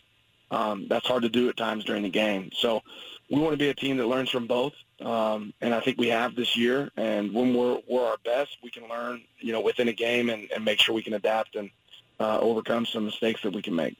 Um, 0.50 0.86
that's 0.88 1.06
hard 1.06 1.22
to 1.22 1.28
do 1.28 1.48
at 1.48 1.56
times 1.56 1.84
during 1.84 2.02
the 2.02 2.10
game. 2.10 2.50
So 2.54 2.82
we 3.30 3.40
want 3.40 3.52
to 3.52 3.56
be 3.56 3.68
a 3.68 3.74
team 3.74 3.96
that 3.98 4.06
learns 4.06 4.28
from 4.28 4.46
both, 4.46 4.72
um, 5.00 5.54
and 5.60 5.72
I 5.72 5.80
think 5.80 5.98
we 5.98 6.08
have 6.08 6.34
this 6.34 6.56
year. 6.56 6.90
And 6.96 7.32
when 7.32 7.54
we're 7.54 7.80
we're 7.88 8.04
our 8.04 8.16
best, 8.24 8.58
we 8.62 8.70
can 8.70 8.88
learn, 8.88 9.22
you 9.38 9.52
know, 9.52 9.60
within 9.60 9.88
a 9.88 9.92
game 9.92 10.30
and, 10.30 10.50
and 10.54 10.64
make 10.64 10.80
sure 10.80 10.94
we 10.94 11.02
can 11.02 11.14
adapt 11.14 11.54
and 11.54 11.70
uh, 12.18 12.38
overcome 12.40 12.84
some 12.84 13.06
mistakes 13.06 13.42
that 13.42 13.54
we 13.54 13.62
can 13.62 13.74
make. 13.74 13.96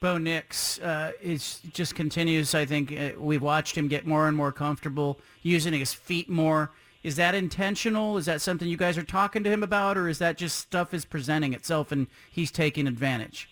Bo 0.00 0.18
Nix 0.18 0.78
uh, 0.80 1.12
is 1.22 1.60
just 1.72 1.94
continues. 1.94 2.54
I 2.54 2.66
think 2.66 2.92
uh, 2.92 3.12
we've 3.18 3.40
watched 3.40 3.76
him 3.76 3.88
get 3.88 4.06
more 4.06 4.28
and 4.28 4.36
more 4.36 4.52
comfortable 4.52 5.18
using 5.42 5.72
his 5.72 5.94
feet 5.94 6.28
more. 6.28 6.72
Is 7.02 7.16
that 7.16 7.34
intentional? 7.34 8.16
Is 8.16 8.26
that 8.26 8.40
something 8.40 8.66
you 8.66 8.76
guys 8.76 8.98
are 8.98 9.04
talking 9.04 9.44
to 9.44 9.50
him 9.50 9.62
about, 9.62 9.96
or 9.96 10.08
is 10.08 10.18
that 10.18 10.36
just 10.36 10.58
stuff 10.58 10.92
is 10.92 11.04
presenting 11.04 11.52
itself 11.52 11.92
and 11.92 12.06
he's 12.30 12.50
taking 12.50 12.86
advantage? 12.86 13.48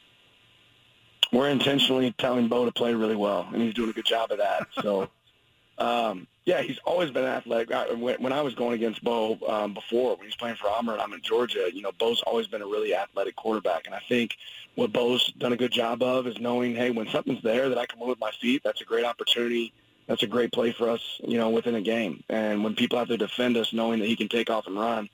We're 1.33 1.49
intentionally 1.49 2.12
telling 2.18 2.49
Bo 2.49 2.66
to 2.66 2.72
play 2.72 2.95
really 2.95 3.16
well, 3.16 3.49
and 3.53 3.62
he's 3.62 3.74
doing 3.74 3.91
a 3.91 3.93
good 3.93 4.05
job 4.05 4.30
of 4.30 4.39
that. 4.39 4.66
So, 4.83 5.09
um, 5.78 6.26
yeah, 6.45 6.61
he's 6.61 6.78
always 6.85 7.11
been 7.11 7.24
athletic. 7.24 7.72
I, 7.72 7.93
when, 7.95 8.33
I 8.33 8.43
was 8.43 8.55
going 8.55 8.74
against 8.74 9.03
Bo 9.03 9.39
um, 9.49 9.74
before, 9.74 10.11
when 10.11 10.20
he 10.20 10.26
was 10.26 10.37
playing 10.37 10.57
for 10.57 10.68
Auburn, 10.68 11.01
I'm 11.01 11.12
in 11.12 11.22
Georgia. 11.22 11.70
You 11.72 11.83
know, 11.83 11.93
Bo's 11.99 12.20
always 12.22 12.49
been 12.49 12.62
a 12.62 12.66
really 12.66 12.95
athletic 12.95 13.37
quarterback, 13.37 13.87
and 13.87 13.95
I 13.95 14.01
think 14.09 14.37
what 14.74 14.93
Bo's 14.93 15.33
done 15.33 15.53
a 15.53 15.57
good 15.57 15.72
job 15.72 16.03
of 16.03 16.26
is 16.26 16.39
knowing, 16.39 16.74
hey, 16.74 16.91
when 16.91 17.09
something's 17.09 17.43
there 17.43 17.68
that 17.68 17.78
I 17.78 17.87
can 17.87 17.99
move 17.99 18.18
my 18.20 18.30
feet, 18.33 18.62
that's 18.64 18.80
a 18.80 18.85
great 18.85 19.05
opportunity. 19.05 19.72
That's 20.07 20.24
a 20.24 20.26
great 20.26 20.53
play 20.53 20.72
for 20.72 20.91
us, 20.91 21.01
you 21.22 21.39
know, 21.39 21.51
within 21.51 21.76
a 21.76 21.80
game. 21.80 22.24
And 22.28 22.64
when 22.64 22.74
people 22.74 22.99
have 22.99 23.09
to 23.09 23.16
defend 23.16 23.57
us, 23.57 23.72
knowing 23.72 24.01
that 24.01 24.07
he 24.07 24.16
can 24.16 24.28
take 24.28 24.51
off 24.51 24.66
and 24.66 24.78
run, 24.78 25.09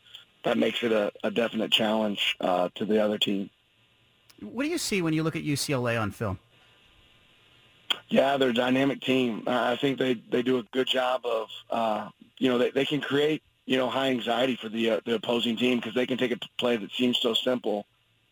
that 0.45 0.57
makes 0.57 0.83
it 0.83 0.93
a, 0.93 1.13
a 1.23 1.31
definite 1.31 1.71
challenge 1.71 2.37
uh, 2.41 2.71
to 2.77 2.85
the 2.85 3.03
other 3.05 3.19
team. 3.19 3.51
What 4.41 4.65
do 4.65 4.69
you 4.69 4.79
see 4.79 5.03
when 5.03 5.15
you 5.15 5.23
look 5.23 5.37
at 5.37 5.43
UCLA 5.43 6.01
on 6.01 6.11
film? 6.11 6.39
Yeah, 8.09 8.37
they're 8.37 8.51
a 8.51 8.55
dynamic 8.55 9.01
team. 9.01 9.45
Uh, 9.47 9.73
I 9.73 9.77
think 9.77 9.99
they, 9.99 10.15
they 10.15 10.43
do 10.43 10.59
a 10.59 10.63
good 10.63 10.87
job 10.87 11.23
of, 11.25 11.49
uh, 11.71 12.09
you 12.39 12.49
know, 12.49 12.59
they, 12.59 12.71
they 12.71 12.85
can 12.85 13.01
create, 13.01 13.43
you 13.67 13.77
know, 13.77 13.89
high 13.89 14.09
anxiety 14.09 14.57
for 14.57 14.69
the 14.69 14.91
uh, 14.91 15.01
the 15.05 15.15
opposing 15.15 15.57
team 15.57 15.79
because 15.79 15.95
they 15.95 16.07
can 16.07 16.17
take 16.17 16.33
a 16.33 16.39
play 16.59 16.77
that 16.77 16.91
seems 16.93 17.19
so 17.21 17.35
simple 17.35 17.87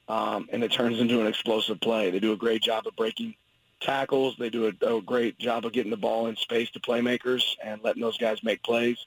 um, 0.09 0.48
and 0.52 0.62
it 0.62 0.72
turns 0.72 1.00
into 1.00 1.20
an 1.20 1.26
explosive 1.26 1.80
play. 1.80 2.11
They 2.11 2.20
do 2.20 2.32
a 2.32 2.36
great 2.36 2.62
job 2.62 2.86
of 2.86 2.94
breaking 2.96 3.34
tackles. 3.80 4.36
They 4.38 4.50
do 4.50 4.66
a, 4.66 4.96
a 4.96 5.02
great 5.02 5.38
job 5.38 5.66
of 5.66 5.72
getting 5.72 5.90
the 5.90 5.96
ball 5.96 6.28
in 6.28 6.36
space 6.36 6.70
to 6.70 6.80
playmakers 6.80 7.42
and 7.62 7.82
letting 7.82 8.02
those 8.02 8.18
guys 8.18 8.42
make 8.42 8.62
plays. 8.62 8.98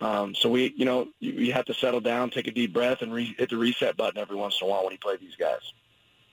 Um, 0.00 0.34
so 0.34 0.48
we, 0.48 0.72
you 0.76 0.84
know, 0.84 1.08
you, 1.20 1.32
you 1.32 1.52
have 1.52 1.66
to 1.66 1.74
settle 1.74 2.00
down, 2.00 2.30
take 2.30 2.46
a 2.46 2.52
deep 2.52 2.72
breath, 2.72 3.02
and 3.02 3.12
re- 3.12 3.34
hit 3.36 3.50
the 3.50 3.56
reset 3.56 3.96
button 3.96 4.18
every 4.18 4.36
once 4.36 4.58
in 4.60 4.66
a 4.66 4.70
while 4.70 4.84
when 4.84 4.92
you 4.92 4.98
play 4.98 5.16
these 5.16 5.36
guys. 5.36 5.72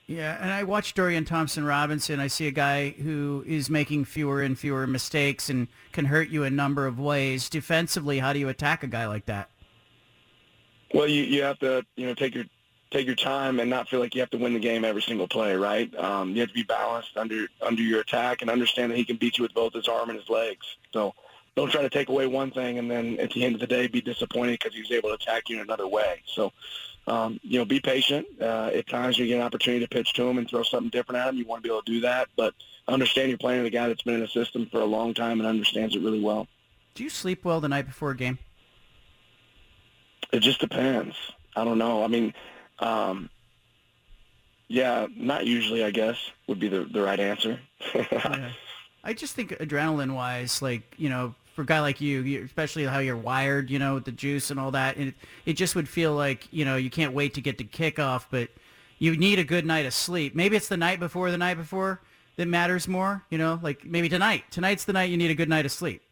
Yeah, 0.06 0.38
and 0.40 0.52
I 0.52 0.62
watch 0.62 0.94
Dorian 0.94 1.24
Thompson 1.24 1.64
Robinson. 1.64 2.20
I 2.20 2.28
see 2.28 2.46
a 2.46 2.52
guy 2.52 2.90
who 2.90 3.42
is 3.46 3.68
making 3.68 4.04
fewer 4.04 4.40
and 4.40 4.56
fewer 4.56 4.86
mistakes 4.86 5.50
and 5.50 5.66
can 5.90 6.04
hurt 6.04 6.28
you 6.28 6.44
a 6.44 6.50
number 6.50 6.86
of 6.86 7.00
ways. 7.00 7.48
Defensively, 7.48 8.20
how 8.20 8.32
do 8.32 8.38
you 8.38 8.48
attack 8.48 8.84
a 8.84 8.86
guy 8.86 9.06
like 9.08 9.26
that? 9.26 9.50
Well, 10.94 11.08
you, 11.08 11.24
you 11.24 11.42
have 11.42 11.58
to, 11.58 11.84
you 11.96 12.06
know, 12.06 12.14
take 12.14 12.36
your 12.36 12.44
take 12.92 13.04
your 13.04 13.16
time 13.16 13.58
and 13.58 13.68
not 13.68 13.88
feel 13.88 13.98
like 13.98 14.14
you 14.14 14.20
have 14.20 14.30
to 14.30 14.38
win 14.38 14.54
the 14.54 14.60
game 14.60 14.84
every 14.84 15.02
single 15.02 15.26
play, 15.26 15.56
right? 15.56 15.92
Um, 15.96 16.30
you 16.30 16.40
have 16.40 16.50
to 16.50 16.54
be 16.54 16.62
balanced 16.62 17.16
under 17.16 17.48
under 17.60 17.82
your 17.82 18.00
attack 18.00 18.42
and 18.42 18.50
understand 18.50 18.92
that 18.92 18.96
he 18.96 19.04
can 19.04 19.16
beat 19.16 19.38
you 19.38 19.42
with 19.42 19.54
both 19.54 19.72
his 19.72 19.88
arm 19.88 20.10
and 20.10 20.18
his 20.18 20.30
legs. 20.30 20.64
So 20.92 21.14
don't 21.56 21.70
try 21.70 21.82
to 21.82 21.90
take 21.90 22.10
away 22.10 22.26
one 22.26 22.50
thing 22.50 22.78
and 22.78 22.90
then 22.90 23.18
at 23.18 23.30
the 23.30 23.42
end 23.44 23.54
of 23.54 23.60
the 23.60 23.66
day 23.66 23.86
be 23.86 24.02
disappointed 24.02 24.58
because 24.60 24.74
he 24.74 24.80
was 24.80 24.92
able 24.92 25.08
to 25.08 25.14
attack 25.14 25.48
you 25.48 25.56
in 25.56 25.62
another 25.62 25.88
way. 25.88 26.22
So, 26.26 26.52
um, 27.06 27.38
you 27.42 27.58
know, 27.58 27.64
be 27.64 27.80
patient. 27.80 28.26
Uh, 28.40 28.70
at 28.74 28.88
times 28.88 29.18
you 29.18 29.26
get 29.26 29.36
an 29.36 29.42
opportunity 29.42 29.84
to 29.84 29.88
pitch 29.88 30.12
to 30.14 30.28
him 30.28 30.38
and 30.38 30.48
throw 30.48 30.62
something 30.62 30.90
different 30.90 31.20
at 31.20 31.28
him. 31.28 31.36
You 31.36 31.46
want 31.46 31.62
to 31.62 31.68
be 31.68 31.72
able 31.72 31.82
to 31.82 31.92
do 31.92 32.00
that, 32.00 32.28
but 32.36 32.54
understand 32.88 33.28
you're 33.28 33.38
playing 33.38 33.62
with 33.62 33.72
a 33.72 33.76
guy 33.76 33.88
that's 33.88 34.02
been 34.02 34.14
in 34.14 34.20
the 34.20 34.28
system 34.28 34.66
for 34.70 34.80
a 34.80 34.84
long 34.84 35.14
time 35.14 35.40
and 35.40 35.48
understands 35.48 35.94
it 35.94 36.02
really 36.02 36.20
well. 36.20 36.48
Do 36.94 37.04
you 37.04 37.10
sleep 37.10 37.44
well 37.44 37.60
the 37.60 37.68
night 37.68 37.86
before 37.86 38.10
a 38.10 38.16
game? 38.16 38.38
It 40.32 40.40
just 40.40 40.60
depends. 40.60 41.14
I 41.54 41.64
don't 41.64 41.78
know. 41.78 42.02
I 42.02 42.08
mean, 42.08 42.34
um, 42.80 43.30
yeah, 44.68 45.06
not 45.14 45.46
usually. 45.46 45.84
I 45.84 45.90
guess 45.90 46.16
would 46.48 46.58
be 46.58 46.68
the 46.68 46.84
the 46.84 47.00
right 47.00 47.20
answer. 47.20 47.60
yeah. 47.94 48.50
I 49.04 49.12
just 49.12 49.34
think 49.34 49.50
adrenaline 49.50 50.14
wise, 50.14 50.60
like 50.60 50.94
you 50.96 51.08
know, 51.08 51.34
for 51.56 51.62
a 51.62 51.66
guy 51.66 51.80
like 51.80 52.02
you, 52.02 52.20
you, 52.20 52.44
especially 52.44 52.84
how 52.84 52.98
you're 52.98 53.16
wired, 53.16 53.70
you 53.70 53.78
know, 53.78 53.94
with 53.94 54.04
the 54.04 54.12
juice 54.12 54.50
and 54.50 54.60
all 54.60 54.70
that, 54.72 54.98
it 54.98 55.14
it 55.46 55.54
just 55.54 55.74
would 55.74 55.88
feel 55.88 56.14
like 56.14 56.46
you 56.52 56.64
know 56.64 56.76
you 56.76 56.90
can't 56.90 57.14
wait 57.14 57.34
to 57.34 57.40
get 57.40 57.58
to 57.58 57.64
kickoff, 57.64 58.26
but 58.30 58.50
you 58.98 59.16
need 59.16 59.38
a 59.38 59.44
good 59.44 59.64
night 59.64 59.86
of 59.86 59.94
sleep. 59.94 60.34
Maybe 60.34 60.54
it's 60.54 60.68
the 60.68 60.76
night 60.76 61.00
before, 61.00 61.30
the 61.30 61.38
night 61.38 61.56
before 61.56 62.02
that 62.36 62.46
matters 62.46 62.86
more. 62.86 63.24
You 63.30 63.38
know, 63.38 63.58
like 63.62 63.84
maybe 63.84 64.08
tonight. 64.08 64.44
Tonight's 64.50 64.84
the 64.84 64.92
night 64.92 65.10
you 65.10 65.16
need 65.16 65.30
a 65.30 65.34
good 65.34 65.48
night 65.48 65.64
of 65.64 65.72
sleep. 65.72 66.02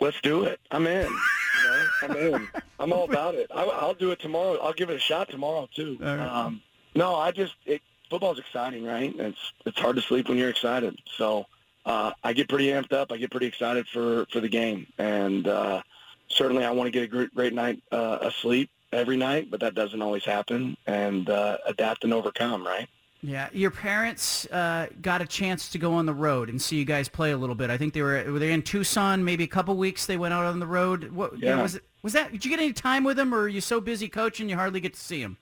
Let's 0.00 0.20
do 0.20 0.42
it. 0.42 0.58
I'm 0.72 0.86
in. 0.88 1.06
You 1.06 1.64
know, 1.64 1.86
I'm 2.02 2.16
in. 2.16 2.48
I'm 2.80 2.92
all 2.92 3.04
about 3.04 3.36
it. 3.36 3.48
I, 3.54 3.62
I'll 3.62 3.94
do 3.94 4.10
it 4.10 4.18
tomorrow. 4.18 4.58
I'll 4.60 4.72
give 4.72 4.90
it 4.90 4.96
a 4.96 5.00
shot 5.00 5.30
tomorrow 5.30 5.68
too. 5.72 5.96
Right. 6.00 6.18
Um, 6.18 6.60
no, 6.96 7.14
I 7.14 7.30
just 7.30 7.54
it, 7.64 7.80
football's 8.10 8.40
exciting, 8.40 8.84
right? 8.84 9.14
It's 9.16 9.52
it's 9.64 9.78
hard 9.78 9.94
to 9.94 10.02
sleep 10.02 10.28
when 10.28 10.38
you're 10.38 10.50
excited. 10.50 10.98
So 11.16 11.46
uh, 11.86 12.12
I 12.22 12.32
get 12.32 12.48
pretty 12.48 12.66
amped 12.68 12.92
up. 12.92 13.12
I 13.12 13.16
get 13.16 13.30
pretty 13.30 13.46
excited 13.46 13.86
for 13.88 14.26
for 14.32 14.40
the 14.40 14.48
game, 14.48 14.86
and 14.98 15.46
uh, 15.46 15.82
certainly 16.28 16.64
I 16.64 16.70
want 16.70 16.86
to 16.86 16.90
get 16.90 17.02
a 17.02 17.06
great, 17.06 17.34
great 17.34 17.52
night 17.52 17.82
uh, 17.92 18.18
of 18.22 18.32
sleep 18.34 18.70
every 18.92 19.16
night, 19.16 19.50
but 19.50 19.60
that 19.60 19.74
doesn't 19.74 20.00
always 20.02 20.24
happen. 20.24 20.76
And 20.86 21.28
uh, 21.28 21.58
adapt 21.66 22.04
and 22.04 22.12
overcome, 22.14 22.66
right? 22.66 22.88
Yeah, 23.22 23.48
your 23.52 23.70
parents 23.70 24.44
uh, 24.52 24.88
got 25.00 25.22
a 25.22 25.26
chance 25.26 25.70
to 25.70 25.78
go 25.78 25.94
on 25.94 26.04
the 26.04 26.12
road 26.12 26.50
and 26.50 26.60
see 26.60 26.76
you 26.76 26.84
guys 26.84 27.08
play 27.08 27.30
a 27.32 27.36
little 27.38 27.54
bit. 27.54 27.70
I 27.70 27.78
think 27.78 27.94
they 27.94 28.02
were 28.02 28.22
were 28.30 28.38
they 28.38 28.52
in 28.52 28.62
Tucson? 28.62 29.24
Maybe 29.24 29.44
a 29.44 29.48
couple 29.48 29.74
weeks 29.76 30.04
they 30.06 30.18
went 30.18 30.34
out 30.34 30.44
on 30.44 30.60
the 30.60 30.66
road. 30.66 31.10
What 31.10 31.38
Yeah. 31.38 31.60
was 31.62 31.74
it? 31.76 31.84
Was 32.02 32.12
that? 32.12 32.32
Did 32.32 32.44
you 32.44 32.50
get 32.50 32.60
any 32.60 32.74
time 32.74 33.02
with 33.02 33.16
them, 33.16 33.34
or 33.34 33.40
are 33.42 33.48
you 33.48 33.62
so 33.62 33.80
busy 33.80 34.08
coaching 34.08 34.48
you 34.50 34.56
hardly 34.56 34.80
get 34.80 34.92
to 34.94 35.00
see 35.00 35.22
them? 35.22 35.38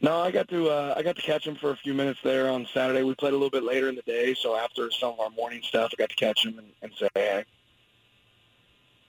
No, 0.00 0.20
I 0.20 0.30
got 0.30 0.48
to 0.48 0.68
uh, 0.68 0.94
I 0.96 1.02
got 1.02 1.16
to 1.16 1.22
catch 1.22 1.46
him 1.46 1.56
for 1.56 1.70
a 1.70 1.76
few 1.76 1.94
minutes 1.94 2.20
there 2.22 2.50
on 2.50 2.66
Saturday. 2.72 3.02
We 3.02 3.14
played 3.14 3.32
a 3.32 3.36
little 3.36 3.50
bit 3.50 3.64
later 3.64 3.88
in 3.88 3.94
the 3.94 4.02
day, 4.02 4.34
so 4.34 4.56
after 4.56 4.90
some 4.90 5.14
of 5.14 5.20
our 5.20 5.30
morning 5.30 5.62
stuff, 5.62 5.90
I 5.94 5.96
got 5.96 6.10
to 6.10 6.16
catch 6.16 6.44
him 6.44 6.58
and, 6.58 6.68
and 6.82 6.92
say 6.98 7.08
hey. 7.14 7.44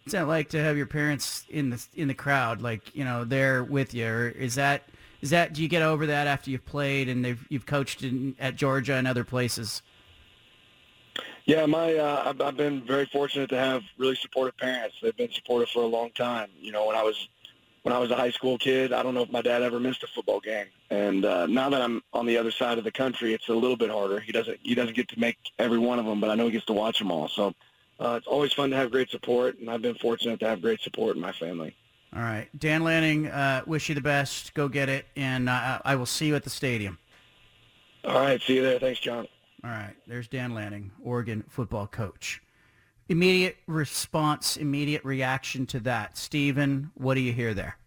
What's 0.03 0.13
that 0.13 0.27
like 0.27 0.49
to 0.49 0.63
have 0.63 0.77
your 0.77 0.85
parents 0.85 1.45
in 1.49 1.69
the 1.69 1.85
in 1.95 2.07
the 2.07 2.13
crowd, 2.13 2.61
like 2.61 2.95
you 2.95 3.03
know, 3.03 3.25
there 3.25 3.63
with 3.63 3.93
you? 3.93 4.07
Or 4.07 4.29
is 4.29 4.55
that 4.55 4.83
is 5.19 5.31
that 5.31 5.51
do 5.51 5.61
you 5.61 5.67
get 5.67 5.81
over 5.81 6.05
that 6.05 6.27
after 6.27 6.49
you've 6.49 6.65
played 6.65 7.09
and 7.09 7.25
they've 7.25 7.45
you've 7.49 7.65
coached 7.65 8.03
in, 8.03 8.35
at 8.39 8.55
Georgia 8.55 8.93
and 8.93 9.05
other 9.05 9.25
places? 9.25 9.81
Yeah, 11.43 11.65
my 11.65 11.95
uh, 11.95 12.23
I've, 12.27 12.39
I've 12.39 12.57
been 12.57 12.85
very 12.85 13.05
fortunate 13.07 13.49
to 13.49 13.57
have 13.57 13.83
really 13.97 14.15
supportive 14.15 14.57
parents. 14.57 14.95
They've 15.01 15.15
been 15.15 15.31
supportive 15.31 15.69
for 15.69 15.83
a 15.83 15.87
long 15.87 16.11
time. 16.11 16.49
You 16.57 16.71
know, 16.71 16.87
when 16.87 16.95
I 16.95 17.03
was 17.03 17.27
when 17.87 17.95
I 17.95 17.99
was 17.99 18.11
a 18.11 18.17
high 18.17 18.31
school 18.31 18.57
kid, 18.57 18.91
I 18.91 19.01
don't 19.01 19.13
know 19.13 19.21
if 19.21 19.31
my 19.31 19.41
dad 19.41 19.61
ever 19.61 19.79
missed 19.79 20.03
a 20.03 20.07
football 20.07 20.41
game. 20.41 20.65
And 20.89 21.23
uh, 21.23 21.45
now 21.45 21.69
that 21.69 21.81
I'm 21.81 22.03
on 22.11 22.25
the 22.25 22.37
other 22.37 22.51
side 22.51 22.77
of 22.77 22.83
the 22.83 22.91
country, 22.91 23.33
it's 23.33 23.47
a 23.47 23.53
little 23.53 23.77
bit 23.77 23.89
harder. 23.89 24.19
He 24.19 24.33
doesn't 24.33 24.59
he 24.61 24.75
doesn't 24.75 24.93
get 24.93 25.07
to 25.07 25.19
make 25.21 25.37
every 25.57 25.77
one 25.77 25.97
of 25.97 26.05
them, 26.05 26.19
but 26.19 26.29
I 26.29 26.35
know 26.35 26.47
he 26.47 26.51
gets 26.51 26.65
to 26.65 26.73
watch 26.73 26.99
them 26.99 27.11
all. 27.11 27.29
So 27.29 27.53
uh, 27.97 28.15
it's 28.17 28.27
always 28.27 28.51
fun 28.51 28.71
to 28.71 28.75
have 28.75 28.91
great 28.91 29.09
support, 29.09 29.57
and 29.59 29.69
I've 29.69 29.81
been 29.81 29.95
fortunate 29.95 30.37
to 30.41 30.49
have 30.49 30.61
great 30.61 30.81
support 30.81 31.15
in 31.15 31.21
my 31.21 31.31
family. 31.31 31.77
All 32.13 32.21
right, 32.21 32.49
Dan 32.59 32.83
Lanning, 32.83 33.27
uh, 33.27 33.63
wish 33.65 33.87
you 33.87 33.95
the 33.95 34.01
best. 34.01 34.53
Go 34.53 34.67
get 34.67 34.89
it, 34.89 35.05
and 35.15 35.47
uh, 35.47 35.79
I 35.85 35.95
will 35.95 36.05
see 36.05 36.27
you 36.27 36.35
at 36.35 36.43
the 36.43 36.49
stadium. 36.49 36.97
All 38.03 38.15
right, 38.15 38.41
see 38.41 38.55
you 38.55 38.63
there. 38.63 38.79
Thanks, 38.79 38.99
John. 38.99 39.29
All 39.63 39.69
right, 39.69 39.95
there's 40.07 40.27
Dan 40.27 40.53
Lanning, 40.53 40.91
Oregon 41.01 41.45
football 41.47 41.87
coach. 41.87 42.41
Immediate 43.09 43.57
response, 43.67 44.57
immediate 44.57 45.03
reaction 45.05 45.65
to 45.67 45.79
that. 45.81 46.17
Steven, 46.17 46.91
what 46.95 47.13
do 47.13 47.21
you 47.21 47.31
hear 47.31 47.53
there? 47.53 47.77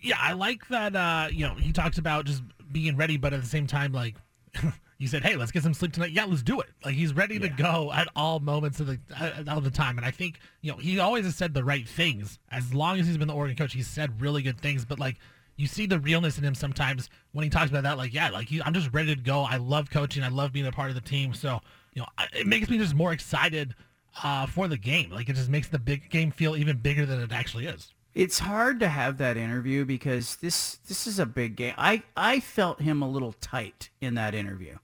Yeah, 0.00 0.16
I 0.18 0.32
like 0.32 0.66
that. 0.68 0.96
Uh, 0.96 1.28
you 1.30 1.46
know, 1.46 1.54
he 1.54 1.70
talks 1.72 1.98
about 1.98 2.24
just 2.24 2.42
being 2.72 2.96
ready, 2.96 3.16
but 3.18 3.32
at 3.34 3.42
the 3.42 3.46
same 3.46 3.66
time, 3.66 3.92
like 3.92 4.16
he 4.98 5.06
said, 5.06 5.22
"Hey, 5.22 5.36
let's 5.36 5.52
get 5.52 5.62
some 5.62 5.74
sleep 5.74 5.92
tonight." 5.92 6.12
Yeah, 6.12 6.24
let's 6.24 6.42
do 6.42 6.60
it. 6.60 6.68
Like 6.84 6.94
he's 6.94 7.12
ready 7.14 7.38
to 7.40 7.48
go 7.48 7.92
at 7.92 8.08
all 8.16 8.40
moments 8.40 8.80
of 8.80 8.86
the 8.86 8.98
uh, 9.18 9.44
all 9.48 9.60
the 9.60 9.70
time. 9.70 9.98
And 9.98 10.06
I 10.06 10.10
think 10.10 10.38
you 10.62 10.72
know 10.72 10.78
he 10.78 10.98
always 10.98 11.24
has 11.26 11.36
said 11.36 11.52
the 11.52 11.62
right 11.62 11.86
things. 11.86 12.38
As 12.50 12.72
long 12.74 12.98
as 12.98 13.06
he's 13.06 13.18
been 13.18 13.28
the 13.28 13.34
Oregon 13.34 13.56
coach, 13.56 13.74
he's 13.74 13.86
said 13.86 14.20
really 14.20 14.42
good 14.42 14.60
things. 14.60 14.84
But 14.84 14.98
like 14.98 15.18
you 15.56 15.66
see 15.66 15.84
the 15.86 16.00
realness 16.00 16.38
in 16.38 16.44
him 16.44 16.54
sometimes 16.54 17.10
when 17.32 17.44
he 17.44 17.50
talks 17.50 17.70
about 17.70 17.82
that. 17.82 17.98
Like 17.98 18.14
yeah, 18.14 18.30
like 18.30 18.48
he, 18.48 18.62
I'm 18.62 18.72
just 18.74 18.92
ready 18.92 19.14
to 19.14 19.20
go. 19.20 19.42
I 19.42 19.58
love 19.58 19.90
coaching. 19.90 20.24
I 20.24 20.28
love 20.28 20.52
being 20.52 20.66
a 20.66 20.72
part 20.72 20.88
of 20.88 20.94
the 20.94 21.02
team. 21.02 21.34
So 21.34 21.60
you 21.92 22.00
know, 22.00 22.08
I- 22.16 22.28
it 22.34 22.46
makes 22.46 22.68
me 22.70 22.78
just 22.78 22.94
more 22.94 23.12
excited 23.12 23.74
uh, 24.22 24.46
for 24.46 24.68
the 24.68 24.76
game. 24.76 25.10
Like 25.10 25.28
it 25.28 25.36
just 25.36 25.48
makes 25.48 25.68
the 25.68 25.78
big 25.78 26.10
game 26.10 26.30
feel 26.30 26.56
even 26.56 26.78
bigger 26.78 27.06
than 27.06 27.20
it 27.20 27.32
actually 27.32 27.66
is. 27.66 27.92
It's 28.14 28.40
hard 28.40 28.80
to 28.80 28.88
have 28.88 29.18
that 29.18 29.36
interview 29.38 29.84
because 29.84 30.36
this 30.36 30.76
this 30.86 31.06
is 31.06 31.18
a 31.18 31.26
big 31.26 31.56
game. 31.56 31.74
I 31.78 32.02
I 32.16 32.40
felt 32.40 32.82
him 32.82 33.00
a 33.00 33.08
little 33.08 33.32
tight 33.32 33.90
in 34.00 34.14
that 34.14 34.34
interview. 34.34 34.76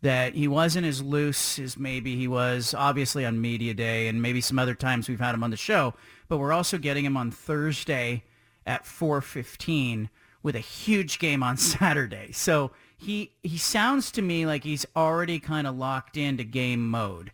That 0.00 0.34
he 0.34 0.48
wasn't 0.48 0.86
as 0.86 1.00
loose 1.00 1.60
as 1.60 1.76
maybe 1.76 2.16
he 2.16 2.26
was 2.26 2.74
obviously 2.74 3.24
on 3.24 3.40
media 3.40 3.72
day 3.72 4.08
and 4.08 4.20
maybe 4.20 4.40
some 4.40 4.58
other 4.58 4.74
times 4.74 5.08
we've 5.08 5.20
had 5.20 5.34
him 5.34 5.44
on 5.44 5.50
the 5.50 5.56
show, 5.56 5.94
but 6.28 6.38
we're 6.38 6.52
also 6.52 6.76
getting 6.76 7.04
him 7.04 7.16
on 7.16 7.30
Thursday 7.30 8.24
at 8.66 8.84
4:15 8.84 10.08
with 10.42 10.56
a 10.56 10.60
huge 10.60 11.18
game 11.18 11.42
on 11.42 11.56
Saturday. 11.58 12.32
So 12.32 12.72
he 12.96 13.32
he 13.42 13.58
sounds 13.58 14.10
to 14.12 14.22
me 14.22 14.46
like 14.46 14.64
he's 14.64 14.86
already 14.96 15.38
kind 15.38 15.66
of 15.66 15.76
locked 15.76 16.16
into 16.16 16.44
game 16.44 16.88
mode. 16.88 17.32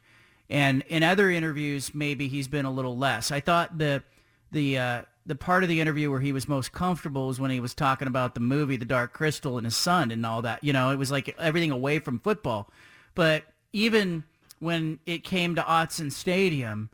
And 0.51 0.83
in 0.89 1.03
other 1.03 1.31
interviews, 1.31 1.95
maybe 1.95 2.29
he's 2.29 2.49
been 2.49 2.65
a 2.65 2.71
little 2.71 2.97
less. 2.97 3.31
I 3.31 3.41
thought 3.41 3.79
the 3.79 4.03
the 4.51 4.79
uh, 4.79 5.03
the 5.27 5.35
part 5.35 5.63
of 5.63 5.69
the 5.69 5.81
interview 5.81 6.11
where 6.11 6.21
he 6.21 6.33
was 6.33 6.49
most 6.49 6.73
comfortable 6.73 7.27
was 7.27 7.39
when 7.39 7.51
he 7.51 7.61
was 7.61 7.75
talking 7.75 8.09
about 8.09 8.35
the 8.35 8.41
movie 8.41 8.77
The 8.77 8.87
Dark 8.87 9.13
Crystal 9.13 9.59
and 9.59 9.67
his 9.67 9.77
son 9.77 10.11
and 10.11 10.25
all 10.25 10.43
that. 10.43 10.65
You 10.65 10.73
know, 10.73 10.91
it 10.91 10.97
was 10.97 11.11
like 11.11 11.35
everything 11.39 11.71
away 11.71 11.99
from 11.99 12.19
football. 12.19 12.71
But 13.15 13.45
even 13.73 14.25
when 14.59 15.01
it 15.05 15.25
came 15.25 15.55
to 15.55 15.63
Autzen 15.63 16.11
Stadium, 16.11 16.91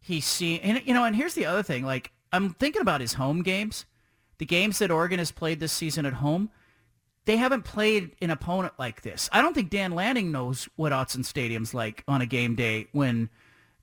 he 0.00 0.20
seen 0.20 0.60
and 0.62 0.82
you 0.84 0.94
know, 0.94 1.04
and 1.04 1.14
here's 1.14 1.34
the 1.34 1.46
other 1.46 1.62
thing. 1.62 1.84
Like 1.84 2.10
I'm 2.32 2.50
thinking 2.54 2.82
about 2.82 3.00
his 3.00 3.14
home 3.14 3.42
games, 3.42 3.84
the 4.38 4.46
games 4.46 4.80
that 4.80 4.90
Oregon 4.90 5.20
has 5.20 5.30
played 5.30 5.60
this 5.60 5.72
season 5.72 6.06
at 6.06 6.14
home. 6.14 6.50
They 7.26 7.36
haven't 7.36 7.62
played 7.62 8.16
an 8.22 8.30
opponent 8.30 8.74
like 8.78 9.02
this. 9.02 9.28
I 9.32 9.42
don't 9.42 9.52
think 9.54 9.68
Dan 9.68 9.92
Lanning 9.92 10.32
knows 10.32 10.68
what 10.76 10.92
Autzen 10.92 11.24
Stadium's 11.24 11.74
like 11.74 12.02
on 12.08 12.22
a 12.22 12.26
game 12.26 12.54
day 12.54 12.86
when 12.92 13.28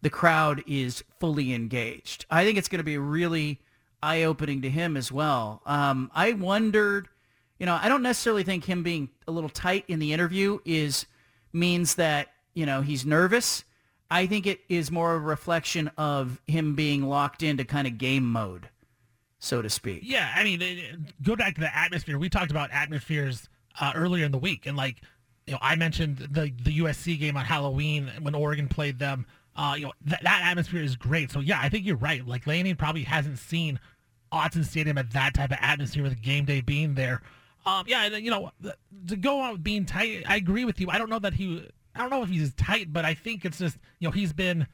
the 0.02 0.10
crowd 0.10 0.64
is 0.66 1.04
fully 1.20 1.54
engaged. 1.54 2.26
I 2.30 2.44
think 2.44 2.58
it's 2.58 2.68
going 2.68 2.80
to 2.80 2.84
be 2.84 2.98
really 2.98 3.60
eye-opening 4.02 4.62
to 4.64 4.70
him 4.70 4.98
as 4.98 5.12
well. 5.12 5.62
Um, 5.66 6.12
I 6.14 6.34
wondered, 6.34 7.08
you 7.60 7.66
know, 7.66 7.80
I 7.82 7.88
don't 7.88 8.02
necessarily 8.02 8.44
think 8.44 8.66
him 8.66 8.84
being 8.84 9.10
a 9.28 9.32
little 9.32 9.50
tight 9.50 9.86
in 9.88 10.00
the 10.00 10.12
interview 10.12 10.60
is 10.66 11.06
means 11.54 11.96
that 11.96 12.30
you 12.54 12.66
know 12.66 12.82
he's 12.82 13.06
nervous. 13.06 13.64
I 14.12 14.28
think 14.28 14.46
it 14.46 14.60
is 14.70 14.92
more 14.92 15.14
a 15.14 15.20
reflection 15.20 15.90
of 15.98 16.42
him 16.48 16.76
being 16.76 17.04
locked 17.08 17.42
into 17.42 17.64
kind 17.64 17.88
of 17.88 17.98
game 17.98 18.26
mode, 18.30 18.70
so 19.44 19.62
to 19.62 19.70
speak. 19.70 20.04
Yeah, 20.04 20.32
I 20.34 20.44
mean, 20.46 21.06
go 21.22 21.36
back 21.36 21.56
to 21.56 21.62
the 21.62 21.76
atmosphere. 21.76 22.18
We 22.18 22.30
talked 22.30 22.50
about 22.50 22.72
atmospheres 22.72 23.50
uh, 23.80 23.92
earlier 23.94 24.26
in 24.26 24.32
the 24.32 24.38
week, 24.38 24.66
and 24.66 24.78
like, 24.78 25.02
you 25.46 25.52
know, 25.52 25.60
I 25.62 25.76
mentioned 25.76 26.18
the 26.18 26.54
the 26.64 26.80
USC 26.80 27.20
game 27.20 27.36
on 27.36 27.44
Halloween 27.44 28.10
when 28.22 28.36
Oregon 28.36 28.70
played 28.70 29.00
them. 29.00 29.26
Uh, 29.56 29.76
you 29.78 29.86
know, 29.86 29.92
th- 30.08 30.22
that 30.22 30.42
atmosphere 30.46 30.82
is 30.82 30.96
great. 30.96 31.30
So 31.30 31.42
yeah, 31.42 31.60
I 31.62 31.68
think 31.68 31.86
you're 31.86 31.98
right. 31.98 32.26
Like 32.26 32.48
Lanning 32.48 32.78
probably 32.78 33.04
hasn't 33.04 33.38
seen 33.38 33.82
Autzen 34.32 34.64
Stadium 34.66 34.98
at 34.98 35.12
that 35.12 35.34
type 35.34 35.52
of 35.52 35.58
atmosphere 35.60 36.04
with 36.04 36.22
game 36.22 36.46
day 36.46 36.62
being 36.62 36.96
there. 36.96 37.22
Um, 37.66 37.84
yeah, 37.86 38.06
and, 38.06 38.24
you 38.24 38.32
know, 38.32 38.52
to 39.08 39.16
go 39.18 39.42
out 39.42 39.62
being 39.62 39.86
tight, 39.86 40.24
I 40.26 40.38
agree 40.38 40.64
with 40.64 40.80
you. 40.80 40.90
I 40.90 40.98
don't 40.98 41.10
know 41.10 41.20
that 41.20 41.34
he 41.34 41.68
I 41.94 42.00
don't 42.00 42.10
know 42.10 42.24
if 42.24 42.30
he's 42.30 42.54
tight, 42.54 42.94
but 42.94 43.04
I 43.04 43.14
think 43.14 43.44
it's 43.44 43.58
just 43.58 43.78
you 44.00 44.08
know 44.08 44.14
he's 44.14 44.32
been 44.32 44.68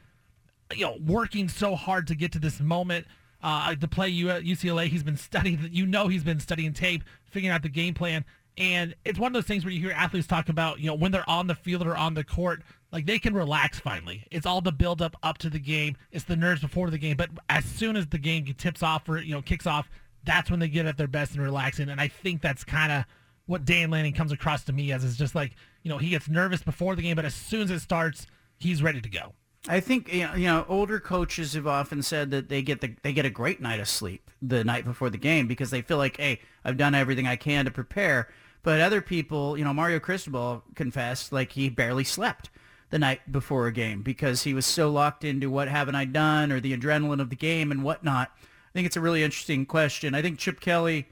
you 0.76 0.86
know 0.86 0.98
working 1.04 1.50
so 1.50 1.76
hard 1.76 2.06
to 2.08 2.16
get 2.16 2.32
to 2.34 2.40
this 2.40 2.60
moment. 2.60 3.08
Uh, 3.42 3.74
to 3.74 3.88
play 3.88 4.12
UCLA, 4.12 4.88
he's 4.88 5.04
been 5.04 5.18
studying. 5.18 5.60
You 5.72 5.86
know, 5.86 6.08
he's 6.08 6.24
been 6.24 6.40
studying 6.40 6.74
tape, 6.74 7.04
figuring 7.24 7.54
out 7.54 7.64
the 7.64 7.70
game 7.70 7.94
plan, 7.94 8.26
and 8.60 8.94
it's 9.06 9.18
one 9.18 9.28
of 9.28 9.34
those 9.34 9.46
things 9.46 9.64
where 9.64 9.74
you 9.74 9.80
hear 9.80 9.92
athletes 9.92 10.28
talk 10.28 10.50
about, 10.50 10.80
you 10.80 10.88
know, 10.88 10.94
when 10.94 11.14
they're 11.14 11.30
on 11.30 11.48
the 11.48 11.56
field 11.56 11.88
or 11.88 11.96
on 11.96 12.14
the 12.14 12.26
court, 12.26 12.62
like 12.92 13.06
they 13.06 13.18
can 13.18 13.34
relax 13.34 13.80
finally. 13.80 14.26
It's 14.32 14.46
all 14.46 14.60
the 14.60 14.74
build 14.74 15.02
up 15.02 15.16
up 15.24 15.38
to 15.40 15.50
the 15.50 15.60
game. 15.60 15.96
It's 16.12 16.26
the 16.26 16.36
nerves 16.36 16.62
before 16.62 16.90
the 16.90 16.98
game. 16.98 17.16
But 17.16 17.30
as 17.50 17.64
soon 17.64 17.96
as 17.96 18.08
the 18.08 18.18
game 18.18 18.46
tips 18.58 18.84
off 18.84 19.08
or 19.08 19.20
you 19.20 19.34
know 19.34 19.42
kicks 19.42 19.66
off, 19.66 19.90
that's 20.26 20.52
when 20.52 20.60
they 20.60 20.68
get 20.68 20.86
at 20.86 20.98
their 20.98 21.08
best 21.08 21.36
and 21.36 21.42
relaxing. 21.42 21.88
And 21.88 22.02
I 22.02 22.10
think 22.10 22.42
that's 22.42 22.66
kind 22.66 22.92
of 22.92 23.06
what 23.46 23.64
Dan 23.64 23.90
Lanning 23.90 24.14
comes 24.14 24.34
across 24.34 24.66
to 24.66 24.74
me 24.74 24.92
as 24.92 25.06
is 25.06 25.18
just 25.18 25.36
like 25.36 25.56
you 25.84 25.90
know 25.90 25.98
he 25.98 26.10
gets 26.10 26.28
nervous 26.28 26.62
before 26.62 26.98
the 26.98 27.02
game, 27.02 27.16
but 27.16 27.26
as 27.26 27.34
soon 27.34 27.62
as 27.62 27.72
it 27.72 27.80
starts, 27.80 28.28
he's 28.58 28.84
ready 28.84 29.00
to 29.00 29.10
go. 29.10 29.34
I 29.68 29.80
think 29.82 30.14
you 30.14 30.28
know, 30.38 30.66
older 30.70 31.00
coaches 31.00 31.54
have 31.54 31.68
often 31.68 32.02
said 32.02 32.32
that 32.32 32.48
they 32.50 32.62
get 32.62 32.82
the 32.82 32.96
they 33.04 33.12
get 33.12 33.26
a 33.26 33.30
great 33.30 33.62
night 33.62 33.80
of 33.80 33.90
sleep 33.90 34.32
the 34.42 34.64
night 34.64 34.86
before 34.86 35.10
the 35.10 35.18
game 35.18 35.48
because 35.48 35.70
they 35.70 35.82
feel 35.82 35.98
like, 35.98 36.18
hey, 36.18 36.40
I've 36.64 36.78
done 36.78 36.96
everything 36.96 37.28
I 37.28 37.36
can 37.36 37.66
to 37.66 37.72
prepare. 37.72 38.30
But 38.64 38.82
other 38.82 39.02
people, 39.02 39.58
you 39.58 39.64
know, 39.64 39.74
Mario 39.74 40.00
Cristobal 40.00 40.64
confessed 40.76 41.32
like 41.32 41.54
he 41.54 41.70
barely 41.70 42.04
slept 42.04 42.50
the 42.90 43.00
night 43.00 43.32
before 43.32 43.68
a 43.68 43.72
game 43.72 44.02
because 44.02 44.44
he 44.44 44.54
was 44.54 44.66
so 44.66 44.90
locked 44.90 45.24
into 45.24 45.50
what 45.50 45.68
haven't 45.68 45.96
I 45.96 46.06
done 46.06 46.52
or 46.52 46.60
the 46.60 46.76
adrenaline 46.76 47.22
of 47.22 47.30
the 47.30 47.36
game 47.36 47.72
and 47.72 47.84
whatnot. 47.84 48.32
I 48.36 48.72
think 48.74 48.86
it's 48.86 48.98
a 48.98 49.02
really 49.02 49.24
interesting 49.24 49.66
question. 49.66 50.16
I 50.16 50.22
think 50.22 50.40
Chip 50.40 50.60
Kelly, 50.60 51.08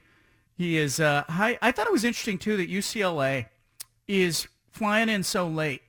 he 0.56 0.76
is. 0.76 1.00
Uh, 1.00 1.24
I 1.28 1.72
thought 1.72 1.86
it 1.86 1.92
was 1.92 2.04
interesting 2.04 2.38
too 2.38 2.56
that 2.56 2.70
UCLA 2.70 3.46
is 4.06 4.48
flying 4.70 5.08
in 5.08 5.22
so 5.22 5.46
late 5.46 5.82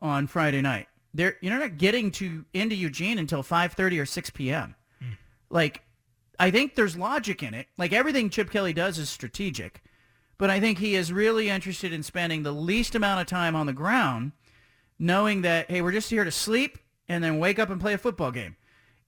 on 0.00 0.26
Friday 0.26 0.62
night. 0.62 0.88
They're 1.12 1.36
you're 1.40 1.58
not 1.58 1.78
getting 1.78 2.10
to 2.12 2.44
into 2.54 2.74
Eugene 2.76 3.18
until 3.18 3.42
5:30 3.42 4.00
or 4.00 4.06
6 4.06 4.30
p.m. 4.30 4.74
Hmm. 5.00 5.12
Like, 5.48 5.82
I 6.38 6.50
think 6.50 6.74
there's 6.74 6.96
logic 6.96 7.42
in 7.42 7.54
it. 7.54 7.66
Like 7.76 7.92
everything 7.92 8.30
Chip 8.30 8.50
Kelly 8.50 8.72
does 8.72 8.98
is 8.98 9.10
strategic, 9.10 9.82
but 10.38 10.50
I 10.50 10.60
think 10.60 10.78
he 10.78 10.94
is 10.94 11.12
really 11.12 11.48
interested 11.48 11.92
in 11.92 12.02
spending 12.02 12.42
the 12.42 12.52
least 12.52 12.94
amount 12.94 13.20
of 13.20 13.26
time 13.26 13.56
on 13.56 13.66
the 13.66 13.72
ground, 13.72 14.32
knowing 14.98 15.42
that 15.42 15.70
hey, 15.70 15.82
we're 15.82 15.92
just 15.92 16.10
here 16.10 16.24
to 16.24 16.30
sleep 16.30 16.78
and 17.08 17.24
then 17.24 17.38
wake 17.38 17.58
up 17.58 17.70
and 17.70 17.80
play 17.80 17.92
a 17.92 17.98
football 17.98 18.30
game. 18.30 18.56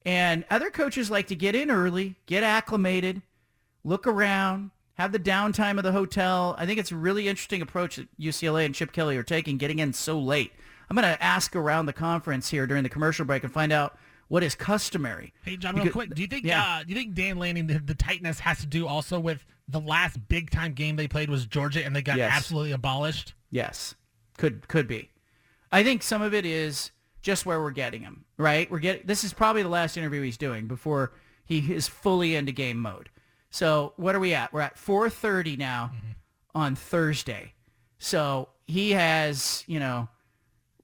And 0.05 0.43
other 0.49 0.69
coaches 0.69 1.09
like 1.09 1.27
to 1.27 1.35
get 1.35 1.55
in 1.55 1.71
early, 1.71 2.15
get 2.25 2.43
acclimated, 2.43 3.21
look 3.85 4.05
around, 4.05 4.71
have 4.95 5.11
the 5.11 5.19
downtime 5.19 5.77
of 5.77 5.83
the 5.83 5.91
hotel. 5.91 6.55
I 6.57 6.65
think 6.65 6.79
it's 6.79 6.91
a 6.91 6.95
really 6.95 7.27
interesting 7.27 7.61
approach 7.61 7.95
that 7.95 8.07
UCLA 8.19 8.65
and 8.65 8.75
Chip 8.75 8.91
Kelly 8.91 9.17
are 9.17 9.23
taking, 9.23 9.57
getting 9.57 9.79
in 9.79 9.93
so 9.93 10.19
late. 10.19 10.51
I'm 10.89 10.95
going 10.95 11.07
to 11.11 11.21
ask 11.23 11.55
around 11.55 11.85
the 11.85 11.93
conference 11.93 12.49
here 12.49 12.67
during 12.67 12.83
the 12.83 12.89
commercial 12.89 13.25
break 13.25 13.43
and 13.43 13.51
find 13.51 13.71
out 13.71 13.97
what 14.27 14.43
is 14.43 14.55
customary. 14.55 15.33
Hey 15.43 15.57
John, 15.57 15.75
real 15.75 15.83
Because- 15.83 15.93
quick, 15.93 16.15
do 16.15 16.21
you 16.21 16.27
think 16.27 16.45
Yeah. 16.45 16.63
uh, 16.63 16.83
do 16.83 16.89
you 16.89 16.95
think 16.95 17.13
Dan 17.13 17.37
Lanning 17.37 17.67
the, 17.67 17.79
the 17.79 17.93
tightness 17.95 18.39
has 18.39 18.59
to 18.59 18.65
do 18.65 18.87
also 18.87 19.19
with 19.19 19.45
the 19.67 19.79
last 19.79 20.27
big 20.27 20.49
time 20.49 20.73
game 20.73 20.95
they 20.95 21.07
played 21.07 21.29
was 21.29 21.45
Georgia 21.45 21.85
and 21.85 21.95
they 21.95 22.01
got 22.01 22.17
Yes. 22.17 22.31
absolutely 22.33 22.71
abolished? 22.71 23.33
Yes, 23.51 23.95
could 24.37 24.67
could 24.67 24.87
be. 24.87 25.09
I 25.71 25.83
think 25.83 26.03
some 26.03 26.21
of 26.21 26.33
it 26.33 26.45
is 26.45 26.91
just 27.21 27.45
where 27.45 27.61
we're 27.61 27.71
getting 27.71 28.01
him. 28.01 28.25
Right, 28.37 28.69
we're 28.71 28.79
getting. 28.79 29.05
This 29.05 29.23
is 29.23 29.33
probably 29.33 29.61
the 29.63 29.69
last 29.69 29.97
interview 29.97 30.21
he's 30.21 30.37
doing 30.37 30.67
before 30.67 31.13
he 31.45 31.59
is 31.73 31.87
fully 31.87 32.35
into 32.35 32.51
game 32.51 32.77
mode. 32.79 33.09
So 33.51 33.93
what 33.97 34.15
are 34.15 34.19
we 34.19 34.33
at? 34.33 34.51
We're 34.51 34.61
at 34.61 34.77
4:30 34.77 35.57
now 35.57 35.91
on 36.55 36.75
Thursday. 36.75 37.53
So 37.99 38.49
he 38.65 38.91
has 38.91 39.63
you 39.67 39.79
know 39.79 40.09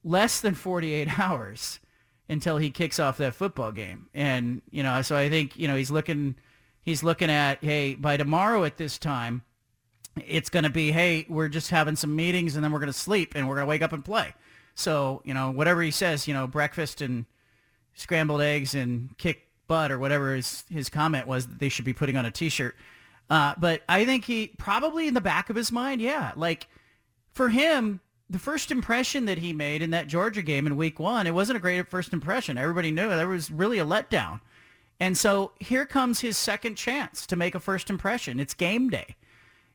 less 0.04 0.40
than 0.40 0.54
48 0.54 1.18
hours 1.18 1.80
until 2.28 2.58
he 2.58 2.70
kicks 2.70 2.98
off 2.98 3.18
that 3.18 3.34
football 3.34 3.72
game. 3.72 4.08
And, 4.14 4.62
you 4.70 4.82
know, 4.82 5.02
so 5.02 5.16
I 5.16 5.28
think, 5.28 5.58
you 5.58 5.66
know, 5.66 5.76
he's 5.76 5.90
looking 5.90 6.36
he's 6.82 7.02
looking 7.02 7.30
at, 7.30 7.62
hey, 7.62 7.94
by 7.94 8.16
tomorrow 8.16 8.64
at 8.64 8.76
this 8.76 8.98
time, 8.98 9.42
it's 10.26 10.48
going 10.48 10.64
to 10.64 10.70
be, 10.70 10.92
hey, 10.92 11.26
we're 11.28 11.48
just 11.48 11.70
having 11.70 11.96
some 11.96 12.16
meetings 12.16 12.54
and 12.56 12.64
then 12.64 12.72
we're 12.72 12.78
going 12.78 12.92
to 12.92 12.98
sleep 12.98 13.34
and 13.34 13.48
we're 13.48 13.56
going 13.56 13.66
to 13.66 13.68
wake 13.68 13.82
up 13.82 13.92
and 13.92 14.04
play. 14.04 14.34
So, 14.74 15.22
you 15.24 15.34
know, 15.34 15.50
whatever 15.50 15.82
he 15.82 15.90
says, 15.90 16.26
you 16.26 16.34
know, 16.34 16.46
breakfast 16.46 17.00
and 17.00 17.26
scrambled 17.94 18.40
eggs 18.40 18.74
and 18.74 19.16
kick 19.18 19.48
butt 19.68 19.92
or 19.92 19.98
whatever 19.98 20.34
his, 20.34 20.64
his 20.70 20.88
comment 20.88 21.26
was 21.26 21.46
that 21.46 21.58
they 21.58 21.68
should 21.68 21.84
be 21.84 21.92
putting 21.92 22.16
on 22.16 22.24
a 22.26 22.30
t-shirt. 22.30 22.74
Uh, 23.28 23.54
but 23.58 23.82
I 23.88 24.04
think 24.04 24.24
he 24.24 24.48
probably 24.58 25.06
in 25.06 25.14
the 25.14 25.20
back 25.20 25.50
of 25.50 25.56
his 25.56 25.70
mind, 25.70 26.00
yeah, 26.00 26.32
like 26.34 26.66
for 27.32 27.48
him, 27.48 28.00
the 28.30 28.38
first 28.38 28.70
impression 28.70 29.24
that 29.24 29.38
he 29.38 29.52
made 29.52 29.82
in 29.82 29.90
that 29.90 30.06
Georgia 30.06 30.40
game 30.40 30.66
in 30.66 30.76
week 30.76 31.00
one, 31.00 31.26
it 31.26 31.34
wasn't 31.34 31.56
a 31.56 31.60
great 31.60 31.88
first 31.88 32.12
impression. 32.12 32.56
Everybody 32.56 32.92
knew 32.92 33.08
there 33.08 33.26
was 33.26 33.50
really 33.50 33.80
a 33.80 33.84
letdown. 33.84 34.40
And 35.00 35.18
so 35.18 35.52
here 35.58 35.84
comes 35.84 36.20
his 36.20 36.36
second 36.36 36.76
chance 36.76 37.26
to 37.26 37.36
make 37.36 37.54
a 37.54 37.60
first 37.60 37.90
impression. 37.90 38.38
It's 38.38 38.54
game 38.54 38.88
day. 38.88 39.16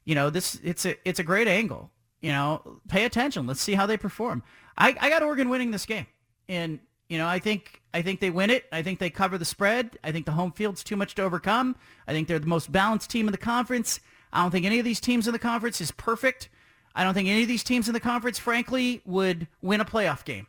You 0.06 0.15
know, 0.15 0.30
this 0.30 0.60
it's 0.64 0.86
a 0.86 0.95
it's 1.07 1.19
a 1.19 1.23
great 1.23 1.48
angle. 1.48 1.91
You 2.22 2.32
know, 2.32 2.80
pay 2.88 3.03
attention. 3.03 3.45
Let's 3.45 3.61
see 3.61 3.73
how 3.73 3.86
they 3.86 3.98
perform. 3.98 4.41
I, 4.77 4.95
I 4.99 5.10
got 5.10 5.22
Oregon 5.22 5.49
winning 5.49 5.72
this 5.72 5.86
game. 5.86 6.07
And, 6.48 6.80
you 7.10 7.18
know, 7.18 7.27
I 7.27 7.40
think 7.40 7.82
I 7.94 8.02
think 8.02 8.19
they 8.19 8.30
win 8.30 8.49
it. 8.49 8.65
I 8.72 8.82
think 8.84 8.99
they 8.99 9.10
cover 9.10 9.38
the 9.38 9.45
spread. 9.45 9.98
I 10.03 10.11
think 10.11 10.26
the 10.26 10.32
home 10.32 10.52
field's 10.52 10.84
too 10.84 10.95
much 10.95 11.15
to 11.15 11.23
overcome. 11.23 11.76
I 12.07 12.14
think 12.14 12.27
they're 12.27 12.40
the 12.40 12.48
most 12.48 12.72
balanced 12.72 13.10
team 13.10 13.27
in 13.27 13.32
the 13.32 13.38
conference. 13.38 13.99
I 14.32 14.41
don't 14.41 14.52
think 14.52 14.65
any 14.65 14.80
of 14.80 14.86
these 14.86 14.99
teams 14.99 15.27
in 15.27 15.34
the 15.34 15.40
conference 15.40 15.82
is 15.82 15.91
perfect. 15.91 16.49
I 16.95 17.03
don't 17.03 17.13
think 17.13 17.27
any 17.27 17.41
of 17.41 17.47
these 17.47 17.63
teams 17.63 17.88
in 17.88 17.93
the 17.93 17.99
conference, 17.99 18.39
frankly, 18.39 19.01
would 19.05 19.47
win 19.61 19.81
a 19.81 19.85
playoff 19.85 20.23
game. 20.23 20.47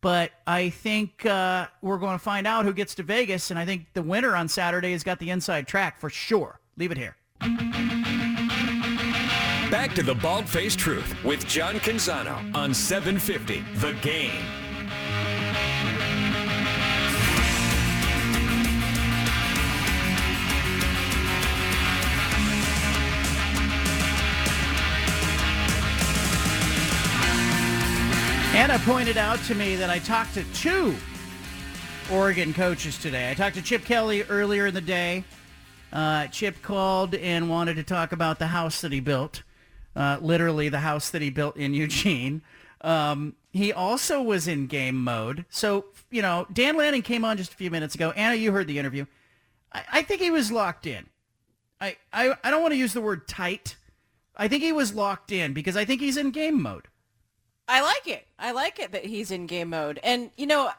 But 0.00 0.32
I 0.46 0.70
think 0.70 1.24
uh, 1.24 1.68
we're 1.82 1.98
going 1.98 2.18
to 2.18 2.22
find 2.22 2.46
out 2.46 2.64
who 2.64 2.72
gets 2.72 2.94
to 2.96 3.02
Vegas, 3.02 3.50
and 3.50 3.58
I 3.58 3.64
think 3.64 3.86
the 3.94 4.02
winner 4.02 4.34
on 4.36 4.48
Saturday 4.48 4.92
has 4.92 5.02
got 5.02 5.18
the 5.18 5.30
inside 5.30 5.66
track 5.66 5.98
for 5.98 6.10
sure. 6.10 6.60
Leave 6.76 6.90
it 6.90 6.98
here. 6.98 7.16
Back 9.70 9.94
to 9.94 10.02
the 10.02 10.14
Bald 10.14 10.48
Faced 10.48 10.78
Truth 10.78 11.14
with 11.24 11.46
John 11.46 11.76
Canzano 11.76 12.54
on 12.54 12.72
750 12.72 13.64
The 13.80 13.92
Game. 14.00 14.30
Pointed 28.82 29.16
out 29.16 29.38
to 29.44 29.54
me 29.54 29.76
that 29.76 29.88
I 29.88 29.98
talked 29.98 30.34
to 30.34 30.44
two 30.52 30.94
Oregon 32.12 32.52
coaches 32.52 32.98
today. 32.98 33.30
I 33.30 33.34
talked 33.34 33.54
to 33.54 33.62
Chip 33.62 33.84
Kelly 33.84 34.24
earlier 34.24 34.66
in 34.66 34.74
the 34.74 34.82
day. 34.82 35.24
Uh, 35.90 36.26
Chip 36.26 36.60
called 36.60 37.14
and 37.14 37.48
wanted 37.48 37.76
to 37.76 37.82
talk 37.82 38.12
about 38.12 38.38
the 38.38 38.48
house 38.48 38.82
that 38.82 38.92
he 38.92 39.00
built, 39.00 39.42
uh, 39.96 40.18
literally 40.20 40.68
the 40.68 40.80
house 40.80 41.08
that 41.10 41.22
he 41.22 41.30
built 41.30 41.56
in 41.56 41.72
Eugene. 41.74 42.42
Um, 42.82 43.36
he 43.52 43.72
also 43.72 44.20
was 44.20 44.46
in 44.46 44.66
game 44.66 45.02
mode. 45.02 45.46
So, 45.48 45.86
you 46.10 46.20
know, 46.20 46.46
Dan 46.52 46.76
Lanning 46.76 47.02
came 47.02 47.24
on 47.24 47.38
just 47.38 47.52
a 47.52 47.56
few 47.56 47.70
minutes 47.70 47.94
ago. 47.94 48.10
Anna, 48.10 48.34
you 48.34 48.52
heard 48.52 48.66
the 48.66 48.78
interview. 48.78 49.06
I, 49.72 49.84
I 49.92 50.02
think 50.02 50.20
he 50.20 50.30
was 50.30 50.52
locked 50.52 50.86
in. 50.86 51.06
I, 51.80 51.96
I, 52.12 52.34
I 52.44 52.50
don't 52.50 52.60
want 52.60 52.72
to 52.72 52.78
use 52.78 52.92
the 52.92 53.00
word 53.00 53.26
tight. 53.28 53.76
I 54.36 54.48
think 54.48 54.62
he 54.62 54.72
was 54.72 54.94
locked 54.94 55.32
in 55.32 55.54
because 55.54 55.76
I 55.76 55.86
think 55.86 56.02
he's 56.02 56.18
in 56.18 56.32
game 56.32 56.60
mode. 56.60 56.88
I 57.66 57.80
like 57.80 58.06
it. 58.06 58.26
I 58.38 58.52
like 58.52 58.78
it 58.78 58.92
that 58.92 59.06
he's 59.06 59.30
in 59.30 59.46
game 59.46 59.70
mode. 59.70 59.98
And, 60.02 60.30
you 60.36 60.46
know, 60.46 60.70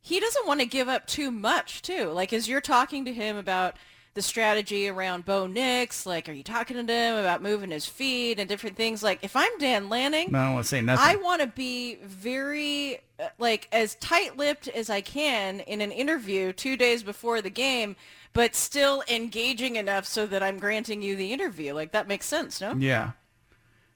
he 0.00 0.20
doesn't 0.20 0.46
want 0.46 0.60
to 0.60 0.66
give 0.66 0.88
up 0.88 1.06
too 1.06 1.30
much, 1.30 1.82
too. 1.82 2.10
Like, 2.10 2.32
as 2.32 2.48
you're 2.48 2.60
talking 2.60 3.04
to 3.04 3.12
him 3.12 3.36
about 3.36 3.76
the 4.14 4.22
strategy 4.22 4.88
around 4.88 5.24
Bo 5.24 5.46
Nix, 5.46 6.06
like, 6.06 6.28
are 6.28 6.32
you 6.32 6.42
talking 6.42 6.74
to 6.76 6.92
him 6.92 7.16
about 7.16 7.42
moving 7.42 7.70
his 7.70 7.86
feet 7.86 8.38
and 8.38 8.48
different 8.48 8.76
things? 8.76 9.02
Like, 9.02 9.18
if 9.22 9.36
I'm 9.36 9.58
Dan 9.58 9.88
Lanning, 9.88 10.34
I 10.34 10.46
don't 10.46 10.54
want 10.54 10.64
to 10.64 10.68
say 10.68 10.80
nothing. 10.80 11.04
I 11.06 11.16
want 11.16 11.42
to 11.42 11.48
be 11.48 11.96
very, 11.96 12.98
uh, 13.20 13.28
like, 13.38 13.68
as 13.72 13.94
tight-lipped 13.96 14.68
as 14.68 14.88
I 14.88 15.02
can 15.02 15.60
in 15.60 15.80
an 15.80 15.92
interview 15.92 16.52
two 16.52 16.76
days 16.76 17.02
before 17.02 17.42
the 17.42 17.50
game, 17.50 17.94
but 18.32 18.54
still 18.54 19.02
engaging 19.08 19.76
enough 19.76 20.06
so 20.06 20.26
that 20.26 20.42
I'm 20.42 20.58
granting 20.58 21.02
you 21.02 21.14
the 21.14 21.32
interview. 21.32 21.74
Like, 21.74 21.92
that 21.92 22.08
makes 22.08 22.26
sense, 22.26 22.60
no? 22.60 22.74
Yeah. 22.74 23.12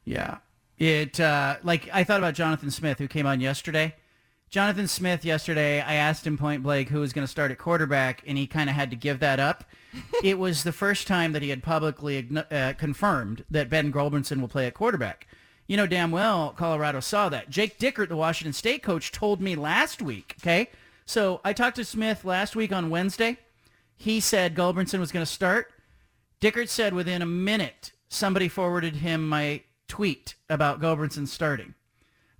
Yeah. 0.04 0.38
It 0.80 1.20
uh, 1.20 1.58
like 1.62 1.90
I 1.92 2.04
thought 2.04 2.20
about 2.20 2.34
Jonathan 2.34 2.70
Smith 2.70 2.98
who 2.98 3.06
came 3.06 3.26
on 3.26 3.40
yesterday. 3.40 3.94
Jonathan 4.48 4.88
Smith 4.88 5.24
yesterday, 5.24 5.80
I 5.80 5.94
asked 5.94 6.26
him 6.26 6.36
point 6.36 6.64
blank 6.64 6.88
who 6.88 6.98
was 6.98 7.12
going 7.12 7.24
to 7.24 7.30
start 7.30 7.52
at 7.52 7.58
quarterback, 7.58 8.24
and 8.26 8.36
he 8.36 8.48
kind 8.48 8.68
of 8.68 8.74
had 8.74 8.90
to 8.90 8.96
give 8.96 9.20
that 9.20 9.38
up. 9.38 9.64
it 10.24 10.38
was 10.38 10.64
the 10.64 10.72
first 10.72 11.06
time 11.06 11.32
that 11.32 11.42
he 11.42 11.50
had 11.50 11.62
publicly 11.62 12.26
uh, 12.50 12.72
confirmed 12.72 13.44
that 13.48 13.68
Ben 13.68 13.92
Gulbranson 13.92 14.40
will 14.40 14.48
play 14.48 14.66
at 14.66 14.74
quarterback. 14.74 15.28
You 15.66 15.76
know 15.76 15.86
damn 15.86 16.10
well 16.10 16.54
Colorado 16.56 16.98
saw 16.98 17.28
that. 17.28 17.50
Jake 17.50 17.78
Dickert, 17.78 18.08
the 18.08 18.16
Washington 18.16 18.54
State 18.54 18.82
coach, 18.82 19.12
told 19.12 19.40
me 19.42 19.54
last 19.54 20.00
week. 20.00 20.34
Okay, 20.40 20.70
so 21.04 21.42
I 21.44 21.52
talked 21.52 21.76
to 21.76 21.84
Smith 21.84 22.24
last 22.24 22.56
week 22.56 22.72
on 22.72 22.90
Wednesday. 22.90 23.36
He 23.94 24.18
said 24.18 24.56
Gulbranson 24.56 24.98
was 24.98 25.12
going 25.12 25.26
to 25.26 25.30
start. 25.30 25.72
Dickert 26.40 26.70
said 26.70 26.94
within 26.94 27.20
a 27.20 27.26
minute 27.26 27.92
somebody 28.08 28.48
forwarded 28.48 28.96
him 28.96 29.28
my 29.28 29.62
tweet 29.90 30.36
about 30.48 30.80
Gulbranson 30.80 31.26
starting. 31.26 31.74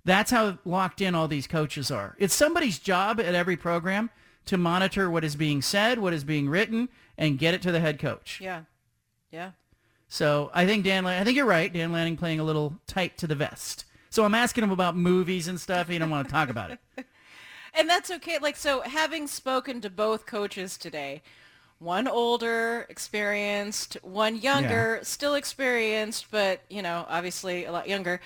That's 0.05 0.31
how 0.31 0.57
locked 0.65 1.01
in 1.01 1.13
all 1.13 1.27
these 1.27 1.45
coaches 1.45 1.91
are. 1.91 2.15
It's 2.17 2.33
somebody's 2.33 2.79
job 2.79 3.19
at 3.19 3.35
every 3.35 3.57
program 3.57 4.09
to 4.45 4.57
monitor 4.57 5.11
what 5.11 5.23
is 5.23 5.35
being 5.35 5.61
said, 5.61 5.99
what 5.99 6.13
is 6.13 6.23
being 6.23 6.49
written, 6.49 6.89
and 7.17 7.37
get 7.37 7.53
it 7.53 7.61
to 7.63 7.71
the 7.71 7.81
head 7.81 7.99
coach. 7.99 8.39
Yeah. 8.41 8.61
Yeah. 9.31 9.51
So 10.07 10.49
I 10.53 10.65
think 10.65 10.85
Dan, 10.85 11.05
I 11.05 11.23
think 11.23 11.35
you're 11.35 11.45
right. 11.45 11.71
Dan 11.71 11.91
Lanning 11.91 12.17
playing 12.17 12.39
a 12.39 12.43
little 12.43 12.79
tight 12.87 13.17
to 13.19 13.27
the 13.27 13.35
vest. 13.35 13.85
So 14.09 14.23
I'm 14.23 14.33
asking 14.33 14.63
him 14.63 14.71
about 14.71 14.95
movies 14.95 15.47
and 15.47 15.59
stuff. 15.59 15.89
He 15.89 15.97
don't 15.99 16.09
want 16.09 16.27
to 16.27 16.31
talk 16.33 16.49
about 16.49 16.71
it. 16.71 16.79
And 17.73 17.89
that's 17.89 18.11
okay. 18.11 18.37
Like, 18.37 18.57
so 18.57 18.81
having 18.81 19.27
spoken 19.27 19.79
to 19.79 19.89
both 19.89 20.25
coaches 20.25 20.77
today, 20.77 21.21
one 21.81 22.07
older, 22.07 22.85
experienced, 22.89 23.97
one 24.03 24.35
younger, 24.35 24.99
still 25.03 25.33
experienced, 25.33 26.27
but, 26.29 26.61
you 26.69 26.81
know, 26.81 27.05
obviously 27.09 27.65
a 27.65 27.71
lot 27.71 27.89
younger. 27.89 28.21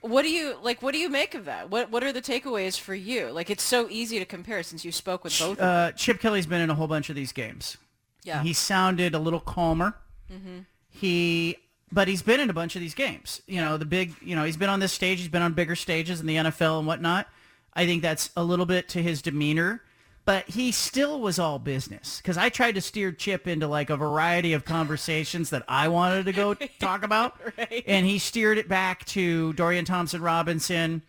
What 0.00 0.22
do 0.22 0.28
you 0.30 0.56
like? 0.62 0.82
What 0.82 0.92
do 0.92 0.98
you 0.98 1.08
make 1.08 1.34
of 1.34 1.44
that? 1.46 1.70
What 1.70 1.90
What 1.90 2.02
are 2.04 2.12
the 2.12 2.20
takeaways 2.20 2.78
for 2.78 2.94
you? 2.94 3.30
Like, 3.30 3.48
it's 3.48 3.62
so 3.62 3.88
easy 3.90 4.18
to 4.18 4.24
compare 4.24 4.62
since 4.62 4.84
you 4.84 4.92
spoke 4.92 5.24
with 5.24 5.38
both. 5.38 5.52
of 5.52 5.56
them. 5.58 5.68
Uh, 5.68 5.92
Chip 5.92 6.20
Kelly's 6.20 6.46
been 6.46 6.60
in 6.60 6.68
a 6.70 6.74
whole 6.74 6.86
bunch 6.88 7.08
of 7.08 7.16
these 7.16 7.32
games. 7.32 7.76
Yeah. 8.24 8.42
He 8.42 8.52
sounded 8.52 9.14
a 9.14 9.18
little 9.18 9.40
calmer. 9.40 9.96
Mhm. 10.32 10.66
He, 10.90 11.56
but 11.92 12.08
he's 12.08 12.22
been 12.22 12.40
in 12.40 12.50
a 12.50 12.52
bunch 12.52 12.74
of 12.76 12.80
these 12.82 12.94
games. 12.94 13.40
You 13.46 13.60
know, 13.60 13.76
the 13.76 13.84
big, 13.84 14.14
you 14.20 14.34
know, 14.36 14.44
he's 14.44 14.56
been 14.56 14.68
on 14.70 14.80
this 14.80 14.92
stage. 14.92 15.18
He's 15.18 15.28
been 15.28 15.42
on 15.42 15.52
bigger 15.54 15.76
stages 15.76 16.20
in 16.20 16.26
the 16.26 16.36
NFL 16.36 16.78
and 16.78 16.86
whatnot. 16.86 17.28
I 17.74 17.86
think 17.86 18.02
that's 18.02 18.30
a 18.36 18.42
little 18.42 18.66
bit 18.66 18.88
to 18.90 19.02
his 19.02 19.22
demeanor, 19.22 19.82
but 20.26 20.48
he 20.50 20.72
still 20.72 21.20
was 21.20 21.38
all 21.38 21.60
business. 21.60 22.18
Because 22.18 22.36
I 22.36 22.48
tried 22.48 22.74
to 22.74 22.80
steer 22.80 23.12
Chip 23.12 23.46
into 23.46 23.68
like 23.68 23.88
a 23.90 23.96
variety 23.96 24.52
of 24.52 24.64
conversations 24.64 25.50
that 25.50 25.62
I 25.68 25.88
wanted 25.88 26.26
to 26.26 26.32
go 26.32 26.54
talk 26.80 27.04
about, 27.04 27.40
and 27.86 28.04
he 28.04 28.18
steered 28.18 28.58
it 28.58 28.68
back 28.68 29.06
to 29.06 29.52
Dorian 29.54 29.84
Thompson 29.84 30.20
Robinson, 30.20 31.02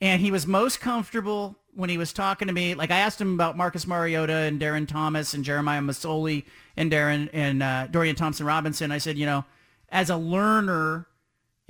and 0.00 0.22
he 0.22 0.30
was 0.30 0.46
most 0.46 0.80
comfortable 0.80 1.56
when 1.74 1.90
he 1.90 1.98
was 1.98 2.12
talking 2.12 2.46
to 2.46 2.54
me. 2.54 2.74
Like 2.74 2.92
I 2.92 2.98
asked 2.98 3.20
him 3.20 3.34
about 3.34 3.56
Marcus 3.56 3.86
Mariota 3.86 4.32
and 4.32 4.60
Darron 4.60 4.86
Thomas 4.86 5.34
and 5.34 5.44
Jeremiah 5.44 5.80
Masoli 5.80 6.44
and 6.76 6.90
Darren 6.90 7.28
and 7.32 7.62
uh, 7.64 7.88
Dorian 7.88 8.14
Thompson 8.14 8.46
Robinson. 8.46 8.92
I 8.92 8.98
said, 8.98 9.18
you 9.18 9.26
know, 9.26 9.44
as 9.88 10.08
a 10.08 10.16
learner, 10.16 11.08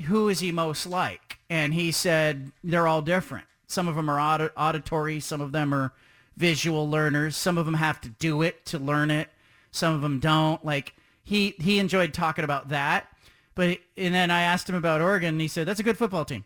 who 0.02 0.28
is 0.28 0.40
he 0.40 0.52
most 0.52 0.86
like? 0.86 1.38
And 1.48 1.72
he 1.72 1.90
said 1.90 2.52
they're 2.62 2.86
all 2.86 3.02
different. 3.02 3.46
Some 3.66 3.88
of 3.88 3.94
them 3.94 4.10
are 4.10 4.20
audi- 4.20 4.52
auditory. 4.56 5.20
Some 5.20 5.40
of 5.40 5.52
them 5.52 5.72
are 5.72 5.92
visual 6.36 6.88
learners. 6.88 7.36
Some 7.36 7.58
of 7.58 7.66
them 7.66 7.74
have 7.74 8.00
to 8.02 8.08
do 8.08 8.42
it 8.42 8.64
to 8.66 8.78
learn 8.78 9.10
it. 9.10 9.28
Some 9.70 9.94
of 9.94 10.02
them 10.02 10.20
don't. 10.20 10.64
Like 10.64 10.94
he 11.22 11.54
he 11.58 11.78
enjoyed 11.78 12.12
talking 12.12 12.44
about 12.44 12.68
that. 12.68 13.08
But 13.54 13.78
and 13.96 14.14
then 14.14 14.30
I 14.30 14.42
asked 14.42 14.68
him 14.68 14.74
about 14.74 15.00
Oregon, 15.00 15.30
and 15.30 15.40
he 15.40 15.48
said 15.48 15.66
that's 15.66 15.80
a 15.80 15.84
good 15.84 15.98
football 15.98 16.24
team. 16.24 16.44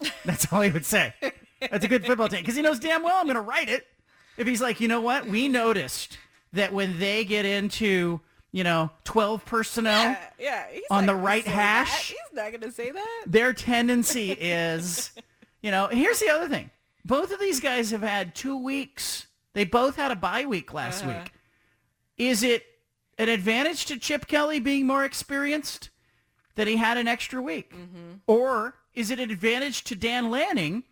That's 0.24 0.52
all 0.52 0.60
he 0.60 0.70
would 0.70 0.86
say. 0.86 1.12
That's 1.60 1.84
a 1.84 1.88
good 1.88 2.06
football 2.06 2.28
team 2.28 2.40
because 2.40 2.54
he 2.54 2.62
knows 2.62 2.78
damn 2.78 3.02
well 3.02 3.16
I'm 3.16 3.24
going 3.24 3.34
to 3.34 3.40
write 3.40 3.68
it. 3.68 3.84
If 4.36 4.46
he's 4.46 4.60
like, 4.60 4.80
you 4.80 4.86
know 4.86 5.00
what, 5.00 5.26
we 5.26 5.48
noticed 5.48 6.18
that 6.52 6.72
when 6.72 7.00
they 7.00 7.24
get 7.24 7.44
into 7.44 8.20
you 8.52 8.62
know 8.64 8.90
12 9.04 9.44
personnel 9.44 10.16
yeah, 10.38 10.66
he's 10.70 10.84
on 10.90 11.06
the 11.06 11.14
right 11.14 11.44
hash, 11.44 11.90
that. 11.90 12.14
He's 12.14 12.36
not 12.36 12.50
going 12.50 12.60
to 12.60 12.72
say 12.72 12.92
that. 12.92 13.24
their 13.26 13.52
tendency 13.52 14.32
is, 14.32 15.10
you 15.62 15.72
know, 15.72 15.88
here's 15.88 16.20
the 16.20 16.30
other 16.30 16.48
thing. 16.48 16.70
Both 17.08 17.32
of 17.32 17.40
these 17.40 17.58
guys 17.58 17.90
have 17.90 18.02
had 18.02 18.34
two 18.34 18.56
weeks. 18.56 19.26
They 19.54 19.64
both 19.64 19.96
had 19.96 20.10
a 20.10 20.16
bye 20.16 20.44
week 20.44 20.72
last 20.74 21.02
Uh-huh. 21.04 21.20
week. 21.22 21.32
Is 22.18 22.42
it 22.42 22.64
an 23.16 23.28
advantage 23.30 23.86
to 23.86 23.98
Chip 23.98 24.26
Kelly 24.26 24.60
being 24.60 24.86
more 24.86 25.04
experienced 25.04 25.88
that 26.54 26.66
he 26.68 26.76
had 26.76 26.98
an 26.98 27.08
extra 27.08 27.40
week? 27.40 27.72
Or 28.26 28.74
is 28.94 29.10
it 29.10 29.18
an 29.18 29.30
advantage 29.30 29.84
to 29.84 29.94
Dan 29.96 30.30
Lanning 30.30 30.84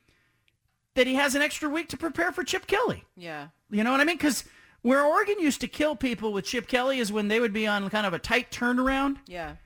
that 0.95 1.07
he 1.07 1.15
has 1.17 1.35
an 1.35 1.43
extra 1.43 1.69
week 1.69 1.89
to 1.91 1.97
prepare 1.99 2.33
for 2.33 2.43
Chip 2.45 2.67
Kelly? 2.67 3.05
Yeah. 3.15 3.49
You 3.71 3.85
know 3.85 3.91
what 3.91 4.01
I 4.01 4.05
mean? 4.05 4.17
Because 4.17 4.45
where 4.81 5.05
Oregon 5.05 5.39
used 5.39 5.61
to 5.61 5.69
kill 5.69 5.97
people 5.97 6.33
with 6.33 6.47
Chip 6.47 6.67
Kelly 6.67 6.99
is 6.99 7.13
when 7.13 7.29
they 7.29 7.41
would 7.41 7.53
be 7.53 7.67
on 7.67 7.91
kind 7.91 8.07
of 8.07 8.15
a 8.15 8.19
tight 8.19 8.51
turnaround 8.51 9.19
Yeah. 9.27 9.57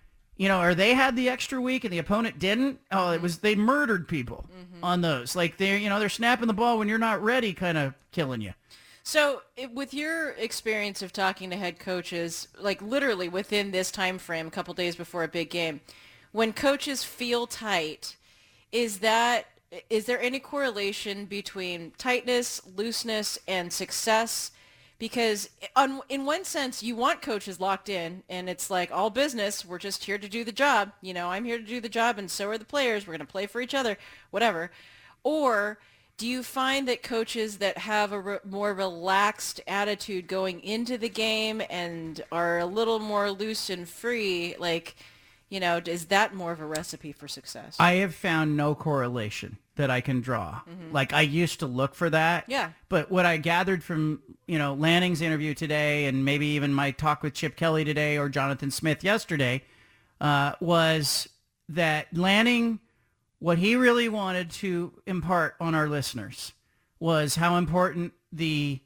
You 0.41 0.49
know, 0.49 0.63
or 0.63 0.75
they 0.75 0.95
had 0.95 1.17
the 1.17 1.29
extra 1.29 1.61
week 1.61 1.85
and 1.85 1.93
the 1.93 1.99
opponent 1.99 2.39
didn't. 2.39 2.81
Oh, 2.91 2.97
Mm-hmm. 2.97 3.15
it 3.17 3.21
was 3.21 3.39
they 3.39 3.55
murdered 3.55 4.09
people 4.09 4.47
on 4.83 5.03
those. 5.03 5.37
Like 5.37 5.59
they're 5.59 5.77
you 5.77 5.91
know 5.91 6.01
they're 6.01 6.09
snapping 6.09 6.47
the 6.47 6.55
ball 6.55 6.79
when 6.79 6.89
you're 6.89 6.97
not 6.99 7.23
ready, 7.23 7.53
kind 7.53 7.77
of 7.77 7.93
killing 8.11 8.41
you. 8.41 8.55
So, 9.03 9.43
it, 9.57 9.73
with 9.75 9.93
your 9.93 10.31
experience 10.31 11.03
of 11.03 11.13
talking 11.13 11.51
to 11.51 11.57
head 11.57 11.79
coaches, 11.79 12.49
like 12.59 12.81
literally 12.81 13.29
within 13.29 13.71
this 13.71 13.91
time 13.91 14.17
frame, 14.19 14.47
a 14.47 14.51
couple 14.51 14.73
days 14.73 14.97
before 14.97 15.25
a 15.25 15.29
big 15.29 15.51
game, 15.51 15.81
when 16.33 16.53
coaches 16.55 17.05
feel 17.05 17.47
tight, 17.47 18.17
is 18.73 19.01
that 19.01 19.47
is 19.91 20.07
there 20.07 20.21
any 20.23 20.39
correlation 20.39 21.27
between 21.27 21.93
tightness, 21.99 22.63
looseness, 22.77 23.39
and 23.47 23.71
success? 23.73 24.53
Because 25.01 25.49
on, 25.75 26.03
in 26.11 26.27
one 26.27 26.45
sense, 26.45 26.83
you 26.83 26.95
want 26.95 27.23
coaches 27.23 27.59
locked 27.59 27.89
in, 27.89 28.23
and 28.29 28.49
it's 28.51 28.71
like 28.71 28.93
all 28.93 29.09
business. 29.09 29.65
We're 29.65 29.79
just 29.79 30.05
here 30.05 30.19
to 30.19 30.29
do 30.29 30.45
the 30.45 30.53
job. 30.53 30.93
You 31.01 31.15
know, 31.15 31.29
I'm 31.29 31.45
here 31.45 31.57
to 31.57 31.65
do 31.65 31.81
the 31.81 31.89
job, 31.89 32.19
and 32.19 32.31
so 32.31 32.49
are 32.51 32.59
the 32.59 32.67
players. 32.67 33.07
We're 33.07 33.15
going 33.15 33.27
to 33.27 33.33
play 33.33 33.47
for 33.47 33.63
each 33.63 33.75
other, 33.75 33.97
whatever. 34.31 34.71
Or 35.25 35.79
do 36.19 36.27
you 36.27 36.43
find 36.43 36.87
that 36.87 37.03
coaches 37.03 37.57
that 37.59 37.79
have 37.79 38.13
a 38.13 38.21
re- 38.21 38.39
more 38.45 38.75
relaxed 38.75 39.59
attitude 39.67 40.29
going 40.29 40.61
into 40.61 40.99
the 40.99 41.09
game 41.09 41.63
and 41.71 42.23
are 42.31 42.59
a 42.59 42.67
little 42.67 42.99
more 42.99 43.31
loose 43.31 43.71
and 43.71 43.89
free, 43.89 44.55
like, 44.59 44.97
you 45.49 45.61
know, 45.61 45.81
is 45.83 46.07
that 46.07 46.35
more 46.35 46.53
of 46.53 46.61
a 46.61 46.67
recipe 46.67 47.13
for 47.13 47.27
success? 47.27 47.75
I 47.81 47.95
have 47.95 48.15
found 48.15 48.55
no 48.55 48.75
correlation 48.75 49.57
that 49.81 49.91
I 49.91 50.01
can 50.01 50.21
draw. 50.21 50.61
Like 50.93 51.13
I 51.13 51.23
used 51.23 51.61
to 51.61 51.67
look 51.67 51.95
for 51.95 52.11
that. 52.11 52.45
Yeah. 52.49 52.71
But 52.89 53.11
what 53.11 53.27
I 53.27 53.37
gathered 53.37 53.83
from, 53.83 54.23
you 54.47 54.59
know, 54.59 54.75
Lanning's 54.75 55.21
interview 55.21 55.55
today 55.55 56.07
and 56.07 56.25
maybe 56.25 56.47
even 56.49 56.73
my 56.73 56.91
talk 56.91 57.23
with 57.23 57.35
Chip 57.35 57.57
Kelly 57.57 57.85
today 57.85 58.19
or 58.19 58.29
Jonathan 58.29 58.71
Smith 58.71 59.03
yesterday 59.03 59.63
uh, 60.21 60.53
was 60.61 61.29
that 61.69 62.07
Lanning, 62.17 62.81
what 63.39 63.59
he 63.59 63.77
really 63.77 64.09
wanted 64.09 64.51
to 64.51 64.93
impart 65.07 65.57
on 65.61 65.75
our 65.75 65.89
listeners 65.89 66.53
was 66.99 67.37
how 67.37 67.57
important 67.57 68.13
the 68.33 68.81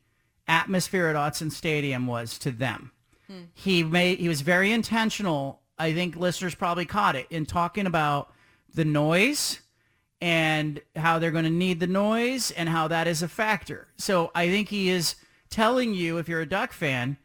atmosphere 0.46 1.08
at 1.08 1.16
Autzen 1.16 1.50
Stadium 1.50 2.06
was 2.06 2.38
to 2.38 2.50
them. 2.50 2.92
He 3.54 3.82
made 3.82 4.18
he 4.20 4.28
was 4.28 4.42
very 4.42 4.70
intentional. 4.70 5.60
I 5.78 5.92
think 5.92 6.14
listeners 6.14 6.54
probably 6.54 6.84
caught 6.84 7.16
it 7.16 7.26
in 7.30 7.46
talking 7.46 7.86
about 7.86 8.32
the 8.72 8.84
noise 8.84 9.60
and 10.20 10.81
how 10.97 11.19
they're 11.19 11.31
going 11.31 11.45
to 11.45 11.51
need 11.51 11.81
the 11.81 11.86
noise 11.86 12.51
and 12.51 12.69
how 12.69 12.89
that 12.89 13.07
is 13.07 13.23
a 13.23 13.28
factor. 13.28 13.89
So 13.99 14.31
I 14.35 14.49
think 14.49 14.69
he 14.69 14.89
is 14.89 15.16
telling 15.51 15.95
you, 15.95 16.19
if 16.19 16.28
you're 16.28 16.41
a 16.41 16.47
Duck 16.47 16.73
fan, 16.73 17.16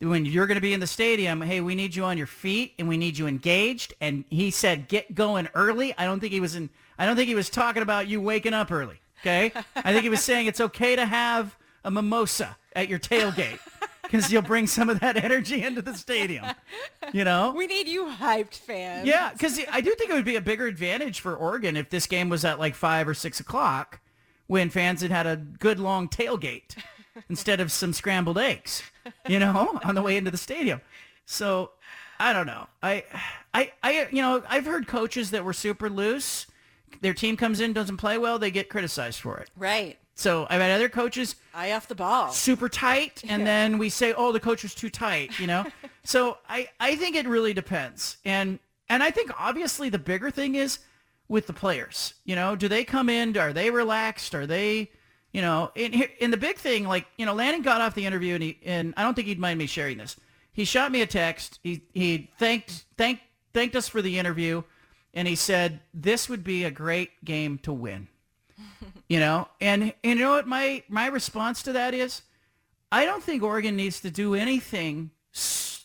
when 0.00 0.24
you're 0.24 0.46
going 0.46 0.56
to 0.56 0.62
be 0.62 0.72
in 0.72 0.80
the 0.80 0.86
stadium, 0.86 1.42
hey, 1.42 1.60
we 1.60 1.74
need 1.74 1.94
you 1.94 2.04
on 2.04 2.16
your 2.16 2.26
feet 2.26 2.74
and 2.78 2.88
we 2.88 2.96
need 2.96 3.18
you 3.18 3.26
engaged. 3.26 3.94
And 4.00 4.24
he 4.30 4.50
said, 4.50 4.88
get 4.88 5.14
going 5.14 5.48
early. 5.54 5.94
I 5.98 6.06
don't 6.06 6.20
think 6.20 6.32
he 6.32 6.40
was 6.40 6.56
in. 6.56 6.70
I 6.98 7.06
don't 7.06 7.16
think 7.16 7.28
he 7.28 7.34
was 7.34 7.50
talking 7.50 7.82
about 7.82 8.08
you 8.08 8.20
waking 8.20 8.54
up 8.54 8.72
early. 8.72 9.00
Okay, 9.20 9.52
I 9.76 9.92
think 9.92 10.02
he 10.02 10.08
was 10.08 10.22
saying 10.22 10.46
it's 10.46 10.62
okay 10.62 10.96
to 10.96 11.04
have 11.04 11.54
a 11.84 11.90
mimosa 11.90 12.56
at 12.74 12.88
your 12.88 12.98
tailgate 12.98 13.58
because 14.10 14.32
you'll 14.32 14.42
bring 14.42 14.66
some 14.66 14.90
of 14.90 15.00
that 15.00 15.16
energy 15.16 15.62
into 15.62 15.82
the 15.82 15.94
stadium. 15.94 16.44
You 17.12 17.24
know, 17.24 17.52
we 17.56 17.66
need 17.66 17.88
you 17.88 18.06
hyped 18.06 18.54
fans. 18.54 19.06
yeah, 19.06 19.32
because 19.32 19.60
I 19.70 19.80
do 19.80 19.94
think 19.94 20.10
it 20.10 20.14
would 20.14 20.24
be 20.24 20.36
a 20.36 20.40
bigger 20.40 20.66
advantage 20.66 21.20
for 21.20 21.34
Oregon 21.34 21.76
if 21.76 21.90
this 21.90 22.06
game 22.06 22.28
was 22.28 22.44
at 22.44 22.58
like 22.58 22.74
five 22.74 23.08
or 23.08 23.14
six 23.14 23.40
o'clock 23.40 24.00
when 24.46 24.68
fans 24.70 25.02
had 25.02 25.10
had 25.10 25.26
a 25.26 25.36
good 25.36 25.78
long 25.78 26.08
tailgate 26.08 26.76
instead 27.28 27.60
of 27.60 27.70
some 27.70 27.92
scrambled 27.92 28.38
eggs, 28.38 28.82
you 29.28 29.38
know, 29.38 29.78
on 29.84 29.94
the 29.94 30.02
way 30.02 30.16
into 30.16 30.30
the 30.30 30.36
stadium. 30.36 30.80
So 31.24 31.70
I 32.18 32.32
don't 32.32 32.46
know. 32.46 32.66
I, 32.82 33.04
I, 33.54 33.72
I, 33.82 34.08
you 34.10 34.22
know, 34.22 34.42
I've 34.48 34.66
heard 34.66 34.86
coaches 34.86 35.30
that 35.30 35.44
were 35.44 35.52
super 35.52 35.88
loose. 35.88 36.46
Their 37.00 37.14
team 37.14 37.36
comes 37.36 37.60
in, 37.60 37.72
doesn't 37.72 37.96
play 37.96 38.18
well, 38.18 38.38
they 38.38 38.50
get 38.50 38.68
criticized 38.68 39.20
for 39.20 39.38
it. 39.38 39.50
Right. 39.56 39.98
So 40.20 40.46
I've 40.50 40.60
had 40.60 40.70
other 40.70 40.90
coaches 40.90 41.34
Eye 41.54 41.72
off 41.72 41.88
the 41.88 41.94
ball. 41.94 42.30
super 42.30 42.68
tight 42.68 43.22
and 43.26 43.46
then 43.46 43.78
we 43.78 43.88
say 43.88 44.12
oh 44.12 44.32
the 44.32 44.40
coach 44.40 44.62
was 44.62 44.74
too 44.74 44.90
tight 44.90 45.38
you 45.40 45.46
know? 45.46 45.64
So 46.04 46.38
i 46.48 46.68
i 46.78 46.96
think 46.96 47.16
it 47.16 47.26
really 47.26 47.54
depends. 47.54 48.18
And 48.24 48.58
and 48.88 49.02
i 49.02 49.10
think 49.10 49.30
obviously 49.38 49.88
the 49.88 49.98
bigger 49.98 50.30
thing 50.30 50.54
is 50.56 50.78
with 51.28 51.46
the 51.46 51.52
players 51.54 52.14
you 52.24 52.36
know? 52.36 52.54
Do 52.54 52.68
they 52.68 52.84
come 52.84 53.08
in? 53.08 53.36
Are 53.38 53.52
they 53.54 53.70
relaxed? 53.70 54.34
Are 54.34 54.46
they 54.46 54.90
you 55.32 55.40
know? 55.40 55.70
In 55.74 56.30
the 56.30 56.36
big 56.36 56.56
thing 56.56 56.86
like 56.86 57.06
you 57.16 57.24
know 57.24 57.34
Lanning 57.34 57.62
got 57.62 57.80
off 57.80 57.94
the 57.94 58.04
interview 58.04 58.34
and 58.34 58.42
he 58.42 58.58
and 58.64 58.92
i 58.98 59.02
don't 59.02 59.14
think 59.14 59.26
he'd 59.28 59.38
mind 59.38 59.58
me 59.58 59.66
sharing 59.66 59.96
this. 59.98 60.16
He 60.52 60.64
shot 60.66 60.92
me 60.92 61.00
a 61.00 61.06
text. 61.06 61.60
He 61.62 61.82
he 61.94 62.30
thanked 62.38 62.84
thanked 62.98 63.22
thanked 63.54 63.74
us 63.74 63.88
for 63.88 64.02
the 64.02 64.18
interview 64.18 64.62
and 65.14 65.26
he 65.26 65.34
said 65.34 65.80
this 65.94 66.28
would 66.28 66.44
be 66.44 66.64
a 66.64 66.70
great 66.70 67.24
game 67.24 67.56
to 67.58 67.72
win 67.72 68.08
you 69.08 69.20
know 69.20 69.48
and, 69.60 69.92
and 70.04 70.18
you 70.18 70.24
know 70.24 70.32
what 70.32 70.46
my 70.46 70.82
my 70.88 71.06
response 71.06 71.62
to 71.62 71.72
that 71.72 71.94
is 71.94 72.22
i 72.92 73.04
don't 73.04 73.22
think 73.22 73.42
oregon 73.42 73.76
needs 73.76 74.00
to 74.00 74.10
do 74.10 74.34
anything 74.34 75.10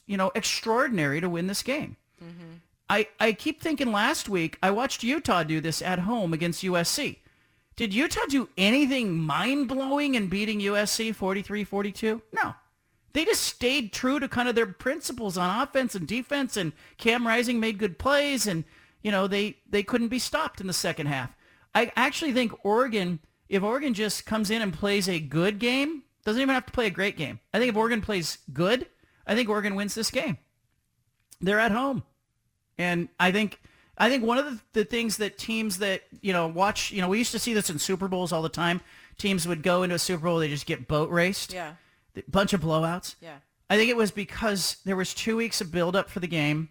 you 0.07 0.17
know 0.17 0.31
extraordinary 0.35 1.21
to 1.21 1.29
win 1.29 1.47
this 1.47 1.63
game 1.63 1.97
mm-hmm. 2.23 2.55
I, 2.89 3.07
I 3.19 3.33
keep 3.33 3.61
thinking 3.61 3.91
last 3.91 4.29
week 4.29 4.57
i 4.61 4.71
watched 4.71 5.03
utah 5.03 5.43
do 5.43 5.59
this 5.61 5.81
at 5.81 5.99
home 5.99 6.33
against 6.33 6.63
usc 6.63 7.17
Did 7.75 7.93
Utah 7.93 8.25
do 8.29 8.47
anything 8.57 9.17
mind-blowing 9.19 10.15
in 10.15 10.29
beating 10.29 10.61
USC 10.61 11.13
43-42? 11.13 12.21
No. 12.31 12.55
They 13.11 13.25
just 13.25 13.43
stayed 13.43 13.91
true 13.91 14.17
to 14.19 14.29
kind 14.29 14.47
of 14.47 14.55
their 14.55 14.65
principles 14.65 15.37
on 15.37 15.61
offense 15.61 15.93
and 15.93 16.07
defense, 16.07 16.55
and 16.55 16.71
Cam 16.97 17.27
Rising 17.27 17.59
made 17.59 17.77
good 17.77 17.99
plays, 17.99 18.47
and, 18.47 18.63
you 19.03 19.11
know, 19.11 19.27
they, 19.27 19.57
they 19.69 19.83
couldn't 19.83 20.07
be 20.07 20.19
stopped 20.19 20.61
in 20.61 20.67
the 20.67 20.73
second 20.73 21.07
half. 21.07 21.34
I 21.75 21.91
actually 21.95 22.31
think 22.31 22.53
Oregon, 22.65 23.19
if 23.49 23.61
Oregon 23.61 23.93
just 23.93 24.25
comes 24.25 24.49
in 24.49 24.61
and 24.61 24.73
plays 24.73 25.07
a 25.07 25.19
good 25.19 25.59
game, 25.59 26.03
doesn't 26.23 26.41
even 26.41 26.55
have 26.55 26.65
to 26.65 26.71
play 26.71 26.87
a 26.87 26.91
great 26.91 27.17
game. 27.17 27.39
I 27.53 27.59
think 27.59 27.69
if 27.69 27.75
Oregon 27.75 28.01
plays 28.01 28.39
good, 28.51 28.87
I 29.27 29.35
think 29.35 29.49
Oregon 29.49 29.75
wins 29.75 29.93
this 29.93 30.09
game. 30.09 30.37
They're 31.41 31.59
at 31.59 31.71
home. 31.71 32.03
And 32.77 33.09
I 33.19 33.31
think 33.31 33.59
I 33.97 34.09
think 34.09 34.23
one 34.23 34.37
of 34.37 34.45
the, 34.45 34.59
the 34.73 34.85
things 34.85 35.17
that 35.17 35.37
teams 35.37 35.77
that, 35.77 36.03
you 36.21 36.33
know, 36.33 36.47
watch, 36.47 36.91
you 36.91 37.01
know, 37.01 37.07
we 37.07 37.17
used 37.17 37.31
to 37.31 37.39
see 37.39 37.53
this 37.53 37.69
in 37.69 37.79
Super 37.79 38.07
Bowls 38.07 38.33
all 38.33 38.41
the 38.41 38.49
time. 38.49 38.81
Teams 39.17 39.47
would 39.47 39.63
go 39.63 39.83
into 39.83 39.95
a 39.95 39.99
Super 39.99 40.23
Bowl, 40.23 40.39
they 40.39 40.49
just 40.49 40.65
get 40.65 40.87
boat 40.87 41.09
raced. 41.09 41.53
Yeah. 41.53 41.73
A 42.17 42.23
bunch 42.27 42.53
of 42.53 42.61
blowouts. 42.61 43.15
Yeah. 43.21 43.37
I 43.69 43.77
think 43.77 43.89
it 43.89 43.97
was 43.97 44.11
because 44.11 44.77
there 44.85 44.95
was 44.95 45.13
two 45.13 45.37
weeks 45.37 45.61
of 45.61 45.71
build 45.71 45.95
up 45.95 46.09
for 46.09 46.19
the 46.19 46.27
game. 46.27 46.69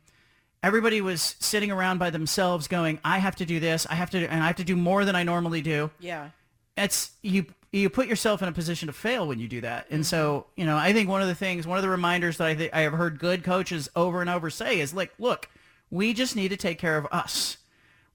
Everybody 0.64 1.00
was 1.00 1.36
sitting 1.40 1.70
around 1.70 1.98
by 1.98 2.10
themselves 2.10 2.68
going, 2.68 2.98
I 3.04 3.18
have 3.18 3.36
to 3.36 3.44
do 3.44 3.60
this, 3.60 3.86
I 3.88 3.94
have 3.94 4.10
to 4.10 4.26
and 4.26 4.42
I 4.42 4.46
have 4.46 4.56
to 4.56 4.64
do 4.64 4.76
more 4.76 5.04
than 5.04 5.14
I 5.14 5.22
normally 5.22 5.60
do. 5.60 5.90
Yeah. 6.00 6.30
It's 6.76 7.12
you 7.22 7.46
you 7.70 7.90
put 7.90 8.06
yourself 8.06 8.40
in 8.40 8.48
a 8.48 8.52
position 8.52 8.86
to 8.86 8.92
fail 8.92 9.26
when 9.26 9.38
you 9.38 9.48
do 9.48 9.60
that. 9.60 9.86
And 9.90 10.06
so, 10.06 10.46
you 10.56 10.64
know, 10.64 10.76
I 10.76 10.92
think 10.92 11.08
one 11.08 11.22
of 11.22 11.28
the 11.28 11.34
things, 11.34 11.66
one 11.66 11.76
of 11.76 11.82
the 11.82 11.88
reminders 11.88 12.38
that 12.38 12.46
I 12.46 12.54
think 12.54 12.72
I 12.72 12.80
have 12.80 12.92
heard 12.92 13.18
good 13.18 13.44
coaches 13.44 13.88
over 13.94 14.20
and 14.20 14.30
over 14.30 14.48
say 14.48 14.80
is 14.80 14.94
like, 14.94 15.12
look, 15.18 15.50
we 15.90 16.14
just 16.14 16.34
need 16.34 16.48
to 16.48 16.56
take 16.56 16.78
care 16.78 16.96
of 16.96 17.06
us. 17.12 17.58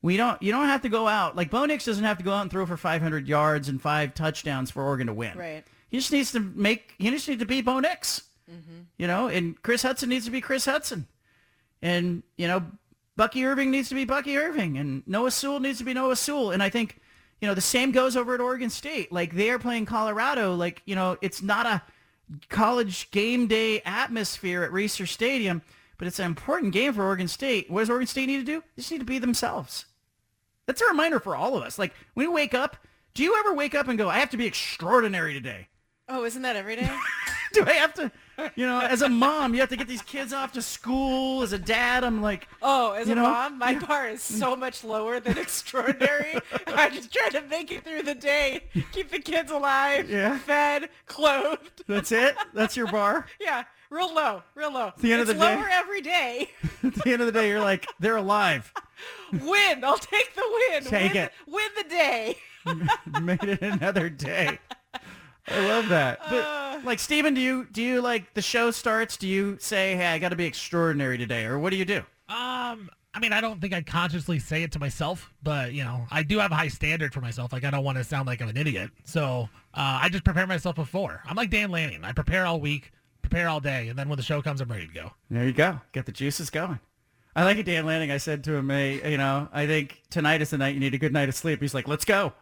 We 0.02 0.18
don't. 0.18 0.42
You 0.42 0.52
don't 0.52 0.68
have 0.68 0.82
to 0.84 0.90
go 0.90 1.08
out 1.08 1.36
like 1.36 1.52
Bo 1.52 1.66
Nix 1.66 1.86
doesn't 1.86 2.04
have 2.04 2.18
to 2.18 2.24
go 2.24 2.32
out 2.32 2.42
and 2.42 2.52
throw 2.52 2.66
for 2.66 2.78
500 2.78 3.28
yards 3.28 3.68
and 3.70 3.82
five 3.82 4.14
touchdowns 4.14 4.72
for 4.72 4.82
Oregon 4.82 5.08
to 5.08 5.14
win. 5.14 5.38
Right. 5.38 5.64
He 5.90 5.98
just 5.98 6.12
needs 6.12 6.32
to 6.32 6.40
make. 6.40 6.94
He 6.98 7.10
just 7.10 7.28
needs 7.28 7.42
to 7.42 7.46
be 7.46 7.62
Bo 7.62 7.80
Nix. 7.80 8.24
Mm-hmm. 8.50 8.82
You 8.98 9.08
know, 9.08 9.28
and 9.28 9.62
Chris 9.62 9.82
Hudson 9.82 10.10
needs 10.10 10.26
to 10.26 10.32
be 10.32 10.42
Chris 10.42 10.66
Hudson, 10.66 11.08
and 11.82 12.24
you 12.38 12.48
know, 12.48 12.66
Bucky 13.16 13.46
Irving 13.46 13.72
needs 13.72 13.90
to 13.90 13.96
be 13.96 14.06
Bucky 14.06 14.38
Irving, 14.38 14.78
and 14.78 15.04
Noah 15.08 15.32
Sewell 15.32 15.60
needs 15.60 15.80
to 15.80 15.84
be 15.84 15.94
Noah 15.94 16.16
Sewell. 16.16 16.52
And 16.52 16.64
I 16.64 16.70
think, 16.70 17.00
you 17.42 17.48
know, 17.48 17.54
the 17.54 17.62
same 17.62 17.92
goes 17.92 18.16
over 18.16 18.34
at 18.34 18.42
Oregon 18.42 18.70
State. 18.70 19.12
Like 19.12 19.36
they 19.36 19.50
are 19.50 19.60
playing 19.60 19.86
Colorado. 19.86 20.56
Like 20.56 20.82
you 20.86 20.96
know, 20.96 21.18
it's 21.22 21.42
not 21.42 21.66
a 21.66 21.82
college 22.50 23.10
game 23.12 23.48
day 23.48 23.82
atmosphere 23.86 24.64
at 24.64 24.72
Reser 24.72 25.08
Stadium 25.08 25.62
but 26.00 26.08
it's 26.08 26.18
an 26.18 26.26
important 26.26 26.74
game 26.74 26.94
for 26.94 27.04
Oregon 27.04 27.28
State. 27.28 27.70
What 27.70 27.82
does 27.82 27.90
Oregon 27.90 28.08
State 28.08 28.28
need 28.28 28.38
to 28.38 28.44
do? 28.44 28.62
They 28.76 28.82
just 28.82 28.92
need 28.92 29.00
to 29.00 29.06
be 29.06 29.20
themselves. 29.20 29.86
That's 30.66 30.82
a 30.82 30.86
reminder 30.88 31.20
for 31.20 31.36
all 31.36 31.56
of 31.58 31.64
us. 31.64 31.78
Like 31.78 31.94
when 32.14 32.26
you 32.26 32.32
wake 32.32 32.54
up, 32.54 32.78
do 33.14 33.22
you 33.22 33.38
ever 33.38 33.54
wake 33.54 33.76
up 33.76 33.90
and 33.90 33.98
go, 33.98 34.10
I 34.10 34.20
have 34.20 34.30
to 34.30 34.38
be 34.38 34.46
extraordinary 34.46 35.34
today? 35.34 35.68
Oh, 36.08 36.24
isn't 36.24 36.42
that 36.42 36.56
every 36.56 36.78
day? 36.78 36.90
do 37.54 37.66
I 37.66 37.74
have 37.74 37.94
to, 37.96 38.12
you 38.56 38.66
know, 38.66 38.80
as 38.80 39.02
a 39.02 39.10
mom, 39.10 39.54
you 39.54 39.60
have 39.60 39.70
to 39.70 39.76
get 39.78 39.88
these 39.88 40.02
kids 40.02 40.34
off 40.34 40.52
to 40.54 40.62
school. 40.62 41.42
As 41.42 41.54
a 41.54 41.60
dad, 41.60 42.04
I'm 42.04 42.22
like, 42.22 42.48
Oh, 42.62 42.92
as 42.94 43.08
a 43.10 43.16
know, 43.16 43.24
mom, 43.24 43.58
my 43.60 43.76
bar 43.80 44.08
is 44.10 44.22
so 44.22 44.56
much 44.56 44.84
lower 44.84 45.20
than 45.20 45.38
extraordinary. 45.46 46.40
I'm 46.68 46.94
just 46.94 47.14
trying 47.14 47.32
to 47.32 47.42
make 47.50 47.72
it 47.72 47.84
through 47.84 48.04
the 48.04 48.16
day, 48.16 48.64
keep 48.92 49.10
the 49.12 49.20
kids 49.20 49.52
alive, 49.52 50.10
Yeah. 50.10 50.38
fed, 50.40 50.90
clothed. 51.06 51.84
That's 51.88 52.12
it? 52.12 52.36
That's 52.54 52.76
your 52.78 52.88
bar? 52.92 53.26
Yeah, 53.40 53.64
real 53.90 54.14
low, 54.14 54.44
real 54.56 54.72
low. 54.74 54.88
At 54.88 54.98
the 54.98 55.12
end 55.14 55.22
of 55.22 55.30
it's 55.30 55.40
the 55.40 55.46
day- 55.46 55.56
lower 55.56 55.68
every 55.72 56.02
day. 56.02 56.50
At 56.84 56.94
the 56.96 57.12
end 57.12 57.22
of 57.22 57.26
the 57.26 57.32
day, 57.32 57.50
you're 57.50 57.60
like, 57.62 57.88
they're 58.00 58.18
alive. 58.18 58.72
Win. 59.32 59.84
I'll 59.84 59.98
take 59.98 60.34
the 60.36 60.44
win. 60.72 60.84
Take 60.84 61.14
win, 61.14 61.24
it. 61.24 61.32
Win 61.48 61.70
the 61.78 61.84
day. 61.90 62.38
Made 63.22 63.44
it 63.44 63.62
another 63.62 64.10
day. 64.10 64.60
I 65.52 65.68
love 65.68 65.90
that. 65.90 66.20
But 66.30 66.44
Uh. 66.44 66.80
like 66.84 67.00
Steven, 67.00 67.34
do 67.34 67.42
you 67.42 67.68
do 67.72 67.82
you 67.82 68.02
like 68.02 68.34
the 68.34 68.42
show 68.42 68.72
starts? 68.72 69.18
Do 69.18 69.28
you 69.28 69.58
say, 69.60 69.96
"Hey, 69.96 70.08
I 70.08 70.20
got 70.20 70.30
to 70.30 70.36
be 70.36 70.46
extraordinary 70.46 71.18
today," 71.18 71.46
or 71.46 71.58
what 71.60 71.72
do 71.72 71.76
you 71.78 71.86
do? 71.86 72.04
Um, 72.30 72.90
I 73.14 73.20
mean, 73.20 73.34
I 73.34 73.42
don't 73.42 73.60
think 73.60 73.74
I'd 73.74 73.88
consciously 73.88 74.38
say 74.40 74.62
it 74.64 74.72
to 74.74 74.80
myself, 74.80 75.34
but 75.42 75.74
you 75.74 75.84
know, 75.84 76.06
I 76.12 76.22
do 76.24 76.38
have 76.40 76.52
a 76.52 76.56
high 76.56 76.68
standard 76.68 77.14
for 77.14 77.22
myself. 77.22 77.52
Like, 77.52 77.64
I 77.64 77.72
don't 77.72 77.84
want 77.84 77.98
to 77.98 78.04
sound 78.04 78.28
like 78.28 78.42
I'm 78.42 78.50
an 78.50 78.58
idiot, 78.58 78.92
so 79.04 79.50
uh, 79.74 80.00
I 80.04 80.10
just 80.10 80.24
prepare 80.24 80.46
myself 80.48 80.76
before. 80.76 81.22
I'm 81.28 81.36
like 81.36 81.50
Dan 81.50 81.72
Lanning. 81.72 82.04
I 82.04 82.12
prepare 82.12 82.46
all 82.46 82.60
week, 82.60 82.92
prepare 83.24 83.50
all 83.50 83.60
day, 83.60 83.88
and 83.90 83.98
then 83.98 84.10
when 84.10 84.18
the 84.18 84.24
show 84.24 84.42
comes, 84.44 84.62
I'm 84.62 84.70
ready 84.70 84.86
to 84.88 84.94
go. 84.94 85.12
There 85.32 85.44
you 85.46 85.54
go. 85.54 85.82
Get 85.92 86.06
the 86.06 86.12
juices 86.12 86.50
going. 86.52 86.80
I 87.40 87.44
like 87.46 87.58
it, 87.58 87.66
Dan 87.66 87.86
Lanning. 87.86 88.12
I 88.12 88.18
said 88.18 88.44
to 88.44 88.54
him, 88.54 88.70
hey, 88.70 89.10
you 89.12 89.18
know, 89.18 89.48
I 89.54 89.66
think 89.66 90.02
tonight 90.10 90.42
is 90.42 90.50
the 90.50 90.58
night 90.58 90.74
you 90.74 90.82
need 90.82 90.94
a 90.94 90.98
good 90.98 91.14
night 91.14 91.30
of 91.30 91.36
sleep. 91.36 91.62
He's 91.62 91.74
like, 91.74 91.88
let's 91.88 92.04
go. 92.04 92.34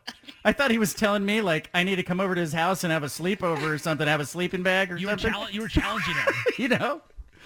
I 0.44 0.54
thought 0.54 0.72
he 0.72 0.80
was 0.80 0.96
telling 0.96 1.24
me, 1.24 1.40
like, 1.40 1.70
I 1.72 1.84
need 1.84 1.98
to 1.98 2.04
come 2.04 2.20
over 2.20 2.34
to 2.34 2.42
his 2.42 2.52
house 2.52 2.84
and 2.84 2.92
have 2.92 3.04
a 3.04 3.06
sleepover 3.08 3.62
or 3.62 3.78
something, 3.78 4.08
have 4.08 4.22
a 4.22 4.26
sleeping 4.26 4.64
bag 4.64 4.92
or 4.92 4.98
You 4.98 5.06
were, 5.06 5.12
something. 5.12 5.32
chal- 5.34 5.52
you 5.52 5.62
were 5.62 5.68
challenging 5.68 6.16
him. 6.16 6.34
you 6.58 6.68
know? 6.70 7.02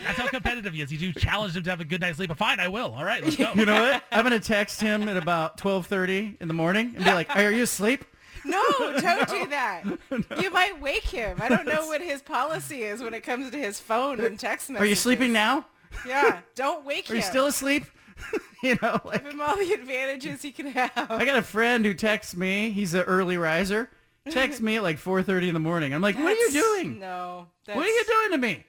That's 0.06 0.18
how 0.18 0.28
competitive 0.30 0.74
he 0.74 0.82
is. 0.82 0.94
You 0.94 1.12
challenged 1.12 1.58
him 1.58 1.64
to 1.64 1.70
have 1.72 1.82
a 1.82 1.84
good 1.86 2.00
night's 2.00 2.16
sleep. 2.16 2.30
But 2.30 2.38
Fine, 2.38 2.62
I 2.62 2.70
will. 2.70 2.94
All 2.94 3.04
right, 3.04 3.22
let's 3.22 3.36
go. 3.36 3.52
You 3.54 3.66
know 3.66 3.82
what? 3.82 4.02
I'm 4.14 4.26
going 4.26 4.40
to 4.40 4.48
text 4.48 4.80
him 4.80 5.10
at 5.10 5.18
about 5.18 5.62
1230 5.62 6.38
in 6.40 6.48
the 6.48 6.54
morning 6.54 6.94
and 6.96 7.04
be 7.04 7.12
like, 7.12 7.36
are 7.36 7.52
you 7.52 7.64
asleep? 7.64 8.06
No, 8.46 8.62
don't 8.80 9.28
do 9.28 9.48
that. 9.48 9.84
You 10.42 10.50
might 10.52 10.80
wake 10.82 11.04
him. 11.04 11.38
I 11.42 11.50
don't 11.50 11.68
know 11.68 11.86
what 11.88 12.02
his 12.02 12.22
policy 12.22 12.84
is 12.84 13.04
when 13.04 13.14
it 13.14 13.22
comes 13.24 13.52
to 13.52 13.58
his 13.58 13.80
phone 13.82 14.22
and 14.22 14.40
text 14.40 14.70
messages. 14.70 14.86
Are 14.86 14.90
you 14.90 14.96
sleeping 14.96 15.34
now? 15.34 15.66
Yeah, 16.06 16.40
don't 16.56 16.86
wake 16.86 17.10
Are 17.10 17.14
him. 17.14 17.18
you 17.18 17.24
still 17.24 17.48
asleep? 17.48 17.86
you 18.64 18.78
know, 18.82 19.00
like, 19.04 19.24
Give 19.24 19.34
him 19.34 19.42
all 19.42 19.58
the 19.58 19.74
advantages 19.74 20.42
he 20.42 20.52
can 20.52 20.68
have. 20.68 20.92
I 20.96 21.26
got 21.26 21.38
a 21.38 21.42
friend 21.42 21.86
who 21.86 21.94
texts 21.94 22.36
me. 22.36 22.70
He's 22.72 22.94
an 22.94 23.02
early 23.02 23.38
riser. 23.38 23.90
Texts 24.30 24.62
me 24.62 24.78
at 24.78 24.84
like 24.84 24.98
4:30 25.00 25.48
in 25.48 25.54
the 25.56 25.60
morning. 25.60 25.94
I'm 25.94 26.02
like, 26.02 26.16
"What 26.16 26.28
are 26.28 26.36
you 26.36 26.52
That's- 26.52 26.64
doing? 26.84 27.00
No. 27.00 27.48
What 27.66 27.78
are 27.86 27.90
you 27.90 28.04
doing 28.06 28.32
to 28.32 28.38
me? 28.38 28.64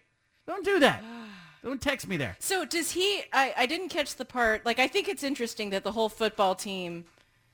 Don't 0.46 0.64
do 0.64 0.78
that. 0.80 1.04
Don't 1.62 1.80
text 1.80 2.08
me 2.08 2.16
there." 2.16 2.36
So 2.40 2.64
does 2.64 2.92
he? 2.92 3.22
I, 3.34 3.52
I 3.56 3.66
didn't 3.66 3.90
catch 3.90 4.16
the 4.16 4.24
part. 4.24 4.64
Like 4.64 4.78
I 4.78 4.88
think 4.88 5.08
it's 5.08 5.22
interesting 5.22 5.68
that 5.70 5.84
the 5.84 5.92
whole 5.92 6.08
football 6.08 6.54
team 6.54 7.04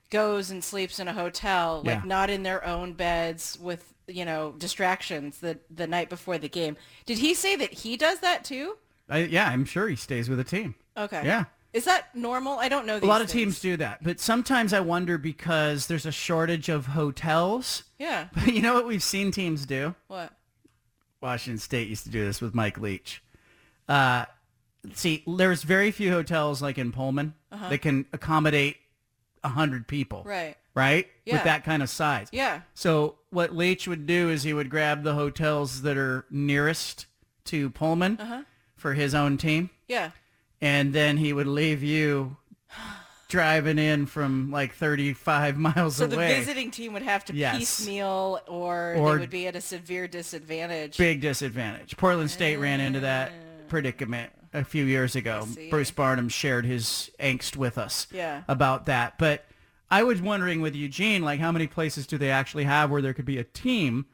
goes 0.09 0.49
and 0.49 0.63
sleeps 0.63 0.97
in 0.99 1.07
a 1.09 1.13
hotel, 1.13 1.83
like 1.85 1.97
Yeah. 1.99 2.01
not 2.05 2.29
in 2.29 2.43
their 2.43 2.65
own 2.65 2.93
beds 2.93 3.57
with 3.61 3.93
you 4.07 4.23
know 4.23 4.53
distractions 4.57 5.39
the 5.39 5.59
the 5.69 5.85
night 5.85 6.07
before 6.09 6.37
the 6.37 6.47
game. 6.49 6.77
Did 7.05 7.17
he 7.17 7.33
say 7.33 7.57
that 7.57 7.73
he 7.73 7.97
does 7.97 8.21
that 8.21 8.45
too? 8.45 8.77
I, 9.09 9.17
yeah, 9.19 9.49
I'm 9.49 9.65
sure 9.65 9.87
he 9.87 9.95
stays 9.95 10.29
with 10.29 10.39
a 10.39 10.43
team. 10.43 10.75
Okay. 10.97 11.23
Yeah. 11.25 11.45
Is 11.73 11.85
that 11.85 12.15
normal? 12.15 12.57
I 12.57 12.67
don't 12.69 12.85
know. 12.87 12.97
A 12.97 12.99
lot 13.05 13.21
of 13.21 13.29
things. 13.29 13.31
teams 13.55 13.59
do 13.59 13.77
that, 13.77 14.03
but 14.03 14.19
sometimes 14.19 14.73
I 14.73 14.79
wonder 14.79 15.17
because 15.19 15.85
there's 15.87 16.05
a 16.07 16.11
shortage 16.11 16.67
of 16.69 16.87
hotels. 16.87 17.83
Yeah. 17.99 18.27
But 18.33 18.47
you 18.53 18.61
know 18.61 18.73
what 18.73 18.87
we've 18.87 19.03
seen 19.03 19.31
teams 19.31 19.65
do? 19.65 19.93
What? 20.07 20.33
Washington 21.21 21.59
State 21.59 21.87
used 21.87 22.03
to 22.05 22.09
do 22.09 22.25
this 22.25 22.41
with 22.41 22.55
Mike 22.55 22.79
Leach. 22.79 23.21
Uh, 23.87 24.25
see, 24.93 25.23
there's 25.27 25.63
very 25.63 25.91
few 25.91 26.11
hotels 26.11 26.61
like 26.61 26.77
in 26.77 26.91
Pullman 26.91 27.33
Uh-huh. 27.51 27.69
that 27.69 27.79
can 27.81 28.05
accommodate 28.13 28.77
a 29.43 29.49
hundred 29.49 29.87
people. 29.87 30.23
Right. 30.25 30.55
Right? 30.75 31.07
Yeah. 31.25 31.35
With 31.35 31.43
that 31.43 31.63
kind 31.65 31.83
of 31.83 31.89
size. 31.89 32.29
Yeah. 32.31 32.61
So 32.73 33.15
what 33.31 33.55
Leach 33.55 33.87
would 33.87 34.05
do 34.07 34.29
is 34.29 34.43
he 34.43 34.53
would 34.53 34.69
grab 34.69 35.03
the 35.03 35.13
hotels 35.13 35.81
that 35.83 35.97
are 35.97 36.25
nearest 36.31 37.05
to 37.45 37.69
Pullman 37.69 38.17
Uh-huh. 38.19 38.43
For 38.79 38.93
his 38.93 39.13
own 39.13 39.37
team, 39.37 39.69
Yeah. 39.87 40.11
and 40.61 40.93
then 40.93 41.17
he 41.17 41.33
would 41.33 41.47
leave 41.47 41.83
you 41.83 42.37
driving 43.27 43.77
in 43.77 44.05
from 44.07 44.49
like 44.51 44.73
35 44.73 45.57
miles 45.59 45.99
away. 46.01 46.09
So 46.09 46.15
the 46.15 46.17
visiting 46.17 46.71
team 46.71 46.93
would 46.93 47.03
have 47.03 47.23
to 47.25 47.35
Yes. 47.35 47.57
piecemeal, 47.59 48.39
or, 48.47 48.95
Or- 48.97 49.13
they 49.15 49.19
would 49.19 49.29
be 49.29 49.47
at 49.47 49.55
a 49.55 49.61
severe 49.61 50.07
disadvantage. 50.07 50.97
Big 50.97 51.21
disadvantage. 51.21 51.95
Portland 51.97 52.31
State 52.31 52.57
ran 52.57 52.79
into 52.79 53.01
that 53.01 53.31
ah. 53.31 53.63
predicament 53.67 54.31
a 54.53 54.63
few 54.63 54.83
years 54.85 55.15
ago. 55.15 55.47
Bruce 55.69 55.91
Barnum 55.91 56.27
shared 56.29 56.65
his 56.65 57.11
angst 57.19 57.55
with 57.55 57.77
us 57.77 58.07
Yeah. 58.11 58.41
about 58.47 58.87
that. 58.87 59.19
But 59.19 59.45
I 59.91 60.01
was 60.03 60.21
wondering 60.21 60.61
with 60.61 60.75
Eugene, 60.75 61.21
like 61.23 61.39
how 61.39 61.51
many 61.51 61.67
places 61.67 62.07
do 62.07 62.17
they 62.17 62.31
actually 62.31 62.63
have 62.63 62.89
where 62.89 63.01
there 63.01 63.13
could 63.13 63.25
be 63.25 63.37
a 63.37 63.43
team? 63.43 64.07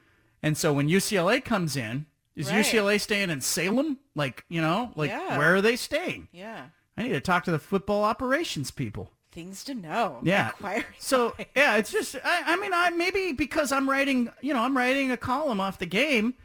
And 0.44 0.58
so 0.58 0.74
when 0.74 0.90
UCLA 0.90 1.44
comes 1.44 1.78
in, 1.78 2.06
is 2.36 2.52
Right. 2.52 2.66
UCLA 2.66 3.00
staying 3.00 3.30
in 3.30 3.42
Salem? 3.42 3.98
Like, 4.16 4.44
you 4.50 4.62
know, 4.62 4.92
like 4.96 5.12
Yeah. 5.12 5.38
where 5.38 5.56
are 5.56 5.62
they 5.62 5.76
staying? 5.76 6.28
Yeah. 6.32 6.68
I 6.98 7.04
need 7.04 7.10
to 7.14 7.20
talk 7.22 7.44
to 7.46 7.52
the 7.52 7.60
football 7.60 8.04
operations 8.04 8.72
people. 8.72 9.12
Things 9.32 9.64
to 9.66 9.76
know. 9.76 10.20
Yeah. 10.24 10.50
Inquiry 10.52 10.86
So 11.00 11.36
yeah, 11.56 11.76
it's 11.76 11.92
just 11.92 12.16
I, 12.24 12.54
I 12.54 12.56
mean 12.56 12.72
I 12.74 12.90
maybe 12.92 13.34
because 13.34 13.72
I'm 13.74 13.90
writing 13.90 14.30
you 14.42 14.54
know 14.54 14.62
I'm 14.62 14.78
writing 14.78 15.12
a 15.12 15.18
column 15.18 15.60
off 15.60 15.78
the 15.78 15.86
game, 15.86 16.36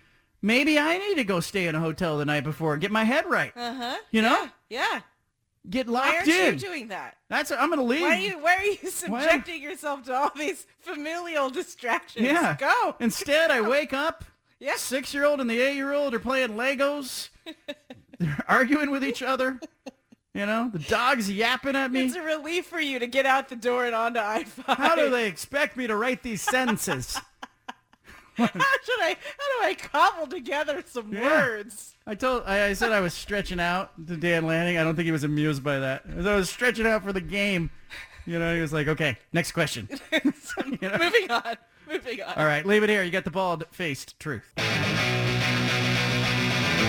maybe 0.42 0.76
I 0.78 0.98
need 0.98 1.14
to 1.16 1.24
go 1.24 1.38
stay 1.40 1.66
in 1.68 1.74
a 1.76 1.80
hotel 1.80 2.18
the 2.18 2.24
night 2.24 2.42
before 2.44 2.72
and 2.72 2.82
get 2.82 2.90
my 2.90 3.04
head 3.04 3.26
right. 3.26 3.52
Uh 3.56 3.74
huh. 3.74 3.96
You 4.10 4.22
know, 4.22 4.48
Yeah. 4.68 5.02
get 5.68 5.86
Why 5.86 5.92
locked 5.92 6.14
aren't 6.16 6.28
in. 6.28 6.54
you 6.54 6.58
doing 6.60 6.88
that? 6.88 7.16
That's 7.28 7.52
I'm 7.52 7.70
gonna 7.70 7.84
leave. 7.84 8.00
Why 8.02 8.16
are 8.16 8.20
you 8.20 8.38
Why 8.40 8.56
are 8.56 8.64
you 8.64 8.90
subjecting 8.90 9.62
yourself 9.62 10.02
to 10.06 10.14
all 10.14 10.32
these 10.36 10.66
familial 10.80 11.48
distractions? 11.50 12.26
yeah, 12.26 12.56
Go. 12.58 12.96
Instead, 12.98 13.52
I 13.52 13.60
wake 13.68 13.92
up. 13.92 14.24
Yeah. 14.60 14.76
Six 14.76 15.12
year 15.14 15.24
old 15.24 15.40
and 15.40 15.48
the 15.50 15.58
eight 15.60 15.74
year 15.76 15.92
old 15.92 16.14
are 16.14 16.20
playing 16.20 16.50
Legos. 16.50 17.30
They're 18.18 18.44
arguing 18.48 18.90
with 18.90 19.02
each 19.02 19.22
other. 19.22 19.58
You 20.34 20.46
know, 20.46 20.70
the 20.72 20.78
dog's 20.78 21.28
yapping 21.30 21.74
at 21.74 21.90
me. 21.90 22.02
It's 22.06 22.14
a 22.14 22.22
relief 22.22 22.66
for 22.66 22.78
you 22.80 23.00
to 23.00 23.06
get 23.08 23.26
out 23.26 23.48
the 23.48 23.56
door 23.56 23.86
and 23.86 23.94
onto 23.96 24.20
I-5. 24.20 24.76
How 24.76 24.94
do 24.94 25.10
they 25.10 25.26
expect 25.26 25.76
me 25.76 25.88
to 25.88 25.96
write 25.96 26.22
these 26.22 26.40
sentences? 26.42 27.18
How 28.36 28.46
should 28.46 29.00
I? 29.00 29.16
How 29.38 29.60
do 29.62 29.68
I 29.68 29.74
cobble 29.74 30.26
together 30.28 30.84
some 30.86 31.12
Yeah. 31.12 31.22
words? 31.26 31.94
I 32.06 32.14
told 32.14 32.44
I, 32.46 32.66
I 32.66 32.72
said 32.74 32.92
I 32.92 33.00
was 33.00 33.12
stretching 33.12 33.58
out 33.60 33.90
to 34.06 34.16
Dan 34.16 34.46
Lanning. 34.46 34.78
I 34.78 34.84
don't 34.84 34.94
think 34.94 35.06
he 35.06 35.12
was 35.12 35.24
amused 35.24 35.64
by 35.64 35.78
that. 35.80 36.04
As 36.16 36.26
I 36.26 36.36
was 36.36 36.48
stretching 36.48 36.86
out 36.86 37.02
for 37.02 37.12
the 37.12 37.20
game, 37.20 37.70
you 38.24 38.38
know, 38.38 38.54
he 38.54 38.60
was 38.60 38.72
like, 38.72 38.86
"Okay, 38.88 39.18
next 39.32 39.52
question." 39.52 39.88
Moving 40.80 41.30
on. 41.30 41.56
Moving 41.90 42.22
on. 42.22 42.34
All 42.36 42.44
right, 42.46 42.64
leave 42.64 42.82
it 42.82 42.90
here. 42.90 43.02
You 43.02 43.10
got 43.10 43.24
the 43.24 43.30
bald-faced 43.30 44.18
truth. 44.20 44.52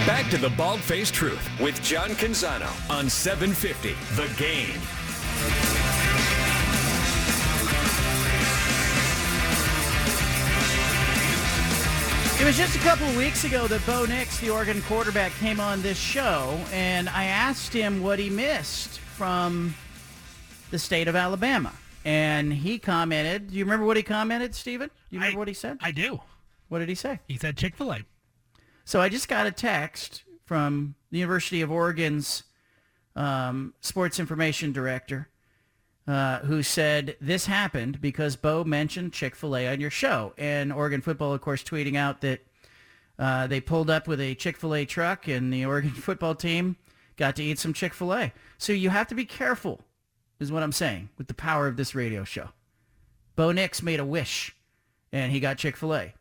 Back 0.07 0.29
to 0.31 0.37
the 0.37 0.49
Bald 0.49 0.79
Faced 0.79 1.13
Truth 1.13 1.47
with 1.59 1.79
John 1.83 2.09
Canzano 2.09 2.67
on 2.89 3.07
750 3.07 3.95
The 4.15 4.27
Game. 4.35 4.81
It 12.41 12.45
was 12.45 12.57
just 12.57 12.75
a 12.75 12.79
couple 12.79 13.07
of 13.07 13.15
weeks 13.15 13.43
ago 13.43 13.67
that 13.67 13.85
Bo 13.85 14.05
Nix, 14.05 14.39
the 14.39 14.49
Oregon 14.49 14.81
quarterback, 14.81 15.31
came 15.33 15.59
on 15.59 15.83
this 15.83 15.99
show, 15.99 16.59
and 16.73 17.07
I 17.07 17.25
asked 17.25 17.71
him 17.71 18.01
what 18.01 18.17
he 18.17 18.31
missed 18.31 18.97
from 18.97 19.75
the 20.71 20.79
state 20.79 21.07
of 21.07 21.15
Alabama. 21.15 21.73
And 22.03 22.51
he 22.51 22.79
commented, 22.79 23.51
do 23.51 23.55
you 23.55 23.63
remember 23.63 23.85
what 23.85 23.97
he 23.97 24.03
commented, 24.03 24.55
Steven? 24.55 24.89
Do 24.89 25.15
you 25.15 25.19
remember 25.19 25.39
what 25.39 25.47
he 25.47 25.53
said? 25.53 25.77
I 25.81 25.91
do. 25.91 26.19
What 26.69 26.79
did 26.79 26.89
he 26.89 26.95
say? 26.95 27.19
He 27.27 27.37
said 27.37 27.57
Chick-fil-A. 27.57 27.99
So 28.85 29.01
I 29.01 29.09
just 29.09 29.27
got 29.27 29.45
a 29.45 29.51
text 29.51 30.23
from 30.45 30.95
the 31.11 31.19
University 31.19 31.61
of 31.61 31.71
Oregon's 31.71 32.43
um, 33.15 33.73
sports 33.81 34.19
information 34.19 34.71
director 34.71 35.29
uh, 36.07 36.39
who 36.39 36.63
said 36.63 37.15
this 37.21 37.45
happened 37.45 38.01
because 38.01 38.35
Bo 38.35 38.63
mentioned 38.63 39.13
Chick-fil-A 39.13 39.67
on 39.67 39.79
your 39.79 39.89
show. 39.89 40.33
And 40.37 40.73
Oregon 40.73 41.01
football, 41.01 41.33
of 41.33 41.41
course, 41.41 41.63
tweeting 41.63 41.95
out 41.95 42.21
that 42.21 42.41
uh, 43.19 43.47
they 43.47 43.61
pulled 43.61 43.89
up 43.89 44.07
with 44.07 44.19
a 44.19 44.33
Chick-fil-A 44.35 44.85
truck 44.85 45.27
and 45.27 45.53
the 45.53 45.65
Oregon 45.65 45.91
football 45.91 46.35
team 46.35 46.77
got 47.17 47.35
to 47.35 47.43
eat 47.43 47.59
some 47.59 47.73
Chick-fil-A. 47.73 48.33
So 48.57 48.73
you 48.73 48.89
have 48.89 49.07
to 49.09 49.15
be 49.15 49.25
careful, 49.25 49.81
is 50.41 50.51
what 50.51 50.63
I'm 50.63 50.71
saying, 50.71 51.09
with 51.17 51.27
the 51.27 51.33
power 51.33 51.67
of 51.67 51.77
this 51.77 51.95
radio 51.95 52.23
show. 52.23 52.49
Bo 53.35 53.51
Nix 53.51 53.81
made 53.81 53.99
a 53.99 54.05
wish, 54.05 54.55
and 55.13 55.31
he 55.31 55.39
got 55.39 55.57
Chick-fil-A. 55.57 56.13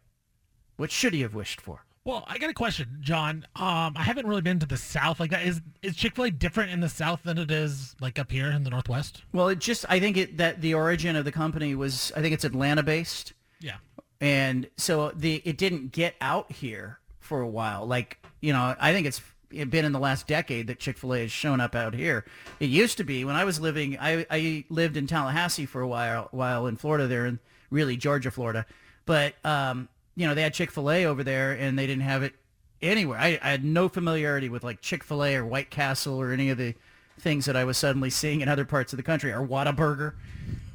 What 0.76 0.90
should 0.90 1.14
he 1.14 1.22
have 1.22 1.34
wished 1.34 1.60
for? 1.60 1.84
Well, 2.04 2.24
I 2.26 2.38
got 2.38 2.50
a 2.50 2.54
question, 2.54 2.98
John. 3.00 3.46
Um, 3.56 3.94
I 3.96 4.02
haven't 4.02 4.26
really 4.26 4.40
been 4.40 4.58
to 4.60 4.66
the 4.66 4.76
South 4.76 5.20
like 5.20 5.30
that. 5.30 5.44
Is 5.44 5.60
is 5.82 5.94
Chick 5.96 6.14
Fil 6.14 6.24
A 6.24 6.30
different 6.30 6.70
in 6.70 6.80
the 6.80 6.88
South 6.88 7.22
than 7.22 7.36
it 7.36 7.50
is 7.50 7.94
like 8.00 8.18
up 8.18 8.30
here 8.30 8.50
in 8.50 8.64
the 8.64 8.70
Northwest? 8.70 9.22
Well, 9.32 9.48
it 9.48 9.58
just 9.58 9.84
I 9.88 10.00
think 10.00 10.16
it 10.16 10.38
that 10.38 10.62
the 10.62 10.72
origin 10.72 11.14
of 11.14 11.26
the 11.26 11.32
company 11.32 11.74
was 11.74 12.10
I 12.16 12.22
think 12.22 12.32
it's 12.32 12.44
Atlanta 12.44 12.82
based. 12.82 13.34
Yeah. 13.60 13.76
And 14.18 14.68
so 14.78 15.12
the 15.14 15.42
it 15.44 15.58
didn't 15.58 15.92
get 15.92 16.14
out 16.22 16.50
here 16.50 17.00
for 17.18 17.42
a 17.42 17.48
while. 17.48 17.86
Like, 17.86 18.18
you 18.40 18.54
know, 18.54 18.74
I 18.80 18.94
think 18.94 19.06
it's 19.06 19.20
been 19.50 19.84
in 19.84 19.92
the 19.92 19.98
last 19.98 20.26
decade 20.26 20.66
that 20.68 20.78
Chick-fil-A 20.78 21.22
has 21.22 21.32
shown 21.32 21.60
up 21.60 21.74
out 21.74 21.94
here. 21.94 22.24
It 22.58 22.70
used 22.70 22.96
to 22.98 23.04
be 23.04 23.24
when 23.24 23.36
I 23.36 23.44
was 23.44 23.60
living 23.60 23.98
I, 23.98 24.26
I 24.30 24.64
lived 24.68 24.96
in 24.96 25.06
Tallahassee 25.06 25.66
for 25.66 25.80
a 25.80 25.88
while 25.88 26.28
while 26.30 26.66
in 26.66 26.76
Florida 26.76 27.06
there 27.06 27.26
in 27.26 27.38
really 27.70 27.96
Georgia, 27.96 28.30
Florida. 28.30 28.66
But 29.06 29.34
um, 29.44 29.88
you 30.16 30.26
know, 30.26 30.34
they 30.34 30.42
had 30.42 30.54
Chick-fil-A 30.54 31.04
over 31.04 31.24
there 31.24 31.52
and 31.52 31.78
they 31.78 31.86
didn't 31.86 32.04
have 32.04 32.22
it 32.22 32.34
anywhere. 32.82 33.18
I, 33.18 33.38
I 33.42 33.50
had 33.50 33.64
no 33.64 33.88
familiarity 33.88 34.48
with 34.48 34.64
like 34.64 34.80
Chick-fil-A 34.80 35.36
or 35.36 35.44
White 35.44 35.70
Castle 35.70 36.20
or 36.20 36.32
any 36.32 36.50
of 36.50 36.58
the 36.58 36.74
things 37.18 37.44
that 37.44 37.56
I 37.56 37.64
was 37.64 37.76
suddenly 37.76 38.10
seeing 38.10 38.40
in 38.40 38.48
other 38.48 38.64
parts 38.64 38.92
of 38.92 38.96
the 38.96 39.02
country 39.02 39.32
or 39.32 39.46
Whataburger 39.46 40.14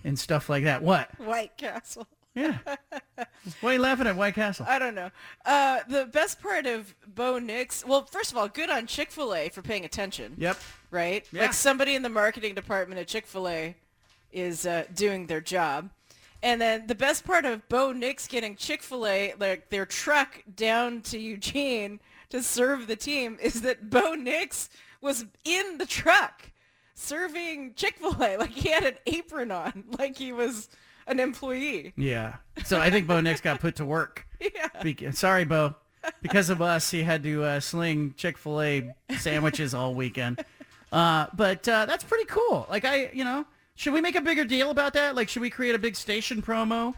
and 0.03 0.17
stuff 0.17 0.49
like 0.49 0.63
that. 0.63 0.83
What? 0.83 1.09
White 1.19 1.57
Castle. 1.57 2.07
Yeah. 2.35 2.57
Why 3.61 3.71
are 3.71 3.73
you 3.73 3.79
laughing 3.79 4.07
at 4.07 4.15
White 4.15 4.35
Castle? 4.35 4.65
I 4.67 4.77
don't 4.77 4.93
know. 4.93 5.09
Uh, 5.45 5.79
the 5.87 6.05
best 6.05 6.41
part 6.41 6.65
of 6.65 6.93
Bo 7.07 7.39
Nix, 7.39 7.85
well, 7.85 8.05
first 8.05 8.31
of 8.31 8.37
all, 8.37 8.49
good 8.49 8.69
on 8.69 8.87
Chick-fil-A 8.87 9.49
for 9.49 9.61
paying 9.61 9.85
attention. 9.85 10.35
Yep. 10.37 10.57
Right? 10.91 11.25
Yeah. 11.31 11.43
Like 11.43 11.53
somebody 11.53 11.95
in 11.95 12.01
the 12.01 12.09
marketing 12.09 12.53
department 12.53 12.99
at 12.99 13.07
Chick-fil-A 13.07 13.75
is 14.33 14.65
uh, 14.65 14.83
doing 14.93 15.27
their 15.27 15.41
job. 15.41 15.89
And 16.43 16.61
then 16.61 16.87
the 16.87 16.95
best 16.95 17.25
part 17.25 17.45
of 17.45 17.67
Bo 17.69 17.93
Nix 17.93 18.27
getting 18.27 18.55
Chick-fil-A, 18.55 19.35
like 19.39 19.69
their 19.69 19.85
truck 19.85 20.43
down 20.55 21.01
to 21.03 21.17
Eugene 21.17 21.99
to 22.29 22.43
serve 22.43 22.87
the 22.87 22.97
team, 22.97 23.37
is 23.41 23.61
that 23.61 23.89
Bo 23.89 24.13
Nix 24.13 24.69
was 25.01 25.25
in 25.45 25.77
the 25.77 25.85
truck 25.85 26.51
serving 26.93 27.73
Chick-fil-A. 27.75 28.37
Like 28.37 28.51
he 28.51 28.69
had 28.69 28.83
an 28.83 28.97
apron 29.05 29.51
on, 29.51 29.85
like 29.97 30.17
he 30.17 30.33
was 30.33 30.69
an 31.07 31.19
employee. 31.19 31.93
Yeah. 31.95 32.35
So 32.65 32.79
I 32.79 32.89
think 32.89 33.07
Bo 33.07 33.21
Nix 33.21 33.41
got 33.41 33.59
put 33.59 33.75
to 33.77 33.85
work. 33.85 34.25
Yeah. 34.41 34.67
Be- 34.83 35.11
sorry, 35.13 35.45
Bo. 35.45 35.75
Because 36.21 36.49
of 36.51 36.61
us, 36.61 36.91
he 36.91 37.01
had 37.03 37.23
to 37.23 37.43
uh, 37.43 37.59
sling 37.59 38.13
Chick-fil-A 38.17 38.93
sandwiches 39.17 39.73
all 39.73 39.95
weekend. 39.95 40.43
Uh, 40.91 41.25
but 41.33 41.67
uh, 41.67 41.85
that's 41.87 42.03
pretty 42.03 42.25
cool. 42.25 42.67
Like 42.69 42.85
I, 42.85 43.09
you 43.13 43.23
know, 43.23 43.45
should 43.75 43.93
we 43.93 44.01
make 44.01 44.15
a 44.15 44.21
bigger 44.21 44.43
deal 44.45 44.69
about 44.69 44.93
that? 44.93 45.15
Like, 45.15 45.29
should 45.29 45.41
we 45.41 45.49
create 45.49 45.73
a 45.73 45.79
big 45.79 45.95
station 45.95 46.41
promo? 46.41 46.93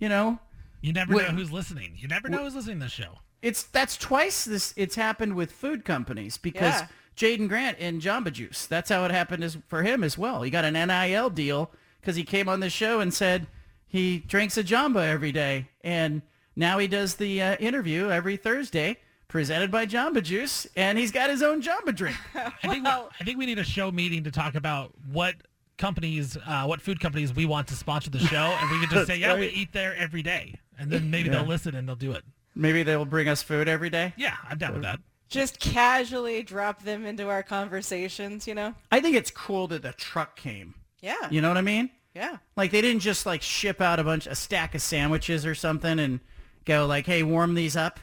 You 0.00 0.08
know, 0.08 0.38
You 0.82 0.92
never 0.92 1.14
Wait. 1.14 1.28
know 1.28 1.34
who's 1.34 1.50
listening. 1.52 1.94
You 1.96 2.08
never 2.08 2.28
know 2.28 2.42
who's 2.44 2.54
listening 2.56 2.78
to 2.80 2.84
this 2.86 2.92
show. 2.92 3.18
it's 3.40 3.62
that's 3.62 3.96
twice 3.96 4.44
this. 4.44 4.74
It's 4.76 4.96
happened 4.96 5.34
with 5.34 5.50
food 5.52 5.84
companies 5.84 6.36
because 6.36 6.80
Yeah. 6.80 6.86
Jaydon 7.16 7.48
Grant 7.48 7.78
in 7.78 8.00
Jamba 8.00 8.32
Juice. 8.32 8.66
That's 8.66 8.90
how 8.90 9.04
it 9.04 9.10
happened 9.12 9.44
as, 9.44 9.56
for 9.68 9.82
him 9.82 10.02
as 10.04 10.18
well. 10.18 10.42
He 10.42 10.50
got 10.50 10.64
an 10.64 10.74
NIL 10.74 11.30
deal 11.30 11.70
because 12.02 12.16
he 12.16 12.24
came 12.24 12.48
on 12.48 12.60
the 12.60 12.68
show 12.68 13.00
and 13.00 13.14
said 13.14 13.46
he 13.86 14.18
drinks 14.18 14.58
a 14.58 14.64
Jamba 14.64 15.06
every 15.08 15.32
day, 15.32 15.68
and 15.82 16.20
now 16.56 16.76
he 16.78 16.86
does 16.86 17.14
the 17.14 17.40
uh, 17.40 17.56
interview 17.56 18.10
every 18.10 18.36
Thursday. 18.36 18.98
Presented 19.28 19.70
by 19.70 19.86
Jamba 19.86 20.22
Juice, 20.22 20.66
and 20.76 20.98
he's 20.98 21.10
got 21.10 21.30
his 21.30 21.42
own 21.42 21.62
Jamba 21.62 21.96
drink. 21.96 22.18
I 22.34 22.50
think 22.68 22.84
we, 22.84 22.90
I 22.90 23.08
think 23.24 23.38
we 23.38 23.46
need 23.46 23.58
a 23.58 23.64
show 23.64 23.90
meeting 23.90 24.24
to 24.24 24.30
talk 24.30 24.54
about 24.54 24.92
what 25.10 25.36
companies, 25.78 26.36
uh, 26.46 26.64
what 26.66 26.82
food 26.82 27.00
companies 27.00 27.34
we 27.34 27.46
want 27.46 27.66
to 27.68 27.74
sponsor 27.74 28.10
the 28.10 28.18
show, 28.18 28.36
and 28.60 28.70
we 28.70 28.78
can 28.80 28.90
just 28.90 29.06
say, 29.06 29.18
That's 29.18 29.34
yeah, 29.34 29.40
we 29.40 29.46
eat 29.46 29.72
there 29.72 29.96
every 29.96 30.22
day, 30.22 30.56
and 30.78 30.90
then 30.90 31.10
maybe 31.10 31.30
Yeah. 31.30 31.36
they'll 31.36 31.46
listen 31.46 31.74
and 31.74 31.88
they'll 31.88 31.96
do 31.96 32.12
it. 32.12 32.24
Maybe 32.54 32.82
they'll 32.82 33.06
bring 33.06 33.26
us 33.26 33.42
food 33.42 33.68
every 33.68 33.88
day. 33.88 34.12
Yeah, 34.18 34.36
I'm 34.50 34.58
down 34.58 34.74
with 34.74 34.82
that. 34.82 35.00
Just 35.30 35.58
casually 35.60 36.42
drop 36.42 36.82
them 36.82 37.06
into 37.06 37.30
our 37.30 37.42
conversations, 37.42 38.46
you 38.46 38.54
know? 38.54 38.74
I 38.90 39.00
think 39.00 39.16
it's 39.16 39.30
cool 39.30 39.66
that 39.68 39.80
the 39.80 39.92
truck 39.94 40.36
came. 40.36 40.74
Yeah. 41.02 41.28
You 41.30 41.42
know 41.42 41.48
what 41.48 41.58
I 41.58 41.62
mean? 41.62 41.90
Yeah. 42.14 42.38
Like 42.56 42.70
they 42.70 42.80
didn't 42.80 43.00
just 43.00 43.26
like 43.26 43.42
ship 43.42 43.80
out 43.80 43.98
a 43.98 44.04
bunch 44.04 44.26
a 44.26 44.34
stack 44.34 44.74
of 44.74 44.80
sandwiches 44.80 45.44
or 45.44 45.54
something 45.54 45.98
and 45.98 46.20
go 46.64 46.86
like, 46.86 47.06
"Hey, 47.06 47.22
warm 47.22 47.54
these 47.54 47.76
up." 47.76 48.00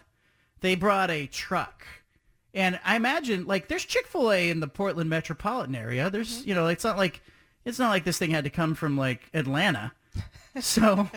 They 0.62 0.76
brought 0.76 1.10
a 1.10 1.26
truck. 1.28 1.86
And 2.54 2.80
I 2.84 2.96
imagine 2.96 3.46
like 3.46 3.68
there's 3.68 3.86
Chick-fil-A 3.86 4.50
in 4.50 4.60
the 4.60 4.68
Portland 4.68 5.10
metropolitan 5.10 5.76
area. 5.76 6.10
There's, 6.10 6.40
mm-hmm. 6.40 6.50
you 6.50 6.56
know, 6.56 6.68
it's 6.68 6.84
not 6.84 6.98
like 6.98 7.22
it's 7.66 7.80
not 7.80 7.90
like 7.90 8.04
this 8.04 8.18
thing 8.18 8.32
had 8.32 8.44
to 8.44 8.50
come 8.50 8.76
from 8.76 8.98
like 8.98 9.30
Atlanta. 9.34 9.94
So, 10.60 11.08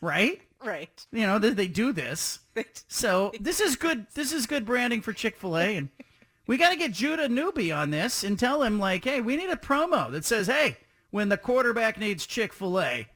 right? 0.00 0.40
Right. 0.64 1.06
You 1.10 1.26
know, 1.26 1.40
they, 1.40 1.50
they 1.50 1.68
do 1.68 1.92
this. 1.92 2.38
So, 2.88 3.32
this 3.40 3.60
is 3.60 3.76
good 3.76 4.06
this 4.14 4.32
is 4.32 4.46
good 4.46 4.64
branding 4.64 5.02
for 5.02 5.12
Chick-fil-A 5.12 5.76
and 5.76 5.88
we 6.46 6.56
got 6.56 6.70
to 6.70 6.76
get 6.76 6.92
Judah 6.92 7.28
Newby 7.28 7.72
on 7.72 7.90
this 7.90 8.22
and 8.22 8.38
tell 8.38 8.62
him 8.62 8.78
like, 8.78 9.04
"Hey, 9.04 9.20
we 9.20 9.36
need 9.36 9.50
a 9.50 9.56
promo 9.56 10.10
that 10.12 10.24
says, 10.24 10.46
"Hey, 10.46 10.76
when 11.10 11.28
the 11.28 11.36
quarterback 11.36 11.98
needs 11.98 12.26
Chick-fil-A, 12.26 13.08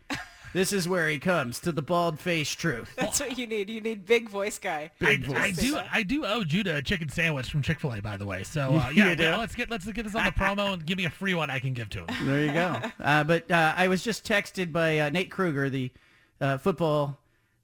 this 0.52 0.72
is 0.72 0.88
where 0.88 1.08
he 1.08 1.18
comes 1.18 1.60
to 1.60 1.72
the 1.72 1.82
bald-faced 1.82 2.58
truth." 2.58 2.92
That's 2.96 3.20
what 3.20 3.38
you 3.38 3.46
need. 3.46 3.70
You 3.70 3.80
need 3.80 4.06
big 4.06 4.28
voice 4.28 4.58
guy. 4.58 4.90
Big 4.98 5.30
I, 5.32 5.44
I 5.44 5.50
do. 5.52 5.78
I 5.92 6.02
do 6.02 6.24
owe 6.24 6.44
Judah 6.44 6.76
a 6.76 6.82
chicken 6.82 7.08
sandwich 7.08 7.50
from 7.50 7.62
Chick 7.62 7.80
Fil 7.80 7.92
A, 7.94 8.00
by 8.02 8.16
the 8.16 8.26
way. 8.26 8.42
So 8.42 8.74
uh, 8.74 8.90
yeah, 8.94 9.14
yeah, 9.18 9.36
let's 9.36 9.54
get 9.54 9.70
let's 9.70 9.84
get 9.86 10.04
this 10.04 10.14
on 10.14 10.24
the 10.24 10.32
promo 10.32 10.72
and 10.74 10.84
give 10.84 10.98
me 10.98 11.04
a 11.04 11.10
free 11.10 11.34
one 11.34 11.50
I 11.50 11.58
can 11.58 11.72
give 11.74 11.88
to 11.90 12.04
him. 12.04 12.06
There 12.26 12.44
you 12.44 12.52
go. 12.52 12.80
Uh, 13.00 13.24
but 13.24 13.50
uh, 13.50 13.74
I 13.76 13.88
was 13.88 14.02
just 14.02 14.26
texted 14.26 14.72
by 14.72 14.98
uh, 14.98 15.10
Nate 15.10 15.30
Kruger, 15.30 15.68
the 15.70 15.90
uh, 16.40 16.58
football 16.58 17.18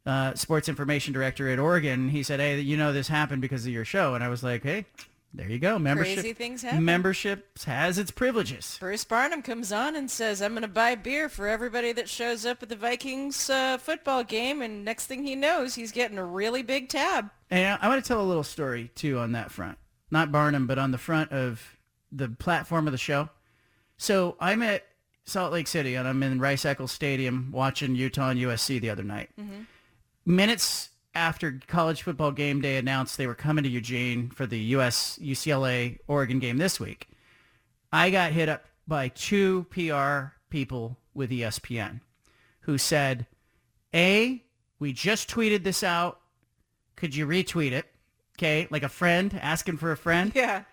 uh, 0.06 0.34
sports 0.34 0.68
information 0.68 1.12
director 1.12 1.48
at 1.48 1.58
Oregon. 1.58 2.08
He 2.08 2.22
said, 2.22 2.40
"Hey, 2.40 2.60
you 2.60 2.76
know 2.76 2.92
this 2.92 3.08
happened 3.08 3.42
because 3.42 3.66
of 3.66 3.72
your 3.72 3.84
show," 3.84 4.14
and 4.14 4.22
I 4.22 4.28
was 4.28 4.42
like, 4.42 4.62
"Hey, 4.62 4.86
there 5.34 5.48
you 5.48 5.58
go. 5.58 5.78
Membership. 5.78 6.14
Crazy 6.14 6.32
things 6.32 6.62
happen. 6.62 6.84
Membership 6.84 7.58
has 7.66 7.98
its 7.98 8.10
privileges." 8.10 8.76
Bruce 8.80 9.04
Barnum 9.04 9.42
comes 9.42 9.72
on 9.72 9.96
and 9.96 10.10
says, 10.10 10.40
I'm 10.40 10.52
going 10.52 10.62
to 10.62 10.68
buy 10.68 10.94
beer 10.94 11.28
for 11.28 11.46
everybody 11.48 11.92
that 11.92 12.08
shows 12.08 12.46
up 12.46 12.62
at 12.62 12.68
the 12.68 12.76
Vikings 12.76 13.50
uh, 13.50 13.78
football 13.78 14.24
game. 14.24 14.62
And 14.62 14.84
next 14.84 15.06
thing 15.06 15.24
he 15.24 15.34
knows, 15.34 15.74
he's 15.74 15.92
getting 15.92 16.18
a 16.18 16.24
really 16.24 16.62
big 16.62 16.88
tab. 16.88 17.30
And 17.50 17.78
I 17.80 17.88
want 17.88 18.02
to 18.02 18.08
tell 18.08 18.20
a 18.20 18.24
little 18.24 18.44
story 18.44 18.90
too 18.94 19.18
on 19.18 19.32
that 19.32 19.50
front. 19.50 19.78
Not 20.10 20.32
Barnum, 20.32 20.66
but 20.66 20.78
on 20.78 20.90
the 20.90 20.98
front 20.98 21.32
of 21.32 21.76
the 22.12 22.28
platform 22.28 22.86
of 22.86 22.92
the 22.92 22.98
show. 22.98 23.28
So 23.98 24.36
I'm 24.40 24.62
at 24.62 24.84
Salt 25.24 25.52
Lake 25.52 25.66
City 25.66 25.96
and 25.96 26.06
I'm 26.06 26.22
in 26.22 26.40
Rice 26.40 26.64
Eccles 26.64 26.92
Stadium 26.92 27.50
watching 27.52 27.94
Utah 27.94 28.30
and 28.30 28.40
USC 28.40 28.80
the 28.80 28.90
other 28.90 29.02
night. 29.02 29.30
Minutes 30.24 30.90
after 31.16 31.60
college 31.66 32.02
football 32.02 32.30
game 32.30 32.60
day 32.60 32.76
announced 32.76 33.16
they 33.16 33.26
were 33.26 33.34
coming 33.34 33.64
to 33.64 33.70
Eugene 33.70 34.30
for 34.30 34.46
the 34.46 34.58
US 34.58 35.18
UCLA 35.20 35.98
Oregon 36.06 36.38
game 36.38 36.58
this 36.58 36.78
week, 36.78 37.08
I 37.92 38.10
got 38.10 38.32
hit 38.32 38.48
up 38.48 38.64
by 38.86 39.08
two 39.08 39.66
PR 39.70 40.36
people 40.50 40.98
with 41.14 41.30
ESPN 41.30 42.00
who 42.60 42.78
said, 42.78 43.26
A, 43.94 44.44
we 44.78 44.92
just 44.92 45.30
tweeted 45.30 45.64
this 45.64 45.82
out. 45.82 46.20
Could 46.96 47.14
you 47.14 47.26
retweet 47.26 47.72
it? 47.72 47.86
Okay, 48.36 48.68
like 48.70 48.82
a 48.82 48.88
friend 48.88 49.38
asking 49.40 49.78
for 49.78 49.92
a 49.92 49.96
friend. 49.96 50.32
Yeah. 50.34 50.64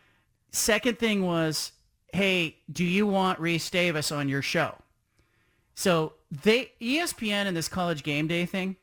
Second 0.52 1.00
thing 1.00 1.26
was, 1.26 1.72
hey, 2.12 2.58
do 2.72 2.84
you 2.84 3.08
want 3.08 3.40
Rece 3.40 3.72
Davis 3.72 4.12
on 4.12 4.28
your 4.28 4.42
show? 4.42 4.76
So 5.76 6.14
they 6.30 6.72
ESPN 6.82 7.48
and 7.48 7.56
this 7.56 7.68
college 7.68 8.04
game 8.04 8.28
day 8.28 8.46
thing, 8.46 8.76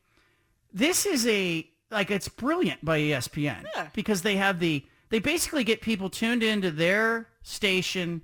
this 0.73 1.07
is 1.07 1.27
a 1.27 1.69
like 1.91 2.11
it's 2.11 2.29
brilliant 2.29 2.85
by 2.85 3.01
ESPN 3.01 3.65
because 3.95 4.23
they 4.23 4.37
have 4.37 4.61
the 4.61 4.85
they 5.09 5.19
basically 5.19 5.65
get 5.65 5.81
people 5.81 6.09
tuned 6.09 6.43
into 6.43 6.71
their 6.71 7.29
station 7.43 8.23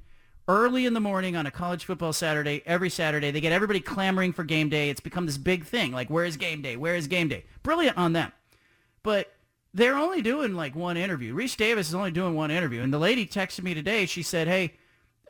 early 0.49 0.87
in 0.87 0.95
the 0.95 1.01
morning 1.01 1.35
on 1.37 1.47
a 1.47 1.51
college 1.51 1.85
football 1.85 2.13
Saturday 2.13 2.63
every 2.65 2.89
Saturday. 2.89 3.31
They 3.33 3.41
get 3.41 3.53
everybody 3.53 3.81
clamoring 3.81 4.33
for 4.33 4.45
game 4.45 4.69
day. 4.69 4.91
It's 4.91 5.01
become 5.01 5.27
this 5.27 5.39
big 5.39 5.65
thing. 5.65 5.93
Like 5.93 6.09
where 6.09 6.25
is 6.25 6.37
game 6.37 6.63
day? 6.63 6.77
Where 6.77 6.95
is 6.95 7.09
game 7.09 7.29
day? 7.29 7.45
Brilliant 7.63 7.99
on 7.99 8.13
them. 8.13 8.33
But 9.03 9.33
they're 9.75 9.97
only 9.97 10.23
doing 10.23 10.55
like 10.55 10.75
one 10.75 10.97
interview. 10.97 11.35
Rece 11.35 11.57
Davis 11.57 11.89
is 11.89 11.95
only 11.95 12.11
doing 12.11 12.35
one 12.35 12.51
interview. 12.51 12.83
And 12.83 12.93
the 12.93 12.99
lady 12.99 13.27
texted 13.27 13.63
me 13.63 13.75
today. 13.75 14.07
She 14.07 14.23
said, 14.23 14.49
hey, 14.49 14.73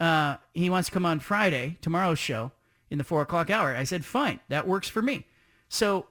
uh, 0.01 0.36
he 0.55 0.70
wants 0.70 0.88
to 0.88 0.93
come 0.93 1.05
on 1.05 1.18
Friday, 1.18 1.78
tomorrow's 1.80 2.18
show, 2.18 2.52
in 2.88 2.98
the 2.98 3.05
4 3.05 3.22
o'clock 3.22 3.51
hour. 3.51 3.74
I 3.74 3.82
said, 3.82 4.05
fine, 4.05 4.38
that 4.48 4.68
works 4.68 4.88
for 4.88 5.02
me. 5.02 5.26
So 5.68 6.06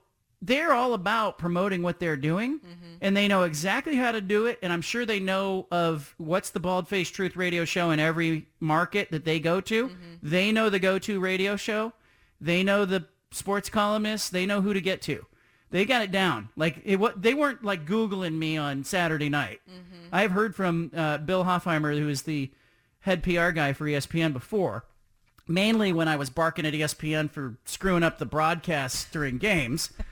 they're 0.46 0.74
all 0.74 0.94
about 0.94 1.38
promoting 1.38 1.82
what 1.82 2.00
they're 2.00 2.16
doing, 2.16 2.60
mm-hmm. 2.60 2.96
and 3.02 3.18
they 3.18 3.28
know 3.28 3.44
exactly 3.44 3.96
how 3.96 4.12
to 4.12 4.22
do 4.22 4.46
it. 4.46 4.60
And 4.62 4.72
I'm 4.72 4.82
sure 4.82 5.06
they 5.06 5.20
know 5.20 5.68
of 5.72 6.14
what's 6.18 6.52
the 6.52 6.60
Bald 6.60 6.88
Face 6.88 7.10
Truth 7.10 7.36
radio 7.36 7.66
show 7.66 7.90
in 7.92 8.00
every 8.00 8.48
market 8.60 9.10
that 9.12 9.26
they 9.26 9.40
go 9.40 9.60
to. 9.62 9.88
Mm-hmm. 9.88 10.14
They 10.22 10.52
know 10.52 10.70
the 10.70 10.80
go-to 10.80 11.20
radio 11.20 11.56
show. 11.56 11.94
They 12.40 12.64
know 12.64 12.86
the 12.86 13.06
sports 13.32 13.70
columnists. 13.70 14.30
They 14.30 14.46
know 14.46 14.62
who 14.62 14.74
to 14.74 14.82
get 14.82 15.02
to. 15.04 15.26
They 15.72 15.84
got 15.84 16.04
it 16.04 16.12
down. 16.12 16.50
Like 16.56 16.80
it, 16.86 16.98
what 16.98 17.22
they 17.22 17.34
weren't 17.34 17.64
like 17.64 17.86
googling 17.86 18.38
me 18.38 18.56
on 18.56 18.84
Saturday 18.84 19.30
night. 19.30 19.62
Mm-hmm. 19.68 20.10
I've 20.12 20.32
heard 20.32 20.56
from 20.56 20.92
uh, 20.96 21.18
Bill 21.18 21.44
Hofheimer, 21.44 21.98
who 21.98 22.08
is 22.08 22.22
the 22.22 22.52
head 23.00 23.24
PR 23.24 23.50
guy 23.50 23.74
for 23.74 23.86
ESPN 23.86 24.32
before, 24.32 24.86
mainly 25.48 25.92
when 25.92 26.08
I 26.08 26.18
was 26.18 26.30
barking 26.30 26.68
at 26.68 26.74
ESPN 26.74 27.32
for 27.32 27.58
screwing 27.66 28.04
up 28.04 28.20
the 28.20 28.26
broadcasts 28.28 29.06
during 29.12 29.40
games. 29.40 29.92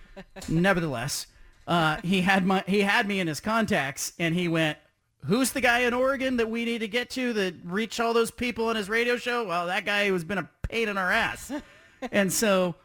Nevertheless, 0.48 1.27
uh, 1.68 1.98
he 2.03 2.22
had 2.22 2.45
my 2.45 2.64
he 2.68 2.81
had 2.81 3.07
me 3.07 3.19
in 3.19 3.27
his 3.27 3.40
contacts, 3.40 4.14
and 4.19 4.35
he 4.35 4.48
went, 4.48 4.77
"Who's 5.26 5.52
the 5.52 5.61
guy 5.61 5.80
in 5.80 5.94
Oregon 5.94 6.38
that 6.38 6.49
we 6.49 6.65
need 6.65 6.80
to 6.80 6.88
get 6.88 7.10
to 7.11 7.34
that 7.34 7.56
reach 7.64 7.99
all 7.99 8.14
those 8.14 8.31
people 8.31 8.68
on 8.68 8.76
his 8.76 8.90
radio 8.90 9.18
show?" 9.18 9.45
Well, 9.45 9.68
that 9.68 9.85
guy 9.85 10.10
who's 10.10 10.23
been 10.23 10.38
a 10.38 10.49
pain 10.64 10.90
in 10.90 10.98
our 10.98 11.11
ass, 11.11 11.52
and 12.11 12.31
so 12.31 12.76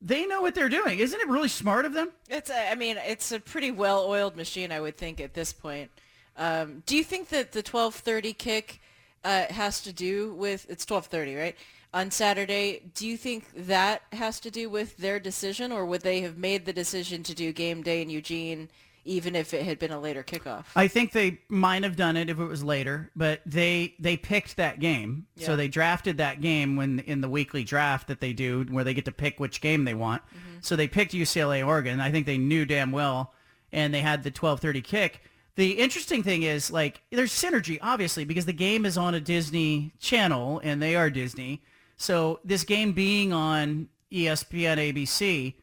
they 0.00 0.26
know 0.26 0.42
what 0.42 0.54
they're 0.54 0.68
doing. 0.68 0.98
Isn't 0.98 1.20
it 1.20 1.28
really 1.28 1.48
smart 1.48 1.84
of 1.84 1.92
them? 1.92 2.10
It's 2.28 2.50
a, 2.50 2.70
I 2.70 2.74
mean, 2.74 2.96
it's 3.06 3.30
a 3.32 3.40
pretty 3.40 3.70
well-oiled 3.70 4.36
machine, 4.36 4.72
I 4.72 4.80
would 4.80 4.96
think, 4.96 5.20
at 5.20 5.34
this 5.34 5.52
point. 5.52 5.90
Um, 6.36 6.82
do 6.86 6.96
you 6.96 7.04
think 7.04 7.28
that 7.28 7.52
the 7.52 7.62
12:30 7.62 8.36
kick 8.36 8.80
uh, 9.24 9.46
has 9.50 9.80
to 9.82 9.92
do 9.92 10.34
with 10.34 10.66
it's 10.68 10.84
12:30, 10.84 11.38
right? 11.38 11.56
On 11.94 12.10
Saturday, 12.10 12.90
do 12.94 13.06
you 13.06 13.16
think 13.16 13.44
that 13.54 14.02
has 14.12 14.40
to 14.40 14.50
do 14.50 14.70
with 14.70 14.96
their 14.96 15.20
decision, 15.20 15.70
or 15.72 15.84
would 15.84 16.00
they 16.00 16.22
have 16.22 16.38
made 16.38 16.64
the 16.64 16.72
decision 16.72 17.22
to 17.24 17.34
do 17.34 17.52
game 17.52 17.82
day 17.82 18.00
in 18.00 18.08
Eugene, 18.08 18.70
even 19.04 19.36
if 19.36 19.52
it 19.52 19.64
had 19.64 19.78
been 19.78 19.90
a 19.90 20.00
later 20.00 20.22
kickoff? 20.22 20.64
I 20.74 20.88
think 20.88 21.12
they 21.12 21.40
might 21.50 21.82
have 21.82 21.96
done 21.96 22.16
it 22.16 22.30
if 22.30 22.38
it 22.38 22.46
was 22.46 22.64
later, 22.64 23.10
but 23.14 23.42
they 23.44 23.94
they 23.98 24.16
picked 24.16 24.56
that 24.56 24.80
game. 24.80 25.26
So 25.36 25.54
they 25.54 25.68
drafted 25.68 26.16
that 26.16 26.40
game 26.40 26.76
when 26.76 27.00
in 27.00 27.20
the 27.20 27.28
weekly 27.28 27.62
draft 27.62 28.08
that 28.08 28.20
they 28.20 28.32
do 28.32 28.64
where 28.70 28.84
they 28.84 28.94
get 28.94 29.04
to 29.04 29.12
pick 29.12 29.38
which 29.38 29.60
game 29.60 29.84
they 29.84 29.94
want. 29.94 30.22
Mm-hmm. 30.22 30.58
So 30.62 30.76
they 30.76 30.88
picked 30.88 31.12
UCLA 31.12 31.66
Oregon. 31.66 32.00
I 32.00 32.10
think 32.10 32.24
they 32.24 32.38
knew 32.38 32.64
damn 32.64 32.92
well 32.92 33.34
and 33.72 33.92
they 33.92 34.00
had 34.00 34.22
the 34.22 34.30
12:30 34.30 34.84
kick. 34.84 35.20
The 35.56 35.72
interesting 35.72 36.22
thing 36.22 36.42
is 36.42 36.70
like 36.70 37.02
there's 37.10 37.32
synergy 37.32 37.78
obviously 37.82 38.24
because 38.24 38.46
the 38.46 38.52
game 38.52 38.86
is 38.86 38.96
on 38.96 39.14
a 39.14 39.20
Disney 39.20 39.92
channel 39.98 40.60
and 40.64 40.80
they 40.80 40.96
are 40.96 41.10
Disney. 41.10 41.62
So 41.96 42.40
this 42.44 42.64
game 42.64 42.92
being 42.92 43.32
on 43.32 43.88
ESPN 44.10 44.78
ABC 44.92 45.54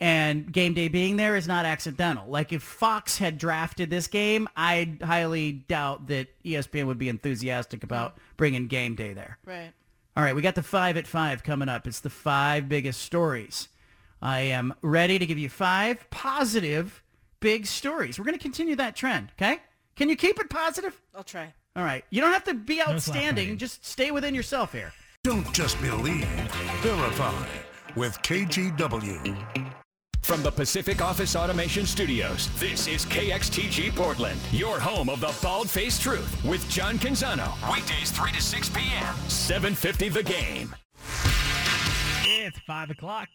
and 0.00 0.52
game 0.52 0.74
day 0.74 0.88
being 0.88 1.16
there 1.16 1.36
is 1.36 1.48
not 1.48 1.64
accidental. 1.64 2.28
Like 2.28 2.52
if 2.52 2.62
Fox 2.62 3.18
had 3.18 3.38
drafted 3.38 3.90
this 3.90 4.06
game, 4.06 4.48
I 4.56 4.96
highly 5.02 5.52
doubt 5.52 6.06
that 6.08 6.28
ESPN 6.44 6.86
would 6.86 6.98
be 6.98 7.08
enthusiastic 7.08 7.82
about 7.82 8.12
mm-hmm. 8.12 8.22
bringing 8.36 8.66
game 8.68 8.94
day 8.94 9.12
there. 9.12 9.38
Right. 9.44 9.72
All 10.16 10.24
right, 10.24 10.34
we 10.34 10.42
got 10.42 10.56
the 10.56 10.62
five 10.62 10.96
at 10.96 11.06
five 11.06 11.44
coming 11.44 11.68
up. 11.68 11.86
It's 11.86 12.00
the 12.00 12.10
five 12.10 12.68
biggest 12.68 13.02
stories. 13.02 13.68
I 14.20 14.40
am 14.40 14.74
ready 14.82 15.18
to 15.18 15.26
give 15.26 15.38
you 15.38 15.48
five 15.48 16.10
positive 16.10 17.04
big 17.38 17.66
stories. 17.66 18.18
We're 18.18 18.24
going 18.24 18.36
to 18.36 18.42
continue 18.42 18.74
that 18.76 18.96
trend, 18.96 19.30
okay? 19.40 19.60
Can 19.94 20.08
you 20.08 20.16
keep 20.16 20.40
it 20.40 20.50
positive? 20.50 21.00
I'll 21.14 21.22
try. 21.22 21.54
All 21.76 21.84
right. 21.84 22.04
You 22.10 22.20
don't 22.20 22.32
have 22.32 22.44
to 22.44 22.54
be 22.54 22.82
outstanding. 22.82 23.58
Just 23.58 23.84
stay 23.84 24.10
within 24.10 24.34
yourself 24.34 24.72
here. 24.72 24.92
Don't 25.28 25.52
just 25.52 25.78
believe, 25.82 26.24
verify 26.80 27.44
with 27.96 28.16
KGW. 28.22 29.36
From 30.22 30.42
the 30.42 30.50
Pacific 30.50 31.02
Office 31.02 31.36
Automation 31.36 31.84
Studios, 31.84 32.48
this 32.58 32.86
is 32.86 33.04
KXTG 33.04 33.94
Portland, 33.94 34.40
your 34.52 34.80
home 34.80 35.10
of 35.10 35.20
the 35.20 35.34
Bald 35.42 35.68
Faced 35.68 36.00
Truth 36.00 36.42
with 36.46 36.66
John 36.70 36.98
Canzano. 36.98 37.52
Weekdays 37.70 38.10
3 38.10 38.32
to 38.32 38.40
6 38.40 38.70
p.m. 38.70 39.14
750 39.28 40.08
The 40.08 40.22
Game. 40.22 40.74
It's 42.24 42.58
five 42.60 42.88
o'clock. 42.88 43.28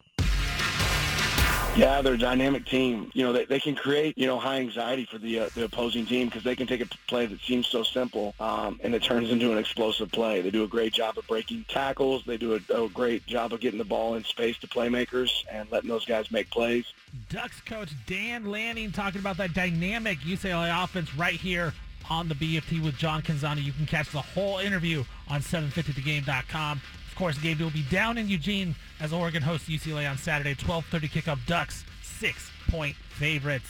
Yeah, 1.76 2.04
they're 2.04 2.14
a 2.14 2.18
dynamic 2.20 2.68
team. 2.68 3.10
You 3.16 3.24
know, 3.24 3.34
they, 3.34 3.46
they 3.46 3.60
can 3.60 3.74
create, 3.74 4.16
you 4.16 4.28
know, 4.28 4.38
high 4.38 4.60
anxiety 4.60 5.08
for 5.10 5.18
the 5.18 5.40
uh, 5.40 5.50
the 5.56 5.64
opposing 5.64 6.06
team 6.06 6.28
because 6.28 6.44
they 6.44 6.56
can 6.56 6.68
take 6.68 6.82
a 6.82 6.86
play 7.08 7.26
that 7.26 7.42
seems 7.42 7.66
so 7.66 7.82
simple 7.82 8.36
um, 8.40 8.80
and 8.84 8.94
it 8.94 9.02
turns 9.02 9.32
into 9.32 9.52
an 9.52 9.58
explosive 9.58 10.12
play. 10.12 10.42
They 10.42 10.52
do 10.52 10.64
a 10.64 10.68
great 10.68 10.94
job 10.94 11.18
of 11.18 11.26
breaking 11.28 11.66
tackles. 11.68 12.26
They 12.26 12.38
do 12.38 12.54
a, 12.54 12.84
a 12.84 12.90
great 12.90 13.26
job 13.26 13.54
of 13.54 13.60
getting 13.60 13.80
the 13.80 13.86
ball 13.86 14.14
in 14.14 14.24
space 14.24 14.60
to 14.60 14.68
playmakers 14.68 15.32
and 15.52 15.70
letting 15.72 15.90
those 15.90 16.06
guys 16.06 16.30
make 16.30 16.52
plays. 16.52 16.86
Ducks 17.30 17.60
coach 17.62 17.90
Dan 18.06 18.52
Lanning 18.52 18.92
talking 18.92 19.20
about 19.20 19.38
that 19.38 19.56
dynamic 19.56 20.20
UCLA 20.20 20.84
offense 20.84 21.16
right 21.16 21.40
here 21.40 21.74
on 22.08 22.28
the 22.28 22.36
BFT 22.36 22.84
with 22.84 22.98
John 22.98 23.24
Canzano. 23.24 23.64
You 23.64 23.74
can 23.74 23.88
catch 23.88 24.12
the 24.12 24.22
whole 24.22 24.60
interview 24.60 25.04
on 25.28 25.42
750thegame.com. 25.42 26.82
Of 27.14 27.20
course, 27.20 27.38
game 27.38 27.60
will 27.60 27.70
be 27.70 27.84
down 27.92 28.18
in 28.18 28.28
Eugene 28.28 28.74
as 29.00 29.14
Oregon 29.14 29.44
hosts 29.44 29.70
UCLA 29.70 30.10
on 30.10 30.18
Saturday. 30.18 30.56
12:30 30.56 31.08
kickoff. 31.12 31.46
Ducks 31.46 31.86
six-point 32.02 32.96
favorites. 32.96 33.70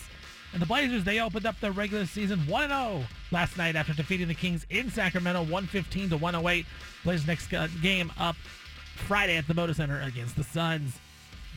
And 0.54 0.62
the 0.62 0.66
Blazers, 0.66 1.04
they 1.04 1.20
opened 1.20 1.46
up 1.46 1.60
their 1.60 1.74
regular 1.74 2.06
season 2.06 2.40
1-0 2.48 3.04
last 3.32 3.58
night 3.58 3.76
after 3.76 3.92
defeating 3.92 4.30
the 4.30 4.34
Kings 4.34 4.66
in 4.70 4.90
Sacramento 4.90 5.42
115 5.42 6.12
to 6.12 6.16
108. 6.16 6.66
Blazers 7.04 7.28
next 7.28 7.54
uh, 7.54 7.68
game 7.82 8.14
up 8.18 8.38
Friday 8.96 9.36
at 9.36 9.46
the 9.46 9.54
Moda 9.54 9.76
Center 9.76 10.00
against 10.00 10.38
the 10.38 10.46
Suns. 10.46 10.98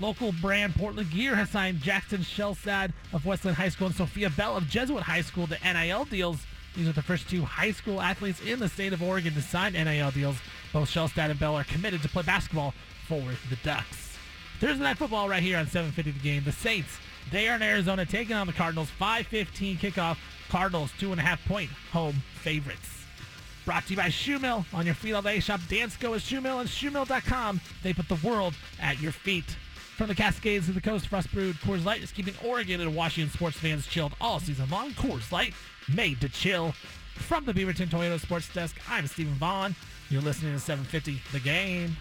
Local 0.01 0.33
brand 0.33 0.75
Portland 0.75 1.13
Gear 1.13 1.37
has 1.37 1.51
signed 1.51 1.83
Jackson 1.83 2.23
Shelstad 2.23 2.93
of 3.13 3.25
West 3.25 3.45
Linn 3.45 3.55
High 3.55 3.69
School 3.69 3.87
and 3.87 3.97
Sophia 3.97 4.29
Bell 4.31 4.57
of 4.57 4.67
Jesuit 4.67 5.05
High 5.05 5.23
School 5.23 5.47
to 5.47 5.57
NIL 5.63 6.05
deals. 6.07 6.45
These 6.77 6.89
are 6.89 6.93
the 6.93 7.03
first 7.03 7.29
two 7.29 7.43
high 7.43 7.73
school 7.73 8.03
athletes 8.03 8.41
in 8.41 8.59
the 8.59 8.69
state 8.69 8.93
of 8.93 9.03
Oregon 9.03 9.33
to 9.35 9.43
sign 9.43 9.73
NIL 9.73 10.11
deals. 10.11 10.37
Both 10.73 10.91
Shelstad 10.91 11.31
and 11.31 11.41
Bell 11.41 11.57
are 11.57 11.65
committed 11.65 12.03
to 12.03 12.09
play 12.09 12.23
basketball 12.23 12.75
for 13.09 13.23
the 13.49 13.57
Ducks. 13.65 14.17
Thursday 14.61 14.85
night 14.85 14.99
football 14.99 15.29
right 15.29 15.43
here 15.43 15.59
on 15.59 15.67
750 15.67 16.11
The 16.11 16.19
Game. 16.19 16.45
The 16.45 16.53
Saints, 16.53 16.99
they 17.31 17.49
are 17.49 17.57
in 17.57 17.63
Arizona 17.63 18.05
taking 18.05 18.37
on 18.37 18.47
the 18.47 18.53
Cardinals. 18.53 18.91
5:15 19.01 19.79
kickoff. 19.79 20.19
Cardinals 20.49 20.93
two 20.99 21.13
and 21.13 21.21
a 21.21 21.25
half 21.25 21.45
point 21.47 21.71
home 21.93 22.23
favorites. 22.43 23.05
Brought 23.65 23.85
to 23.87 23.91
you 23.91 23.97
by 23.97 24.11
Shoe 24.11 24.39
Mill. 24.39 24.65
On 24.73 24.87
your 24.87 24.95
feet 24.95 25.13
all 25.13 25.23
day, 25.23 25.41
shop 25.41 25.61
Dansko 25.63 26.15
at 26.15 26.23
Shoe 26.23 26.41
Mill 26.41 26.61
and 26.61 26.69
ShoeMill.com. 26.69 27.61
They 27.83 27.93
put 27.93 28.09
the 28.09 28.27
world 28.27 28.55
at 28.81 29.01
your 29.01 29.13
feet. 29.13 29.57
From 29.97 30.09
the 30.09 30.15
Cascades 30.15 30.67
to 30.67 30.73
the 30.73 30.81
coast, 30.81 31.09
Frost 31.09 31.33
Brewed 31.33 31.57
Coors 31.57 31.85
Light 31.85 32.03
is 32.03 32.13
keeping 32.13 32.35
Oregon 32.45 32.83
and 32.83 32.95
Washington 32.95 33.33
sports 33.33 33.57
fans 33.57 33.87
chilled 33.87 34.13
all 34.21 34.39
season 34.39 34.69
long. 34.69 34.91
Coors 34.93 35.33
Light, 35.33 35.55
made 35.95 36.21
to 36.21 36.29
chill. 36.29 36.73
From 37.15 37.45
the 37.45 37.53
Beaverton 37.53 37.89
Toyota 37.89 38.21
Sports 38.21 38.53
Desk, 38.53 38.77
I'm 38.91 39.07
Stephen 39.07 39.35
Vaughn. 39.35 39.75
You're 40.11 40.23
listening 40.23 40.53
to 40.53 40.61
750 40.61 41.21
The 41.33 41.41
Game. 41.41 41.97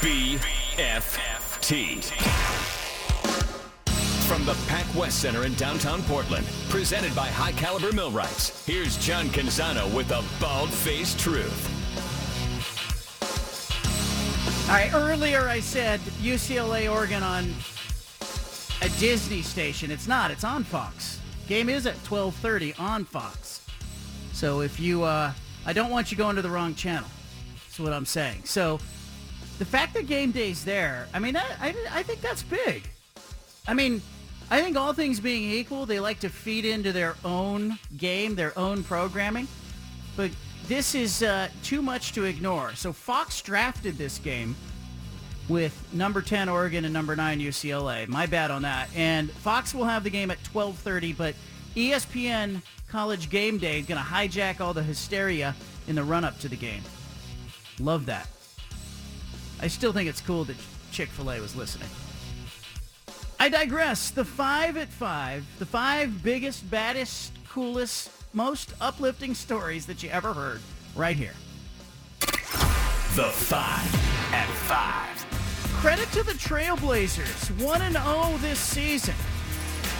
BFT. 0.00 2.04
From 4.26 4.44
the 4.44 4.56
Pac 4.68 4.86
West 4.94 5.20
Center 5.20 5.44
in 5.44 5.54
downtown 5.54 6.02
Portland, 6.02 6.46
presented 6.68 7.14
by 7.14 7.28
High 7.28 7.52
Caliber 7.52 7.92
Millwrights, 7.92 8.64
here's 8.66 8.96
John 8.98 9.26
Canzano 9.26 9.92
with 9.94 10.08
the 10.08 10.24
Bald 10.40 10.70
Faced 10.70 11.18
Truth. 11.18 11.74
All 14.68 14.74
right, 14.74 14.92
earlier 14.92 15.48
I 15.48 15.60
said 15.60 15.98
UCLA 16.20 16.92
Oregon 16.92 17.22
on 17.22 17.54
a 18.82 18.88
Disney 19.00 19.42
station. 19.42 19.90
It's 19.90 20.06
not. 20.06 20.30
It's 20.30 20.44
on 20.44 20.64
Fox. 20.64 21.20
Game 21.48 21.68
is 21.68 21.86
at 21.86 21.96
12:30 22.04 22.78
on 22.78 23.04
Fox. 23.04 23.66
So 24.32 24.60
if 24.60 24.78
you, 24.78 25.02
uh, 25.02 25.32
I 25.66 25.72
don't 25.72 25.90
want 25.90 26.12
you 26.12 26.16
going 26.16 26.36
to 26.36 26.42
the 26.42 26.50
wrong 26.50 26.74
channel. 26.74 27.08
That's 27.64 27.80
what 27.80 27.92
I'm 27.92 28.06
saying. 28.06 28.42
So 28.44 28.78
the 29.58 29.64
fact 29.64 29.94
that 29.94 30.06
game 30.06 30.30
day's 30.30 30.64
there, 30.64 31.08
I 31.12 31.18
mean, 31.18 31.36
I, 31.36 31.44
I, 31.60 31.74
I 31.90 32.02
think 32.02 32.20
that's 32.20 32.42
big. 32.42 32.88
I 33.66 33.74
mean, 33.74 34.00
I 34.50 34.62
think 34.62 34.76
all 34.76 34.92
things 34.92 35.18
being 35.18 35.50
equal, 35.50 35.84
they 35.84 35.98
like 36.00 36.20
to 36.20 36.28
feed 36.28 36.64
into 36.64 36.92
their 36.92 37.16
own 37.24 37.78
game, 37.96 38.34
their 38.34 38.56
own 38.58 38.84
programming. 38.84 39.48
But 40.16 40.30
this 40.68 40.94
is 40.94 41.22
uh, 41.22 41.48
too 41.62 41.82
much 41.82 42.12
to 42.12 42.24
ignore. 42.24 42.74
So 42.74 42.92
Fox 42.92 43.42
drafted 43.42 43.98
this 43.98 44.18
game 44.18 44.54
with 45.48 45.92
number 45.92 46.22
10 46.22 46.48
Oregon 46.48 46.84
and 46.84 46.92
number 46.92 47.16
9 47.16 47.40
UCLA. 47.40 48.06
My 48.08 48.26
bad 48.26 48.50
on 48.50 48.62
that. 48.62 48.88
And 48.94 49.30
Fox 49.30 49.74
will 49.74 49.84
have 49.84 50.04
the 50.04 50.10
game 50.10 50.30
at 50.30 50.42
12:30, 50.44 51.16
but 51.16 51.34
ESPN 51.74 52.62
College 52.88 53.30
Game 53.30 53.58
Day 53.58 53.80
is 53.80 53.86
going 53.86 54.00
to 54.00 54.06
hijack 54.06 54.60
all 54.60 54.74
the 54.74 54.82
hysteria 54.82 55.54
in 55.86 55.94
the 55.94 56.04
run 56.04 56.24
up 56.24 56.38
to 56.40 56.48
the 56.48 56.56
game. 56.56 56.82
Love 57.78 58.06
that. 58.06 58.28
I 59.60 59.68
still 59.68 59.92
think 59.92 60.08
it's 60.08 60.20
cool 60.20 60.44
that 60.44 60.56
Chick-fil-A 60.92 61.40
was 61.40 61.54
listening. 61.56 61.88
I 63.40 63.48
digress. 63.48 64.10
The 64.10 64.24
5 64.24 64.76
at 64.76 64.88
5, 64.88 65.44
the 65.58 65.66
5 65.66 66.22
biggest, 66.22 66.68
baddest, 66.70 67.32
coolest, 67.48 68.10
most 68.32 68.74
uplifting 68.80 69.34
stories 69.34 69.86
that 69.86 70.02
you 70.02 70.10
ever 70.10 70.32
heard 70.32 70.60
right 70.96 71.16
here. 71.16 71.34
The 73.14 73.30
5 73.30 74.34
at 74.34 74.48
5. 74.48 75.27
Credit 75.80 76.10
to 76.10 76.24
the 76.24 76.32
Trailblazers, 76.32 77.52
1-0 77.52 78.40
this 78.40 78.58
season. 78.58 79.14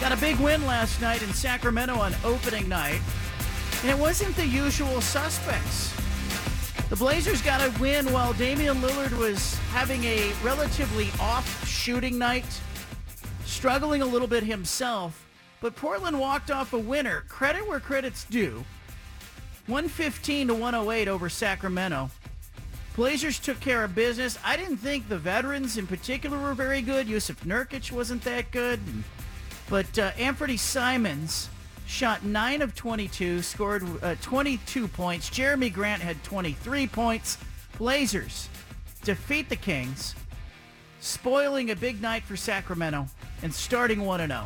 Got 0.01 0.11
a 0.11 0.17
big 0.17 0.35
win 0.35 0.65
last 0.65 0.99
night 0.99 1.23
in 1.23 1.31
Sacramento 1.31 1.95
on 1.95 2.13
opening 2.25 2.67
night, 2.67 2.99
and 3.81 3.89
it 3.89 3.97
wasn't 3.97 4.35
the 4.35 4.45
usual 4.45 4.99
suspects. 4.99 5.93
The 6.89 6.97
Blazers 6.97 7.41
got 7.41 7.61
a 7.61 7.73
win 7.79 8.11
while 8.11 8.33
Damian 8.33 8.81
Lillard 8.81 9.17
was 9.17 9.55
having 9.71 10.03
a 10.03 10.33
relatively 10.43 11.11
off 11.17 11.65
shooting 11.65 12.17
night, 12.17 12.59
struggling 13.45 14.01
a 14.01 14.05
little 14.05 14.27
bit 14.27 14.43
himself, 14.43 15.25
but 15.61 15.77
Portland 15.77 16.19
walked 16.19 16.51
off 16.51 16.73
a 16.73 16.77
winner. 16.77 17.23
Credit 17.29 17.65
where 17.65 17.79
credit's 17.79 18.25
due. 18.25 18.65
115 19.67 20.47
to 20.49 20.53
108 20.53 21.07
over 21.07 21.29
Sacramento. 21.29 22.09
Blazers 22.99 23.39
took 23.39 23.61
care 23.61 23.85
of 23.85 23.95
business. 23.95 24.37
I 24.43 24.57
didn't 24.57 24.75
think 24.75 25.07
the 25.07 25.17
veterans 25.17 25.77
in 25.77 25.87
particular 25.87 26.37
were 26.37 26.53
very 26.53 26.81
good. 26.81 27.07
Jusuf 27.07 27.37
Nurkic 27.45 27.93
wasn't 27.93 28.21
that 28.25 28.51
good. 28.51 28.81
But 29.69 29.97
uh, 29.97 30.11
Anfernee 30.17 30.59
Simons 30.59 31.47
shot 31.87 32.25
9 32.25 32.61
of 32.61 32.75
22, 32.75 33.41
scored 33.41 33.85
uh, 34.03 34.15
22 34.21 34.89
points. 34.89 35.29
Jerami 35.29 35.71
Grant 35.71 36.01
had 36.01 36.21
23 36.25 36.87
points. 36.87 37.37
Blazers 37.77 38.49
defeat 39.05 39.47
the 39.47 39.55
Kings, 39.55 40.13
spoiling 40.99 41.71
a 41.71 41.77
big 41.77 42.01
night 42.01 42.23
for 42.23 42.35
Sacramento 42.35 43.07
and 43.43 43.53
starting 43.53 43.99
1-0. 43.99 44.43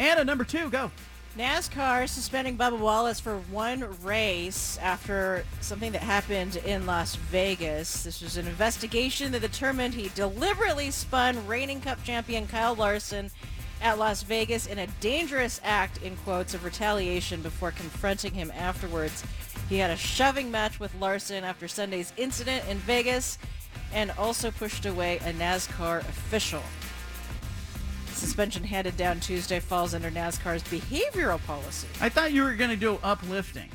Anna, 0.00 0.24
number 0.24 0.44
two, 0.44 0.70
go. 0.70 0.90
NASCAR 1.36 2.08
suspending 2.08 2.56
Bubba 2.56 2.78
Wallace 2.78 3.20
for 3.20 3.38
one 3.50 3.86
race 4.02 4.78
after 4.78 5.44
something 5.60 5.92
that 5.92 6.02
happened 6.02 6.56
in 6.56 6.86
Las 6.86 7.14
Vegas. 7.16 8.02
This 8.02 8.22
was 8.22 8.36
an 8.36 8.48
investigation 8.48 9.30
that 9.32 9.42
determined 9.42 9.94
he 9.94 10.10
deliberately 10.14 10.90
spun 10.90 11.46
reigning 11.46 11.80
Cup 11.80 12.02
champion 12.02 12.46
Kyle 12.46 12.74
Larson 12.74 13.30
at 13.80 13.98
Las 13.98 14.22
Vegas 14.24 14.66
in 14.66 14.78
a 14.78 14.88
dangerous 15.00 15.60
act, 15.62 16.02
in 16.02 16.16
quotes, 16.16 16.54
of 16.54 16.64
retaliation 16.64 17.40
before 17.42 17.70
confronting 17.70 18.34
him 18.34 18.50
afterwards. 18.56 19.22
He 19.68 19.78
had 19.78 19.90
a 19.90 19.96
shoving 19.96 20.50
match 20.50 20.80
with 20.80 20.94
Larson 20.98 21.44
after 21.44 21.68
Sunday's 21.68 22.12
incident 22.16 22.64
in 22.68 22.78
Vegas 22.78 23.38
and 23.92 24.10
also 24.18 24.50
pushed 24.50 24.86
away 24.86 25.18
a 25.18 25.32
NASCAR 25.32 26.00
official. 26.00 26.62
Suspension 28.18 28.64
handed 28.64 28.96
down 28.96 29.20
Tuesday 29.20 29.60
falls 29.60 29.94
under 29.94 30.10
NASCAR's 30.10 30.62
behavioral 30.64 31.40
policy. 31.46 31.86
I 32.00 32.08
thought 32.08 32.32
you 32.32 32.42
were 32.42 32.54
going 32.54 32.70
to 32.70 32.76
do 32.76 32.98
uplifting. 33.02 33.68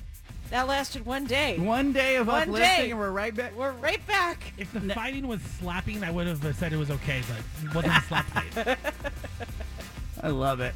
That 0.49 0.67
lasted 0.67 1.05
one 1.05 1.25
day. 1.25 1.57
One 1.57 1.93
day 1.93 2.17
of 2.17 2.27
One 2.27 2.43
uplifting, 2.49 2.85
day. 2.85 2.91
and 2.91 2.99
we're 2.99 3.09
right 3.09 3.33
back. 3.33 3.55
We're 3.55 3.71
right 3.71 4.05
back. 4.05 4.53
If 4.57 4.71
the 4.73 4.81
fighting 4.93 5.27
was 5.27 5.41
slapping, 5.41 6.03
I 6.03 6.11
would 6.11 6.27
have 6.27 6.55
said 6.57 6.73
it 6.73 6.77
was 6.77 6.91
okay, 6.91 7.21
but 7.27 7.65
it 7.69 7.73
wasn't 7.73 7.97
a 7.97 8.01
slap 8.01 8.25
fight. 8.27 8.77
I 10.21 10.27
love 10.27 10.59
it. 10.59 10.75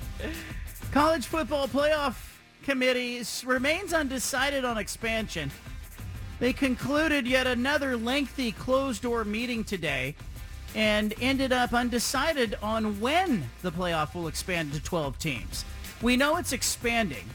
College 0.91 1.25
football 1.25 1.67
playoff 1.67 2.15
committee 2.63 3.19
s- 3.19 3.43
remains 3.43 3.93
undecided 3.93 4.63
on 4.65 4.77
expansion. 4.77 5.51
They 6.39 6.53
concluded 6.53 7.27
yet 7.27 7.47
another 7.47 7.97
lengthy 7.97 8.51
closed-door 8.53 9.25
meeting 9.25 9.63
today 9.63 10.15
and 10.75 11.13
ended 11.21 11.51
up 11.51 11.73
undecided 11.73 12.55
on 12.61 12.99
when 12.99 13.49
the 13.61 13.71
playoff 13.71 14.13
will 14.13 14.27
expand 14.27 14.73
to 14.73 14.83
12 14.83 15.17
teams. 15.17 15.65
We 16.01 16.17
know 16.17 16.37
it's 16.37 16.53
expanding, 16.53 17.25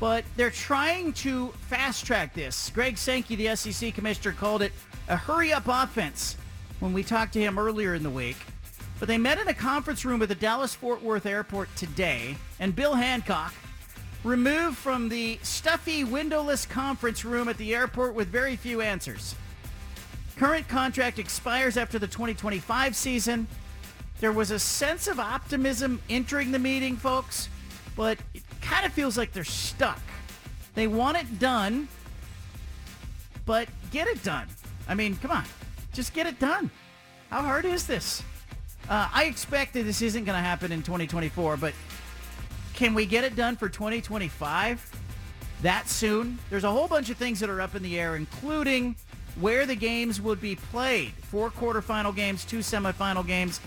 but 0.00 0.24
they're 0.36 0.50
trying 0.50 1.12
to 1.14 1.48
fast-track 1.68 2.34
this. 2.34 2.70
Greg 2.70 2.98
Sankey, 2.98 3.36
the 3.36 3.54
SEC 3.56 3.94
commissioner, 3.94 4.34
called 4.34 4.62
it 4.62 4.72
a 5.08 5.16
hurry-up 5.16 5.64
offense 5.66 6.36
when 6.80 6.92
we 6.92 7.02
talked 7.02 7.32
to 7.34 7.40
him 7.40 7.58
earlier 7.58 7.94
in 7.94 8.02
the 8.02 8.10
week. 8.10 8.36
But 8.98 9.08
they 9.08 9.18
met 9.18 9.38
in 9.38 9.48
a 9.48 9.54
conference 9.54 10.04
room 10.04 10.22
at 10.22 10.28
the 10.28 10.34
Dallas-Fort 10.34 11.02
Worth 11.02 11.26
airport 11.26 11.74
today, 11.76 12.36
and 12.60 12.76
Bill 12.76 12.94
Hancock, 12.94 13.54
removed 14.24 14.76
from 14.76 15.08
the 15.08 15.38
stuffy 15.42 16.04
windowless 16.04 16.66
conference 16.66 17.24
room 17.24 17.48
at 17.48 17.56
the 17.58 17.74
airport 17.74 18.14
with 18.14 18.28
very 18.28 18.54
few 18.54 18.80
answers. 18.80 19.34
Current 20.42 20.66
contract 20.66 21.20
expires 21.20 21.76
after 21.76 22.00
the 22.00 22.08
2025 22.08 22.96
season. 22.96 23.46
There 24.18 24.32
was 24.32 24.50
a 24.50 24.58
sense 24.58 25.06
of 25.06 25.20
optimism 25.20 26.00
entering 26.10 26.50
the 26.50 26.58
meeting, 26.58 26.96
folks, 26.96 27.48
but 27.94 28.18
it 28.34 28.42
kind 28.60 28.84
of 28.84 28.92
feels 28.92 29.16
like 29.16 29.32
they're 29.32 29.44
stuck. 29.44 30.00
They 30.74 30.88
want 30.88 31.16
it 31.16 31.38
done, 31.38 31.86
but 33.46 33.68
get 33.92 34.08
it 34.08 34.20
done. 34.24 34.48
I 34.88 34.96
mean, 34.96 35.14
come 35.14 35.30
on. 35.30 35.44
Just 35.92 36.12
get 36.12 36.26
it 36.26 36.40
done. 36.40 36.72
How 37.30 37.42
hard 37.42 37.64
is 37.64 37.86
this? 37.86 38.24
Uh, 38.88 39.08
I 39.14 39.26
expect 39.26 39.74
that 39.74 39.84
this 39.84 40.02
isn't 40.02 40.24
going 40.24 40.36
to 40.36 40.42
happen 40.42 40.72
in 40.72 40.82
2024, 40.82 41.56
but 41.56 41.72
can 42.74 42.94
we 42.94 43.06
get 43.06 43.22
it 43.22 43.36
done 43.36 43.54
for 43.54 43.68
2025 43.68 44.90
that 45.62 45.88
soon? 45.88 46.40
There's 46.50 46.64
a 46.64 46.70
whole 46.72 46.88
bunch 46.88 47.10
of 47.10 47.16
things 47.16 47.38
that 47.38 47.48
are 47.48 47.60
up 47.60 47.76
in 47.76 47.82
the 47.84 47.96
air, 47.96 48.16
including 48.16 48.96
where 49.40 49.66
the 49.66 49.74
games 49.74 50.20
would 50.20 50.40
be 50.40 50.56
played. 50.56 51.12
Four 51.22 51.50
quarterfinal 51.50 52.14
games, 52.14 52.44
two 52.44 52.58
semifinal 52.58 53.26
games. 53.26 53.60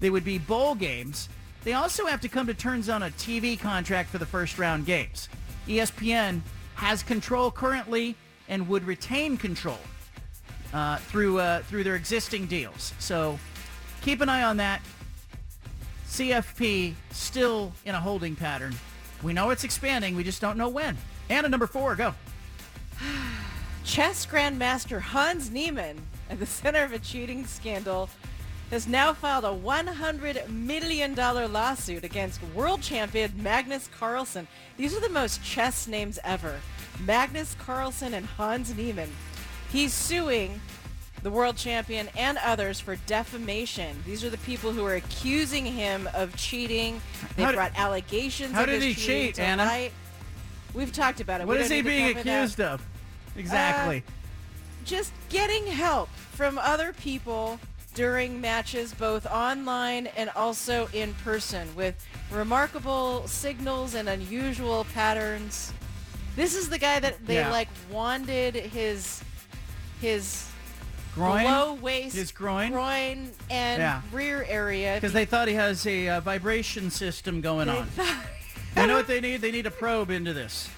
They 0.00 0.10
would 0.10 0.24
be 0.24 0.38
bowl 0.38 0.74
games. 0.74 1.28
They 1.62 1.74
also 1.74 2.06
have 2.06 2.20
to 2.22 2.28
come 2.28 2.46
to 2.46 2.54
terms 2.54 2.88
on 2.88 3.02
a 3.02 3.10
TV 3.10 3.58
contract 3.58 4.08
for 4.08 4.18
the 4.18 4.26
first 4.26 4.58
round 4.58 4.86
games. 4.86 5.28
ESPN 5.66 6.40
has 6.74 7.02
control 7.02 7.50
currently 7.50 8.16
and 8.48 8.66
would 8.68 8.84
retain 8.84 9.36
control 9.36 9.78
uh, 10.72 10.96
through 10.96 11.38
uh, 11.38 11.60
through 11.62 11.84
their 11.84 11.96
existing 11.96 12.46
deals. 12.46 12.94
So 12.98 13.38
keep 14.00 14.22
an 14.22 14.28
eye 14.28 14.42
on 14.42 14.56
that. 14.56 14.80
CFP 16.06 16.94
still 17.10 17.72
in 17.84 17.94
a 17.94 18.00
holding 18.00 18.34
pattern. 18.34 18.74
We 19.22 19.32
know 19.34 19.50
it's 19.50 19.64
expanding. 19.64 20.16
We 20.16 20.24
just 20.24 20.40
don't 20.40 20.56
know 20.56 20.68
when. 20.68 20.96
And 21.28 21.38
Anna, 21.38 21.48
number 21.50 21.66
four, 21.66 21.94
go. 21.94 22.14
Chess 23.90 24.24
Grandmaster 24.24 25.00
Hans 25.00 25.50
Niemann, 25.50 25.98
at 26.30 26.38
the 26.38 26.46
center 26.46 26.84
of 26.84 26.92
a 26.92 26.98
cheating 27.00 27.44
scandal, 27.44 28.08
has 28.70 28.86
now 28.86 29.12
filed 29.12 29.42
a 29.42 29.48
$100 29.48 30.48
million 30.48 31.16
lawsuit 31.16 32.04
against 32.04 32.40
world 32.54 32.82
champion 32.82 33.32
Magnus 33.42 33.88
Carlsen. 33.98 34.46
These 34.76 34.96
are 34.96 35.00
the 35.00 35.08
most 35.08 35.42
chess 35.42 35.88
names 35.88 36.20
ever. 36.22 36.60
Magnus 37.04 37.56
Carlsen 37.58 38.14
and 38.14 38.26
Hans 38.26 38.76
Niemann. 38.76 39.10
He's 39.72 39.92
suing 39.92 40.60
the 41.24 41.30
world 41.30 41.56
champion 41.56 42.10
and 42.16 42.38
others 42.44 42.78
for 42.78 42.94
defamation. 43.08 44.04
These 44.06 44.22
are 44.22 44.30
the 44.30 44.38
people 44.38 44.70
who 44.70 44.84
are 44.86 44.94
accusing 44.94 45.66
him 45.66 46.08
of 46.14 46.36
cheating. 46.36 47.02
They 47.34 47.42
How 47.42 47.50
did- 47.50 47.56
brought 47.56 47.72
allegations 47.76 48.52
how 48.54 48.66
did 48.66 48.82
he 48.82 48.94
cheat, 48.94 49.40
Anna? 49.40 49.64
light. 49.64 49.92
We've 50.74 50.92
talked 50.92 51.20
about 51.20 51.40
it. 51.40 51.48
What 51.48 51.56
is 51.56 51.68
he 51.68 51.82
being 51.82 52.16
accused 52.16 52.60
of? 52.60 52.86
Exactly. 53.36 54.02
Just 54.84 55.12
getting 55.28 55.66
help 55.66 56.08
from 56.32 56.58
other 56.58 56.92
people 56.92 57.60
during 57.94 58.40
matches, 58.40 58.94
both 58.94 59.26
online 59.26 60.06
and 60.08 60.30
also 60.30 60.88
in 60.92 61.12
person, 61.24 61.68
with 61.74 61.94
remarkable 62.30 63.26
signals 63.26 63.94
and 63.94 64.08
unusual 64.08 64.84
patterns. 64.94 65.72
This 66.36 66.54
is 66.54 66.68
the 66.68 66.78
guy 66.78 67.00
that 67.00 67.26
they 67.26 67.34
Yeah. 67.34 67.50
like 67.50 67.68
wanded 67.90 68.54
his 68.54 69.22
his 70.00 70.46
Groin? 71.14 71.42
below 71.42 71.74
waist, 71.74 72.14
His 72.16 72.30
groin? 72.32 72.70
groin 72.72 73.32
and 73.50 73.80
Yeah. 73.82 74.00
rear 74.12 74.46
area. 74.48 74.94
Because 74.94 75.12
they 75.12 75.24
thought 75.26 75.48
he 75.48 75.54
has 75.54 75.84
a 75.86 76.08
uh, 76.08 76.20
vibration 76.20 76.90
system 76.90 77.40
going 77.42 77.66
They 77.66 77.76
on. 77.76 77.86
thought- 77.88 78.16
You 78.76 78.86
know 78.86 78.94
what 78.96 79.08
they 79.08 79.20
need? 79.20 79.40
They 79.42 79.50
need 79.50 79.66
a 79.66 79.70
probe 79.70 80.10
into 80.10 80.32
this. 80.32 80.70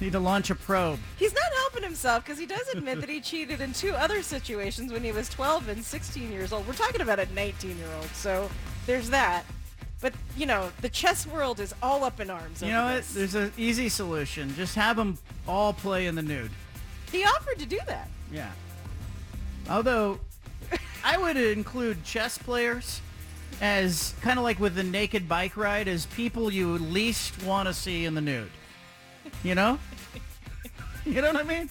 Need 0.00 0.12
to 0.12 0.20
launch 0.20 0.50
a 0.50 0.54
probe. 0.54 0.98
He's 1.18 1.34
not 1.34 1.52
helping 1.60 1.82
himself 1.82 2.24
because 2.24 2.38
he 2.38 2.46
does 2.46 2.68
admit 2.68 3.00
that 3.00 3.08
he 3.08 3.20
cheated 3.20 3.60
in 3.60 3.72
two 3.72 3.92
other 3.92 4.22
situations 4.22 4.92
when 4.92 5.04
he 5.04 5.12
was 5.12 5.28
12 5.28 5.68
and 5.68 5.84
16 5.84 6.32
years 6.32 6.52
old. 6.52 6.66
We're 6.66 6.74
talking 6.74 7.00
about 7.00 7.18
a 7.18 7.26
19-year-old, 7.26 8.08
so 8.14 8.50
there's 8.86 9.10
that. 9.10 9.44
But, 10.00 10.12
you 10.36 10.46
know, 10.46 10.70
the 10.80 10.88
chess 10.88 11.26
world 11.26 11.60
is 11.60 11.74
all 11.82 12.04
up 12.04 12.20
in 12.20 12.28
arms 12.28 12.60
You 12.60 12.68
know 12.68 12.84
what? 12.84 13.04
There's 13.04 13.34
an 13.34 13.52
easy 13.56 13.88
solution. 13.88 14.54
Just 14.54 14.74
have 14.74 14.96
them 14.96 15.16
all 15.48 15.72
play 15.72 16.06
in 16.06 16.14
the 16.14 16.22
nude. 16.22 16.50
He 17.10 17.24
offered 17.24 17.58
to 17.60 17.66
do 17.66 17.78
that. 17.86 18.08
Yeah. 18.30 18.50
Although, 19.70 20.20
I 21.04 21.16
would 21.16 21.36
include 21.36 22.04
chess 22.04 22.36
players 22.36 23.00
as 23.60 24.14
kind 24.20 24.38
of 24.38 24.42
like 24.42 24.58
with 24.58 24.74
the 24.74 24.82
naked 24.82 25.28
bike 25.28 25.56
ride 25.56 25.88
as 25.88 26.06
people 26.06 26.52
you 26.52 26.76
least 26.76 27.42
want 27.44 27.68
to 27.68 27.72
see 27.72 28.04
in 28.04 28.14
the 28.14 28.20
nude. 28.20 28.50
You 29.42 29.54
know? 29.54 29.78
you 31.04 31.20
know 31.22 31.32
what 31.32 31.36
I 31.36 31.42
mean? 31.42 31.70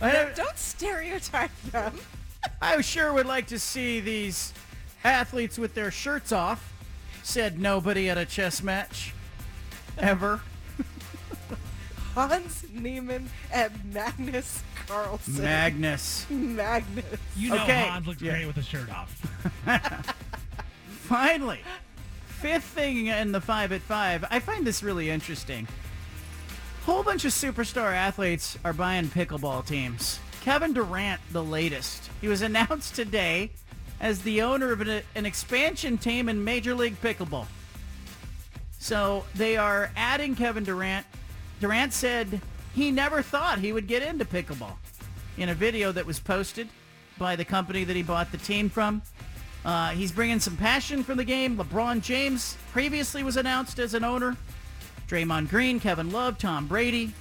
No, 0.00 0.10
don't- 0.12 0.34
don't 0.36 0.58
stereotype 0.58 1.50
them. 1.70 1.98
I 2.62 2.80
sure 2.82 3.12
would 3.12 3.26
like 3.26 3.46
to 3.48 3.58
see 3.58 4.00
these 4.00 4.52
athletes 5.02 5.58
with 5.58 5.74
their 5.74 5.90
shirts 5.90 6.30
off, 6.32 6.72
said 7.22 7.58
nobody 7.58 8.10
at 8.10 8.18
a 8.18 8.26
chess 8.26 8.62
match. 8.62 9.14
Ever. 9.98 10.40
Hans 12.14 12.64
Niemann 12.72 13.30
and 13.52 13.72
Magnus 13.94 14.62
Carlsen. 14.86 15.42
Magnus. 15.42 16.26
Magnus. 16.30 17.04
You 17.36 17.50
know 17.50 17.62
Okay. 17.62 17.86
Hans 17.88 18.06
looks 18.06 18.20
Yeah. 18.22 18.32
great 18.32 18.46
with 18.46 18.56
his 18.56 18.66
shirt 18.66 18.90
off. 18.90 20.14
Finally, 20.86 21.60
fifth 22.26 22.64
thing 22.64 23.06
in 23.06 23.32
the 23.32 23.40
five 23.40 23.72
at 23.72 23.80
five. 23.82 24.24
I 24.30 24.38
find 24.40 24.66
this 24.66 24.82
really 24.82 25.10
interesting. 25.10 25.66
Whole 26.84 27.02
bunch 27.02 27.24
of 27.24 27.32
superstar 27.32 27.94
athletes 27.94 28.58
are 28.62 28.74
buying 28.74 29.06
pickleball 29.06 29.66
teams. 29.66 30.20
Kevin 30.42 30.74
Durant, 30.74 31.18
the 31.32 31.42
latest. 31.42 32.10
He 32.20 32.28
was 32.28 32.42
announced 32.42 32.94
today 32.94 33.52
as 34.00 34.20
the 34.20 34.42
owner 34.42 34.70
of 34.70 34.82
an, 34.82 35.02
an 35.14 35.24
expansion 35.24 35.96
team 35.96 36.28
in 36.28 36.44
Major 36.44 36.74
League 36.74 37.00
Pickleball. 37.00 37.46
So 38.78 39.24
they 39.34 39.56
are 39.56 39.90
adding 39.96 40.34
Kevin 40.34 40.62
Durant. 40.62 41.06
Durant 41.58 41.94
said 41.94 42.42
he 42.74 42.90
never 42.90 43.22
thought 43.22 43.60
he 43.60 43.72
would 43.72 43.86
get 43.86 44.02
into 44.02 44.26
pickleball. 44.26 44.74
In 45.38 45.48
a 45.48 45.54
video 45.54 45.90
that 45.90 46.04
was 46.04 46.20
posted 46.20 46.68
by 47.16 47.34
the 47.34 47.46
company 47.46 47.84
that 47.84 47.96
he 47.96 48.02
bought 48.02 48.30
the 48.30 48.36
team 48.36 48.68
from, 48.68 49.00
uh, 49.64 49.92
he's 49.92 50.12
bringing 50.12 50.38
some 50.38 50.58
passion 50.58 51.02
from 51.02 51.16
the 51.16 51.24
game. 51.24 51.56
LeBron 51.56 52.02
James 52.02 52.58
previously 52.72 53.22
was 53.22 53.38
announced 53.38 53.78
as 53.78 53.94
an 53.94 54.04
owner. 54.04 54.36
Draymond 55.08 55.50
Green, 55.50 55.80
Kevin 55.80 56.10
Love, 56.10 56.38
Tom 56.38 56.66
Brady, 56.66 57.12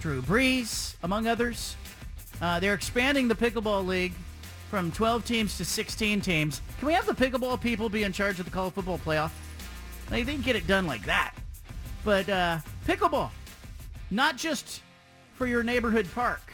Drew 0.00 0.22
Brees, 0.22 0.96
among 1.02 1.26
others. 1.26 1.76
Uh, 2.40 2.60
they're 2.60 2.74
expanding 2.74 3.28
the 3.28 3.34
pickleball 3.34 3.86
league 3.86 4.12
from 4.68 4.90
12 4.92 5.24
teams 5.24 5.56
to 5.58 5.64
16 5.64 6.20
teams. 6.20 6.60
Can 6.78 6.88
we 6.88 6.94
have 6.94 7.06
the 7.06 7.12
pickleball 7.12 7.60
people 7.60 7.88
be 7.88 8.02
in 8.02 8.12
charge 8.12 8.38
of 8.38 8.46
the 8.46 8.50
college 8.50 8.74
football 8.74 8.98
playoff? 8.98 9.30
They 10.08 10.24
didn't 10.24 10.44
get 10.44 10.56
it 10.56 10.66
done 10.66 10.86
like 10.86 11.04
that. 11.04 11.34
But 12.04 12.28
uh, 12.28 12.58
pickleball, 12.86 13.30
not 14.10 14.36
just 14.36 14.82
for 15.34 15.46
your 15.46 15.62
neighborhood 15.62 16.08
park. 16.14 16.52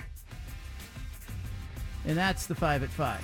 And 2.07 2.17
that's 2.17 2.47
the 2.47 2.55
five 2.55 2.83
at 2.83 2.91
five. 2.91 3.23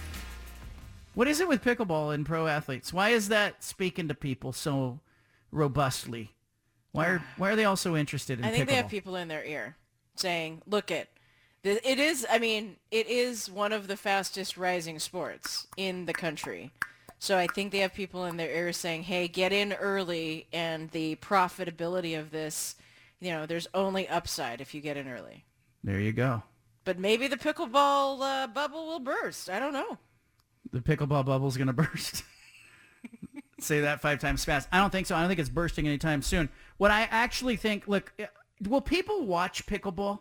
What 1.15 1.29
is 1.29 1.41
it 1.41 1.49
with 1.49 1.63
pickleball 1.63 2.13
and 2.13 2.27
pro 2.27 2.47
athletes? 2.47 2.93
Why 2.93 3.11
is 3.11 3.29
that 3.29 3.63
speaking 3.63 4.09
to 4.09 4.15
people 4.15 4.53
so 4.53 5.01
robustly? 5.53 6.33
Why 6.95 7.07
are 7.07 7.23
why 7.37 7.51
are 7.51 7.57
they 7.57 7.65
all 7.65 7.77
so 7.77 7.97
interested 7.97 8.39
in 8.39 8.45
I 8.45 8.51
think 8.51 8.65
pickleball? 8.65 8.69
they 8.69 8.75
have 8.77 8.89
people 8.89 9.17
in 9.17 9.29
their 9.29 9.45
ear 9.45 9.77
saying, 10.17 10.63
"Look 10.67 10.91
it, 10.91 11.11
it 11.63 11.99
is. 11.99 12.25
I 12.31 12.39
mean, 12.39 12.77
it 12.91 13.09
is 13.09 13.51
one 13.51 13.73
of 13.73 13.89
the 13.89 13.97
fastest 13.97 14.57
rising 14.57 14.99
sports 14.99 15.67
in 15.77 16.07
the 16.07 16.15
country." 16.15 16.71
So 17.19 17.39
I 17.39 17.47
think 17.47 17.73
they 17.73 17.79
have 17.79 17.95
people 17.95 18.25
in 18.27 18.37
their 18.37 18.51
ear 18.51 18.73
saying, 18.73 19.05
"Hey, 19.05 19.29
get 19.29 19.53
in 19.53 19.73
early, 19.73 20.47
and 20.53 20.91
the 20.91 21.17
profitability 21.17 22.19
of 22.19 22.31
this, 22.31 22.77
you 23.21 23.31
know, 23.31 23.45
there's 23.45 23.67
only 23.75 24.09
upside 24.09 24.61
if 24.61 24.73
you 24.73 24.81
get 24.81 24.97
in 24.97 25.09
early." 25.09 25.45
There 25.83 26.01
you 26.01 26.13
go. 26.13 26.43
But 26.85 26.99
maybe 26.99 27.27
the 27.29 27.37
pickleball 27.37 28.21
uh, 28.21 28.47
bubble 28.47 28.87
will 28.87 29.01
burst. 29.01 29.51
I 29.51 29.59
don't 29.59 29.73
know. 29.73 29.99
The 30.71 30.81
pickleball 30.81 31.25
bubble's 31.27 31.57
going 31.57 31.67
to 31.75 31.75
burst. 31.75 32.23
Say 33.59 33.81
that 33.81 34.03
five 34.03 34.19
times 34.19 34.45
fast. 34.45 34.69
I 34.71 34.79
don't 34.79 34.91
think 34.91 35.07
so. 35.07 35.17
I 35.17 35.21
don't 35.21 35.29
think 35.29 35.41
it's 35.41 35.49
bursting 35.49 35.87
anytime 35.87 36.21
soon. 36.21 36.51
What 36.77 36.91
I 36.91 37.03
actually 37.11 37.57
think, 37.57 37.87
look, 37.89 38.13
uh, 38.21 38.25
will 38.69 38.81
people 38.81 39.27
watch 39.27 39.67
pickleball? 39.67 40.21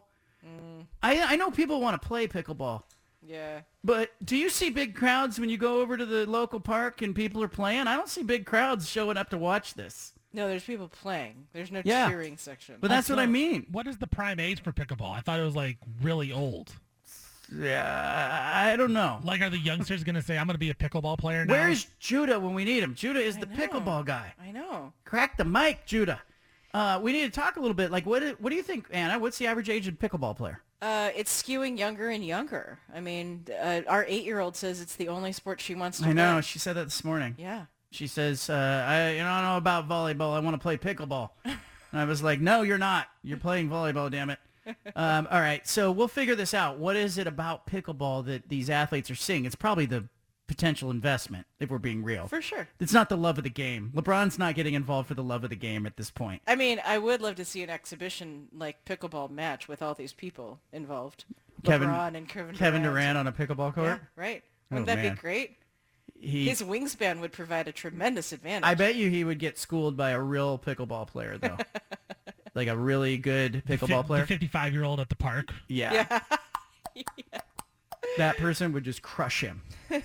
I, 1.02 1.22
I 1.22 1.36
know 1.38 1.50
people 1.52 1.80
want 1.82 2.02
to 2.02 2.08
play 2.08 2.28
pickleball. 2.28 2.84
Yeah. 3.26 3.62
But 3.84 4.12
do 4.24 4.36
you 4.36 4.50
see 4.50 4.70
big 4.70 4.96
crowds 4.96 5.40
when 5.40 5.50
you 5.50 5.58
go 5.58 5.82
over 5.82 5.96
to 5.98 6.06
the 6.06 6.26
local 6.26 6.60
park 6.60 7.02
and 7.02 7.16
people 7.16 7.42
are 7.42 7.48
playing? 7.48 7.88
I 7.88 7.96
don't 7.96 8.10
see 8.10 8.24
big 8.24 8.46
crowds 8.46 8.90
showing 8.90 9.16
up 9.18 9.30
to 9.30 9.38
watch 9.38 9.74
this. 9.76 10.14
No, 10.34 10.48
there's 10.48 10.64
people 10.64 10.88
playing. 10.90 11.48
There's 11.54 11.72
no 11.72 11.82
Yeah. 11.86 12.10
cheering 12.10 12.38
section. 12.38 12.76
But 12.82 12.90
that's 12.90 13.08
what 13.10 13.20
I 13.20 13.26
mean. 13.28 13.68
What 13.72 13.88
is 13.88 13.98
the 13.98 14.08
prime 14.08 14.40
age 14.40 14.62
for 14.62 14.72
pickleball? 14.74 15.12
I 15.16 15.22
thought 15.22 15.40
it 15.40 15.44
was 15.44 15.56
like 15.56 15.78
really 16.02 16.32
old. 16.34 16.74
Yeah, 17.56 18.52
I 18.56 18.76
don't 18.76 18.94
know. 18.94 19.20
Like, 19.24 19.42
are 19.42 19.50
the 19.50 19.60
youngsters 19.60 20.04
going 20.04 20.16
to 20.16 20.22
say, 20.22 20.38
I'm 20.38 20.48
going 20.48 20.56
to 20.56 20.60
be 20.60 20.72
a 20.72 20.74
pickleball 20.74 21.20
player 21.20 21.46
now? 21.46 21.54
Where's 21.54 21.86
Judah 22.00 22.40
when 22.40 22.54
we 22.56 22.64
need 22.66 22.82
him? 22.82 22.96
Judah 22.96 23.20
is 23.22 23.38
the 23.38 23.46
know. 23.46 23.56
pickleball 23.56 24.06
guy. 24.06 24.34
I 24.42 24.52
know. 24.52 24.92
Crack 25.06 25.38
the 25.38 25.46
mic, 25.46 25.86
Judah. 25.86 26.22
Uh, 26.74 27.00
we 27.02 27.12
need 27.12 27.32
to 27.32 27.40
talk 27.40 27.58
a 27.58 27.60
little 27.60 27.76
bit. 27.76 27.92
Like, 27.92 28.06
what 28.06 28.22
do, 28.22 28.36
what 28.40 28.50
do 28.50 28.56
you 28.56 28.64
think, 28.64 28.88
Anna? 28.92 29.20
What's 29.20 29.38
the 29.38 29.48
average 29.48 29.70
age 29.70 29.88
of 29.88 29.96
pickleball 29.96 30.36
player? 30.36 30.62
Uh, 30.82 31.12
it's 31.16 31.44
skewing 31.44 31.78
younger 31.78 32.10
and 32.10 32.26
younger. 32.26 32.80
I 32.94 33.00
mean, 33.00 33.46
uh, 33.62 33.82
our 33.88 34.06
eight-year-old 34.08 34.56
says 34.56 34.82
it's 34.82 34.96
the 34.96 35.08
only 35.08 35.32
sport 35.32 35.62
she 35.62 35.76
wants 35.76 36.00
to 36.00 36.08
I 36.08 36.14
know. 36.14 36.34
play. 36.34 36.42
She 36.42 36.60
said 36.60 36.76
that 36.76 36.86
this 36.86 37.04
morning. 37.04 37.36
Yeah. 37.38 37.66
She 37.92 38.08
says, 38.08 38.50
uh, 38.50 38.86
I, 38.88 39.12
you 39.12 39.20
know, 39.20 39.30
I 39.30 39.42
don't 39.42 39.52
know 39.52 39.58
about 39.58 39.88
volleyball. 39.88 40.34
I 40.34 40.40
want 40.40 40.56
to 40.56 40.58
play 40.58 40.78
pickleball. 40.78 41.30
and 41.46 41.58
I 41.94 42.06
was 42.06 42.24
like, 42.24 42.42
no, 42.42 42.64
you're 42.64 42.80
not. 42.80 43.08
You're 43.22 43.38
playing 43.38 43.70
volleyball, 43.70 44.10
damn 44.12 44.30
it. 44.30 44.40
Um, 44.96 45.28
all 45.30 45.42
right. 45.42 45.68
So 45.68 45.92
we'll 45.92 46.08
figure 46.08 46.36
this 46.36 46.54
out. 46.54 46.78
What 46.80 46.96
is 46.96 47.18
it 47.18 47.28
about 47.28 47.68
pickleball 47.68 48.26
that 48.28 48.48
these 48.48 48.70
athletes 48.70 49.12
are 49.12 49.16
seeing? 49.16 49.44
It's 49.44 49.56
probably 49.56 49.86
the 49.86 50.06
potential 50.54 50.92
investment, 50.92 51.48
if 51.60 51.70
we're 51.70 51.80
being 51.80 52.04
real. 52.04 52.28
For 52.28 52.42
sure. 52.42 52.68
It's 52.80 52.94
not 52.94 53.10
the 53.10 53.18
love 53.18 53.38
of 53.38 53.44
the 53.44 53.50
game. 53.50 53.92
LeBron's 53.96 54.38
not 54.38 54.54
getting 54.54 54.76
involved 54.76 55.08
for 55.08 55.16
the 55.16 55.24
love 55.24 55.44
of 55.44 55.50
the 55.50 55.56
game 55.56 55.86
at 55.86 55.98
this 55.98 56.12
point. 56.12 56.42
I 56.46 56.56
mean, 56.56 56.80
I 56.86 56.98
would 57.00 57.22
love 57.22 57.36
to 57.36 57.46
see 57.46 57.64
an 57.64 57.70
exhibition 57.70 58.48
like 58.56 58.86
pickleball 58.86 59.32
match 59.32 59.68
with 59.68 59.82
all 59.82 59.94
these 59.96 60.14
people 60.14 60.60
involved. 60.72 61.26
Kevin, 61.64 61.90
LeBron 61.90 62.16
and 62.16 62.30
Kevin, 62.30 62.56
Kevin 62.56 62.82
Durant. 62.84 63.16
Durant 63.16 63.18
on 63.18 63.28
a 63.28 63.32
pickleball 63.32 63.74
court? 63.74 63.88
Yeah, 63.88 63.98
right. 64.16 64.44
Oh, 64.46 64.76
Wouldn't 64.76 64.88
that 64.88 64.98
man. 64.98 65.16
be 65.16 65.20
great? 65.20 65.58
He, 66.20 66.48
His 66.48 66.62
wingspan 66.62 67.20
would 67.20 67.32
provide 67.32 67.68
a 67.68 67.72
tremendous 67.72 68.32
advantage. 68.32 68.70
I 68.70 68.76
bet 68.76 68.96
you 68.96 69.10
he 69.10 69.24
would 69.24 69.40
get 69.40 69.58
schooled 69.58 69.98
by 69.98 70.12
a 70.12 70.20
real 70.20 70.58
pickleball 70.60 71.08
player, 71.08 71.38
though. 71.38 71.58
like 72.56 72.68
a 72.68 72.78
really 72.78 73.18
good 73.18 73.64
pickleball 73.68 74.06
player. 74.06 74.26
55 74.26 74.74
year 74.74 74.84
old 74.84 75.00
at 75.00 75.10
the 75.10 75.16
park. 75.16 75.52
Yeah. 75.68 76.20
That 78.18 78.38
person 78.38 78.74
would 78.74 78.84
just 78.84 79.02
crush 79.02 79.42
him. 79.42 79.62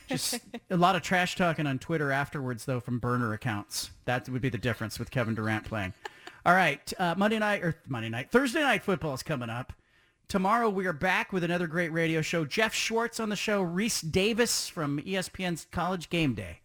Just 0.08 0.40
a 0.70 0.76
lot 0.76 0.96
of 0.96 1.02
trash 1.02 1.36
talking 1.36 1.66
on 1.66 1.78
Twitter 1.78 2.10
afterwards, 2.12 2.64
though, 2.64 2.80
from 2.80 2.98
burner 2.98 3.32
accounts. 3.32 3.90
That 4.04 4.28
would 4.28 4.42
be 4.42 4.48
the 4.48 4.58
difference 4.58 4.98
with 4.98 5.10
Kevin 5.10 5.34
Durant 5.34 5.64
playing. 5.64 5.94
All 6.46 6.54
right, 6.54 6.92
uh, 6.98 7.14
Monday 7.16 7.38
night 7.38 7.62
or 7.62 7.76
Monday 7.86 8.08
night, 8.08 8.30
Thursday 8.30 8.60
night 8.60 8.82
football 8.82 9.14
is 9.14 9.22
coming 9.22 9.50
up. 9.50 9.72
Tomorrow 10.28 10.68
we 10.68 10.86
are 10.86 10.92
back 10.92 11.32
with 11.32 11.42
another 11.42 11.66
great 11.66 11.90
radio 11.92 12.20
show. 12.20 12.44
Jeff 12.44 12.74
Schwartz 12.74 13.18
on 13.18 13.30
the 13.30 13.36
show, 13.36 13.64
Rece 13.64 14.10
Davis 14.10 14.68
from 14.68 15.00
ESPN's 15.00 15.66
College 15.70 16.10
Game 16.10 16.34
Day. 16.34 16.60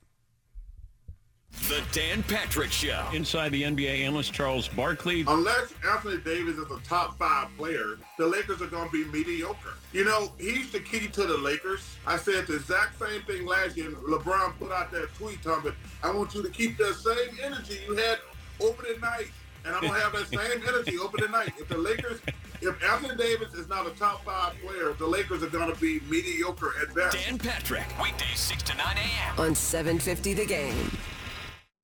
The 1.69 1.81
Dan 1.91 2.23
Patrick 2.23 2.71
Show. 2.71 3.05
Inside 3.13 3.49
the 3.53 3.63
NBA 3.63 4.01
analyst 4.01 4.33
Charles 4.33 4.67
Barkley. 4.67 5.23
Unless 5.27 5.73
Anthony 5.89 6.17
Davis 6.17 6.57
is 6.57 6.69
a 6.69 6.79
top 6.81 7.17
five 7.17 7.47
player, 7.57 7.97
the 8.17 8.27
Lakers 8.27 8.61
are 8.61 8.67
going 8.67 8.89
to 8.89 8.91
be 8.91 9.09
mediocre. 9.11 9.75
You 9.93 10.03
know, 10.03 10.31
he's 10.39 10.71
the 10.71 10.79
key 10.79 11.07
to 11.07 11.23
the 11.23 11.37
Lakers. 11.37 11.95
I 12.05 12.17
said 12.17 12.47
the 12.47 12.55
exact 12.55 12.99
same 12.99 13.21
thing 13.21 13.45
last 13.45 13.77
year. 13.77 13.91
LeBron 13.91 14.57
put 14.59 14.71
out 14.71 14.91
that 14.91 15.13
tweet, 15.15 15.41
Tom, 15.41 15.61
but 15.63 15.75
I 16.03 16.11
want 16.11 16.35
you 16.35 16.43
to 16.43 16.49
keep 16.49 16.77
that 16.77 16.95
same 16.95 17.37
energy 17.41 17.79
you 17.87 17.95
had 17.95 18.17
opening 18.59 18.99
night. 18.99 19.31
And 19.65 19.73
I'm 19.73 19.81
going 19.81 19.93
to 19.93 19.99
have 19.99 20.11
that 20.11 20.27
same 20.27 20.61
energy 20.67 20.97
opening 20.97 21.31
night. 21.31 21.53
If 21.57 21.69
the 21.69 21.77
Lakers, 21.77 22.19
if 22.61 22.83
Anthony 22.83 23.15
Davis 23.15 23.53
is 23.53 23.69
not 23.69 23.87
a 23.87 23.91
top 23.91 24.25
five 24.25 24.53
player, 24.65 24.93
the 24.99 25.07
Lakers 25.07 25.41
are 25.43 25.49
going 25.49 25.73
to 25.73 25.79
be 25.79 26.01
mediocre 26.09 26.73
at 26.81 26.93
best. 26.93 27.15
Dan 27.25 27.37
Patrick. 27.37 27.85
Weekdays 28.01 28.39
6 28.39 28.63
to 28.63 28.75
9 28.75 28.85
a.m. 28.97 29.39
On 29.39 29.55
750 29.55 30.33
The 30.33 30.45
Game. 30.45 30.91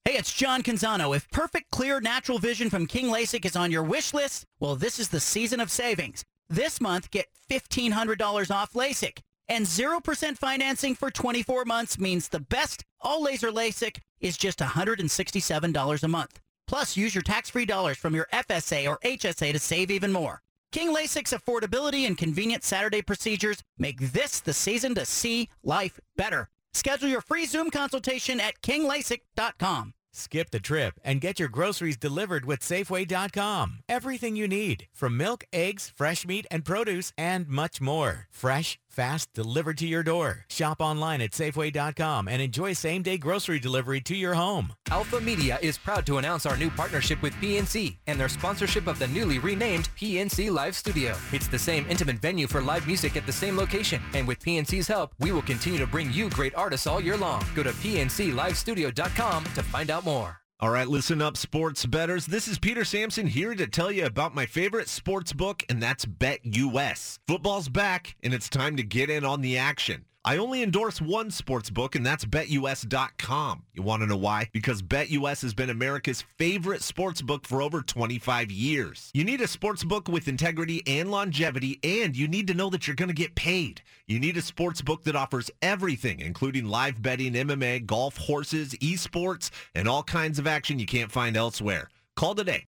Hey, 0.09 0.17
it's 0.17 0.33
John 0.33 0.63
Canzano. 0.63 1.15
If 1.15 1.29
perfect, 1.29 1.69
clear, 1.69 2.01
natural 2.01 2.39
vision 2.39 2.71
from 2.71 2.87
King 2.87 3.13
LASIK 3.13 3.45
is 3.45 3.55
on 3.55 3.69
your 3.69 3.83
wish 3.83 4.11
list, 4.11 4.43
well, 4.59 4.75
this 4.75 4.97
is 4.97 5.09
the 5.09 5.19
season 5.19 5.59
of 5.59 5.69
savings. 5.69 6.23
This 6.49 6.81
month, 6.81 7.11
get 7.11 7.27
$1,500 7.51 8.49
off 8.49 8.73
LASIK. 8.73 9.19
And 9.47 9.67
0% 9.67 10.35
financing 10.35 10.95
for 10.95 11.11
24 11.11 11.63
months 11.65 11.99
means 11.99 12.27
the 12.27 12.39
best 12.39 12.83
all 12.99 13.21
laser 13.21 13.51
LASIK 13.51 13.99
is 14.19 14.35
just 14.35 14.57
$167 14.57 16.03
a 16.03 16.07
month. 16.07 16.39
Plus, 16.67 16.97
use 16.97 17.13
your 17.13 17.21
tax-free 17.21 17.67
dollars 17.67 17.99
from 17.99 18.15
your 18.15 18.27
FSA 18.33 18.89
or 18.89 18.97
HSA 19.05 19.51
to 19.51 19.59
save 19.59 19.91
even 19.91 20.11
more. 20.11 20.41
King 20.71 20.91
LASIK's 20.91 21.33
affordability 21.33 22.07
and 22.07 22.17
convenient 22.17 22.63
Saturday 22.63 23.03
procedures 23.03 23.61
make 23.77 23.99
this 23.99 24.39
the 24.39 24.53
season 24.53 24.95
to 24.95 25.05
see 25.05 25.49
life 25.61 25.99
better. 26.17 26.49
Schedule 26.73 27.09
your 27.09 27.21
free 27.21 27.45
Zoom 27.45 27.69
consultation 27.69 28.39
at 28.39 28.59
kinglasik.com. 28.63 29.93
Skip 30.11 30.49
the 30.49 30.59
trip 30.59 30.99
and 31.03 31.21
get 31.21 31.39
your 31.39 31.49
groceries 31.49 31.97
delivered 31.97 32.45
with 32.45 32.59
Safeway.com. 32.61 33.79
Everything 33.87 34.35
you 34.35 34.47
need, 34.47 34.87
from 34.93 35.15
milk, 35.17 35.43
eggs, 35.53 35.91
fresh 35.95 36.25
meat, 36.25 36.45
and 36.49 36.65
produce, 36.65 37.13
and 37.17 37.47
much 37.47 37.79
more. 37.79 38.27
Fresh, 38.31 38.79
fast, 38.89 39.33
delivered 39.33 39.77
to 39.79 39.87
your 39.87 40.03
door. 40.03 40.45
Shop 40.49 40.81
online 40.81 41.21
at 41.21 41.31
Safeway.com 41.31 42.27
and 42.27 42.41
enjoy 42.41 42.73
same-day 42.73 43.17
grocery 43.17 43.59
delivery 43.59 44.01
to 44.01 44.15
your 44.15 44.33
home. 44.33 44.73
Alpha 44.89 45.19
Media 45.21 45.59
is 45.61 45.77
proud 45.77 46.05
to 46.05 46.17
announce 46.17 46.45
our 46.45 46.57
new 46.57 46.69
partnership 46.69 47.21
with 47.21 47.33
PNC 47.35 47.97
and 48.07 48.19
their 48.19 48.29
sponsorship 48.29 48.87
of 48.87 48.99
the 48.99 49.07
newly 49.07 49.39
renamed 49.39 49.89
PNC 49.95 50.51
Live 50.51 50.75
Studio. 50.75 51.15
It's 51.31 51.47
the 51.47 51.59
same 51.59 51.85
intimate 51.89 52.17
venue 52.17 52.47
for 52.47 52.61
live 52.61 52.87
music 52.87 53.15
at 53.15 53.25
the 53.25 53.31
same 53.31 53.55
location, 53.55 54.01
and 54.13 54.27
with 54.27 54.39
PNC's 54.39 54.87
help, 54.87 55.13
we 55.19 55.31
will 55.31 55.41
continue 55.41 55.79
to 55.79 55.87
bring 55.87 56.11
you 56.11 56.29
great 56.29 56.55
artists 56.55 56.87
all 56.87 56.99
year 56.99 57.17
long. 57.17 57.43
Go 57.55 57.63
to 57.63 57.71
PNCLiveStudio.com 57.71 59.43
to 59.43 59.63
find 59.63 59.89
out 59.89 60.05
more. 60.05 60.38
All 60.61 60.71
right, 60.71 60.89
listen 60.89 61.21
up, 61.21 61.37
sports 61.37 61.85
betters. 61.85 62.25
This 62.25 62.45
is 62.45 62.59
Peter 62.59 62.83
Sampson 62.83 63.27
here 63.27 63.55
to 63.55 63.65
tell 63.65 63.93
you 63.93 64.05
about 64.05 64.35
my 64.35 64.45
favorite 64.45 64.89
sports 64.89 65.31
book, 65.31 65.63
and 65.69 65.81
that's 65.81 66.03
BetUS. 66.03 67.19
Football's 67.25 67.69
back, 67.69 68.17
and 68.21 68.33
it's 68.33 68.49
time 68.49 68.75
to 68.75 68.83
get 68.83 69.09
in 69.09 69.23
on 69.23 69.39
the 69.39 69.57
action. 69.57 70.03
I 70.25 70.35
only 70.35 70.61
endorse 70.61 70.99
one 70.99 71.31
sports 71.31 71.69
book, 71.69 71.95
and 71.95 72.05
that's 72.05 72.25
BetUS.com. 72.25 73.63
You 73.73 73.83
want 73.83 74.01
to 74.01 74.05
know 74.07 74.17
why? 74.17 74.49
Because 74.51 74.81
BetUS 74.81 75.41
has 75.41 75.53
been 75.53 75.69
America's 75.69 76.21
favorite 76.21 76.81
sports 76.81 77.21
book 77.21 77.47
for 77.47 77.61
over 77.61 77.81
25 77.81 78.51
years. 78.51 79.11
You 79.13 79.23
need 79.23 79.39
a 79.39 79.47
sports 79.47 79.85
book 79.85 80.09
with 80.09 80.27
integrity 80.27 80.83
and 80.85 81.09
longevity, 81.09 81.79
and 81.83 82.17
you 82.17 82.27
need 82.27 82.47
to 82.47 82.53
know 82.53 82.69
that 82.69 82.85
you're 82.85 82.97
going 82.97 83.07
to 83.07 83.13
get 83.15 83.35
paid. 83.35 83.81
You 84.07 84.19
need 84.19 84.35
a 84.35 84.41
sports 84.41 84.81
book 84.81 85.03
that 85.03 85.15
offers 85.15 85.49
everything, 85.61 86.19
including 86.19 86.65
live 86.65 87.01
betting, 87.01 87.33
MMA, 87.33 87.85
golf, 87.85 88.17
horses, 88.17 88.73
esports, 88.73 89.51
and 89.73 89.87
all 89.87 90.03
kinds 90.03 90.37
of 90.37 90.47
action 90.47 90.79
you 90.79 90.85
can't 90.85 91.11
find 91.11 91.37
elsewhere. 91.37 91.87
Call 92.17 92.35
today. 92.35 92.57